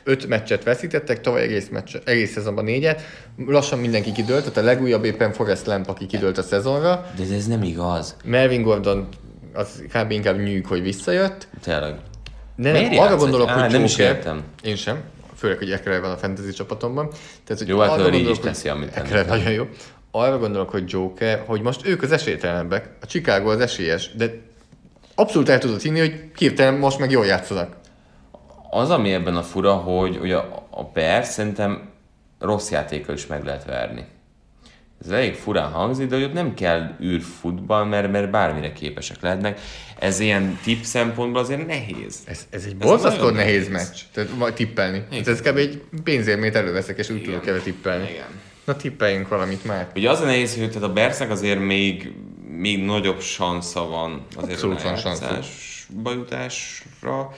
Öt 0.05 0.27
meccset 0.27 0.65
veszítettek, 0.65 1.21
tavaly 1.21 1.43
egész, 1.43 1.69
meccs, 1.69 1.97
egész 2.05 2.33
szezonban 2.33 2.65
négyet. 2.65 3.01
Lassan 3.47 3.79
mindenki 3.79 4.13
kidőlt, 4.13 4.41
tehát 4.41 4.57
a 4.57 4.63
legújabb 4.63 5.05
éppen 5.05 5.33
Forrest 5.33 5.67
Lamp, 5.67 5.89
aki 5.89 6.07
kidőlt 6.07 6.39
a 6.39 6.43
szezonra. 6.43 7.07
De 7.17 7.35
ez 7.35 7.47
nem 7.47 7.63
igaz. 7.63 8.17
Melvin 8.25 8.63
Gordon 8.63 9.09
az 9.55 9.83
kb. 9.93 10.11
inkább 10.11 10.39
nyűg, 10.39 10.67
hogy 10.67 10.83
visszajött. 10.83 11.49
Tényleg. 11.63 11.95
De 12.61 12.71
Miért 12.73 12.91
nem, 12.91 12.99
arra 12.99 13.03
játszott? 13.11 13.19
gondolok, 13.21 13.49
Á, 13.49 13.61
hogy 13.63 13.73
nem 13.73 13.85
is 13.85 13.97
értem. 13.97 14.43
Én 14.63 14.77
sem. 14.77 15.03
Főleg, 15.37 15.59
hogy 15.59 15.71
Eckler 15.71 16.01
van 16.01 16.11
a 16.11 16.17
fantasy 16.17 16.53
csapatomban. 16.53 17.09
Tehát, 17.45 17.59
hogy 17.59 17.69
Jó, 17.69 17.79
hát 17.79 17.91
arra 17.91 18.15
így 18.15 18.31
is 18.31 18.39
teszi, 18.39 18.69
amit 18.69 18.91
kell. 18.91 19.25
nagyon 19.25 19.53
jó. 19.53 19.65
Arra 20.11 20.39
gondolok, 20.39 20.71
hogy 20.71 20.85
Joker, 20.87 21.43
hogy 21.47 21.61
most 21.61 21.87
ők 21.87 22.03
az 22.03 22.13
esélytelenebbek, 22.13 22.91
a 23.01 23.07
Chicago 23.07 23.51
az 23.51 23.61
esélyes, 23.61 24.11
de 24.17 24.41
abszolút 25.15 25.49
el 25.49 25.59
tudod 25.59 25.81
hinni, 25.81 25.99
hogy 25.99 26.31
hirtelen 26.37 26.75
most 26.75 26.99
meg 26.99 27.11
jól 27.11 27.27
játszanak. 27.27 27.77
Az, 28.71 28.91
ami 28.91 29.13
ebben 29.13 29.37
a 29.37 29.43
fura, 29.43 29.75
hogy 29.75 30.19
ugye 30.23 30.37
a, 30.37 30.67
a 30.71 30.83
Bears 30.83 31.29
szerintem 31.29 31.89
rossz 32.39 32.71
játékkal 32.71 33.15
is 33.15 33.27
meg 33.27 33.45
lehet 33.45 33.65
verni. 33.65 34.07
Ez 35.05 35.11
elég 35.11 35.35
furán 35.35 35.71
hangzik, 35.71 36.07
de 36.09 36.15
hogy 36.15 36.25
ott 36.25 36.33
nem 36.33 36.55
kell 36.55 36.97
űrfutball, 37.03 37.85
mert, 37.85 38.11
mert 38.13 38.31
bármire 38.31 38.73
képesek 38.73 39.17
lehetnek. 39.21 39.61
Ez 39.99 40.21
ilyen 40.21 40.59
tipp 40.63 40.83
szempontból 40.83 41.41
azért 41.43 41.67
nehéz. 41.67 42.17
Ez, 42.25 42.47
ez 42.51 42.65
egy 42.65 42.77
borzasztó 42.77 43.31
nehéz 43.31 43.69
nehéz. 43.69 43.69
meccs. 43.69 43.99
Tehát 44.13 44.37
majd 44.37 44.55
tippelni. 44.55 45.03
Ez, 45.11 45.29
ez 45.29 45.41
kb. 45.41 45.57
egy 45.57 45.83
pénzérmét 46.05 46.55
előveszek, 46.55 46.99
és 46.99 47.11
úgy 47.11 47.23
tudok 47.23 47.43
kell 47.43 47.59
tippelni. 47.59 48.09
Igen. 48.11 48.27
Na 48.65 48.77
tippeljünk 48.77 49.29
valamit 49.29 49.65
már. 49.65 49.89
Ugye 49.95 50.11
az 50.11 50.21
a 50.21 50.25
nehéz, 50.25 50.57
hogy 50.57 50.69
tehát 50.69 50.89
a 50.89 50.93
Bersnek 50.93 51.31
azért 51.31 51.61
még, 51.61 52.13
még 52.59 52.85
nagyobb 52.85 53.21
sansza 53.21 53.87
van 53.87 54.27
azért 54.37 54.53
Abszolút 54.53 54.83
van 54.83 54.97
sanszuk. 54.97 55.29
rájátszásba 55.29 56.13
jutásra. 56.13 57.31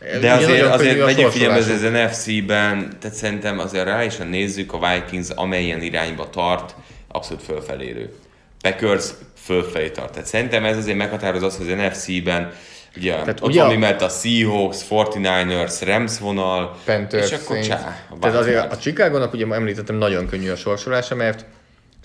Ugye 0.00 0.18
De 0.18 0.32
azért, 0.32 0.66
azért 0.66 0.98
vegyük 1.04 1.30
figyelembe, 1.30 1.60
ez 1.72 1.82
az 1.82 1.90
NFC-ben, 1.90 2.96
tehát 3.00 3.16
szerintem 3.16 3.58
azért 3.58 3.84
reálisan 3.84 4.26
nézzük, 4.26 4.72
a 4.72 4.78
Vikings 4.78 5.28
amelyen 5.34 5.82
irányba 5.82 6.30
tart, 6.30 6.74
abszolút 7.08 7.42
fölfelérő. 7.42 8.12
Packers 8.60 9.10
fölfelé 9.36 9.90
tart. 9.90 10.12
Tehát 10.12 10.28
szerintem 10.28 10.64
ez 10.64 10.76
azért 10.76 10.96
meghatároz 10.96 11.42
az, 11.42 11.56
hogy 11.56 11.70
az 11.70 11.78
NFC-ben 11.78 12.52
ugye, 12.96 13.12
Tehát 13.12 13.40
ott 13.40 13.48
ugye 13.48 13.62
van 13.62 13.74
a- 13.74 13.78
mellett 13.78 14.02
a 14.02 14.08
Seahawks, 14.08 14.78
49ers, 14.88 15.80
Rams 15.84 16.18
vonal, 16.18 16.76
Panthers, 16.84 17.30
és 17.30 17.38
akkor 17.38 17.46
Saints. 17.56 17.66
csá. 17.68 18.06
Tehát 18.20 18.36
azért 18.36 18.72
a 18.72 18.76
Chicago-nak 18.76 19.32
ugye 19.32 19.46
említettem 19.50 19.96
nagyon 19.96 20.26
könnyű 20.26 20.50
a 20.50 20.56
sorsolása, 20.56 21.14
mert 21.14 21.44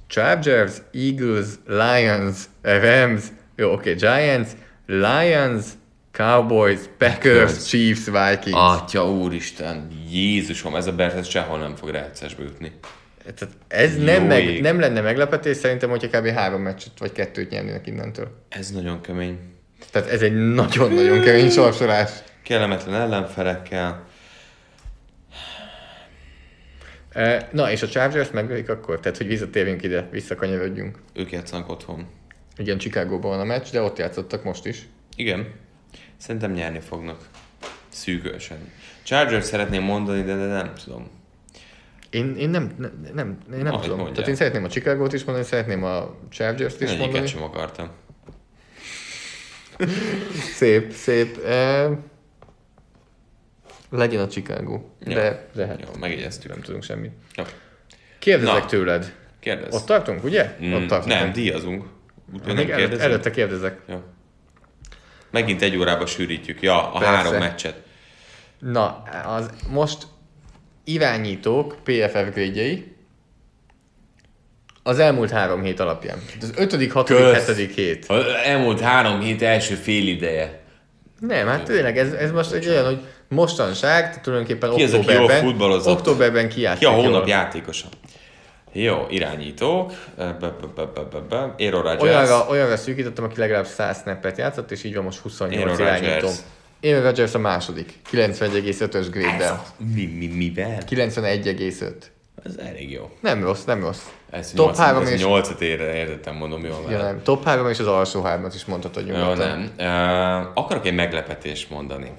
Chargers, 0.08 0.74
Eagles, 0.92 1.48
Lions, 1.68 2.38
Rams, 2.62 3.24
jó, 3.56 3.72
oké, 3.72 3.94
okay, 3.94 3.94
Giants, 3.94 4.50
Lions, 4.86 5.66
Cowboys, 6.12 6.80
Packers, 6.98 7.38
Packers. 7.38 7.68
Chiefs, 7.68 8.06
Vikings. 8.06 8.58
Atya 8.60 9.10
úristen, 9.10 9.88
Jézusom, 10.10 10.76
ez 10.76 10.88
a 10.88 10.92
Bears 10.92 11.14
ez 11.14 11.28
sehol 11.28 11.58
nem 11.60 11.76
fog 11.76 11.90
rájátszásba 11.90 12.44
jutni. 12.44 12.72
Tehát 13.24 13.56
ez 13.68 13.98
Jó 13.98 14.04
nem, 14.04 14.24
meg, 14.24 14.62
nem 14.62 14.80
lenne 14.80 15.02
meglepetés 15.02 15.58
szerintem, 15.58 15.90
hogyha 15.90 16.20
kb. 16.20 16.28
három 16.28 16.62
meccset 16.62 17.00
vagy 17.00 17.12
kettőt 17.12 17.50
nyernének 17.50 17.88
innentől. 17.88 18.46
Ez 18.50 18.72
nagyon 18.72 19.02
kemény. 19.02 19.40
Tehát 19.92 20.10
ez 20.10 20.22
egy 20.22 20.54
nagyon-nagyon 20.54 21.22
kemény 21.22 21.50
sorsolás. 21.50 22.12
Kellemetlen 22.44 23.02
ellenfelekkel. 23.02 24.06
Na, 27.52 27.72
és 27.72 27.82
a 27.82 27.88
Chargers 27.88 28.32
megölik 28.32 28.70
akkor? 28.70 29.00
Tehát, 29.00 29.18
hogy 29.18 29.28
visszatérjünk 29.28 29.84
ide, 29.84 30.08
visszakanyarodjunk. 30.12 30.98
Ők 31.14 31.32
játszanak 31.32 31.70
otthon. 31.70 32.08
Igen, 32.58 32.78
Chicagóban 32.78 33.32
van 33.32 33.40
a 33.40 33.44
meccs, 33.44 33.72
de 33.72 33.82
ott 33.82 33.98
játszottak 33.98 34.44
most 34.44 34.66
is. 34.66 34.88
Igen. 35.16 35.48
Szerintem 36.18 36.52
nyerni 36.52 36.80
fognak. 36.80 37.28
Szűkösen. 37.90 38.72
Chargers 39.04 39.46
szeretném 39.46 39.84
mondani, 39.84 40.22
de, 40.24 40.36
de 40.36 40.46
nem 40.46 40.74
tudom. 40.84 41.10
Én, 42.14 42.36
én 42.38 42.50
nem, 42.50 42.72
nem, 42.78 43.10
nem, 43.14 43.38
én 43.54 43.64
nem 43.64 43.74
Ahogy 43.74 43.82
tudom. 43.82 43.98
mondják. 43.98 44.14
Tehát 44.16 44.30
én 44.30 44.36
szeretném 44.36 44.64
a 44.64 44.68
Chicago-t 44.68 45.14
is 45.14 45.24
mondani, 45.24 45.46
szeretném 45.48 45.84
a 45.84 46.16
Chargers-t 46.30 46.82
is 46.82 46.90
mondani. 46.90 47.10
Egyiket 47.10 47.28
sem 47.28 47.44
akartam. 47.44 47.90
Szép, 50.58 50.92
szép. 50.92 51.38
Eh, 51.46 51.90
legyen 53.90 54.22
a 54.22 54.28
Chicago. 54.28 54.82
Jó. 55.00 55.14
De 55.14 55.48
lehet. 55.54 55.82
Jó, 55.82 56.00
megjegyeztük. 56.00 56.52
Nem 56.52 56.62
tudunk 56.62 56.84
semmit. 56.84 57.12
Jó. 57.36 57.44
Kérdezek 58.20 58.54
Na. 58.62 58.66
tőled. 58.66 59.14
Kérdezz. 59.40 59.76
Ott 59.76 59.86
tartunk, 59.86 60.24
ugye? 60.24 60.56
Mm, 60.64 60.74
Ott 60.74 60.88
tartunk. 60.88 61.14
nem, 61.14 61.32
díjazunk. 61.32 61.86
Úgyhogy 62.34 62.54
nem 62.54 62.66
kérdezünk. 62.66 63.00
előtte 63.02 63.32
kérdezek. 63.32 63.80
Jó. 63.88 64.04
Megint 65.32 65.62
egy 65.62 65.78
órába 65.78 66.06
sűrítjük. 66.06 66.62
Ja, 66.62 66.92
a 66.94 66.98
Persze. 67.00 67.16
három 67.16 67.36
meccset. 67.36 67.82
Na, 68.60 69.04
az 69.26 69.50
most 69.70 70.08
irányítók 70.84 71.76
PFF 71.84 72.34
grédjei 72.34 72.92
az 74.84 75.00
elmúlt 75.00 75.30
három 75.30 75.64
hét 75.64 75.80
alapján. 75.80 76.18
Az 76.42 76.54
ötödik, 76.58 76.92
hatodik, 76.94 77.24
Kösz. 77.24 77.34
hetedik 77.34 77.76
hét. 77.76 78.06
Az 78.08 78.24
elmúlt 78.46 78.80
három 78.80 79.20
hét 79.20 79.42
első 79.42 79.76
fél 79.76 80.08
ideje. 80.08 80.62
Nem, 81.20 81.48
hát 81.48 81.64
tényleg 81.64 81.98
ez, 81.98 82.12
ez 82.12 82.32
most 82.32 82.52
egy 82.52 82.68
olyan, 82.68 82.86
hogy 82.86 83.00
mostanság, 83.28 84.04
tehát 84.08 84.22
tulajdonképpen 84.22 84.76
Ki 84.76 84.84
az, 84.84 84.94
aki 84.94 85.18
októberben, 85.18 85.82
októberben 85.86 86.50
kijátszik 86.50 86.88
Ki 86.88 86.94
a 86.94 86.96
hónap 86.96 87.12
jól. 87.12 87.28
játékosa? 87.28 87.88
Jó, 88.72 89.06
irányítók. 89.10 89.94
Aaron 90.18 91.82
Rodgers. 91.82 92.02
Olyanra, 92.02 92.46
olyanra 92.50 92.78
szűkítettem, 92.78 93.24
aki 93.24 93.40
legalább 93.40 93.66
100 93.66 94.02
snappet 94.02 94.38
játszott, 94.38 94.72
és 94.72 94.84
így 94.84 94.96
van 94.96 95.04
most 95.04 95.20
28 95.20 95.62
Aaron 95.62 95.80
irányítom. 95.80 96.14
Rodgers. 96.14 96.38
Aaron 96.84 97.02
Rodgers 97.02 97.34
a 97.34 97.40
második, 97.40 97.94
91,5-ös 98.12 99.08
gréddel. 99.12 99.64
Mi, 99.94 100.06
mi, 100.06 100.28
mivel? 100.28 100.78
91,5. 100.90 101.94
Ez 102.44 102.56
elég 102.58 102.92
jó. 102.92 103.10
Nem 103.22 103.44
rossz, 103.44 103.64
nem 103.64 103.82
rossz. 103.82 104.02
Ez 104.30 104.52
Top 104.52 104.66
nyolc- 104.66 104.80
három 104.80 105.02
ez 105.02 105.10
és- 105.12 105.22
nyolcat 105.22 105.62
érre, 105.62 105.96
értettem, 105.96 106.36
mondom, 106.36 106.66
jól 106.66 106.86
Ja, 106.90 106.98
nem. 106.98 107.22
Top 107.24 107.44
3 107.44 107.70
és 107.70 107.80
az 107.80 107.88
alsó 107.88 108.22
hármat 108.22 108.54
is 108.54 108.66
mondhatod 108.66 109.08
Jó, 109.08 109.16
nyugodtan. 109.16 109.72
nem. 109.78 110.42
Uh, 110.44 110.52
akarok 110.54 110.86
egy 110.86 110.94
meglepetést 110.96 111.70
mondani. 111.70 112.12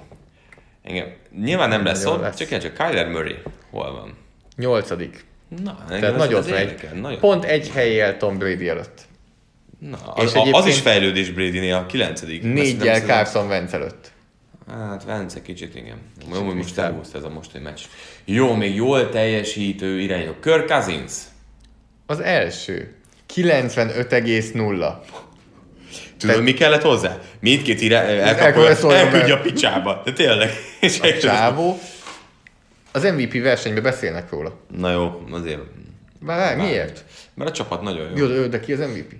Engem, 0.83 1.07
nyilván 1.43 1.69
nem 1.69 1.85
lesz 1.85 2.03
Nagyon 2.03 2.17
ott, 2.17 2.23
lesz. 2.23 2.35
csak 2.35 2.59
csak 2.59 2.73
Kyler 2.73 3.07
Murray. 3.09 3.35
Hol 3.71 3.91
van? 3.91 4.17
Nyolcadik. 4.57 5.25
Na, 5.63 5.77
Tehát 5.87 6.15
nagyot 6.15 6.49
megy. 6.49 6.59
érdekel, 6.59 6.93
Nagyon. 6.93 7.19
Pont 7.19 7.43
egy 7.45 7.69
helyjel 7.69 8.17
Tom 8.17 8.37
Brady 8.37 8.67
előtt. 8.69 9.01
Na, 9.79 9.97
És 10.17 10.23
az, 10.23 10.47
az, 10.51 10.65
is 10.65 10.79
fejlődés 10.79 11.31
Brady-nél 11.31 11.75
a 11.75 11.85
kilencedik. 11.85 12.43
Négyel 12.43 12.87
Ezt 12.95 13.07
nem 13.07 13.15
Carson 13.15 13.47
Wentz 13.47 13.73
előtt. 13.73 14.11
Hát 14.67 15.03
Vence 15.03 15.41
kicsit, 15.41 15.75
igen. 15.75 15.97
Jó, 16.33 16.41
hogy 16.41 16.55
most 16.55 16.77
elhúzta 16.77 17.17
ez 17.17 17.23
a 17.23 17.29
mostani 17.29 17.63
meccs. 17.63 17.81
Jó, 18.25 18.55
még 18.55 18.75
jól 18.75 19.09
teljesítő 19.09 19.99
irányú. 19.99 20.33
Kirk 20.41 20.65
Cousins. 20.67 21.13
Az 22.05 22.19
első. 22.19 22.95
95,0. 23.35 24.93
Tudod, 26.17 26.43
mi 26.43 26.53
kellett 26.53 26.81
hozzá? 26.81 27.19
Mindkét 27.39 27.81
irány 27.81 28.09
elküldje 28.09 28.69
elkapja, 28.69 28.95
elküldje 28.95 29.33
a 29.33 29.39
picsába. 29.39 30.01
De 30.05 30.13
tényleg. 30.13 30.49
És 30.79 30.99
A 30.99 31.17
csávó. 31.17 31.79
Az 32.91 33.03
MVP 33.03 33.41
versenyben 33.41 33.83
beszélnek 33.83 34.29
róla. 34.29 34.59
Na 34.77 34.91
jó, 34.91 35.23
azért 35.31 35.61
Várj, 36.19 36.61
miért? 36.61 37.03
Mert 37.33 37.49
a 37.49 37.53
csapat 37.53 37.81
nagyon 37.81 38.17
jó. 38.17 38.27
Jó, 38.27 38.45
de 38.45 38.59
ki 38.59 38.73
az 38.73 38.79
MVP? 38.79 39.13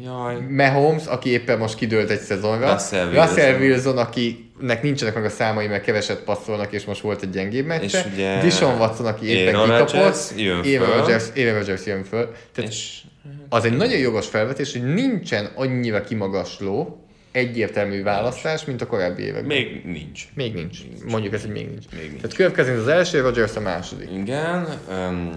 Jaj. 0.00 0.36
Mahomes, 0.48 1.06
aki 1.06 1.30
éppen 1.30 1.58
most 1.58 1.74
kidőlt 1.74 2.10
egy 2.10 2.20
szezonra. 2.20 2.72
Russell 2.72 3.06
Wilson. 3.06 3.26
Russell 3.26 3.60
Wilson, 3.60 3.98
akinek 3.98 4.82
nincsenek 4.82 5.14
meg 5.14 5.24
a 5.24 5.28
számai, 5.28 5.66
mert 5.66 5.84
keveset 5.84 6.20
passzolnak, 6.20 6.72
és 6.72 6.84
most 6.84 7.00
volt 7.00 7.22
egy 7.22 7.30
gyengébb 7.30 7.66
meccse. 7.66 7.98
És 7.98 8.04
ugye 8.12 8.40
Dishon 8.40 8.78
Watson, 8.78 9.06
aki 9.06 9.26
éppen 9.26 9.54
Aaron 9.54 9.86
kikapott. 9.86 10.32
Jön 10.36 10.58
Aaron. 10.58 10.96
Rodgers, 10.96 11.24
Aaron 11.36 11.54
Rodgers 11.54 11.86
jön 11.86 12.04
föl. 12.04 12.32
Tehát 12.52 12.70
És 12.70 13.00
az 13.48 13.64
egy 13.64 13.76
nagyon 13.76 13.98
jogos 13.98 14.26
felvetés, 14.26 14.72
hogy 14.72 14.94
nincsen 14.94 15.48
annyira 15.54 16.00
kimagasló, 16.00 17.06
egyértelmű 17.32 18.02
választás, 18.02 18.64
mint 18.64 18.82
a 18.82 18.86
korábbi 18.86 19.22
években. 19.22 19.44
még 19.44 19.82
nincs. 19.84 20.22
Még 20.34 20.54
nincs. 20.54 20.78
Mondjuk 21.08 21.34
ezt, 21.34 21.44
hogy 21.44 21.52
még 21.52 21.68
nincs. 21.68 21.84
Még 21.98 22.10
nincs. 22.10 22.34
Tehát 22.34 22.54
Cousins 22.54 22.78
az 22.78 22.88
első, 22.88 23.20
Rodgers 23.20 23.56
a 23.56 23.60
második. 23.60 24.08
Igen. 24.16 24.68
Um, 24.88 25.30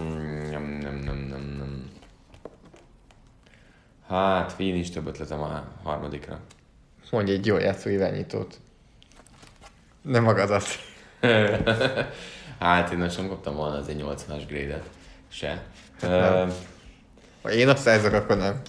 nem, 0.52 0.80
nem, 0.82 1.02
nem, 1.06 1.28
nem, 1.30 1.65
Hát, 4.08 4.58
nincs 4.58 4.92
több 4.92 5.08
ötletem 5.08 5.42
a 5.42 5.64
harmadikra. 5.84 6.40
Mondj 7.12 7.32
egy 7.32 7.46
jó 7.46 7.58
játszó 7.58 7.90
irányítót. 7.90 8.60
Nem 10.02 10.24
magadat. 10.24 10.64
hát 12.60 12.92
én 12.92 12.98
most 12.98 13.18
nem 13.18 13.28
kaptam 13.28 13.56
volna 13.56 13.78
az 13.78 13.88
egy 13.88 14.04
80-as 14.08 14.42
grade-et. 14.48 14.90
Se. 15.28 15.64
Ö, 16.02 16.46
Ha 17.42 17.52
én 17.52 17.68
azt 17.70 17.82
szerzek, 17.82 18.14
akkor 18.14 18.38
nem. 18.38 18.62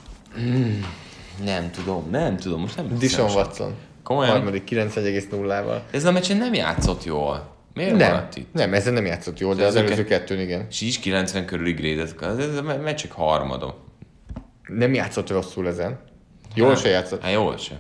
nem 1.45 1.71
tudom, 1.71 2.11
nem 2.11 2.37
tudom, 2.37 2.61
most 2.61 2.77
nem 2.77 2.99
Dishon. 2.99 3.31
Watson. 3.31 3.75
Komolyan? 4.03 4.33
Harmadik 4.33 4.69
9,0-val. 4.71 5.81
Ez 5.91 6.05
a 6.05 6.13
meccsen 6.13 6.37
nem 6.37 6.55
játszott 6.55 7.05
jól. 7.05 7.55
Miért 7.75 7.97
Nem, 7.97 8.11
maradt 8.11 8.37
itt? 8.37 8.53
nem, 8.53 8.75
ezzel 8.75 8.93
nem 8.93 9.07
játszott 9.07 9.39
jól, 9.39 9.55
de 9.55 9.67
az 9.67 9.77
előző 9.77 9.95
ke- 10.05 10.19
kettőn 10.19 10.41
igen. 10.41 10.67
És 10.71 10.81
is 10.81 10.99
90 10.99 11.47
körüli 11.47 11.73
grade-et. 11.73 12.39
Ez 12.39 12.57
a 12.57 12.63
me- 12.63 12.83
meccsek 12.83 13.13
harmadom. 13.13 13.75
Nem 14.67 14.95
játszott 14.95 15.31
rosszul 15.31 15.67
ezen. 15.69 15.99
Jól 16.55 16.69
Hát, 16.69 16.79
se 16.81 16.89
játszott. 16.89 17.23
Hát 17.23 17.33
jól 17.33 17.57
se. 17.57 17.79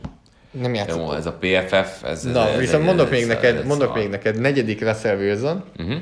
Nem 0.50 0.74
játszott. 0.74 0.96
Jó, 0.98 1.12
ez 1.12 1.26
a 1.26 1.32
PFF, 1.40 2.02
ez... 2.04 2.22
Na, 2.22 2.48
ez, 2.48 2.58
viszont 2.58 2.80
ez- 2.80 2.86
mondok 2.86 3.06
ez- 3.06 3.12
még 3.12 3.20
ez- 3.22 3.28
neked, 3.28 3.56
ez 3.56 3.64
mondok 3.66 3.94
még 3.94 4.08
neked, 4.08 4.40
negyedik 4.40 4.80
Russell 4.80 5.16
Wilson, 5.16 5.64
Uh-huh. 5.78 5.96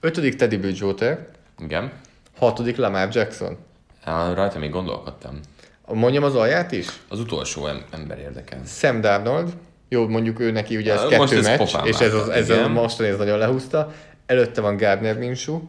ötödik 0.00 0.34
Teddy 0.36 0.56
Bridgewater, 0.56 1.26
Igen. 1.58 1.92
hatodik 2.38 2.76
Lamar 2.76 3.08
Jackson. 3.12 3.56
Á, 4.04 4.32
Rajta 4.34 4.58
még 4.58 4.70
gondolkodtam. 4.70 5.40
Mondjam 5.86 6.22
az 6.24 6.34
alját 6.34 6.72
is? 6.72 6.86
Az 7.08 7.20
utolsó 7.20 7.66
em- 7.66 7.84
ember 7.90 8.18
érdekel. 8.18 8.60
Sam 8.66 9.00
Darnold, 9.00 9.52
jó, 9.88 10.08
mondjuk 10.08 10.40
ő 10.40 10.50
neki 10.50 10.76
ugye 10.76 10.92
ez 10.92 10.98
Á, 11.00 11.02
kettő 11.02 11.16
most 11.16 11.32
ez 11.32 11.44
meccs, 11.46 11.74
és 11.84 11.98
ez, 12.00 12.14
az, 12.14 12.28
ez 12.28 12.50
a 12.50 12.54
igen. 12.54 12.70
mostani 12.70 13.08
ez 13.08 13.16
nagyon 13.16 13.38
lehúzta. 13.38 13.92
Előtte 14.26 14.60
van 14.60 14.76
Gardner 14.76 15.18
Minshew, 15.18 15.60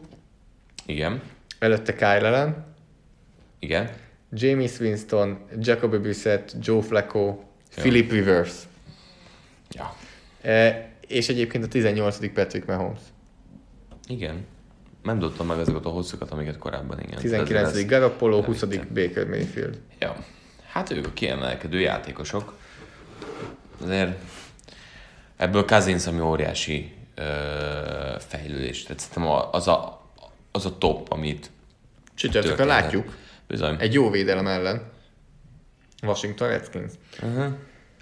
Igen. 0.86 1.22
előtte 1.58 1.94
Kyle 1.94 2.26
Allen, 2.28 2.64
Igen. 3.58 3.90
James 4.32 4.78
Winston, 4.80 5.38
Jacoby 5.60 5.96
Brissett, 5.96 6.54
Joe 6.60 6.82
Flacco, 6.82 7.38
Philip 7.74 8.10
Rivers. 8.10 8.52
Ja. 9.70 9.96
E, 10.42 10.88
és 11.06 11.28
egyébként 11.28 11.64
a 11.64 11.68
18. 11.68 12.32
Patrick 12.32 12.66
Mahomes. 12.66 13.00
Igen. 14.06 14.46
Nem 15.02 15.18
tudtam 15.18 15.46
meg 15.46 15.58
ezeket 15.58 15.84
a 15.84 15.88
hosszokat, 15.88 16.30
amiket 16.30 16.58
korábban, 16.58 17.00
igen. 17.00 17.18
19. 17.18 17.68
Ez- 17.74 17.86
Garoppolo, 17.86 18.36
nem 18.36 18.44
20. 18.44 18.60
hittem. 18.60 18.88
Baker 18.94 19.26
Mayfield. 19.26 19.80
Ja. 19.98 20.16
Hát 20.66 20.90
ők 20.90 21.06
a 21.06 21.10
kiemelkedő 21.12 21.80
játékosok. 21.80 22.54
Azért 23.82 24.16
ebből 25.36 25.64
Cousins, 25.64 26.06
ami 26.06 26.20
óriási 26.20 26.92
ö, 27.14 27.22
fejlődés. 28.18 28.82
Tehát 28.82 29.00
szerintem 29.00 29.32
az 29.50 29.68
a, 29.68 30.02
az 30.50 30.66
a 30.66 30.78
top, 30.78 31.12
amit 31.12 31.50
Csütörtökön 32.14 32.66
látjuk. 32.66 33.16
Bizony. 33.52 33.76
Egy 33.78 33.92
jó 33.92 34.10
védelem 34.10 34.46
ellen. 34.46 34.82
Washington 36.02 36.48
Redskins. 36.48 36.92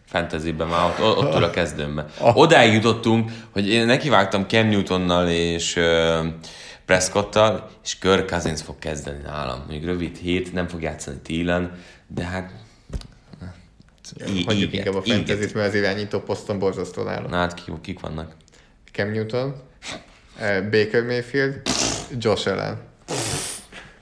Fantasyben 0.07 0.69
már 0.69 0.91
ott, 1.01 1.17
ott 1.17 1.35
ül 1.35 1.45
a 1.45 1.51
kezdőmben. 1.61 2.11
Odáig 2.21 2.73
jutottunk, 2.73 3.31
hogy 3.51 3.69
én 3.69 3.87
nekivágtam 3.87 4.45
Cam 4.49 4.67
Newtonnal 4.67 5.29
és 5.29 5.77
uh, 5.77 6.27
Prescottal, 6.85 7.71
és 7.85 7.99
Kirk 7.99 8.29
Cousins 8.31 8.63
fog 8.63 8.79
kezdeni 8.79 9.23
nálam. 9.23 9.59
Mondjuk 9.59 9.85
rövid 9.85 10.17
hét, 10.17 10.53
nem 10.53 10.69
fog 10.69 10.83
játszani 10.83 11.19
télen, 11.23 11.79
de 12.07 12.25
hát... 12.25 12.51
í- 14.35 14.45
Hagyjuk 14.45 14.73
íget, 14.73 14.87
inkább 14.87 15.03
a 15.03 15.03
fantasy 15.03 15.55
mert 15.55 15.69
az 15.69 15.75
irányító 15.75 16.21
poszton 16.21 16.59
borzasztó 16.59 17.03
nála. 17.03 17.29
Na 17.29 17.37
hát 17.37 17.55
kik, 17.55 17.81
kik 17.81 18.01
vannak? 18.01 18.35
Cam 18.93 19.11
Newton, 19.11 19.63
Baker 20.71 21.03
Mayfield, 21.03 21.61
Josh 22.19 22.49
Allen. 22.49 22.89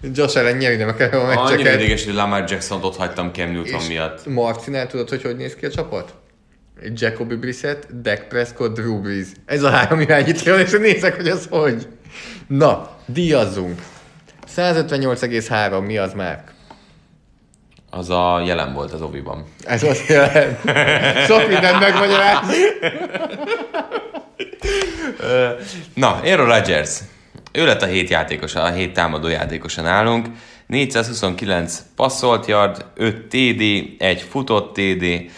Josh 0.00 0.36
Allen 0.36 0.56
nyeri 0.56 0.76
nem 0.76 0.94
kell 0.96 1.08
a 1.10 1.24
Annyira 1.24 1.42
meccseket. 1.42 1.74
ideges, 1.80 2.04
hogy 2.04 2.14
Lamar 2.14 2.44
Jackson-t 2.48 2.84
ott 2.84 2.96
hagytam 2.96 3.30
Cam 3.32 3.50
Newton 3.50 3.80
És 3.80 3.88
miatt. 3.88 4.26
Marcinál 4.26 4.86
tudod, 4.86 5.08
hogy 5.08 5.22
hogy 5.22 5.36
néz 5.36 5.54
ki 5.54 5.66
a 5.66 5.70
csapat? 5.70 6.14
Jacoby 6.94 7.34
Brissett, 7.34 7.86
Dak 8.02 8.28
Prescott, 8.28 8.74
Drew 8.74 9.00
Brees. 9.00 9.26
Ez 9.46 9.62
a 9.62 9.70
három 9.70 10.00
irányító, 10.00 10.54
és 10.54 10.70
nézek, 10.70 11.16
hogy 11.16 11.28
az 11.28 11.46
hogy. 11.50 11.86
Na, 12.46 12.90
díjazzunk. 13.06 13.82
158,3, 14.56 15.86
mi 15.86 15.96
az 15.98 16.12
már? 16.12 16.44
Az 17.90 18.10
a 18.10 18.42
jelen 18.46 18.72
volt 18.72 18.92
az 18.92 19.02
oviban. 19.02 19.44
Ez 19.64 19.82
azt 19.82 20.06
jelent. 20.08 20.58
Sok 21.26 21.48
mindent 21.48 21.80
megmagyaráz. 21.80 22.46
Na, 25.94 26.20
Aaron 26.24 26.46
Rodgers. 26.46 26.98
Ő 27.59 27.66
lett 27.66 27.82
a 27.82 27.86
hét 27.86 28.09
játékosa, 28.09 28.62
a 28.62 28.70
hét 28.70 28.93
támadó 28.93 29.28
játékosa 29.28 29.82
nálunk. 29.82 30.26
429 30.66 31.85
passzolt 31.97 32.47
yard, 32.47 32.85
5 32.94 33.26
TD, 33.26 33.62
egy 33.98 34.20
futott 34.20 34.74
TD, 34.74 35.30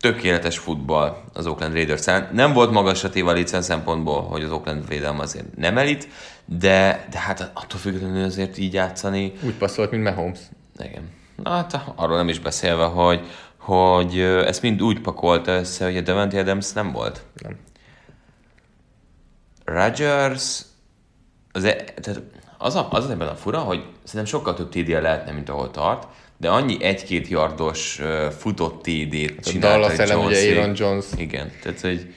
tökéletes 0.00 0.58
futball 0.58 1.22
az 1.32 1.46
Oakland 1.46 1.72
raiders 1.72 2.06
-en. 2.06 2.28
Nem 2.32 2.52
volt 2.52 2.70
magas 2.70 3.04
a 3.04 3.10
téva 3.10 3.46
szempontból, 3.46 4.22
hogy 4.22 4.42
az 4.42 4.50
Oakland 4.50 4.88
védelme 4.88 5.22
azért 5.22 5.56
nem 5.56 5.78
elit, 5.78 6.08
de, 6.44 7.06
de 7.10 7.18
hát 7.18 7.50
attól 7.54 7.80
függetlenül 7.80 8.24
azért 8.24 8.58
így 8.58 8.72
játszani, 8.72 9.32
Úgy 9.42 9.54
passzolt, 9.54 9.90
mint 9.90 10.02
Mahomes. 10.02 10.38
igen. 10.78 11.10
Na 11.42 11.50
hát 11.50 11.80
arról 11.94 12.16
nem 12.16 12.28
is 12.28 12.38
beszélve, 12.38 12.84
hogy, 12.84 13.20
hogy 13.56 14.20
ezt 14.20 14.62
mind 14.62 14.82
úgy 14.82 15.00
pakolta 15.00 15.52
össze, 15.52 15.84
hogy 15.84 15.96
a 15.96 16.00
Devante 16.00 16.38
Adams 16.38 16.72
nem 16.72 16.92
volt. 16.92 17.22
Nem. 17.34 17.56
Rodgers, 19.64 20.62
az, 21.56 21.64
e, 21.64 21.74
tehát 21.74 22.20
az, 22.58 22.74
a, 22.74 22.88
az 22.90 23.10
ebben 23.10 23.28
a 23.28 23.34
fura, 23.34 23.58
hogy 23.58 23.82
szerintem 24.04 24.38
sokkal 24.38 24.54
több 24.54 24.68
td 24.68 24.88
lehetne, 24.88 25.32
mint 25.32 25.48
ahol 25.48 25.70
tart, 25.70 26.06
de 26.36 26.48
annyi 26.48 26.84
egy-két 26.84 27.28
yardos 27.28 27.98
uh, 28.00 28.30
futott 28.30 28.82
TD-t 28.82 29.30
Hát 29.36 29.46
A 29.46 29.50
csinálta 29.50 29.78
Dallas 29.78 29.98
ellen 29.98 30.18
ugye. 30.26 30.58
Aaron 30.58 30.74
Jones. 30.76 31.04
Igen, 31.16 31.52
tehát 31.62 31.80
hogy 31.80 32.14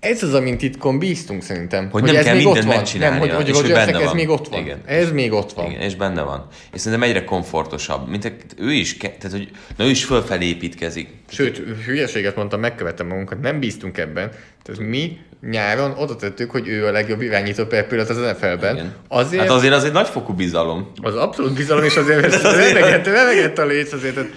Ez 0.00 0.22
az, 0.22 0.34
amint 0.34 0.58
titkon 0.58 0.98
bíztunk 0.98 1.42
szerintem. 1.42 1.90
Hogy 1.90 2.02
nem 2.02 2.16
ez 2.16 2.24
kell 2.24 2.34
még 2.36 2.46
ott 2.46 2.52
mindent 2.52 2.72
van. 2.74 2.82
megcsinálnia, 2.82 3.18
Nem, 3.18 3.28
hogy, 3.28 3.36
hogy 3.36 3.48
és 3.48 3.60
hogy 3.60 3.70
benne 3.72 3.98
ez 3.98 4.04
van. 4.04 4.14
még 4.14 4.28
ott 4.28 4.48
van. 4.48 4.60
Igen. 4.60 4.80
Ez 4.84 5.12
még 5.12 5.32
ott 5.32 5.52
van. 5.52 5.70
Igen, 5.70 5.80
és 5.80 5.94
benne 5.94 6.22
van. 6.22 6.46
És 6.72 6.80
szerintem 6.80 7.08
egyre 7.08 7.24
komfortosabb. 7.24 8.08
Mint 8.08 8.32
ő 8.58 8.72
is, 8.72 8.96
tehát, 8.96 9.30
hogy 9.30 9.50
na, 9.76 9.84
ő 9.84 9.88
is 9.88 10.04
fölfelé 10.04 10.46
építkezik. 10.46 11.08
Sőt, 11.28 11.56
hülyeséget 11.84 12.36
mondtam, 12.36 12.60
megkövetem 12.60 13.06
magunkat, 13.06 13.40
nem 13.40 13.60
bíztunk 13.60 13.98
ebben. 13.98 14.30
Tehát 14.62 14.80
mi 14.80 15.18
nyáron 15.50 15.94
oda 15.96 16.16
tettük, 16.16 16.50
hogy 16.50 16.68
ő 16.68 16.86
a 16.86 16.90
legjobb 16.90 17.20
irányító 17.20 17.64
per 17.64 17.86
pillanat 17.86 18.10
az 18.10 18.16
NFL-ben. 18.16 18.94
Azért 19.08 19.42
Hát 19.42 19.50
azért 19.50 19.74
az 19.74 19.84
egy 19.84 19.92
nagyfokú 19.92 20.32
bizalom. 20.32 20.92
az 21.02 21.16
abszolút 21.16 21.54
bizalom, 21.54 21.84
és 21.84 21.96
azért 21.96 22.24
ez 22.34 22.42
remegett, 22.42 23.06
remegett 23.06 23.58
a 23.58 23.64
léc 23.64 23.92
azért. 23.92 24.14
Tehát 24.14 24.30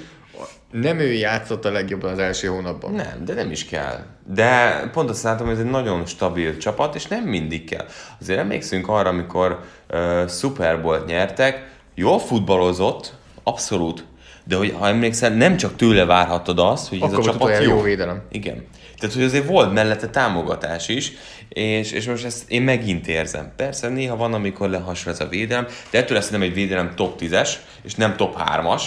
nem 0.71 0.99
ő 0.99 1.11
játszott 1.11 1.65
a 1.65 1.71
legjobban 1.71 2.11
az 2.11 2.19
első 2.19 2.47
hónapban. 2.47 2.93
Nem, 2.93 3.25
de 3.25 3.33
nem 3.33 3.51
is 3.51 3.65
kell. 3.65 4.05
De 4.33 4.79
pont 4.93 5.09
azt 5.09 5.23
látom, 5.23 5.45
hogy 5.47 5.55
ez 5.55 5.61
egy 5.61 5.69
nagyon 5.69 6.05
stabil 6.05 6.57
csapat, 6.57 6.95
és 6.95 7.07
nem 7.07 7.23
mindig 7.23 7.69
kell. 7.69 7.85
Azért 8.21 8.39
emlékszünk 8.39 8.87
arra, 8.87 9.09
amikor 9.09 9.59
uh, 9.89 10.29
Super 10.29 10.81
Bowl-t 10.81 11.05
nyertek, 11.05 11.67
jól 11.95 12.19
futballozott, 12.19 13.13
abszolút, 13.43 14.05
de 14.47 14.55
hogy 14.55 14.75
ha 14.79 14.87
emlékszel, 14.87 15.29
nem 15.29 15.57
csak 15.57 15.75
tőle 15.75 16.05
várhattad 16.05 16.59
azt, 16.59 16.89
hogy 16.89 17.01
ez 17.01 17.03
Akkor 17.03 17.19
a 17.19 17.21
volt 17.21 17.31
csapat 17.31 17.63
jó. 17.63 17.75
jó 17.75 17.81
védelem. 17.81 18.21
Igen. 18.31 18.65
Tehát, 18.99 19.15
hogy 19.15 19.23
azért 19.23 19.47
volt 19.47 19.73
mellette 19.73 20.07
támogatás 20.07 20.87
is, 20.87 21.11
és, 21.49 21.91
és 21.91 22.07
most 22.07 22.25
ezt 22.25 22.51
én 22.51 22.61
megint 22.61 23.07
érzem. 23.07 23.53
Persze 23.55 23.87
néha 23.87 24.15
van, 24.15 24.33
amikor 24.33 24.69
lehasra 24.69 25.11
ez 25.11 25.19
a 25.19 25.27
védelem, 25.27 25.67
de 25.91 25.97
ettől 25.97 26.17
lesz 26.17 26.29
nem 26.29 26.41
egy 26.41 26.53
védelem 26.53 26.95
top 26.95 27.21
10-es, 27.21 27.49
és 27.83 27.95
nem 27.95 28.15
top 28.15 28.35
3-as, 28.49 28.81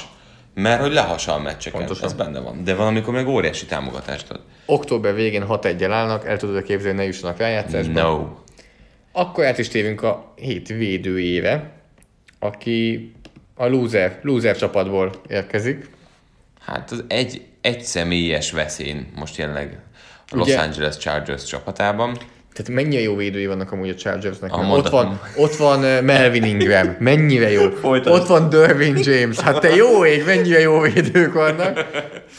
mert 0.55 0.81
hogy 0.81 0.93
lehasa 0.93 1.33
a 1.33 1.39
meccseken. 1.39 1.79
Pontosan. 1.79 2.05
Ez 2.05 2.13
benne 2.13 2.41
van. 2.41 2.65
De 2.65 2.75
van, 2.75 2.87
amikor 2.87 3.15
meg 3.15 3.29
óriási 3.29 3.67
támogatást 3.67 4.31
ad. 4.31 4.41
Október 4.67 5.15
végén 5.15 5.43
6 5.43 5.65
1 5.65 5.85
állnak, 5.85 6.27
el 6.27 6.37
tudod 6.37 6.63
képzelni, 6.63 6.99
ne 6.99 7.05
jussanak 7.05 7.39
rájátszásba. 7.39 8.01
No. 8.01 8.27
Akkor 9.13 9.45
át 9.45 9.59
is 9.59 9.69
tévünk 9.69 10.03
a 10.03 10.33
hét 10.37 10.69
védőjére, 10.69 11.71
aki 12.39 13.13
a 13.59 13.67
loser, 13.67 14.19
loser 14.23 14.57
csapatból 14.57 15.13
érkezik. 15.29 15.91
Hát 16.61 16.91
az 16.91 17.05
egy, 17.09 17.43
egy 17.61 17.81
személyes 17.81 18.53
veszély 18.53 18.97
most 19.17 19.37
jelenleg 19.37 19.79
a 20.31 20.37
Los 20.37 20.47
Ugye- 20.47 20.59
Angeles 20.59 20.97
Chargers 20.97 21.45
csapatában. 21.45 22.17
Tehát 22.53 22.83
mennyire 22.83 23.03
jó 23.03 23.17
védői 23.17 23.47
vannak 23.47 23.73
amúgy 23.73 23.89
a 23.89 23.95
Chargersnek. 23.95 24.53
Ah, 24.53 24.73
Ott 24.73 24.89
van, 24.89 25.21
ott 25.37 25.55
van 25.57 25.85
eh, 25.85 26.03
Melvin 26.03 26.45
Ingram, 26.45 26.97
mennyire 26.99 27.51
jó. 27.51 27.71
Folytasd. 27.83 28.21
Ott 28.21 28.27
van 28.27 28.49
Dervin 28.49 28.97
James, 29.03 29.39
hát 29.41 29.61
te 29.61 29.75
jó 29.75 30.05
ég, 30.07 30.25
mennyire 30.25 30.59
jó 30.59 30.81
védők 30.81 31.33
vannak. 31.33 31.87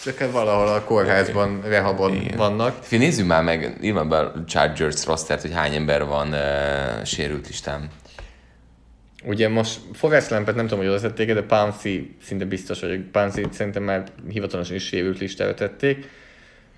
Csak 0.03 0.17
hát 0.17 0.31
valahol 0.31 0.67
a 0.67 0.83
kórházban, 0.83 1.61
rehabon 1.67 2.13
Igen. 2.15 2.37
vannak. 2.37 2.77
Fi, 2.81 2.97
nézzük 2.97 3.27
már 3.27 3.43
meg, 3.43 3.77
írva 3.81 4.05
be 4.05 4.17
a 4.17 4.33
Chargers 4.47 5.05
rostert, 5.05 5.41
hogy 5.41 5.53
hány 5.53 5.75
ember 5.75 6.05
van 6.05 6.27
uh, 6.27 7.03
sérült 7.05 7.47
listán. 7.47 7.89
Ugye 9.23 9.49
most 9.49 9.79
Forrest 9.93 10.29
Lampet 10.29 10.55
nem 10.55 10.67
tudom, 10.67 10.83
hogy 10.83 10.93
oda 10.93 11.01
tették 11.01 11.33
de 11.33 11.41
Pouncy 11.41 12.15
szinte 12.21 12.45
biztos 12.45 12.79
vagyok. 12.79 13.11
Pouncy 13.11 13.45
szerintem 13.51 13.83
már 13.83 14.03
hivatalosan 14.29 14.75
is 14.75 14.85
sérült 14.85 15.19
listára 15.19 15.53
tették. 15.53 16.09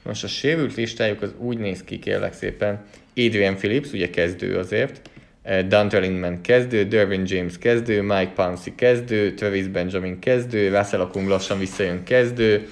Most 0.04 0.24
a 0.24 0.28
sérült 0.28 0.76
listájuk 0.76 1.22
az 1.22 1.34
úgy 1.38 1.58
néz 1.58 1.84
ki, 1.84 2.00
kérlek 2.00 2.34
szépen. 2.34 2.86
Adrian 3.16 3.56
Phillips, 3.56 3.92
ugye 3.92 4.10
kezdő 4.10 4.58
azért. 4.58 5.02
Eh, 5.44 5.64
Dante 5.64 6.00
Lindman 6.00 6.42
kezdő, 6.42 6.84
Dervin 6.84 7.24
James 7.26 7.58
kezdő, 7.58 8.02
Mike 8.02 8.32
Pouncey 8.36 8.76
kezdő, 8.76 9.34
Travis 9.34 9.68
Benjamin 9.68 10.20
kezdő, 10.20 10.76
Russell 10.76 11.00
Okung 11.00 11.28
lassan 11.28 11.60
visszajön 11.60 12.04
kezdő. 12.04 12.68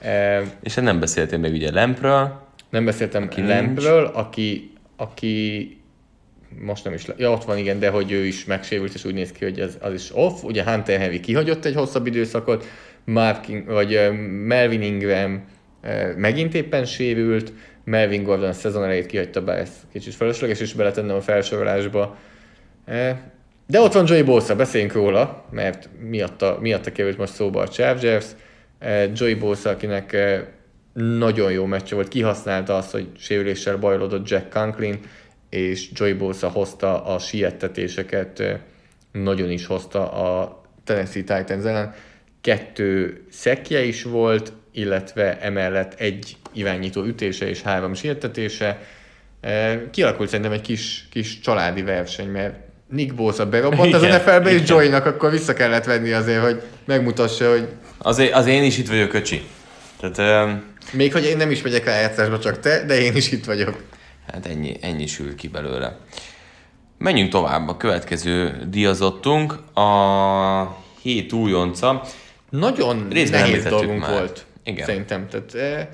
Eh, 0.00 0.42
És 0.62 0.74
hát 0.74 0.84
nem 0.84 1.00
beszéltél 1.00 1.38
még 1.38 1.52
ugye 1.52 1.70
Lempről, 1.70 2.40
Nem 2.70 2.84
beszéltem 2.84 3.22
Aki 3.22 3.46
Lampről, 3.46 4.04
aki, 4.04 4.70
aki 4.96 5.81
most 6.60 6.84
nem 6.84 6.92
is, 6.92 7.06
le- 7.06 7.14
ja 7.18 7.30
ott 7.30 7.44
van 7.44 7.58
igen, 7.58 7.78
de 7.78 7.88
hogy 7.88 8.12
ő 8.12 8.24
is 8.24 8.44
megsérült, 8.44 8.94
és 8.94 9.04
úgy 9.04 9.14
néz 9.14 9.32
ki, 9.32 9.44
hogy 9.44 9.60
az, 9.60 9.78
az 9.80 9.92
is 9.92 10.10
off. 10.14 10.42
Ugye 10.42 10.64
Hunter 10.64 10.98
Heavy 10.98 11.20
kihagyott 11.20 11.64
egy 11.64 11.74
hosszabb 11.74 12.06
időszakot, 12.06 12.64
Mark, 13.04 13.46
vagy 13.66 13.94
uh, 13.94 14.12
Melvin 14.46 14.82
Ingram 14.82 15.44
uh, 15.82 16.16
megint 16.16 16.54
éppen 16.54 16.84
sérült, 16.84 17.52
Melvin 17.84 18.22
Gordon 18.22 18.48
a 18.48 18.52
szezon 18.52 18.84
elejét 18.84 19.06
kihagyta, 19.06 19.42
bár 19.42 19.58
ez 19.58 19.70
kicsit 19.92 20.14
felesleges, 20.14 20.60
és 20.60 20.72
beletennem 20.72 21.16
a 21.16 21.20
felsorolásba. 21.20 22.16
Uh, 22.86 23.10
de 23.66 23.80
ott 23.80 23.92
van 23.92 24.06
Joey 24.06 24.22
Bosa, 24.22 24.56
beszéljünk 24.56 24.92
róla, 24.92 25.44
mert 25.50 25.88
miatta, 26.08 26.58
miatta 26.60 26.92
került 26.92 27.18
most 27.18 27.32
szóba 27.32 27.60
a 27.60 27.68
Chargers. 27.68 28.26
Joey 29.14 29.34
Bosa, 29.34 29.70
akinek 29.70 30.16
nagyon 30.92 31.52
jó 31.52 31.64
meccse 31.64 31.94
volt, 31.94 32.08
kihasználta 32.08 32.76
azt, 32.76 32.90
hogy 32.90 33.08
sérüléssel 33.18 33.76
bajlódott 33.76 34.28
Jack 34.28 34.52
Conklin, 34.52 35.00
és 35.52 35.88
Joey 35.94 36.12
Bosa 36.12 36.48
hozta 36.48 37.04
a 37.04 37.18
siettetéseket, 37.18 38.42
nagyon 39.12 39.50
is 39.50 39.66
hozta 39.66 40.12
a 40.12 40.62
Tennessee 40.84 41.22
Titans 41.22 41.64
ellen. 41.64 41.94
Kettő 42.40 43.22
szekje 43.30 43.84
is 43.84 44.02
volt, 44.02 44.52
illetve 44.72 45.38
emellett 45.40 46.00
egy 46.00 46.36
irányító 46.52 47.04
ütése 47.04 47.48
és 47.48 47.62
három 47.62 47.94
siettetése. 47.94 48.78
Kialakult 49.90 50.28
szerintem 50.28 50.52
egy 50.52 50.60
kis, 50.60 51.06
kis 51.10 51.40
családi 51.40 51.82
verseny, 51.82 52.28
mert 52.28 52.54
Nick 52.88 53.14
Bosa 53.14 53.48
berobbant 53.48 53.94
az 53.94 54.02
NFL-be, 54.02 54.50
és 54.50 54.54
igen. 54.54 54.66
Joey-nak 54.66 55.06
akkor 55.06 55.30
vissza 55.30 55.52
kellett 55.52 55.84
venni 55.84 56.12
azért, 56.12 56.42
hogy 56.42 56.62
megmutassa, 56.84 57.50
hogy 57.50 57.68
azért, 57.98 58.32
az 58.32 58.46
én 58.46 58.62
is 58.62 58.78
itt 58.78 58.88
vagyok, 58.88 59.12
öcsi. 59.14 59.42
Tehát 60.00 60.46
um, 60.48 60.64
még 60.92 61.12
hogy 61.12 61.24
én 61.24 61.36
nem 61.36 61.50
is 61.50 61.62
megyek 61.62 61.84
rájátszásba, 61.84 62.38
csak 62.38 62.60
te, 62.60 62.84
de 62.84 63.00
én 63.00 63.16
is 63.16 63.32
itt 63.32 63.44
vagyok. 63.44 63.82
Hát 64.32 64.46
ennyi, 64.46 64.76
ennyi 64.80 65.06
sül 65.06 65.34
ki 65.34 65.48
belőle. 65.48 65.98
Menjünk 66.98 67.30
tovább, 67.30 67.68
a 67.68 67.76
következő 67.76 68.66
díjazottunk, 68.70 69.52
a 69.74 70.76
hét 71.02 71.32
újonca. 71.32 72.02
Nagyon 72.50 73.08
Részben 73.10 73.40
nehéz 73.40 73.64
dolgunk 73.64 74.00
már. 74.00 74.10
volt. 74.10 74.46
Igen. 74.64 74.86
Szerintem. 74.86 75.28
Tehát, 75.28 75.54
eh, 75.54 75.88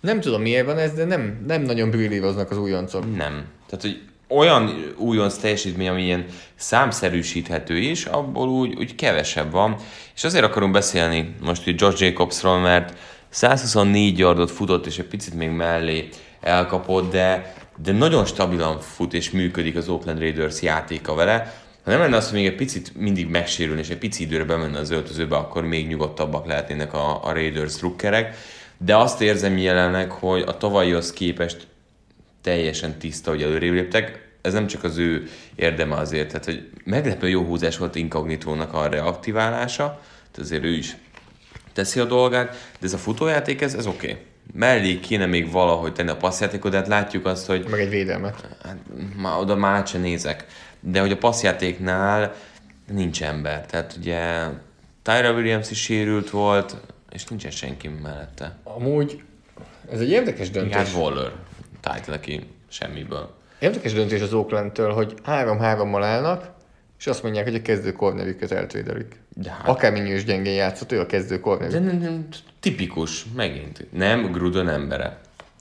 nem 0.00 0.20
tudom 0.20 0.42
miért 0.42 0.66
van 0.66 0.78
ez, 0.78 0.92
de 0.92 1.04
nem, 1.04 1.44
nem 1.46 1.62
nagyon 1.62 1.90
brillíroznak 1.90 2.50
az 2.50 2.58
újoncok. 2.58 3.16
Nem. 3.16 3.44
Tehát, 3.66 3.80
hogy 3.80 4.00
olyan 4.28 4.94
újonc 4.96 5.36
teljesítmény, 5.36 5.88
ami 5.88 6.02
ilyen 6.02 6.24
számszerűsíthető 6.54 7.76
is, 7.76 8.04
abból 8.04 8.48
úgy, 8.48 8.74
úgy 8.78 8.94
kevesebb 8.94 9.50
van. 9.50 9.76
És 10.14 10.24
azért 10.24 10.44
akarunk 10.44 10.72
beszélni 10.72 11.34
most 11.42 11.66
itt 11.66 11.80
Josh 11.80 12.02
Jacobsról, 12.02 12.58
mert 12.58 12.98
124 13.28 14.18
yardot 14.18 14.50
futott, 14.50 14.86
és 14.86 14.98
egy 14.98 15.06
picit 15.06 15.34
még 15.34 15.50
mellé 15.50 16.08
elkapott, 16.40 17.10
de, 17.10 17.54
de 17.82 17.92
nagyon 17.92 18.24
stabilan 18.24 18.80
fut 18.80 19.14
és 19.14 19.30
működik 19.30 19.76
az 19.76 19.88
Oakland 19.88 20.18
Raiders 20.18 20.62
játéka 20.62 21.14
vele. 21.14 21.64
Ha 21.84 21.90
nem 21.90 22.00
lenne 22.00 22.16
az, 22.16 22.30
hogy 22.30 22.38
még 22.38 22.46
egy 22.46 22.54
picit 22.54 22.96
mindig 22.96 23.28
megsérülne, 23.28 23.80
és 23.80 23.88
egy 23.88 23.98
pici 23.98 24.22
időre 24.22 24.44
bemenne 24.44 24.78
az 24.78 24.90
öltözőbe, 24.90 25.36
akkor 25.36 25.64
még 25.64 25.86
nyugodtabbak 25.88 26.46
lehetnének 26.46 26.94
a, 26.94 27.24
a 27.24 27.32
Raiders 27.32 27.74
drukkerek. 27.74 28.36
De 28.78 28.96
azt 28.96 29.20
érzem 29.20 29.58
jelenleg, 29.58 30.10
hogy 30.10 30.42
a 30.46 30.56
tavalyihoz 30.56 31.12
képest 31.12 31.66
teljesen 32.42 32.98
tiszta, 32.98 33.30
hogy 33.30 33.42
előrébb 33.42 33.72
léptek. 33.72 34.28
Ez 34.40 34.52
nem 34.52 34.66
csak 34.66 34.84
az 34.84 34.96
ő 34.96 35.28
érdeme 35.54 35.94
azért, 35.94 36.28
tehát 36.28 36.44
hogy 36.44 36.70
meglepő 36.84 37.28
jó 37.28 37.42
húzás 37.42 37.78
volt 37.78 37.94
Incognitónak 37.94 38.72
a 38.72 38.86
reaktiválása, 38.86 39.84
tehát 40.30 40.38
azért 40.38 40.64
ő 40.64 40.72
is 40.72 40.96
teszi 41.72 42.00
a 42.00 42.04
dolgát, 42.04 42.48
de 42.80 42.86
ez 42.86 42.92
a 42.92 42.98
futójáték, 42.98 43.60
ez, 43.60 43.74
ez 43.74 43.86
oké. 43.86 44.10
Okay. 44.10 44.22
Mellé 44.52 45.00
kéne 45.00 45.26
még 45.26 45.50
valahogy 45.50 45.92
tenni 45.92 46.10
a 46.10 46.16
passzjátékot, 46.16 46.70
de 46.70 46.76
hát 46.76 46.88
látjuk 46.88 47.26
azt, 47.26 47.46
hogy 47.46 47.66
Meg 47.70 47.80
egy 47.80 47.88
védelmet. 47.90 48.46
hát, 48.62 48.76
már 49.16 49.38
oda 49.38 49.54
már 49.54 49.86
se 49.86 49.98
nézek. 49.98 50.46
De 50.80 51.00
hogy 51.00 51.12
a 51.12 51.16
passzjátéknál 51.16 52.34
nincs 52.92 53.22
ember. 53.22 53.66
Tehát 53.66 53.96
ugye 53.98 54.44
Tyra 55.02 55.32
Williams 55.32 55.70
is 55.70 55.82
sérült 55.82 56.30
volt, 56.30 56.76
és 57.12 57.24
nincsen 57.24 57.50
senki 57.50 57.88
mellette. 58.02 58.56
Amúgy 58.64 59.22
ez 59.92 60.00
egy 60.00 60.10
érdekes 60.10 60.50
döntés. 60.50 60.74
Hát 60.76 60.92
Waller 60.94 61.32
tájt 61.80 62.06
neki 62.06 62.46
semmiből. 62.68 63.34
Érdekes 63.58 63.92
döntés 63.92 64.20
az 64.20 64.32
Oaklandtől, 64.32 64.92
hogy 64.92 65.14
3-3-mal 65.26 66.00
állnak, 66.02 66.50
és 66.98 67.06
azt 67.06 67.22
mondják, 67.22 67.44
hogy 67.44 67.54
a 67.54 67.62
kezdő 67.62 67.92
kornevüket 67.92 68.50
eltrédelik. 68.52 69.20
De 69.34 69.50
hát- 69.50 69.68
Akármennyi 69.68 70.10
is 70.10 70.24
gyengén 70.24 70.54
játszott, 70.54 70.92
ő 70.92 71.00
a 71.00 71.06
kezdő 71.06 71.34
De 71.34 71.40
kornevük. 71.40 71.84
nem, 71.84 71.98
nem, 71.98 72.28
tipikus, 72.60 73.24
megint. 73.34 73.86
Nem 73.92 74.32
Grudon 74.32 74.68
embere. 74.68 75.20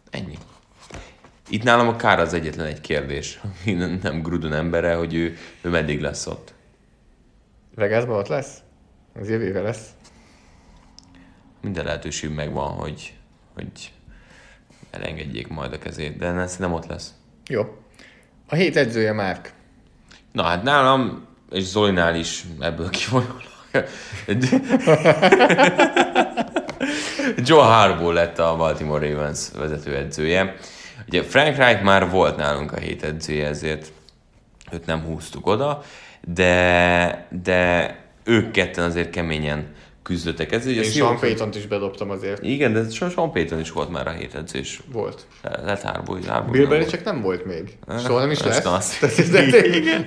Ennyi. 0.10 0.38
Itt 1.49 1.64
nálam 1.64 1.88
a 1.88 1.95
kár 1.95 2.20
az 2.20 2.34
egyetlen 2.34 2.66
egy 2.66 2.82
kérdés. 2.82 3.40
Nem- 3.66 3.99
Nem 4.03 4.22
Grudon 4.22 4.53
embere, 4.53 4.94
hogy 4.95 5.14
ő, 5.14 5.38
ő 5.62 5.70
meddig 5.70 6.02
lesz 6.02 6.28
ott. 6.28 6.53
Vegasban 7.76 8.18
ott 8.18 8.28
lesz? 8.28 8.57
Az 9.20 9.30
jövőre 9.30 9.62
lesz. 9.62 9.90
Minden 11.62 11.86
lehetőség 11.86 12.30
megvan, 12.30 12.72
hogy, 12.72 13.14
hogy 13.53 13.94
elengedjék 14.91 15.48
majd 15.48 15.74
a 15.74 15.80
kezét, 15.80 16.18
de 16.18 16.32
nem, 16.32 16.48
nem 16.60 16.74
ott 16.74 16.86
lesz. 16.86 17.14
Jó. 17.48 17.78
A 18.48 18.56
hét 18.56 18.76
edzője 18.76 19.12
Márk. 19.12 19.53
Na 20.32 20.44
hát 20.44 20.64
nálam, 20.64 21.25
és 21.52 21.64
Zolinál 21.64 22.16
is 22.16 22.44
ebből 22.60 22.90
kivonulok. 22.90 23.44
Joe 27.48 27.64
Harbaugh 27.64 28.14
lett 28.14 28.40
a 28.40 28.56
Baltimore 28.56 29.10
Ravens 29.10 29.48
vezetőedzője. 29.58 30.56
Ugye 31.08 31.24
Frank 31.24 31.56
Reich 31.56 31.84
már 31.84 32.10
volt 32.10 32.36
nálunk 32.38 32.72
a 32.72 32.80
hét 32.80 33.04
edzője, 33.04 33.48
ezért 33.48 33.92
őt 34.72 34.86
nem 34.86 35.02
húztuk 35.02 35.48
oda, 35.48 35.84
de, 36.22 37.28
de 37.44 37.96
ők 38.24 38.52
ketten 38.52 38.84
azért 38.84 39.10
keményen 39.10 39.75
küzdöttek 40.06 40.52
ezért. 40.52 40.86
Én 40.86 40.91
Sean 40.91 41.19
Payton-t 41.19 41.56
is 41.56 41.68
bedobtam 41.68 42.10
azért. 42.10 42.44
Igen, 42.44 42.73
de 42.73 42.90
Sean 42.90 43.32
Payton 43.32 43.60
is 43.60 43.72
volt 43.72 43.90
már 43.90 44.07
a 44.07 44.11
hét 44.11 44.36
edzés. 44.36 44.82
Volt. 44.91 45.26
Lett 45.64 45.82
Harbaugh, 45.82 46.26
Harbaugh 46.26 46.52
Bill. 46.52 46.68
Belichick 46.68 47.03
nem 47.03 47.22
volt 47.22 47.45
még. 47.45 47.77
Soha 47.99 48.19
nem 48.19 48.32
is 48.32 48.44
lesz. 48.44 48.61
Tehát 48.61 49.19
ez, 49.19 49.34
ez, 49.34 49.53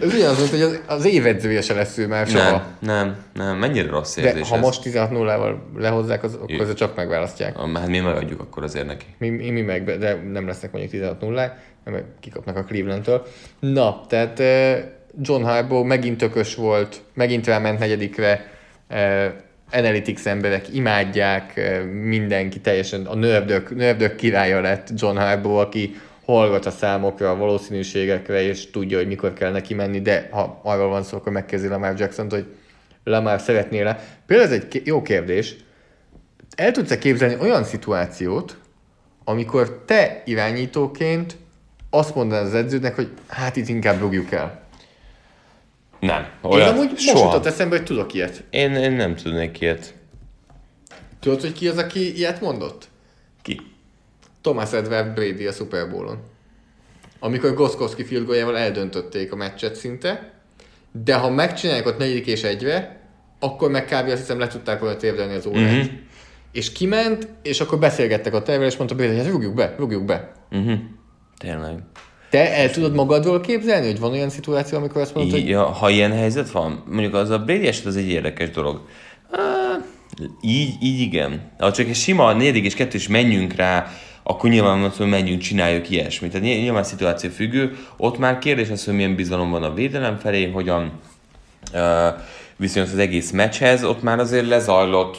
ez 0.01 0.15
ugyanaz, 0.15 0.39
mint 0.39 0.51
hogy 0.51 0.61
az, 0.61 0.81
az 0.87 1.05
évedzője 1.05 1.61
se 1.61 1.75
lesz 1.75 1.99
ő 1.99 2.07
már 2.07 2.27
soha. 2.27 2.51
Nem, 2.51 2.63
nem, 2.81 3.17
nem, 3.35 3.59
mennyire 3.59 3.89
rossz 3.89 4.15
De 4.15 4.23
érzés 4.23 4.49
ha 4.49 4.57
ez. 4.57 4.63
most 4.63 4.83
16-0-ával 4.85 5.55
lehozzák, 5.77 6.23
az, 6.23 6.35
akkor 6.35 6.61
azért 6.61 6.77
csak 6.77 6.97
megválasztják. 6.97 7.57
Hát 7.57 7.89
mi 7.89 7.99
megadjuk 7.99 8.41
akkor 8.41 8.63
azért 8.63 8.87
neki. 8.87 9.07
Mi, 9.19 9.29
mi, 9.29 9.61
meg, 9.61 9.99
de 9.99 10.15
nem 10.15 10.47
lesznek 10.47 10.73
mondjuk 10.73 10.93
16 10.93 11.21
0 11.21 11.57
mert 11.85 12.05
kikapnak 12.21 12.57
a 12.57 12.65
Cleveland-től. 12.65 13.27
Na, 13.59 14.05
tehát 14.09 14.41
eh, 14.41 14.85
John 15.21 15.43
Harbaugh 15.43 15.87
megint 15.87 16.17
tökös 16.17 16.55
volt, 16.55 17.03
megint 17.15 17.47
ráment 17.47 17.79
negyedikre, 17.79 18.51
eh, 18.89 19.33
analytics 19.73 20.27
emberek 20.27 20.75
imádják, 20.75 21.61
mindenki 21.93 22.61
teljesen, 22.61 23.07
a 23.07 23.15
nördök, 23.15 23.77
nördök 23.77 24.17
királya 24.17 24.61
lett 24.61 24.89
John 24.95 25.17
Harbaugh, 25.17 25.61
aki 25.61 25.97
hallgat 26.25 26.67
a 26.67 26.71
számokra, 26.71 27.31
a 27.31 27.37
valószínűségekre, 27.37 28.43
és 28.43 28.71
tudja, 28.71 28.97
hogy 28.97 29.07
mikor 29.07 29.33
kell 29.33 29.51
neki 29.51 29.75
menni, 29.75 30.01
de 30.01 30.29
ha 30.31 30.61
arról 30.63 30.89
van 30.89 31.03
szó, 31.03 31.17
akkor 31.17 31.33
megkezdi 31.33 31.69
Lamar 31.69 31.95
jackson 31.99 32.31
hogy 32.31 32.47
Lamar 33.05 33.41
szeretnél-e. 33.41 34.05
Például 34.27 34.49
ez 34.49 34.55
egy 34.55 34.83
jó 34.85 35.03
kérdés, 35.03 35.57
el 36.57 36.71
tudsz-e 36.71 36.99
képzelni 36.99 37.37
olyan 37.41 37.65
szituációt, 37.65 38.57
amikor 39.25 39.83
te 39.87 40.23
irányítóként 40.25 41.37
azt 41.91 42.15
mondanád 42.15 42.47
az 42.47 42.55
edződnek, 42.55 42.95
hogy 42.95 43.09
hát 43.29 43.57
itt 43.57 43.69
inkább 43.69 44.01
rúgjuk 44.01 44.33
el. 44.33 44.68
Nem. 46.01 46.21
Én 46.23 46.51
Olyat 46.51 46.69
amúgy 46.71 46.91
most 46.91 47.03
soha. 47.03 47.25
jutott 47.25 47.47
eszembe, 47.47 47.77
hogy 47.77 47.85
tudok 47.85 48.15
ilyet. 48.15 48.45
Én, 48.51 48.75
én 48.75 48.93
nem 48.93 49.15
tudnék 49.15 49.61
ilyet. 49.61 49.95
Tudod, 51.21 51.41
hogy 51.41 51.53
ki 51.53 51.69
az, 51.69 51.77
aki 51.77 52.17
ilyet 52.17 52.41
mondott? 52.41 52.89
Ki? 53.43 53.61
Thomas 54.41 54.73
Edward 54.73 55.15
Brady 55.15 55.47
a 55.47 55.53
Super 55.53 55.91
Bowl-on. 55.91 56.19
amikor 57.21 57.55
Goszkowski 57.55 58.05
field 58.05 58.27
goaljával 58.27 58.59
eldöntötték 58.59 59.33
a 59.33 59.37
meccset 59.37 59.75
szinte, 59.75 60.33
de 60.93 61.15
ha 61.15 61.31
megcsinálják 61.31 61.87
ott 61.87 61.99
negyedik 61.99 62.27
és 62.27 62.43
egyre, 62.43 63.01
akkor 63.39 63.71
meg 63.71 63.85
kb. 63.85 63.93
azt 64.09 64.17
hiszem 64.17 64.39
le 64.39 64.47
tudták 64.47 64.81
volna 64.81 64.97
térdelni 64.97 65.35
az 65.35 65.47
órát. 65.47 65.61
Mhm. 65.63 65.75
Mm-hmm. 65.75 65.97
És 66.53 66.73
kiment, 66.73 67.29
és 67.43 67.61
akkor 67.61 67.79
beszélgettek 67.79 68.35
a 68.35 68.43
tervel, 68.43 68.67
és 68.67 68.77
mondta 68.77 68.97
Brady, 68.97 69.11
hogy 69.15 69.23
hát 69.23 69.33
rúgjuk 69.33 69.55
be, 69.55 69.75
rúgjuk 69.79 70.05
be. 70.05 70.33
Uh-huh. 70.51 70.79
Tényleg. 71.39 71.79
Te 72.31 72.57
el 72.57 72.71
tudod 72.71 72.95
magadról 72.95 73.41
képzelni, 73.41 73.87
hogy 73.87 73.99
van 73.99 74.13
olyan 74.13 74.31
szituáció, 74.31 74.79
amikor 74.79 75.01
azt 75.01 75.15
mondod, 75.15 75.33
hogy 75.33 75.49
Ja, 75.49 75.65
ha 75.65 75.91
ilyen 75.91 76.13
helyzet 76.13 76.51
van, 76.51 76.83
mondjuk 76.87 77.15
az 77.15 77.31
a 77.31 77.39
Brady 77.39 77.67
eset 77.67 77.87
az 77.87 77.97
egy 77.97 78.09
érdekes 78.09 78.51
dolog. 78.51 78.81
Ah, 79.31 79.83
így, 80.41 80.75
így 80.83 81.01
igen. 81.01 81.53
Ha 81.59 81.73
csak 81.73 81.89
egy 81.89 81.95
sima 81.95 82.33
negyedik 82.33 82.65
és 82.65 82.75
kettő 82.75 82.97
is 82.97 83.09
menjünk 83.09 83.55
rá, 83.55 83.93
akkor 84.23 84.51
nyilván 84.51 84.81
van, 84.81 84.91
hogy 84.97 85.09
menjünk, 85.09 85.41
csináljuk 85.41 85.91
ilyesmit. 85.91 86.31
Tehát 86.31 86.47
ny- 86.47 86.61
nyilván 86.63 86.85
szituáció 86.85 87.31
függő. 87.31 87.77
Ott 87.97 88.19
már 88.19 88.39
kérdés 88.39 88.71
az, 88.71 88.85
hogy 88.85 88.95
milyen 88.95 89.15
bizalom 89.15 89.51
van 89.51 89.63
a 89.63 89.75
védelem 89.75 90.19
felé, 90.19 90.51
hogyan 90.51 90.93
uh, 91.73 91.81
viszonylag 92.57 92.93
az 92.93 92.99
egész 92.99 93.31
meccshez, 93.31 93.85
ott 93.85 94.03
már 94.03 94.19
azért 94.19 94.47
lezajlott 94.47 95.19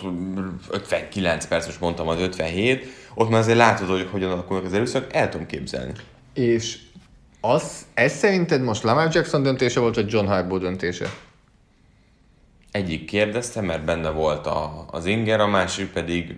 59 0.69 1.45
perc, 1.45 1.65
most 1.65 1.79
mondtam 1.79 2.07
az 2.07 2.19
57, 2.19 2.85
ott 3.13 3.29
már 3.29 3.39
azért 3.39 3.57
látod, 3.57 3.89
hogy 3.89 4.07
hogyan 4.11 4.31
alakulnak 4.31 4.65
az 4.65 4.73
erőszak, 4.73 5.13
el 5.13 5.29
tudom 5.29 5.45
képzelni. 5.45 5.91
és 6.33 6.77
az, 7.41 7.85
ez 7.93 8.11
szerinted 8.11 8.61
most 8.61 8.83
Lamar 8.83 9.09
Jackson 9.11 9.43
döntése 9.43 9.79
volt, 9.79 9.95
vagy 9.95 10.11
John 10.11 10.25
Harbaugh 10.27 10.63
döntése? 10.63 11.05
Egyik 12.71 13.05
kérdezte, 13.05 13.61
mert 13.61 13.85
benne 13.85 14.09
volt 14.09 14.45
a, 14.45 14.85
az 14.91 15.05
inger, 15.05 15.39
a 15.39 15.47
másik 15.47 15.91
pedig 15.91 16.35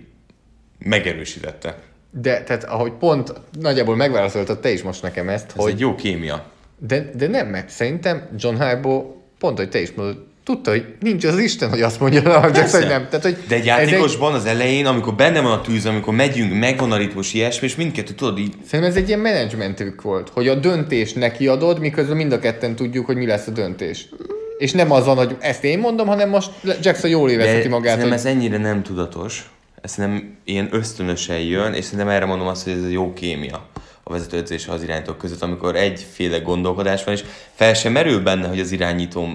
megerősítette. 0.80 1.80
De, 2.12 2.44
tehát 2.44 2.64
ahogy 2.64 2.92
pont 2.92 3.34
nagyjából 3.60 3.96
megválaszoltad 3.96 4.60
te 4.60 4.72
is 4.72 4.82
most 4.82 5.02
nekem 5.02 5.30
ezt, 5.30 5.46
Ez 5.50 5.56
hogy 5.56 5.72
egy 5.72 5.80
jó 5.80 5.96
kémia. 5.96 6.46
De, 6.78 7.12
de 7.16 7.28
nem, 7.28 7.48
mert 7.48 7.70
szerintem 7.70 8.30
John 8.38 8.56
Harbaugh, 8.56 9.16
pont, 9.40 9.58
hogy 9.58 9.70
te 9.70 9.80
is 9.80 9.92
mondod, 9.92 10.26
tudta, 10.44 10.70
hogy 10.70 10.86
nincs 11.00 11.26
az 11.26 11.38
Isten, 11.38 11.70
hogy 11.70 11.82
azt 11.82 12.00
mondja 12.00 12.22
Lamar 12.30 12.56
Jackson, 12.56 12.80
hogy 12.82 12.90
nem. 12.90 13.08
Tehát, 13.10 13.26
hogy 13.26 13.38
De 13.48 13.56
egy 13.56 13.66
játékosban 13.66 14.34
az 14.34 14.46
elején, 14.46 14.86
amikor 14.86 15.14
benne 15.14 15.42
van 15.42 15.52
a 15.52 15.62
tűz, 15.62 15.86
amikor 15.86 16.14
megyünk, 16.14 16.60
megvan 16.60 16.92
a 16.92 16.98
ritmus, 16.98 17.34
ilyesmi, 17.34 17.68
és 17.68 17.76
mindkettő 17.76 18.14
tudod 18.14 18.40
így, 18.40 18.54
Szerintem 18.66 18.96
ez 18.96 19.02
egy 19.02 19.08
ilyen 19.08 19.20
menedzsment 19.20 19.76
trükk 19.76 20.02
volt, 20.02 20.30
hogy 20.30 20.48
a 20.48 20.56
döntést 20.56 21.16
neki 21.16 21.48
adod, 21.48 21.80
miközben 21.80 22.18
mind 22.18 22.32
a 22.32 22.40
ketten 22.40 22.76
tudjuk, 22.76 23.06
hogy 23.06 23.16
mi 23.16 23.26
lesz 23.26 23.48
a 23.48 23.52
döntés. 23.52 24.10
És 24.58 24.72
nem 24.72 24.92
az 24.92 25.06
van, 25.06 25.16
hogy 25.16 25.36
ezt 25.40 25.64
én 25.64 25.80
mondom, 25.80 26.08
hanem 26.08 26.30
most 26.30 26.52
Jackson 26.82 27.10
jól 27.10 27.30
érezheti 27.30 27.62
de 27.62 27.70
magát, 27.70 27.98
nem 27.98 28.08
hogy 28.08 28.18
ez 28.18 28.26
ennyire 28.26 28.58
nem 28.58 28.84
tudatos, 28.84 29.50
ez 29.82 29.94
nem 29.96 30.38
ilyen 30.44 30.68
ösztönösen 30.72 31.40
jön, 31.40 31.74
és 31.74 31.84
szerintem 31.84 32.10
erre 32.10 32.26
mondom 32.26 32.48
azt, 32.48 32.64
hogy 32.64 32.74
ez 32.74 32.84
a 32.84 32.88
jó 32.88 33.14
kémia 33.14 33.70
a 34.04 34.12
vezetőedzés 34.12 34.68
az 34.68 34.84
irányítók 34.84 35.18
között, 35.18 35.42
amikor 35.42 35.76
egyféle 35.76 36.38
gondolkodás 36.38 37.04
van, 37.04 37.14
és 37.14 37.24
fel 37.54 37.74
sem 37.74 37.92
merül 37.92 38.20
benne, 38.20 38.48
hogy 38.48 38.60
az 38.60 38.72
irányító 38.72 39.28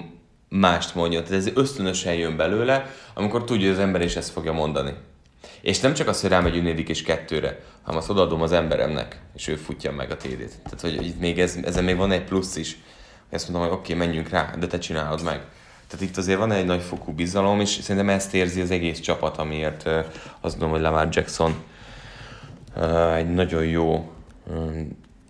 mást 0.48 0.94
mondja. 0.94 1.23
Tehát 1.23 1.47
ez 1.47 1.51
ösztönösen 1.55 2.14
jön 2.14 2.36
belőle, 2.36 2.94
amikor 3.14 3.44
tudja, 3.44 3.66
hogy 3.66 3.77
az 3.77 3.82
ember 3.82 4.02
is 4.02 4.16
ezt 4.16 4.31
fogja 4.31 4.52
mondani. 4.52 4.94
És 5.60 5.81
nem 5.81 5.94
csak 5.94 6.09
az, 6.09 6.20
hogy 6.20 6.31
rámegyünk 6.31 6.62
negyedik 6.62 6.89
és 6.89 7.02
kettőre, 7.02 7.60
hanem 7.82 7.98
azt 7.98 8.10
odaadom 8.10 8.43
az 8.43 8.52
emberemnek, 8.52 9.20
és 9.35 9.48
ő 9.48 9.56
futja 9.56 9.93
meg 9.93 10.10
a 10.10 10.16
TD-t. 10.16 10.62
Tehát, 10.62 10.81
hogy 10.81 11.06
itt 11.06 11.20
még 11.20 11.40
ez, 11.40 11.59
ezen 11.64 11.85
még 11.85 11.97
van 11.97 12.12
egy 12.12 12.24
plusz 12.24 12.56
is. 12.56 12.77
Azt 13.31 13.48
mondom, 13.48 13.68
hogy 13.68 13.78
oké, 13.78 13.94
okay, 13.94 14.06
menjünk 14.06 14.28
rá, 14.28 14.55
de 14.59 14.66
te 14.66 14.78
csinálod 14.78 15.23
meg. 15.23 15.40
Tehát 15.89 16.05
itt 16.05 16.16
azért 16.16 16.39
van 16.39 16.52
egy 16.52 16.64
nagyfokú 16.64 17.12
bizalom, 17.12 17.60
és 17.60 17.68
szerintem 17.68 18.09
ezt 18.09 18.35
érzi 18.35 18.60
az 18.60 18.70
egész 18.70 19.01
csapat, 19.01 19.36
amiért 19.36 19.86
azt 20.40 20.59
gondolom, 20.59 20.70
hogy 20.70 20.81
Lamar 20.81 21.09
Jackson 21.10 21.55
egy 23.16 23.35
nagyon 23.35 23.64
jó 23.64 24.12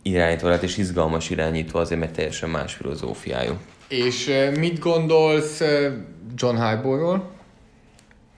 irányító 0.02 0.48
lett, 0.48 0.62
és 0.62 0.76
izgalmas 0.76 1.30
irányító, 1.30 1.78
azért 1.78 2.00
mert 2.00 2.12
teljesen 2.12 2.50
más 2.50 2.74
filozófiájú. 2.74 3.58
És 3.88 4.30
mit 4.58 4.78
gondolsz 4.78 5.62
John 6.34 6.56
Harbaughról? 6.56 7.30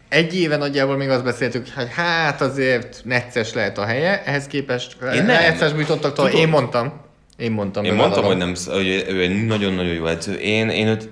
Egy 0.08 0.40
éve 0.40 0.56
nagyjából 0.56 0.96
még 0.96 1.08
azt 1.08 1.24
beszéltük, 1.24 1.68
hogy 1.74 1.88
hát 1.94 2.40
azért 2.40 3.00
necces 3.04 3.52
lehet 3.52 3.78
a 3.78 3.84
helye, 3.84 4.24
ehhez 4.24 4.46
képest 4.46 4.96
Én 5.14 5.24
necces 5.24 5.72
bújtottak 5.72 6.12
tovább. 6.12 6.32
Én 6.32 6.48
mondtam. 6.48 6.92
Én 7.36 7.52
mondtam. 7.52 7.84
Én 7.84 7.94
mondtam, 7.94 8.24
hogy, 8.24 8.36
nem, 8.36 8.54
hogy 8.66 9.04
ő 9.08 9.20
egy 9.20 9.46
nagyon-nagyon 9.46 9.94
jó 9.94 10.06
edző. 10.06 10.34
Én, 10.34 10.68
én 10.68 10.86
őt 10.86 11.10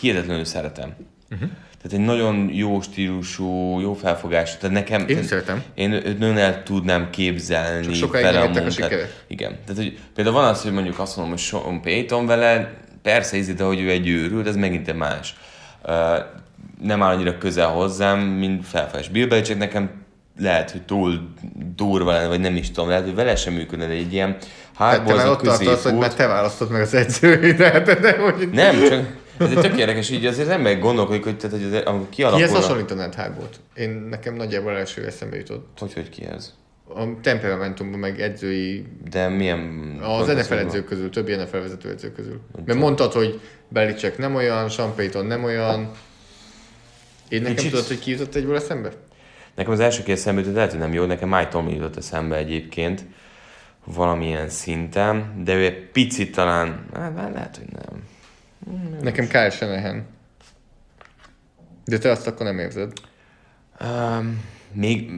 hihetetlenül 0.00 0.44
szeretem. 0.44 0.94
Uh-huh. 1.30 1.48
Tehát 1.82 1.98
egy 1.98 2.04
nagyon 2.04 2.50
jó 2.52 2.80
stílusú, 2.80 3.80
jó 3.80 3.94
felfogású. 3.94 4.56
Tehát 4.60 4.76
nekem... 4.76 5.08
Én 5.08 5.22
szeretem. 5.22 5.62
Én 5.74 5.92
őt 5.92 6.18
nagyon 6.18 6.38
el 6.38 6.62
tudnám 6.62 7.10
képzelni 7.10 7.84
Csak 7.84 7.94
sokáig 7.94 8.24
vele 8.24 8.40
a 8.40 8.66
a 8.66 8.70
sikerek. 8.70 9.24
Igen. 9.26 9.58
Tehát, 9.66 9.82
hogy 9.82 9.98
például 10.14 10.36
van 10.36 10.44
az, 10.44 10.62
hogy 10.62 10.72
mondjuk 10.72 10.98
azt 10.98 11.16
mondom, 11.16 11.34
hogy 11.34 11.42
Sean 11.42 11.80
Payton 11.82 12.26
vele, 12.26 12.72
persze 13.04 13.36
ízít, 13.36 13.60
hogy 13.60 13.80
ő 13.80 13.90
egy 13.90 14.08
őrült, 14.08 14.46
ez 14.46 14.56
megint 14.56 14.96
más. 14.96 15.36
Nem 16.80 17.02
áll 17.02 17.14
annyira 17.14 17.38
közel 17.38 17.68
hozzám, 17.68 18.18
mint 18.20 18.66
felfels. 18.66 19.08
Bill 19.08 19.26
Belichick 19.26 19.58
nekem 19.58 19.90
lehet, 20.38 20.70
hogy 20.70 20.82
túl 20.82 21.32
durva 21.76 22.12
lenne, 22.12 22.28
vagy 22.28 22.40
nem 22.40 22.56
is 22.56 22.70
tudom, 22.70 22.88
lehet, 22.88 23.04
hogy 23.04 23.14
vele 23.14 23.36
sem 23.36 23.52
működne, 23.52 23.86
de 23.86 23.92
egy 23.92 24.12
ilyen 24.12 24.36
te 24.38 24.46
már 24.78 24.94
ott 24.94 25.06
hátborzott 25.08 25.42
tartasz, 25.42 25.56
hogy 25.56 25.66
középút. 25.66 26.00
mert 26.00 26.16
te 26.16 26.26
választod 26.26 26.70
meg 26.70 26.80
az 26.80 26.94
edzőidet, 26.94 27.84
de 27.84 27.98
nem, 28.00 28.20
hogy... 28.20 28.50
Nem, 28.50 28.88
csak 28.88 29.22
ez 29.38 29.50
egy 29.50 29.60
tök 29.60 29.78
érdekes, 29.78 30.10
így 30.10 30.26
azért 30.26 30.48
az 30.48 30.54
ember 30.54 30.78
gondolkodik, 30.78 31.24
hogy, 31.24 31.36
tehát, 31.36 31.56
hogy 31.56 31.74
az, 31.74 31.82
amikor 31.84 32.08
Kihez 32.08 32.32
kialakul... 32.34 32.60
hasonlítanád 32.60 33.14
Harbaught? 33.14 33.60
Én 33.74 34.06
nekem 34.10 34.34
nagyjából 34.34 34.76
első 34.76 35.06
eszembe 35.06 35.36
jutott. 35.36 35.78
Hogy, 35.78 35.92
hogy 35.92 36.08
ki 36.08 36.24
ez? 36.24 36.52
A 36.88 37.20
temperamentumban 37.20 37.98
meg 37.98 38.20
edzői 38.20 38.86
De 39.10 39.28
milyen... 39.28 39.58
Az 40.02 40.26
NFL 40.26 40.54
edzők 40.54 40.84
közül, 40.84 41.10
többi 41.10 41.34
NFL 41.34 41.56
vezető 41.56 41.90
edzők 41.90 42.14
közül. 42.14 42.40
Mert 42.64 42.78
mondtad, 42.78 43.12
hogy 43.12 43.40
Belichick 43.68 44.18
nem 44.18 44.34
olyan, 44.34 44.68
Sean 44.68 44.94
Payton 44.94 45.26
nem 45.26 45.44
olyan. 45.44 45.90
Én 47.28 47.40
nekem 47.40 47.56
Kicsit- 47.56 47.70
tudod, 47.70 47.86
hogy 47.86 47.98
ki 47.98 48.10
jutott 48.10 48.34
egyből 48.34 48.56
eszembe? 48.56 48.92
Nekem 49.54 49.72
az 49.72 49.80
első 49.80 50.02
két 50.02 50.14
eszembe 50.14 50.40
jutott, 50.40 50.54
lehet, 50.54 50.70
hogy 50.70 50.80
nem 50.80 50.92
jó, 50.92 51.04
nekem 51.04 51.28
Mike 51.28 51.48
Tomlin 51.48 51.74
jutott 51.74 51.96
eszembe 51.96 52.36
egyébként 52.36 53.04
valamilyen 53.84 54.48
szinten, 54.48 55.42
de 55.44 55.54
ő 55.54 55.64
egy 55.64 55.90
picit 55.90 56.34
talán, 56.34 56.86
hát, 56.94 57.18
hát 57.18 57.32
lehet, 57.32 57.56
hogy 57.56 57.68
nem. 57.72 58.02
Nekem 59.02 59.26
Kyle 59.26 59.50
Shanahan. 59.50 60.06
De 61.84 61.98
te 61.98 62.10
azt 62.10 62.26
akkor 62.26 62.46
nem 62.46 62.58
érzed. 62.58 62.92
Um, 63.80 64.44
még 64.72 65.10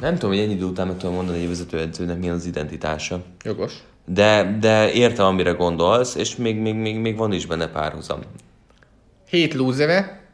nem 0.00 0.14
tudom, 0.14 0.30
hogy 0.30 0.38
ennyi 0.38 0.52
idő 0.52 0.64
után 0.64 0.86
meg 0.86 0.96
tudom 0.96 1.14
mondani 1.14 1.38
egy 1.38 1.48
vezetőedzőnek 1.48 2.18
milyen 2.18 2.34
az 2.34 2.46
identitása. 2.46 3.22
Jogos. 3.44 3.72
De, 4.04 4.56
de 4.60 4.92
értem, 4.92 5.26
amire 5.26 5.50
gondolsz, 5.50 6.14
és 6.14 6.36
még, 6.36 6.56
még, 6.56 6.74
még, 6.74 6.98
még 6.98 7.16
van 7.16 7.32
is 7.32 7.46
benne 7.46 7.66
párhuzam. 7.66 8.20
Hét 9.28 9.54
lúzere. 9.54 10.26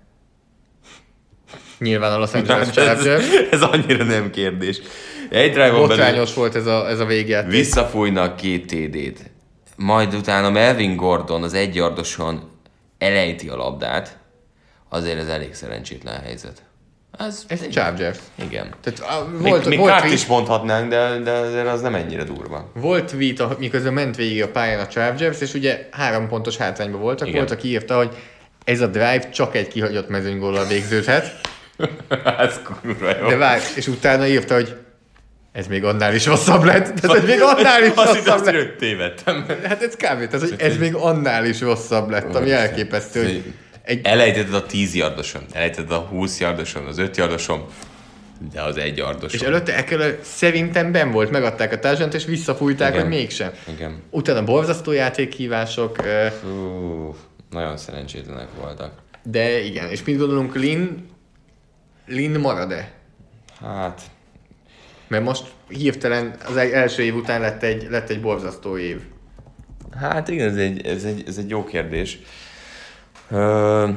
Nyilván 1.79 2.13
a 2.13 2.19
Los 2.19 2.33
Angeles 2.33 2.77
ez, 2.77 3.07
ez 3.51 3.63
annyira 3.63 4.05
nem 4.05 4.31
kérdés. 4.31 4.81
Egy 5.31 5.53
drive-on 5.53 5.89
belül 5.89 6.27
volt 6.35 6.55
ez 6.55 6.67
a, 6.67 6.89
ez 6.89 7.01
a 7.01 7.05
végjáték. 7.05 7.51
visszafújnak 7.51 8.37
két 8.37 8.67
TD-t. 8.67 9.31
Majd 9.77 10.15
utána 10.15 10.51
Melvin 10.51 10.97
Gordon 10.97 11.43
az 11.43 11.55
egyardoson 11.55 12.51
elejti 12.99 13.49
a 13.49 13.57
labdát. 13.57 14.19
Azért 14.89 15.19
ez 15.19 15.29
elég 15.29 15.55
szerencsétlen 15.55 16.21
helyzet. 16.21 16.63
Ez, 17.19 17.45
Ez 17.47 17.69
Chargers. 17.71 18.19
Igen. 18.35 18.75
Tehát 18.83 19.01
a, 19.01 19.29
Még, 19.29 19.51
volt, 19.51 19.67
még 19.67 19.79
volt, 19.79 19.91
kárt 19.91 20.03
tweet, 20.03 20.19
is 20.19 20.27
mondhatnánk, 20.27 20.89
de, 20.91 21.19
de 21.19 21.31
azért 21.31 21.67
az 21.67 21.81
nem 21.81 21.95
ennyire 21.95 22.25
durva. 22.25 22.71
volt 22.75 23.11
tweet, 23.17 23.59
miközben 23.59 23.93
ment 23.93 24.17
végig 24.17 24.43
a 24.43 24.49
pályán 24.49 24.81
a 24.81 24.87
Chargers, 24.87 25.41
és 25.41 25.55
ugye 25.55 25.89
három 25.91 26.29
pontos 26.29 26.57
hátrányban 26.57 27.01
voltak. 27.01 27.29
Igen. 27.29 27.39
Volt, 27.39 27.51
aki 27.53 27.69
írta, 27.69 27.97
hogy 27.97 28.17
ez 28.65 28.81
a 28.81 28.87
drive 28.87 29.29
csak 29.33 29.57
egy 29.57 29.69
kihagyott 29.69 30.09
mezőnygóllal 30.09 30.67
végződhet. 30.67 31.41
ez 32.39 32.61
kurva 32.63 33.17
jó. 33.21 33.29
De 33.29 33.37
várj, 33.37 33.63
és 33.77 33.87
utána 33.87 34.27
írta, 34.27 34.55
hogy 34.55 34.77
ez 35.53 35.67
még 35.67 35.85
annál 35.85 36.15
is 36.15 36.27
rosszabb 36.27 36.65
lett. 36.65 37.01
Tehát, 37.01 37.17
ez 37.17 37.25
még 37.25 37.43
annál 37.43 37.83
is 37.83 37.93
Azt 37.95 38.15
rosszabb 38.15 38.35
azt 38.35 38.45
lett. 38.45 38.77
tévedtem. 38.79 39.47
Hát 39.65 39.83
ez 39.83 39.95
kb. 39.95 39.99
Tehát, 40.01 40.41
hogy 40.41 40.55
ez 40.59 40.77
még 40.77 40.95
annál 40.95 41.45
is 41.45 41.61
rosszabb 41.61 42.11
lett, 42.11 42.35
ami 42.35 42.53
elképesztő. 42.53 43.23
Hogy 43.23 43.53
egy, 43.85 44.01
Elejtetted 44.07 44.55
a 44.55 44.67
10 44.67 44.95
yardoson, 44.95 45.43
elejtetted 45.53 45.91
a 45.93 45.99
20 45.99 46.41
yardoson, 46.41 46.87
az 46.87 46.99
5 46.99 47.17
yardoson, 47.17 47.65
de 48.53 48.63
az 48.63 48.77
1 48.77 48.97
yardoson. 48.97 49.41
és 49.41 49.47
előtte 49.47 49.77
Eckler 49.77 50.19
szerintem 50.23 50.93
ben 50.93 51.11
volt, 51.11 51.31
megadták 51.31 51.73
a 51.73 51.79
társadalmat, 51.79 52.15
és 52.17 52.25
visszafújták, 52.25 52.93
Igen. 52.93 53.01
hogy 53.07 53.11
mégsem. 53.17 53.51
Igen. 53.75 54.03
Utána 54.11 54.45
borzasztó 54.45 54.93
játékhívások, 54.93 55.99
ö, 56.05 56.27
Ú, 56.49 57.17
nagyon 57.51 57.77
szerencsétlenek 57.77 58.49
voltak. 58.61 58.93
de 59.23 59.61
igen. 59.61 59.91
És 59.91 60.05
mit 60.05 60.19
gondolunk, 60.19 60.55
Lin, 60.55 61.07
Lin 62.07 62.31
marad-e? 62.31 62.93
Hát, 63.61 64.01
Mert 65.09 65.25
most 65.25 65.45
hirtelen 65.69 66.35
az 66.49 66.57
egy- 66.57 66.71
első 66.73 67.03
év 67.03 67.15
után 67.15 67.41
lett 67.41 67.63
egy, 67.63 67.87
lett 67.91 68.11
egy 68.11 68.21
borzasztó 68.21 68.79
év. 68.79 69.01
hát 70.01 70.29
igen, 70.29 70.49
ez 70.49 70.57
egy, 70.57 70.87
ez 70.87 71.05
egy, 71.05 71.25
ez 71.27 71.39
egy 71.39 71.49
jó 71.49 71.65
kérdés. 71.65 72.19
Ö, 73.31 73.89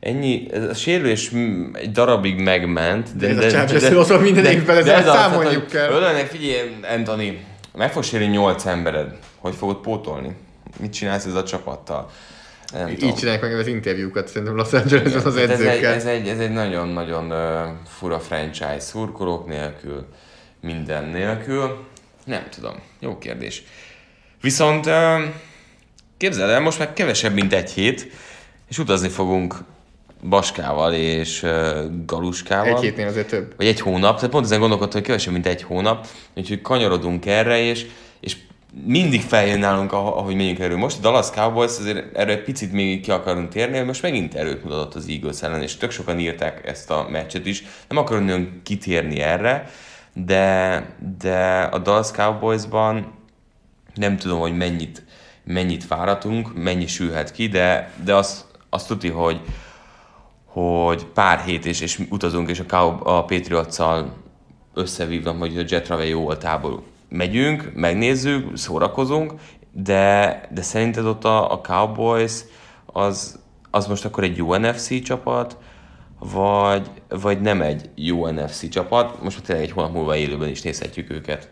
ennyi, 0.00 0.46
a 0.70 0.74
sérülés 0.74 1.30
egy 1.72 1.92
darabig 1.92 2.40
megment, 2.40 3.16
De 3.16 3.28
ez 3.28 3.36
a 3.36 3.50
Chargers-ről 3.50 4.04
szól 4.04 4.20
minden 4.20 4.44
évben, 4.44 4.76
ezzel 4.76 5.08
az, 5.08 5.16
számoljuk 5.16 5.62
hogy 5.62 5.70
kell. 5.70 5.90
Ölelnek, 5.90 6.26
figyelj, 6.26 6.70
Anthony, 6.96 7.44
meg 7.76 7.92
fog 7.92 8.02
sérülni 8.02 8.32
8 8.32 8.66
embered. 8.66 9.16
Hogy 9.38 9.54
fogod 9.54 9.76
pótolni? 9.76 10.36
Mit 10.80 10.92
csinálsz 10.92 11.24
ez 11.24 11.34
a 11.34 11.42
csapattal? 11.42 12.10
Nem 12.72 12.88
Így 12.88 12.98
tudom. 12.98 13.14
csinálják 13.14 13.42
meg 13.42 13.54
az 13.54 13.66
interjúkat 13.66 14.28
szerintem 14.28 14.56
Los 14.56 14.72
Angelesben 14.72 15.24
az 15.24 15.36
edzőkkel. 15.36 15.92
ez, 15.92 16.04
egy, 16.04 16.28
ez 16.28 16.38
egy 16.38 16.50
nagyon-nagyon 16.50 17.32
fura 17.86 18.20
franchise, 18.20 18.80
szurkolók 18.80 19.46
nélkül, 19.46 20.06
minden 20.60 21.04
nélkül. 21.04 21.84
Nem 22.24 22.42
tudom, 22.50 22.74
jó 23.00 23.18
kérdés. 23.18 23.62
Viszont 24.40 24.86
képzeld 26.18 26.50
el, 26.50 26.60
most 26.60 26.78
már 26.78 26.92
kevesebb, 26.92 27.34
mint 27.34 27.52
egy 27.52 27.70
hét, 27.70 28.10
és 28.68 28.78
utazni 28.78 29.08
fogunk 29.08 29.54
Baskával 30.28 30.92
és 30.92 31.42
uh, 31.42 31.50
Galuskával. 32.06 32.76
Egy 32.76 32.80
hétnél 32.80 33.06
azért 33.06 33.28
több. 33.28 33.54
Vagy 33.56 33.66
egy 33.66 33.80
hónap, 33.80 34.14
tehát 34.16 34.30
pont 34.30 34.44
ezen 34.44 34.58
gondolkodtam, 34.58 34.98
hogy 34.98 35.08
kevesebb, 35.08 35.32
mint 35.32 35.46
egy 35.46 35.62
hónap, 35.62 36.06
úgyhogy 36.36 36.60
kanyarodunk 36.60 37.26
erre, 37.26 37.58
és, 37.58 37.86
és 38.20 38.36
mindig 38.84 39.20
feljön 39.20 39.58
nálunk, 39.58 39.92
ah- 39.92 40.16
ahogy 40.16 40.34
megyünk 40.34 40.58
erről. 40.58 40.76
Most 40.76 40.98
a 40.98 41.00
Dallas 41.00 41.30
Cowboys, 41.30 41.78
azért 41.78 42.16
erre 42.16 42.32
egy 42.32 42.42
picit 42.42 42.72
még 42.72 43.00
ki 43.00 43.10
akarunk 43.10 43.48
térni, 43.48 43.76
hogy 43.76 43.86
most 43.86 44.02
megint 44.02 44.34
erőt 44.34 44.64
mutatott 44.64 44.94
az 44.94 45.08
Eagles 45.08 45.42
ellen, 45.42 45.62
és 45.62 45.76
tök 45.76 45.90
sokan 45.90 46.18
írták 46.18 46.66
ezt 46.66 46.90
a 46.90 47.06
meccset 47.10 47.46
is. 47.46 47.64
Nem 47.88 47.98
akarom 47.98 48.24
nagyon 48.24 48.60
kitérni 48.62 49.20
erre, 49.20 49.70
de, 50.12 50.84
de 51.18 51.58
a 51.60 51.78
Dallas 51.78 52.10
Cowboysban 52.10 53.12
nem 53.94 54.16
tudom, 54.16 54.38
hogy 54.38 54.56
mennyit, 54.56 55.02
mennyit 55.48 55.86
váratunk, 55.86 56.54
mennyi 56.54 56.86
sülhet 56.86 57.32
ki, 57.32 57.48
de, 57.48 57.92
de 58.04 58.14
azt, 58.14 58.44
azt 58.68 58.86
tudni, 58.86 59.08
hogy, 59.08 59.40
hogy 60.44 61.04
pár 61.04 61.40
hét 61.40 61.66
és, 61.66 61.80
és 61.80 62.00
utazunk, 62.10 62.48
és 62.48 62.60
a, 62.60 62.66
Cow, 62.66 63.08
a 63.08 63.24
Patriots-szal 63.24 64.12
összevívnak, 64.74 65.38
hogy 65.38 65.58
a 65.58 65.64
Jet 65.66 66.08
jó 66.08 66.20
volt 66.20 66.38
táború. 66.38 66.82
Megyünk, 67.08 67.70
megnézzük, 67.74 68.56
szórakozunk, 68.56 69.32
de, 69.72 70.40
de 70.50 70.62
szerinted 70.62 71.04
ott 71.04 71.24
a, 71.24 71.52
a 71.52 71.60
Cowboys 71.60 72.32
az, 72.86 73.38
az 73.70 73.86
most 73.86 74.04
akkor 74.04 74.24
egy 74.24 74.36
jó 74.36 74.54
NFC 74.54 75.02
csapat, 75.02 75.56
vagy, 76.18 76.90
vagy 77.08 77.40
nem 77.40 77.62
egy 77.62 77.90
jó 77.94 78.26
NFC 78.26 78.68
csapat? 78.68 79.22
Most 79.22 79.36
már 79.36 79.46
tényleg 79.46 79.64
egy 79.64 79.72
hónap 79.72 79.92
múlva 79.92 80.16
élőben 80.16 80.48
is 80.48 80.62
nézhetjük 80.62 81.10
őket. 81.10 81.50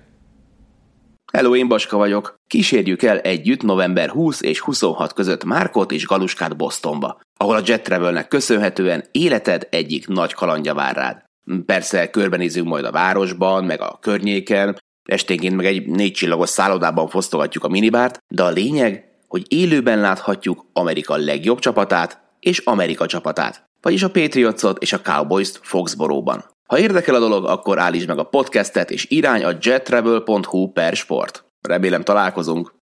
Hello, 1.36 1.56
én 1.56 1.68
Baska 1.68 1.96
vagyok. 1.96 2.34
Kísérjük 2.46 3.02
el 3.02 3.18
együtt 3.18 3.62
november 3.62 4.08
20 4.08 4.42
és 4.42 4.60
26 4.60 5.12
között 5.12 5.44
Márkot 5.44 5.92
és 5.92 6.06
Galuskát 6.06 6.56
Bostonba, 6.56 7.20
ahol 7.36 7.56
a 7.56 7.60
Jet 7.64 7.82
Travelnek 7.82 8.28
köszönhetően 8.28 9.04
életed 9.10 9.66
egyik 9.70 10.06
nagy 10.06 10.32
kalandja 10.32 10.74
vár 10.74 10.96
rád. 10.96 11.24
Persze 11.66 12.10
körbenézünk 12.10 12.68
majd 12.68 12.84
a 12.84 12.90
városban, 12.90 13.64
meg 13.64 13.80
a 13.80 13.98
környéken, 14.00 14.78
esténként 15.08 15.56
meg 15.56 15.66
egy 15.66 15.86
négy 15.86 16.12
csillagos 16.12 16.48
szállodában 16.48 17.08
fosztogatjuk 17.08 17.64
a 17.64 17.68
minibárt, 17.68 18.18
de 18.28 18.42
a 18.42 18.50
lényeg, 18.50 19.04
hogy 19.28 19.42
élőben 19.48 20.00
láthatjuk 20.00 20.64
Amerika 20.72 21.16
legjobb 21.16 21.58
csapatát 21.58 22.20
és 22.40 22.58
Amerika 22.58 23.06
csapatát, 23.06 23.64
vagyis 23.80 24.02
a 24.02 24.10
Patriotsot 24.10 24.82
és 24.82 24.92
a 24.92 25.00
Cowboys-t 25.00 25.60
Foxboróban. 25.62 26.44
Ha 26.66 26.78
érdekel 26.78 27.14
a 27.14 27.18
dolog, 27.18 27.44
akkor 27.44 27.78
állítsd 27.78 28.08
meg 28.08 28.18
a 28.18 28.24
podcastet 28.24 28.90
és 28.90 29.06
irány 29.08 29.44
a 29.44 29.56
jettravel.hu 29.60 30.72
per 30.72 30.96
sport. 30.96 31.44
Remélem 31.60 32.02
találkozunk. 32.02 32.74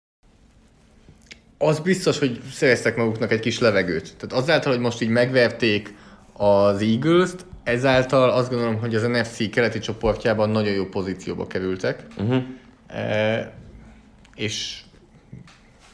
Az 1.58 1.80
biztos, 1.80 2.20
hogy 2.20 2.42
szereztek 2.52 2.96
maguknak 2.96 3.32
egy 3.32 3.40
kis 3.40 3.60
levegőt. 3.60 4.16
Tehát 4.18 4.44
azáltal, 4.44 4.72
hogy 4.72 4.82
most 4.82 5.02
így 5.02 5.10
megverték 5.10 5.94
az 6.34 6.82
Eagles-t, 6.82 7.46
ezáltal 7.64 8.30
azt 8.30 8.50
gondolom, 8.50 8.80
hogy 8.80 8.96
az 8.96 9.04
NFC 9.04 9.50
keleti 9.50 9.80
csoportjában 9.80 10.50
nagyon 10.50 10.74
jó 10.74 10.86
pozícióba 10.86 11.48
kerültek. 11.48 12.04
Uh-huh. 12.18 12.44
E, 12.88 13.54
és 14.36 14.82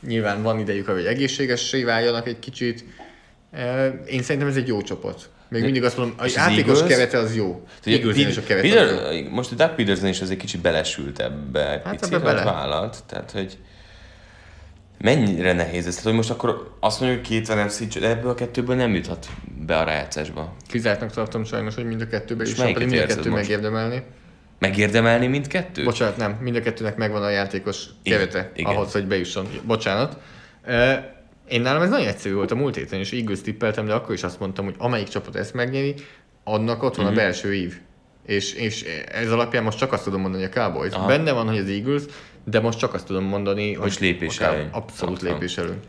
nyilván 0.08 0.44
van 0.44 0.60
idejük, 0.60 0.88
hogy 0.88 1.06
egészségessé 1.06 1.84
váljanak 1.84 2.28
egy 2.28 2.40
kicsit. 2.40 2.86
Én 4.08 4.22
szerintem 4.22 4.48
ez 4.48 4.56
egy 4.56 4.68
jó 4.68 4.82
csapat. 4.82 5.30
Még 5.50 5.64
mindig 5.64 5.84
azt 5.84 5.98
mondom, 5.98 6.16
a 6.18 6.26
játékos 6.36 6.80
Eagles? 6.80 6.96
kerete 6.96 7.18
az 7.18 7.36
jó. 7.36 7.68
Ugye, 7.86 7.96
Eagles 7.96 8.18
is 8.18 8.38
a 8.38 8.44
kerete 8.44 8.68
Peter, 8.68 9.06
az 9.06 9.16
jó. 9.16 9.30
most 9.30 9.52
a 9.52 9.56
Doug 9.56 9.76
Peterson 9.76 10.08
is 10.08 10.22
az 10.22 10.30
egy 10.30 10.38
kicsit 10.38 10.62
belesült 10.62 11.20
ebbe, 11.20 11.60
hát 11.60 11.90
picit 11.90 12.14
ebbe 12.14 12.24
bele. 12.24 12.44
vállalt, 12.44 13.04
tehát 13.08 13.32
hogy 13.32 13.58
mennyire 14.98 15.54
nehéz 15.54 15.88
ez, 15.88 15.92
tehát 15.92 16.08
hogy 16.08 16.14
most 16.14 16.30
akkor 16.30 16.78
azt 16.80 17.00
mondjuk, 17.00 17.26
hogy 17.26 17.30
két 17.30 17.56
NFC, 17.56 17.96
ebből 17.96 18.30
a 18.32 18.36
kettőből 18.36 18.76
nem 18.76 18.94
juthat 18.94 19.28
be 19.66 19.78
a 19.78 19.84
rájátszásba. 19.84 20.56
Kizártnak 20.68 21.12
tartom 21.12 21.44
sajnos, 21.44 21.76
hogy 21.76 21.86
mind 21.86 22.02
a 22.02 22.08
kettőben 22.08 22.46
És 22.46 22.52
is, 22.52 22.58
pedig 22.60 22.88
mind 22.88 23.02
a 23.02 23.06
kettő 23.06 23.30
megérdemelni. 23.30 24.04
Megérdemelni 24.60 25.28
mindkettőt? 25.28 25.86
Bocsánat, 25.86 26.18
nem. 26.18 26.38
Mind 26.42 26.56
a 26.56 26.62
kettőnek 26.62 26.96
megvan 26.96 27.24
a 27.24 27.30
játékos 27.30 27.86
kerete 28.04 28.52
igen. 28.56 28.72
ahhoz, 28.72 28.92
hogy 28.92 29.08
bejusson. 29.08 29.48
Bocsánat. 29.66 30.18
Én 31.50 31.62
nálam 31.62 31.82
ez 31.82 31.90
nagyon 31.90 32.08
egyszerű 32.08 32.34
volt 32.36 32.52
a 32.52 32.56
múlt 32.56 32.76
héten, 32.76 33.00
és 33.00 33.12
Eagles 33.12 33.42
tippeltem, 33.42 33.86
de 33.86 33.94
akkor 33.94 34.16
is 34.16 34.24
azt 34.24 34.40
mondtam, 34.40 34.66
hogy 34.66 34.76
amelyik 34.78 35.08
csapat 35.08 35.36
ezt 35.36 35.54
megnyeri, 35.54 35.94
annak 36.44 36.84
ott 36.84 36.96
van 36.96 37.06
Mhm. 37.06 37.14
a 37.14 37.18
belső 37.18 37.56
ív. 37.56 37.78
És, 38.26 38.54
és 38.54 38.86
ez 39.12 39.32
alapján 39.32 39.64
most 39.64 39.78
csak 39.78 39.94
azt 39.94 40.04
tudom 40.04 40.22
mondani, 40.22 40.44
hogy 40.44 40.52
a 40.56 40.62
Cowboys. 40.62 40.92
Aha. 40.94 41.08
Benne 41.08 41.32
van, 41.32 41.48
hogy 41.48 41.58
az 41.58 41.68
Eagles, 41.70 42.02
de 42.44 42.60
most 42.60 42.80
csak 42.80 42.94
azt 42.94 43.06
tudom 43.06 43.24
mondani, 43.24 43.74
hogy 43.74 43.98
lépés 44.00 44.40
előny. 44.40 44.70
Abszolút 44.72 45.22
lépés 45.22 45.58
előny. 45.58 45.80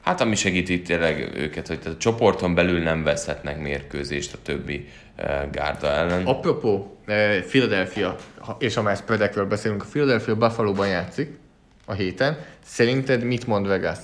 Hát 0.00 0.20
ami 0.20 0.34
segít 0.34 0.68
itt 0.68 0.86
tényleg 0.86 1.32
őket, 1.36 1.66
hogy 1.66 1.78
a 1.84 1.96
csoporton 1.96 2.54
belül 2.54 2.82
nem 2.82 3.02
veszhetnek 3.02 3.60
mérkőzést 3.60 4.34
a 4.34 4.38
többi 4.42 4.88
uh, 5.18 5.50
gárda 5.50 5.86
ellen. 5.86 6.26
Apropó, 6.26 6.96
eh, 7.06 7.42
Philadelphia, 7.48 8.16
és 8.58 8.74
ha 8.74 8.82
már 8.82 8.96
spreadekről 8.96 9.44
beszélünk, 9.46 9.82
a 9.82 9.86
Philadelphia 9.90 10.36
Buffalo-ban 10.36 10.88
játszik 10.88 11.38
a 11.86 11.92
héten. 11.92 12.38
Szerinted 12.64 13.22
mit 13.22 13.46
mond 13.46 13.66
Vegas? 13.66 13.98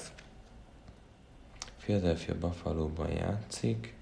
Philadelphia 1.84 2.34
Buffalo-ban 2.40 3.10
játszik. 3.10 3.94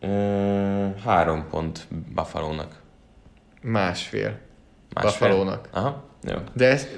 Uh, 0.00 0.96
három 0.98 1.48
pont 1.50 1.86
Buffalo-nak. 2.14 2.82
Másfél. 3.62 4.38
Másfél? 4.94 5.28
Buffalo-nak. 5.28 5.68
Aha, 5.72 6.04
jó. 6.22 6.36
De 6.52 6.66
ez... 6.66 6.88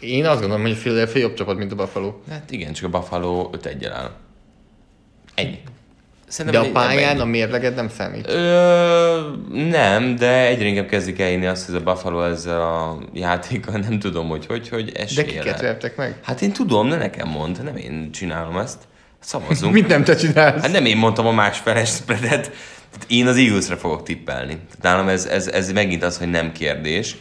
Én 0.00 0.26
azt 0.26 0.40
gondolom, 0.40 0.62
hogy 0.62 0.72
a 0.72 0.76
Philadelphia 0.76 1.20
jobb 1.20 1.34
csapat, 1.34 1.56
mint 1.56 1.72
a 1.72 1.74
Buffalo. 1.74 2.20
Hát 2.28 2.50
igen, 2.50 2.72
csak 2.72 2.94
a 2.94 2.98
Buffalo 2.98 3.50
5 3.52 3.66
1 3.66 3.84
áll. 3.84 4.10
Ennyi. 5.34 5.62
De 6.32 6.38
Szerintem 6.38 6.60
a 6.62 6.64
ennyi- 6.64 6.74
pályán 6.74 7.20
a 7.20 7.24
mérleged 7.24 7.74
nem 7.74 7.88
számít. 7.88 8.28
Ö, 8.28 9.20
nem, 9.52 10.16
de 10.16 10.46
egyre 10.46 10.66
inkább 10.66 10.86
kezdik 10.86 11.20
elhinni 11.20 11.46
azt, 11.46 11.66
hogy 11.66 11.74
a 11.74 11.80
Buffalo 11.82 12.22
ezzel 12.24 12.60
a 12.60 12.98
játékkal 13.12 13.78
nem 13.78 13.98
tudom, 13.98 14.28
hogy 14.28 14.46
hogy, 14.46 14.68
hogy 14.68 14.92
De 14.92 15.00
esélye 15.00 15.24
kiket 15.26 15.44
lehet. 15.44 15.60
vertek 15.60 15.96
meg? 15.96 16.16
Hát 16.22 16.40
én 16.42 16.52
tudom, 16.52 16.88
de 16.88 16.96
nekem 16.96 17.28
mond, 17.28 17.62
nem 17.64 17.76
én 17.76 18.10
csinálom 18.12 18.56
ezt. 18.56 18.78
Szavazzunk. 19.20 19.72
Mit 19.78 19.86
nem 19.86 20.04
te 20.04 20.14
csinálsz? 20.16 20.60
Hát 20.62 20.72
nem 20.72 20.84
én 20.84 20.96
mondtam 20.96 21.26
a 21.26 21.32
másfeles 21.32 21.88
spreadet, 21.88 22.50
én 23.08 23.26
az 23.26 23.36
Eaglesre 23.36 23.76
fogok 23.76 24.02
tippelni. 24.02 24.52
Tehát 24.56 24.82
nálam 24.82 25.08
ez, 25.08 25.26
ez, 25.26 25.46
ez 25.48 25.72
megint 25.72 26.02
az, 26.02 26.18
hogy 26.18 26.30
nem 26.30 26.52
kérdés, 26.52 27.16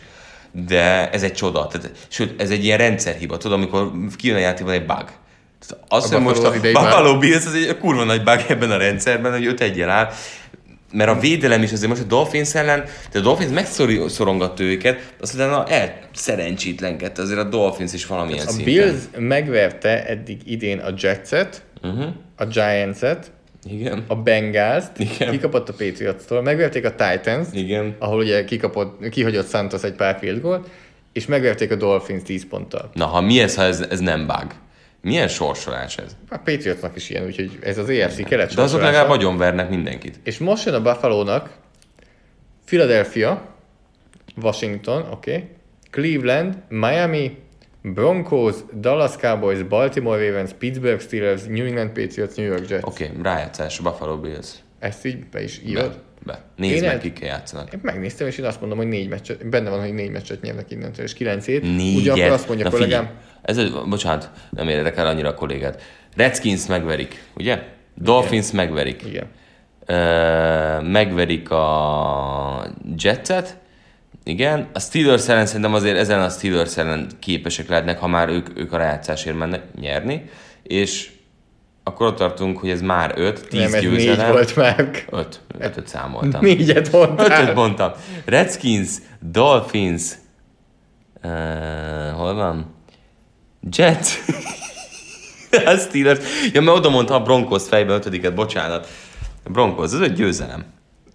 de 0.51 1.09
ez 1.09 1.23
egy 1.23 1.33
csoda. 1.33 1.67
Tehát, 1.67 1.91
sőt, 2.07 2.41
ez 2.41 2.49
egy 2.49 2.63
ilyen 2.63 2.77
rendszerhiba. 2.77 3.37
Tudod, 3.37 3.57
amikor 3.57 3.91
kijön 4.15 4.35
a 4.35 4.39
játékban 4.39 4.73
egy 4.73 4.85
bug. 4.85 5.05
Tehát 5.67 5.83
az, 5.87 6.11
A 6.11 6.15
hogy 6.15 6.23
most 6.23 6.43
a. 6.43 6.51
Buffalo 6.51 7.17
Bills 7.17 7.45
az 7.45 7.53
egy 7.53 7.77
kurva 7.77 8.03
nagy 8.03 8.23
bug 8.23 8.39
ebben 8.47 8.71
a 8.71 8.77
rendszerben, 8.77 9.31
hogy 9.31 9.45
5 9.45 9.61
1 9.61 9.81
áll. 9.81 10.09
Mert 10.93 11.09
a 11.09 11.19
védelem 11.19 11.63
is 11.63 11.71
azért 11.71 11.89
most 11.89 12.01
a 12.01 12.05
Dolphins 12.05 12.55
ellen, 12.55 12.83
de 13.11 13.19
a 13.19 13.21
Dolphins 13.21 13.51
megszorongatta 13.51 14.63
őket, 14.63 15.13
aztán 15.21 15.47
utána 15.49 15.65
elszerencsétlenkedt 15.67 17.17
azért 17.17 17.39
a 17.39 17.43
Dolphins 17.43 17.93
is 17.93 18.05
valamilyen 18.05 18.45
A 18.47 18.49
szinten. 18.49 18.65
Bills 18.73 19.01
megverte 19.17 20.05
eddig 20.05 20.41
idén 20.45 20.79
a 20.79 20.93
Jetset, 20.97 21.61
Uh-huh. 21.83 22.05
a 22.35 22.45
Giantset, 22.45 23.31
Igen. 23.69 24.03
a 24.07 24.15
Bengals-t, 24.15 24.99
Igen. 24.99 25.31
kikapott 25.31 25.69
a 25.69 25.73
Patriots-tól, 25.73 26.41
megverték 26.41 26.85
a 26.85 26.95
Titans, 26.95 27.47
Igen. 27.53 27.95
ahol 27.99 28.19
ugye 28.19 28.45
kikapott, 28.45 29.09
kihagyott 29.09 29.49
Santos 29.49 29.83
egy 29.83 29.93
pár 29.93 30.17
field 30.19 30.41
goal, 30.41 30.65
és 31.13 31.25
megverték 31.25 31.71
a 31.71 31.75
Dolphins 31.75 32.23
10 32.23 32.47
ponttal. 32.49 32.89
Na, 32.93 33.05
ha 33.05 33.21
mi 33.21 33.39
ez, 33.39 33.55
ha 33.55 33.63
ez, 33.63 33.85
ez 33.89 33.99
nem 33.99 34.27
bug? 34.27 34.51
Milyen 35.01 35.27
sorsolás 35.27 35.97
ez? 35.97 36.15
A 36.29 36.37
Patriotsnak 36.37 36.95
is 36.95 37.09
ilyen, 37.09 37.25
úgyhogy 37.25 37.59
ez 37.61 37.77
az 37.77 37.89
EFC 37.89 38.23
kelet 38.23 38.53
De 38.53 38.61
azok 38.61 38.81
legalább 38.81 39.07
nagyon 39.07 39.37
vernek 39.37 39.69
mindenkit. 39.69 40.19
És 40.23 40.37
most 40.37 40.65
jön 40.65 40.73
a 40.73 40.81
Buffalo-nak 40.81 41.49
Philadelphia, 42.65 43.55
Washington, 44.41 45.01
oké, 45.11 45.31
okay. 45.31 45.49
Cleveland, 45.89 46.55
Miami, 46.69 47.37
Broncos, 47.81 48.55
Dallas 48.73 49.15
Cowboys, 49.15 49.63
Baltimore 49.63 50.27
Ravens, 50.27 50.51
Pittsburgh 50.57 51.01
Steelers, 51.01 51.43
New 51.43 51.65
England 51.65 51.89
Patriots, 51.89 52.35
New 52.35 52.45
York 52.45 52.69
Jets. 52.69 52.83
Oké, 52.83 53.03
okay, 53.03 53.21
rájátszás, 53.21 53.79
Buffalo 53.79 54.17
Bills. 54.17 54.49
Ezt 54.79 55.05
így 55.05 55.25
be 55.25 55.43
is 55.43 55.61
írod? 55.65 55.99
Be. 56.25 56.41
Nézd 56.55 56.75
Én 56.75 56.81
meg, 56.81 56.91
el- 56.91 56.99
kikkel 56.99 57.27
játszanak. 57.27 57.73
Én 57.73 57.79
megnéztem, 57.83 58.27
és 58.27 58.37
én 58.37 58.45
azt 58.45 58.59
mondom, 58.59 58.77
hogy 58.77 58.87
négy 58.87 59.07
meccset, 59.09 59.49
benne 59.49 59.69
van, 59.69 59.79
hogy 59.79 59.93
négy 59.93 60.09
meccset 60.09 60.41
nyernek 60.41 60.71
innentől, 60.71 61.05
és 61.05 61.13
kilenc 61.13 61.45
hét. 61.45 61.61
Négyet. 61.61 61.95
Ugyanakkor 62.01 62.31
azt 62.31 62.47
mondja 62.47 62.65
Na, 62.65 62.71
kollégám, 62.71 63.03
figyelj, 63.03 63.17
Ez, 63.41 63.57
egy- 63.57 63.89
bocsánat, 63.89 64.29
nem 64.49 64.67
érdekel 64.67 65.07
annyira 65.07 65.29
a 65.29 65.33
kollégát. 65.33 65.81
Redskins 66.15 66.65
megverik, 66.67 67.23
ugye? 67.35 67.59
Dolphins 67.95 68.51
megverik. 68.51 69.03
igen. 69.07 69.25
Ö, 69.85 70.81
megverik 70.81 71.49
a 71.49 72.67
Jetset, 72.97 73.59
Igen, 74.23 74.69
a 74.73 74.79
Steelers 74.79 75.27
ellen 75.27 75.45
szerintem 75.45 75.73
azért 75.73 75.97
ezen 75.97 76.21
a 76.21 76.29
Steelers 76.29 76.77
ellen 76.77 77.07
képesek 77.19 77.67
lehetnek, 77.67 77.99
ha 77.99 78.07
már 78.07 78.29
ők, 78.29 78.59
ők 78.59 78.73
a 78.73 78.77
rájátszásért 78.77 79.37
mennek 79.37 79.61
nyerni, 79.79 80.29
és 80.63 81.11
akkor 81.83 82.07
ott 82.07 82.17
tartunk, 82.17 82.57
hogy 82.57 82.69
ez 82.69 82.81
már 82.81 83.13
5, 83.15 83.47
10 83.47 83.71
Nem, 83.71 83.81
győzelem. 83.81 84.31
volt 84.31 84.55
már. 84.55 85.05
5, 85.09 85.41
5 85.59 85.87
számoltam. 85.87 86.41
Négyet 86.41 86.91
mondtál. 86.91 87.47
5 87.47 87.55
mondtam. 87.55 87.91
Redskins, 88.25 88.89
Dolphins, 89.19 90.03
uh, 91.23 91.31
hol 92.15 92.33
van? 92.33 92.75
Jets. 93.71 94.09
a 95.65 95.75
Steelers. 95.75 96.19
Ja, 96.53 96.61
mert 96.61 96.77
oda 96.77 96.89
mondta 96.89 97.13
a 97.15 97.21
Broncos 97.21 97.63
fejbe 97.67 97.93
ötödiket, 97.93 98.33
bocsánat. 98.33 98.87
Broncos, 99.43 99.93
ez 99.93 99.99
egy 99.99 100.13
győzelem. 100.13 100.65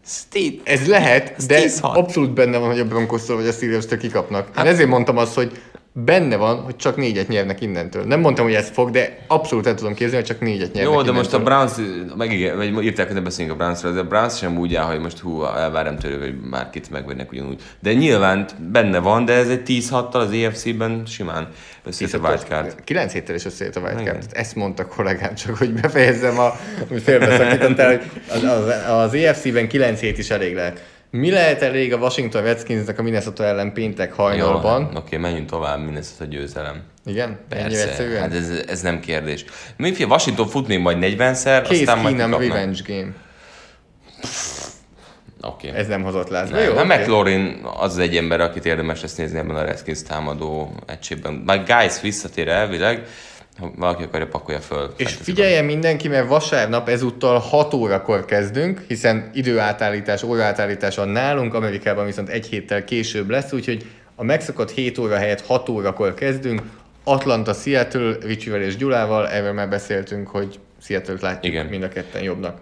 Steve. 0.06 0.54
Ez 0.64 0.86
lehet, 0.86 1.46
de 1.46 1.62
10-6. 1.62 1.80
abszolút 1.80 2.32
benne 2.32 2.58
van, 2.58 2.68
hogy 2.68 2.80
a 2.80 2.84
Broncosztól 2.84 3.36
vagy 3.36 3.46
a 3.46 3.52
steelers 3.52 3.86
kikapnak. 3.98 4.48
Én 4.58 4.64
ezért 4.64 4.88
mondtam 4.88 5.16
azt, 5.16 5.34
hogy 5.34 5.60
benne 6.04 6.36
van, 6.36 6.60
hogy 6.60 6.76
csak 6.76 6.96
négyet 6.96 7.28
nyernek 7.28 7.60
innentől. 7.60 8.04
Nem 8.04 8.20
mondtam, 8.20 8.44
hogy 8.44 8.54
ez 8.54 8.68
fog, 8.68 8.90
de 8.90 9.18
abszolút 9.26 9.66
el 9.66 9.74
tudom 9.74 9.94
képzelni, 9.94 10.26
hogy 10.26 10.34
csak 10.34 10.40
négyet 10.40 10.72
nyernek 10.72 10.94
Jó, 10.94 11.02
de 11.02 11.12
most 11.12 11.32
a 11.32 11.36
innentől. 11.36 11.66
Browns, 11.76 12.16
meg 12.16 12.32
igen, 12.32 12.56
vagy 12.56 12.84
írták, 12.84 13.06
hogy 13.06 13.14
ne 13.14 13.20
beszéljünk 13.22 13.60
a 13.60 13.62
Brownsról, 13.62 13.92
de 13.92 14.00
a 14.00 14.04
Browns 14.04 14.36
sem 14.36 14.58
úgy 14.58 14.74
áll, 14.74 14.86
hogy 14.86 15.00
most 15.00 15.18
hú, 15.18 15.44
elvárom 15.44 15.98
tőle, 15.98 16.24
hogy 16.24 16.34
bárkit 16.34 16.90
megvennek 16.90 17.32
ugyanúgy. 17.32 17.62
De 17.80 17.92
nyilván 17.92 18.46
benne 18.72 18.98
van, 18.98 19.24
de 19.24 19.32
ez 19.32 19.48
egy 19.48 19.62
10-6-tal 19.66 20.12
az 20.12 20.30
EFC-ben 20.30 21.02
simán 21.06 21.48
összejött 21.84 22.14
a 22.14 22.28
wildcard. 22.28 22.74
9 22.84 23.12
héttel 23.12 23.34
is 23.34 23.44
összejött 23.44 23.76
a 23.76 23.80
wildcard. 23.80 24.24
Ezt 24.32 24.54
mondta 24.54 24.86
kollégám, 24.86 25.34
csak 25.34 25.56
hogy 25.56 25.72
befejezzem, 25.72 26.38
a, 26.38 26.56
amit 26.90 27.02
félbeszakítottál, 27.02 27.88
hogy 27.88 28.10
az, 28.28 28.42
az, 28.42 28.72
az 28.88 29.14
EFC-ben 29.14 29.68
9 29.68 30.00
hét 30.00 30.18
is 30.18 30.30
elég 30.30 30.54
lehet. 30.54 30.82
Mi 31.16 31.30
lehet 31.30 31.62
elég 31.62 31.92
a 31.92 31.96
Washington 31.96 32.42
Redskinsnek 32.42 32.98
a 32.98 33.02
Minnesota 33.02 33.44
ellen 33.44 33.72
péntek 33.72 34.08
Jó, 34.18 34.24
hajnalban? 34.24 34.84
hát, 34.84 34.96
Oké, 34.96 35.16
menjünk 35.16 35.50
tovább, 35.50 35.84
Minnesota 35.84 36.24
győzelem. 36.24 36.82
Igen? 37.04 37.38
Persze, 37.48 37.88
egyszerűen? 37.88 38.20
hát 38.20 38.34
ez, 38.34 38.50
ez 38.66 38.80
nem 38.80 39.00
kérdés. 39.00 39.44
Mi 39.76 39.92
fia, 39.94 40.06
Washington 40.06 40.46
fut 40.46 40.66
még 40.66 40.78
majd 40.80 40.96
40-szer, 41.00 41.62
Case 41.62 41.68
aztán 41.70 41.98
majd 41.98 42.14
kikapnak. 42.14 42.40
revenge 42.40 42.80
game. 42.86 43.12
Oké. 45.40 45.68
Ez 45.74 45.86
nem 45.86 46.02
hozott 46.02 46.28
lázba. 46.28 46.56
Nem, 46.56 46.64
Jó, 46.68 46.74
hát 46.74 46.84
oké. 46.84 46.94
McLaurin 47.02 47.60
az 47.78 47.92
az 47.92 47.98
egy 47.98 48.16
ember, 48.16 48.40
akit 48.40 48.66
érdemes 48.66 49.02
lesz 49.02 49.14
nézni 49.14 49.38
ebben 49.38 49.56
a 49.56 49.62
Redskins 49.62 50.02
támadó 50.02 50.72
egységben. 50.86 51.42
Majd 51.46 51.66
Guys 51.66 52.00
visszatér 52.00 52.48
elvileg, 52.48 53.06
ha 53.58 53.72
valaki 53.76 54.02
akarja, 54.02 54.26
pakolja 54.26 54.60
föl. 54.60 54.92
És 54.96 55.12
figyeljen 55.12 55.64
mindenki, 55.64 56.08
mert 56.08 56.28
vasárnap 56.28 56.88
ezúttal 56.88 57.38
6 57.38 57.74
órakor 57.74 58.24
kezdünk, 58.24 58.84
hiszen 58.88 59.30
időátállítás, 59.34 60.22
óraátállítás 60.22 60.96
van 60.96 61.08
nálunk, 61.08 61.54
Amerikában 61.54 62.06
viszont 62.06 62.28
egy 62.28 62.46
héttel 62.46 62.84
később 62.84 63.30
lesz, 63.30 63.52
úgyhogy 63.52 63.90
a 64.14 64.24
megszokott 64.24 64.70
7 64.70 64.98
óra 64.98 65.16
helyett 65.16 65.46
6 65.46 65.68
órakor 65.68 66.14
kezdünk. 66.14 66.62
Atlanta, 67.04 67.52
Seattle, 67.52 68.16
Ricsivel 68.20 68.62
és 68.62 68.76
Gyulával, 68.76 69.28
erről 69.28 69.52
már 69.52 69.68
beszéltünk, 69.68 70.28
hogy 70.28 70.58
Seattle-t 70.80 71.20
látjuk 71.20 71.52
Igen. 71.52 71.66
mind 71.66 71.82
a 71.82 71.88
ketten 71.88 72.22
jobbnak. 72.22 72.60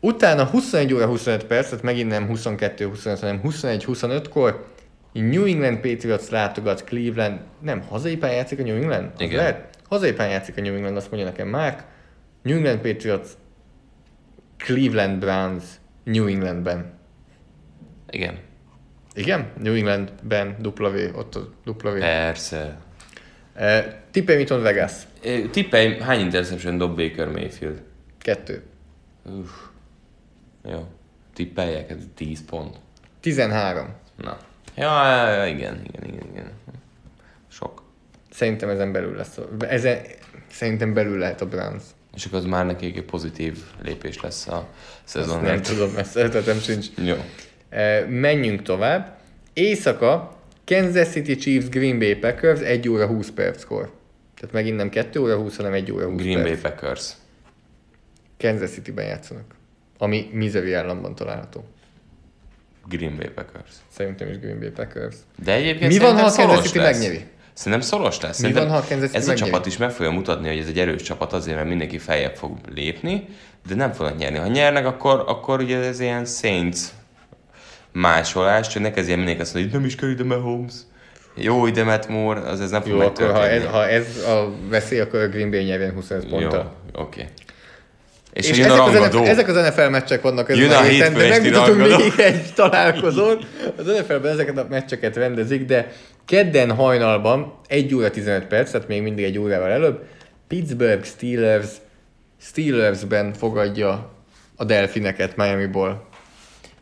Utána 0.00 0.44
21 0.44 0.94
óra 0.94 1.06
25 1.06 1.44
perc, 1.44 1.68
tehát 1.68 1.84
megint 1.84 2.08
nem 2.10 2.30
22-25, 2.32 3.16
hanem 3.20 3.40
21-25-kor 3.44 4.66
New 5.12 5.44
England 5.44 5.78
Patriots 5.78 6.28
látogat 6.28 6.84
Cleveland, 6.84 7.38
nem, 7.60 7.82
hazai 7.88 8.16
pályán 8.16 8.36
játszik 8.36 8.58
a 8.58 8.62
New 8.62 8.76
England? 8.76 9.10
Igen. 9.18 9.36
Lehet? 9.36 9.73
Hazai 9.88 10.12
pályán 10.12 10.32
játszik 10.32 10.56
a 10.56 10.60
New 10.60 10.74
England, 10.74 10.96
azt 10.96 11.10
mondja 11.10 11.28
nekem 11.28 11.48
Mark. 11.48 11.84
New 12.42 12.56
England 12.56 12.80
Patriots, 12.80 13.28
Cleveland 14.56 15.18
Browns, 15.18 15.64
New 16.04 16.26
Englandben. 16.26 16.92
Igen, 18.10 18.38
Igen? 19.14 19.50
New 19.58 19.74
Englandben, 19.74 20.56
W, 20.62 21.18
ott 21.18 21.34
a 21.34 21.48
W. 21.64 21.98
persze. 21.98 22.78
Tippelj, 24.10 24.38
mit 24.38 24.50
mond 24.50 24.62
Vegas? 24.62 24.92
Ö, 25.22 25.48
Tippelj, 25.50 25.98
hány 25.98 26.20
interception 26.20 26.78
dob 26.78 26.96
Baker 26.96 27.28
Mayfield? 27.28 27.82
Kettő. 28.18 28.62
Uff. 29.22 29.50
Jó. 30.64 30.86
Tippeljek, 31.34 31.90
ez 31.90 31.96
10 32.14 32.44
pont. 32.44 32.76
13. 33.20 33.94
Na. 34.16 34.36
Ja, 34.74 35.46
igen, 35.46 35.82
igen, 35.84 36.04
igen, 36.04 36.26
igen. 36.32 36.50
Szerintem 38.34 38.68
ezen 38.68 38.92
belül 38.92 39.16
lesz. 39.16 39.38
Ezen, 39.58 39.98
szerintem 40.50 40.94
belül 40.94 41.18
lehet 41.18 41.40
a 41.40 41.46
Browns. 41.46 41.82
És 42.14 42.24
akkor 42.24 42.38
az 42.38 42.44
már 42.44 42.66
nekik 42.66 42.96
egy 42.96 43.04
pozitív 43.04 43.58
lépés 43.82 44.20
lesz 44.20 44.46
a 44.46 44.68
Azt 45.14 45.42
nem 45.42 45.62
tudom, 45.62 45.96
ezt 45.96 46.16
ötletem 46.16 46.58
sincs. 46.58 46.86
Jó. 47.04 47.14
Menjünk 48.08 48.62
tovább. 48.62 49.18
Éjszaka 49.52 50.38
Kansas 50.64 51.08
City 51.08 51.36
Chiefs 51.36 51.68
Green 51.68 51.98
Bay 51.98 52.14
Packers 52.14 52.60
1 52.60 52.88
óra 52.88 53.06
20 53.06 53.30
perckor. 53.30 53.92
Tehát 54.34 54.54
megint 54.54 54.76
nem 54.76 54.88
2 54.88 55.20
óra 55.20 55.36
20, 55.36 55.56
hanem 55.56 55.72
1 55.72 55.92
óra 55.92 56.06
20 56.06 56.22
Green 56.22 56.42
perc. 56.42 56.60
Bay 56.60 56.70
Packers. 56.70 57.12
Kansas 58.38 58.70
City-ben 58.70 59.06
játszanak. 59.06 59.54
Ami 59.98 60.28
Missouri 60.32 60.72
államban 60.72 61.14
található. 61.14 61.64
Green 62.88 63.16
Bay 63.16 63.28
Packers. 63.28 63.70
Szerintem 63.88 64.28
is 64.28 64.38
Green 64.38 64.58
Bay 64.58 64.70
Packers. 64.70 65.16
De 65.44 65.52
egyébként 65.52 65.92
Mi 65.92 65.98
van, 65.98 66.16
ha 66.16 66.26
a 66.26 66.32
Kansas 66.32 66.66
City 66.66 66.78
lesz. 66.78 66.98
megnyeri? 66.98 67.24
Szerintem 67.54 67.88
szoros 67.88 68.20
lesz. 68.20 68.36
Mi 68.36 68.40
Szerintem 68.40 68.62
van, 68.68 68.72
ha 68.72 68.78
a 68.84 68.88
Kansas 68.88 69.06
City 69.06 69.16
ez 69.16 69.24
a 69.24 69.28
megnyeri? 69.28 69.50
csapat 69.50 69.66
is 69.66 69.76
meg 69.76 69.90
fogja 69.90 70.10
mutatni, 70.10 70.48
hogy 70.48 70.58
ez 70.58 70.66
egy 70.66 70.78
erős 70.78 71.02
csapat 71.02 71.32
azért, 71.32 71.56
mert 71.56 71.68
mindenki 71.68 71.98
feljebb 71.98 72.34
fog 72.36 72.56
lépni, 72.74 73.28
de 73.68 73.74
nem 73.74 73.92
fognak 73.92 74.16
nyerni. 74.18 74.38
Ha 74.38 74.46
nyernek, 74.46 74.86
akkor, 74.86 75.24
akkor 75.26 75.60
ugye 75.60 75.78
ez 75.78 76.00
ilyen 76.00 76.24
Saints 76.24 76.78
másolás, 77.92 78.68
csak 78.68 78.82
ne 78.82 78.90
kezdjen 78.90 79.16
mindenki 79.18 79.40
azt 79.42 79.54
mondani, 79.54 79.72
hogy 79.72 79.80
nem 79.82 79.90
is 79.90 79.96
kell 79.96 80.08
ide 80.10 80.24
Mahomes. 80.24 80.72
Jó, 81.34 81.66
ide 81.66 81.84
Matt 81.84 82.08
Moore, 82.08 82.40
az 82.40 82.60
ez 82.60 82.70
nem 82.70 82.80
fog 82.82 82.90
Jó, 82.90 83.00
akkor 83.00 83.30
ha 83.30 83.48
ez, 83.48 83.64
ha 83.64 83.88
ez 83.88 84.06
a 84.26 84.50
veszély, 84.68 85.00
akkor 85.00 85.20
a 85.20 85.28
Green 85.28 85.50
Bay 85.50 85.62
nyerjen 85.64 85.92
25 85.92 86.24
Jó, 86.24 86.36
ponttal. 86.38 86.72
oké. 86.92 87.28
És, 88.32 88.48
És 88.50 88.58
és 88.58 88.64
a 88.64 88.88
ezek 88.88 89.02
az. 89.02 89.08
NFL, 89.08 89.24
ezek 89.24 89.48
az 89.48 89.54
NFL 89.54 89.88
meccsek 89.88 90.22
vannak 90.22 90.50
ezen 90.50 90.70
a 90.70 90.78
a 90.78 90.82
héten, 90.82 91.14
de 91.14 91.28
megmutatunk 91.28 91.78
még 91.78 92.12
egy 92.16 92.52
találkozón. 92.54 93.38
Az 93.76 93.84
NFL-ben 93.86 94.32
ezeket 94.32 94.58
a 94.58 94.66
meccseket 94.70 95.16
rendezik, 95.16 95.64
de 95.64 95.92
kedden 96.24 96.74
hajnalban 96.74 97.54
1 97.66 97.94
óra 97.94 98.10
15 98.10 98.46
perc, 98.46 98.70
tehát 98.70 98.88
még 98.88 99.02
mindig 99.02 99.24
egy 99.24 99.38
órával 99.38 99.70
előbb, 99.70 100.06
Pittsburgh 100.46 101.04
Steelers 101.04 101.68
Steelersben 102.40 103.32
fogadja 103.32 104.12
a 104.56 104.64
delfineket 104.64 105.36
Miami-ból. 105.36 106.08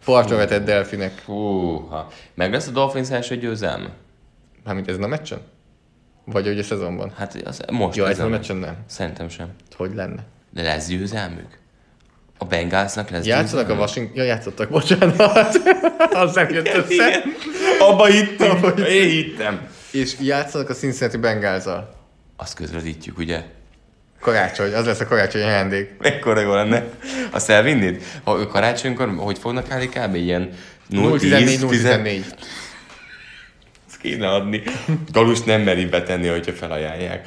Partra 0.04 0.36
vetett 0.36 0.64
delfinek. 0.64 1.22
Húha. 1.24 2.12
Meg 2.34 2.52
lesz 2.52 2.66
a 2.66 2.70
Dolphins 2.70 3.10
első 3.10 3.36
győzelme? 3.36 3.90
Mármint 4.64 4.88
ezen 4.88 5.02
a 5.02 5.06
meccsen? 5.06 5.40
Vagy 6.24 6.46
hogy 6.46 6.58
a 6.58 6.62
szezonban? 6.62 7.12
Hát 7.16 7.34
az 7.44 7.62
most 7.70 7.96
Ja, 7.96 8.08
ezen 8.08 8.24
a 8.24 8.28
ezen 8.28 8.30
meccsen 8.30 8.56
nem. 8.56 8.76
Szerintem 8.86 9.28
sem. 9.28 9.48
Hogy 9.76 9.94
lenne? 9.94 10.24
De 10.50 10.62
lesz 10.62 10.88
győzelmük? 10.88 11.58
A 12.42 12.44
Bengalsnak 12.44 13.10
lesz 13.10 13.24
Játszanak 13.24 13.68
a? 13.68 13.74
Washington... 13.74 14.16
Ja, 14.16 14.22
játszottak, 14.22 14.70
bocsánat. 14.70 15.60
Az 16.22 16.34
nem 16.34 16.48
jött 16.48 16.74
össze. 16.74 16.92
Igen. 16.94 17.22
Abba 17.78 18.06
hittem. 18.06 18.74
Én 18.88 19.08
hittem. 19.08 19.68
És 19.90 20.14
játszanak 20.20 20.68
a 20.70 20.74
Cincinnati 20.74 21.16
bengals 21.16 21.64
Azt 22.36 22.54
közvetítjük, 22.54 23.18
ugye? 23.18 23.42
Karácsony, 24.20 24.74
az 24.74 24.86
lesz 24.86 25.00
a 25.00 25.06
karácsonyi 25.06 25.44
ajándék. 25.44 25.90
Mekkora 25.98 26.40
jó 26.40 26.54
lenne. 26.54 26.84
Azt 27.30 27.50
elvinnéd? 27.50 28.02
Ha 28.24 28.38
ő 28.38 28.46
karácsonykor, 28.46 29.14
hogy 29.16 29.38
fognak 29.38 29.70
állni 29.70 29.88
kb. 29.88 30.14
Ilyen 30.14 30.50
0-14, 30.90 30.90
0-10, 30.90 31.58
0-14. 31.60 32.22
Ezt 33.88 33.98
kéne 34.00 34.28
adni. 34.28 34.62
Galus 35.12 35.42
nem 35.42 35.60
meri 35.60 35.84
betenni, 35.84 36.28
hogyha 36.28 36.52
felajánlják. 36.52 37.26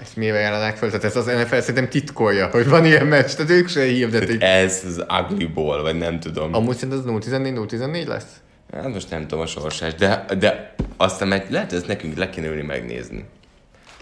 Ezt 0.00 0.16
miért 0.16 0.34
ajánlanák 0.36 0.76
fel? 0.76 0.88
Tehát 0.88 1.04
ez 1.04 1.16
az 1.16 1.24
NFL 1.26 1.58
szerintem 1.58 1.88
titkolja, 1.88 2.46
hogy 2.46 2.68
van 2.68 2.84
ilyen 2.84 3.06
meccs, 3.06 3.30
tehát 3.30 3.50
ők 3.50 3.68
se 3.68 3.82
hirdetik. 3.82 4.42
Ez 4.42 4.82
az 4.86 5.04
ugly 5.30 5.44
ball, 5.44 5.80
vagy 5.82 5.98
nem 5.98 6.20
tudom. 6.20 6.54
Amúgy 6.54 6.76
szerintem 6.76 7.14
az 7.14 7.26
0-14, 7.26 7.66
0-14 7.70 8.06
lesz? 8.06 8.26
Hát 8.72 8.92
most 8.92 9.10
nem 9.10 9.20
tudom 9.20 9.40
a 9.40 9.46
sorsás, 9.46 9.94
de, 9.94 10.24
de 10.38 10.74
aztán 10.96 11.28
meg 11.28 11.46
lehet, 11.50 11.68
hogy 11.68 11.78
ezt 11.78 11.86
nekünk 11.86 12.16
le 12.16 12.30
kéne 12.30 12.46
ülni 12.46 12.62
megnézni. 12.62 13.24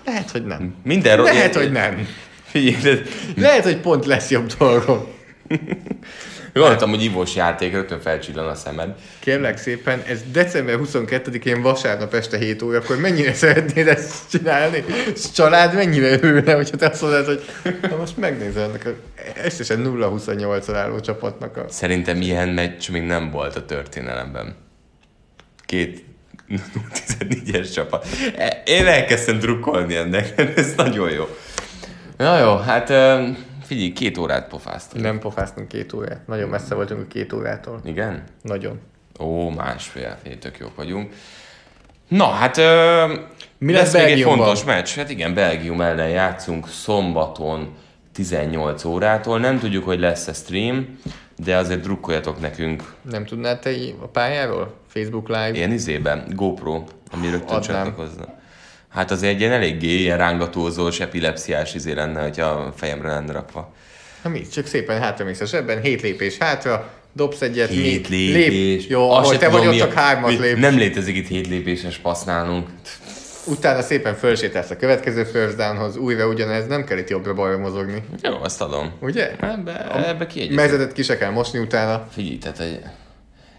Lehet, 0.05 0.31
hogy 0.31 0.47
nem. 0.47 0.75
Minden 0.85 1.17
ro- 1.17 1.27
Lehet, 1.27 1.55
hogy 1.55 1.73
nem. 1.73 2.09
Figyelj, 2.45 2.83
de 2.83 3.03
Lehet, 3.37 3.65
hogy 3.65 3.77
pont 3.77 4.07
lesz 4.07 4.31
jobb 4.31 4.47
dolgom. 4.59 5.07
gondoltam, 6.61 6.91
hogy 6.91 7.03
ivós 7.03 7.35
játék, 7.35 7.73
rögtön 7.73 8.01
felcsillan 8.01 8.49
a 8.49 8.55
szemed. 8.55 8.95
Kérlek 9.19 9.57
szépen, 9.57 10.03
ez 10.07 10.21
december 10.33 10.79
22-én 10.83 11.63
vasárnap 11.63 12.15
este 12.15 12.37
7 12.39 12.63
órakor 12.63 12.97
mennyire 12.97 13.35
szeretnéd 13.35 13.89
ezt 13.89 14.31
csinálni? 14.31 14.85
És 15.15 15.31
család 15.31 15.75
mennyire 15.75 16.13
örülne, 16.13 16.55
hogyha 16.55 16.77
te 16.77 16.87
azt 16.87 17.03
mondod, 17.03 17.27
hogy 17.27 17.43
na 17.91 17.97
most 17.97 18.17
megnézem 18.17 18.63
ennek 18.63 18.87
a 18.87 18.91
összesen 19.45 19.83
0-28-on 19.87 20.75
álló 20.75 21.01
csapatnak 21.01 21.57
a... 21.57 21.65
Szerintem 21.69 22.21
ilyen 22.21 22.49
meccs 22.49 22.91
még 22.91 23.03
nem 23.03 23.31
volt 23.31 23.57
a 23.57 23.65
történelemben. 23.65 24.57
Két 25.67 26.05
14-es 27.19 27.75
csapat. 27.75 28.07
E- 28.37 28.63
Én 28.65 28.87
elkezdtem 28.87 29.39
drukkolni 29.39 29.97
ennek, 29.97 30.41
ez 30.57 30.75
nagyon 30.77 31.11
jó. 31.11 31.29
Na 32.17 32.39
jó, 32.39 32.57
hát 32.57 32.93
figyelj, 33.73 33.93
két 33.93 34.19
órát 34.19 34.49
pofáztunk. 34.49 35.05
Nem 35.05 35.19
pofáztunk 35.19 35.69
két 35.69 35.93
órát. 35.93 36.27
Nagyon 36.27 36.49
messze 36.49 36.75
voltunk 36.75 37.01
a 37.01 37.07
két 37.07 37.33
órától. 37.33 37.81
Igen? 37.85 38.23
Nagyon. 38.43 38.81
Ó, 39.21 39.51
másfél, 39.51 40.19
hét 40.23 40.39
tök 40.39 40.59
jók 40.59 40.77
vagyunk. 40.77 41.13
Na, 42.09 42.25
hát 42.27 42.57
ö, 42.59 43.15
Mi 43.59 43.73
lesz 43.73 43.93
lesz 43.93 44.03
még 44.03 44.13
egy 44.13 44.23
fontos 44.23 44.65
meccs. 44.65 44.89
Hát 44.89 45.11
igen, 45.11 45.35
Belgium 45.35 45.81
ellen 45.81 46.09
játszunk 46.09 46.69
szombaton 46.69 47.75
18 48.13 48.85
órától. 48.85 49.39
Nem 49.39 49.59
tudjuk, 49.59 49.85
hogy 49.85 49.99
lesz-e 50.01 50.33
stream, 50.33 50.99
de 51.37 51.57
azért 51.57 51.81
drukkoljatok 51.81 52.41
nekünk 52.41 52.95
Nem 53.11 53.25
tudnád 53.25 53.59
te 53.61 53.71
a 54.03 54.07
pályáról? 54.07 54.75
Facebook 54.87 55.29
Live? 55.29 55.51
ilyen 55.51 55.73
izében, 55.73 56.25
GoPro, 56.29 56.85
ami 57.11 57.31
rögtön 57.31 57.57
Adnám. 57.57 57.85
csatlakozna. 57.85 58.41
Hát 58.93 59.11
az 59.11 59.23
egy 59.23 59.41
ilyen 59.41 59.53
eléggé 59.53 59.95
ilyen 59.95 60.19
rángatózós, 60.19 61.01
epilepsziás 61.01 61.75
izé 61.75 61.93
lenne, 61.93 62.23
hogyha 62.23 62.47
a 62.47 62.73
fejemre 62.77 63.09
lenne 63.09 63.33
rakva. 63.33 63.73
Na 64.23 64.31
mi? 64.31 64.47
Csak 64.47 64.67
szépen 64.67 65.01
hátramész 65.01 65.41
a 65.41 65.47
zsebben, 65.47 65.81
hét 65.81 66.03
lépés 66.03 66.39
hátra, 66.39 66.91
dobsz 67.13 67.41
egyet, 67.41 67.69
Hét 67.69 68.09
lépés. 68.09 68.83
Lép. 68.83 68.91
Jó, 68.91 69.11
Azt 69.11 69.27
ahol 69.27 69.39
te 69.39 69.49
vagy 69.49 69.67
ott 69.67 69.77
csak 69.77 69.93
hármat 69.93 70.39
lép. 70.39 70.57
Nem 70.57 70.77
létezik 70.77 71.17
itt 71.17 71.27
hét 71.27 71.49
lépéses 71.49 71.97
passz 71.97 72.25
nálunk. 72.25 72.69
Utána 73.47 73.83
szépen 73.83 74.15
fölsétálsz 74.15 74.71
a 74.71 74.77
következő 74.77 75.25
first 75.25 75.57
downhoz, 75.57 75.97
újra 75.97 76.27
ugyanez, 76.27 76.67
nem 76.67 76.85
kell 76.85 76.99
itt 76.99 77.09
jobbra-balra 77.09 77.59
mozogni. 77.59 78.03
Jó, 78.23 78.37
azt 78.43 78.61
adom. 78.61 78.93
Ugye? 79.01 79.31
Ebbe, 79.41 80.07
ebbe 80.09 80.27
kiegyezem. 80.27 80.65
Mezedet 80.65 80.93
ki 80.93 81.03
se 81.03 81.19
kell 81.19 81.31
mosni 81.31 81.59
utána. 81.59 82.09
Figyelj, 82.13 82.39
tehát 82.39 82.61
egy, 82.61 82.81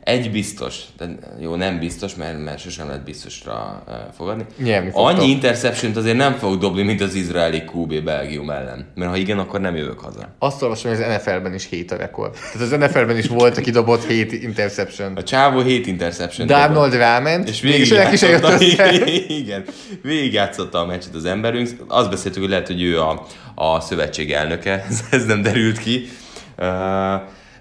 egy 0.04 0.32
biztos, 0.32 0.80
de 0.98 1.06
jó, 1.40 1.56
nem 1.56 1.80
biztos, 1.80 2.16
mert, 2.16 2.44
mert 2.44 2.60
sosem 2.60 2.88
lehet 2.88 3.04
biztosra 3.04 3.84
fogadni. 4.18 4.46
Fogtok. 4.58 4.92
Annyi 4.94 5.30
interception 5.30 5.96
azért 5.96 6.18
nem 6.18 6.34
fog 6.34 6.58
dobni, 6.58 6.82
mint 6.82 7.02
az 7.02 7.14
izraeli 7.14 7.64
QB 7.74 8.04
Belgium 8.04 8.50
ellen. 8.50 8.92
Mert 8.96 9.12
ha 9.12 9.18
igen, 9.18 9.40
akkor 9.40 9.60
nem 9.60 9.76
jövök 9.76 10.00
haza. 10.00 10.36
Azt 10.40 10.62
olvasom, 10.62 10.92
hogy 10.92 11.02
az 11.02 11.08
NFL-ben 11.16 11.54
is 11.54 11.70
7 11.70 11.92
a 11.92 11.96
rekord. 11.96 12.34
Tehát 12.34 12.72
az 12.72 12.80
NFL-ben 12.80 13.18
is 13.18 13.28
volt, 13.28 13.58
aki 13.58 13.72
dobott 13.72 14.06
7 14.06 14.32
interception. 14.32 15.16
A 15.16 15.24
csávó 15.24 15.62
7 15.62 15.88
interception. 15.88 16.48
Darnold 16.48 16.94
ráment, 16.94 17.50
És 17.50 17.62
mégis 17.62 17.90
neki 17.90 18.16
se 18.16 18.28
jött 18.28 18.44
össze. 18.62 19.06
igen, 19.28 19.64
végigjátszotta 20.02 20.80
a 20.80 20.86
meccset 20.86 21.16
az 21.16 21.26
emberünk. 21.26 21.70
Azt 21.88 22.10
beszéltük, 22.10 22.42
hogy 22.42 22.52
lehet, 22.52 22.68
hogy 22.68 22.82
ő 22.82 23.00
a, 23.02 23.26
a 23.56 23.80
szövetség 23.80 24.32
elnöke, 24.32 24.86
ez, 25.12 25.26
nem 25.26 25.42
derült 25.42 25.78
ki. 25.78 26.08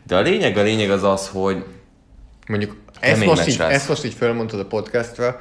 De 0.07 0.17
a 0.17 0.21
lényeg, 0.21 0.57
a 0.57 0.63
lényeg 0.63 0.91
az 0.91 1.03
az, 1.03 1.29
hogy 1.29 1.65
Mondjuk 2.47 2.77
ezt 3.01 3.25
most, 3.25 3.49
így, 3.49 3.59
lesz. 3.59 3.73
ezt 3.73 3.89
most 3.89 4.05
így 4.05 4.15
felmondtad 4.15 4.61
a 4.61 4.67
podcastra, 4.67 5.41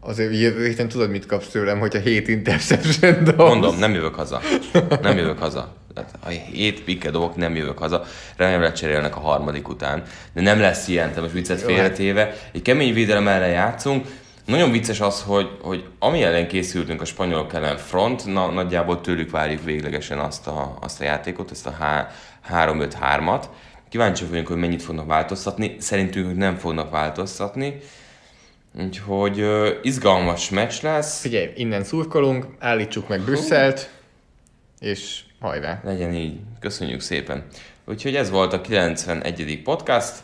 azért 0.00 0.32
jövő 0.32 0.66
héten 0.66 0.88
tudod, 0.88 1.10
mit 1.10 1.26
kapsz 1.26 1.48
tőlem, 1.48 1.78
hogyha 1.78 1.98
7 1.98 2.28
interception 2.28 3.24
dobsz. 3.24 3.36
Mondom, 3.36 3.78
nem 3.78 3.94
jövök 3.94 4.14
haza. 4.14 4.40
Nem 5.02 5.16
jövök 5.16 5.38
haza. 5.38 5.76
Tehát, 5.94 6.10
ha 6.20 6.30
hét 6.30 6.82
pikket 6.82 7.12
dobok, 7.12 7.36
nem 7.36 7.56
jövök 7.56 7.78
haza. 7.78 8.04
Remélem 8.36 8.60
lecserélnek 8.60 9.16
a 9.16 9.20
harmadik 9.20 9.68
után. 9.68 10.02
De 10.32 10.40
nem 10.40 10.60
lesz 10.60 10.88
ilyen, 10.88 11.12
te 11.12 11.20
most 11.20 11.32
viccet 11.32 11.60
félretéve. 11.60 12.34
Egy 12.52 12.62
kemény 12.62 12.94
védelem 12.94 13.28
ellen 13.28 13.48
játszunk. 13.50 14.06
Nagyon 14.44 14.70
vicces 14.70 15.00
az, 15.00 15.22
hogy, 15.22 15.48
hogy 15.62 15.84
ami 15.98 16.22
ellen 16.22 16.48
készültünk 16.48 17.00
a 17.00 17.04
spanyolok 17.04 17.54
ellen 17.54 17.76
front, 17.76 18.26
na, 18.26 18.50
nagyjából 18.50 19.00
tőlük 19.00 19.30
várjuk 19.30 19.64
véglegesen 19.64 20.18
azt 20.18 20.46
a, 20.46 20.76
azt 20.80 21.00
a 21.00 21.04
játékot, 21.04 21.50
ezt 21.50 21.66
a 21.66 21.70
H- 21.70 22.12
3-5-3-at. 22.54 23.42
Kíváncsi 23.88 24.24
vagyunk, 24.24 24.46
hogy 24.46 24.56
mennyit 24.56 24.82
fognak 24.82 25.06
változtatni. 25.06 25.76
Szerintünk 25.78 26.26
hogy 26.26 26.36
nem 26.36 26.56
fognak 26.56 26.90
változtatni. 26.90 27.78
Úgyhogy 28.80 29.40
uh, 29.40 29.68
izgalmas 29.82 30.50
meccs 30.50 30.82
lesz. 30.82 31.20
Figyelj, 31.20 31.50
innen 31.56 31.84
szurkolunk, 31.84 32.46
állítsuk 32.58 33.08
meg 33.08 33.20
Brüsszelt, 33.20 33.90
és 34.78 35.20
hajrá. 35.40 35.80
Legyen 35.84 36.12
így. 36.12 36.40
Köszönjük 36.60 37.00
szépen. 37.00 37.46
Úgyhogy 37.84 38.16
ez 38.16 38.30
volt 38.30 38.52
a 38.52 38.60
91. 38.60 39.62
podcast. 39.62 40.14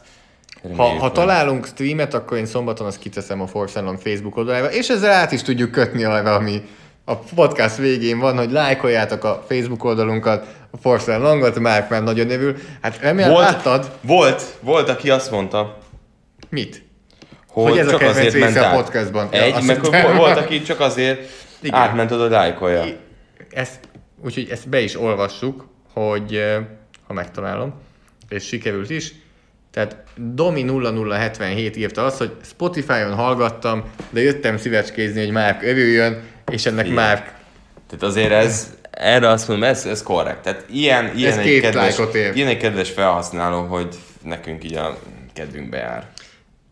Ha, 0.62 0.68
Reméljük, 0.68 1.00
ha 1.00 1.12
találunk 1.12 1.66
streamet, 1.66 2.14
akkor 2.14 2.36
én 2.36 2.46
szombaton 2.46 2.86
azt 2.86 2.98
kiteszem 2.98 3.40
a 3.40 3.46
Force 3.46 3.96
Facebook 3.96 4.36
oldalára, 4.36 4.72
és 4.72 4.88
ezzel 4.88 5.12
át 5.12 5.32
is 5.32 5.42
tudjuk 5.42 5.70
kötni 5.70 6.04
arra, 6.04 6.34
ami 6.34 6.62
a 7.04 7.16
podcast 7.16 7.76
végén 7.76 8.18
van, 8.18 8.36
hogy 8.36 8.50
lájkoljátok 8.50 9.24
a 9.24 9.44
Facebook 9.48 9.84
oldalunkat, 9.84 10.46
a 10.70 10.76
Force 10.76 11.14
Alongot, 11.14 11.58
Márk 11.58 11.88
már 11.88 12.02
nagyon 12.02 12.30
örül. 12.30 12.56
Hát 12.80 13.00
remélem 13.00 13.30
volt, 13.30 13.44
láttad, 13.44 13.90
volt, 14.00 14.42
volt, 14.60 14.88
aki 14.88 15.10
azt 15.10 15.30
mondta, 15.30 15.78
mit? 16.48 16.82
hogy, 17.48 17.70
Hogy 17.70 17.78
ez 17.78 17.86
a 17.86 17.90
csak 17.90 17.98
kedvenc 17.98 18.26
azért 18.26 18.38
ment 18.38 18.54
része 18.54 18.68
a 18.68 18.74
podcastban. 18.74 19.28
Ja, 19.32 19.42
Egy, 19.42 19.52
azt 19.52 19.66
meg 19.66 19.82
volt, 19.82 20.16
volt, 20.16 20.36
aki 20.36 20.62
csak 20.62 20.80
azért 20.80 21.30
Igen. 21.62 21.80
átment 21.80 22.10
oda, 22.10 22.28
lájkolja. 22.28 22.84
Ezt, 23.50 23.80
úgyhogy 24.24 24.48
ezt 24.50 24.68
be 24.68 24.80
is 24.80 25.00
olvassuk, 25.00 25.66
hogy 25.92 26.42
ha 27.06 27.12
megtalálom, 27.12 27.74
és 28.28 28.44
sikerült 28.44 28.90
is. 28.90 29.12
Tehát 29.70 29.96
Domi 30.16 30.62
0077 30.62 31.76
írta 31.76 32.04
azt, 32.04 32.18
hogy 32.18 32.32
Spotify-on 32.44 33.14
hallgattam, 33.14 33.84
de 34.10 34.20
jöttem 34.20 34.56
szívecskézni, 34.56 35.20
hogy 35.20 35.32
Márk 35.32 35.62
örüljön, 35.62 36.22
és 36.50 36.66
ennek 36.66 36.86
Figyelj. 36.86 37.06
Márk 37.06 37.32
Tehát 37.88 38.04
azért 38.04 38.32
ez, 38.32 38.74
erre 38.90 39.28
azt 39.28 39.48
mondom, 39.48 39.68
ez, 39.68 39.86
ez 39.86 40.02
korrekt. 40.02 40.42
Tehát 40.42 40.64
ilyen, 40.70 41.16
ilyen, 41.16 41.32
Ez 41.32 41.46
egy 41.46 41.60
kedves, 41.60 41.98
ilyen 42.34 42.48
egy 42.48 42.56
kedves 42.56 42.90
felhasználó, 42.90 43.66
hogy 43.66 43.94
nekünk 44.22 44.64
így 44.64 44.76
a 44.76 44.98
kedvünkbe 45.32 45.76
jár. 45.76 46.06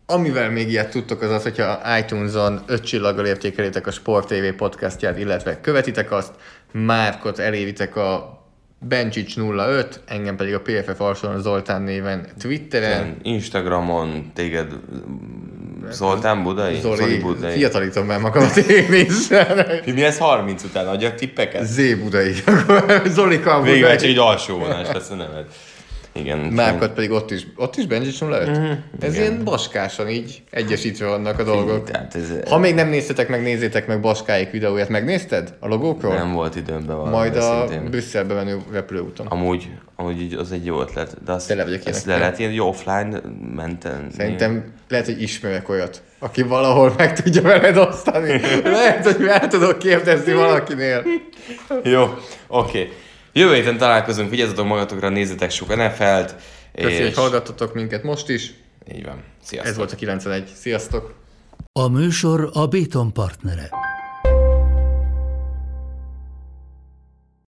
Amivel 0.05 0.49
még 0.49 0.69
ilyet 0.69 0.89
tudtok, 0.89 1.21
az 1.21 1.31
az, 1.31 1.43
hogyha 1.43 1.97
iTunes-on 1.97 2.63
5 2.65 2.83
csillaggal 2.83 3.25
értékelitek 3.25 3.87
a 3.87 3.91
Sport 3.91 4.27
TV 4.27 4.55
podcastját, 4.57 5.17
illetve 5.17 5.61
követitek 5.61 6.11
azt, 6.11 6.31
Márkot 6.71 7.39
elévitek 7.39 7.95
a 7.95 8.42
Bencsics 8.87 9.35
05, 9.35 10.01
engem 10.05 10.35
pedig 10.35 10.53
a 10.53 10.61
PFF 10.61 10.99
Arson 10.99 11.41
Zoltán 11.41 11.81
néven 11.81 12.27
Twitteren. 12.39 13.17
Instagramon 13.21 14.31
téged 14.33 14.67
mm, 14.71 15.89
Zoltán 15.91 16.43
Budai? 16.43 16.79
Zoli, 16.79 17.19
Budai. 17.19 17.53
fiatalítom 17.53 18.05
már 18.05 18.19
magamat 18.19 18.57
én 18.57 18.93
is. 18.93 19.27
Mi 19.93 20.03
ez 20.03 20.17
30 20.17 20.63
után? 20.63 20.87
Adjak 20.87 21.15
tippeket? 21.15 21.65
Z 21.65 21.95
Budai. 22.01 22.33
Zolika 23.15 23.61
Végül 23.61 23.89
Budai. 23.89 24.09
egy 24.09 24.17
alsó 24.17 24.57
vonás 24.57 24.87
lesz 24.93 25.09
a 25.09 25.15
neved. 25.15 25.45
Igen. 26.13 26.37
Márkot 26.37 26.91
pedig 26.91 27.11
ott 27.11 27.31
is, 27.31 27.47
ott 27.55 27.75
is 27.75 27.85
Benji 27.85 28.11
lehet? 28.19 28.57
Mhm. 28.57 28.71
Ez 28.99 29.15
ilyen 29.15 29.43
baskásan 29.43 30.09
így 30.09 30.43
egyesítve 30.49 31.07
vannak 31.07 31.39
a 31.39 31.43
dolgok. 31.43 31.91
Tehát 31.91 32.15
ez 32.15 32.49
Ha 32.49 32.57
még 32.57 32.75
nem 32.75 32.87
néztetek 32.87 33.29
meg, 33.29 33.41
nézzétek 33.41 33.87
meg 33.87 33.99
Baskáik 34.01 34.51
videóját. 34.51 34.89
Megnézted 34.89 35.53
a 35.59 35.67
logókról? 35.67 36.13
nem 36.13 36.33
volt 36.33 36.55
időm 36.55 36.85
bevallani. 36.85 37.15
Majd 37.15 37.35
a 37.35 37.63
őszintén. 37.65 37.89
Brüsszelbe 37.89 38.33
menő 38.33 38.57
repülőúton. 38.71 39.27
Amúgy, 39.27 39.69
amúgy 39.95 40.21
így 40.21 40.33
az 40.33 40.51
egy 40.51 40.65
jó 40.65 40.81
ötlet. 40.81 41.23
De 41.23 41.31
azt, 41.31 41.47
Tele 41.47 41.63
vagyok 41.63 41.85
ezt 41.85 42.05
le 42.05 42.17
lehet 42.17 42.39
ilyen 42.39 42.51
jó 42.51 42.67
offline 42.67 43.21
menten. 43.55 44.07
Szerintem 44.17 44.73
lehet, 44.87 45.05
hogy 45.05 45.21
ismerek 45.21 45.69
olyat, 45.69 46.01
aki 46.19 46.41
valahol 46.41 46.93
meg 46.97 47.21
tudja 47.21 47.41
veled 47.41 47.77
osztani. 47.77 48.41
Lehet, 48.63 49.05
hogy 49.05 49.25
el 49.25 49.47
tudok 49.47 49.79
kérdezni 49.79 50.33
valakinél. 50.33 51.03
Jó, 51.83 52.01
oké. 52.01 52.17
Okay. 52.47 52.91
Jövő 53.35 53.53
héten 53.53 53.77
találkozunk, 53.77 54.29
vigyázzatok 54.29 54.67
magatokra, 54.67 55.09
nézzetek 55.09 55.51
sok 55.51 55.75
NFL-t. 55.75 56.35
Köszi, 56.73 56.95
hogy 56.97 57.05
és 57.05 57.15
hallgattatok 57.15 57.73
minket 57.73 58.03
most 58.03 58.29
is. 58.29 58.53
így 58.95 59.03
van. 59.03 59.23
Sziasztok. 59.43 59.71
Ez 59.71 59.77
volt 59.77 59.91
a 59.91 59.95
91. 59.95 60.51
Sziasztok! 60.55 61.13
A 61.71 61.87
műsor 61.87 62.49
a 62.53 62.67
Béton 62.67 63.13
partnere. 63.13 63.69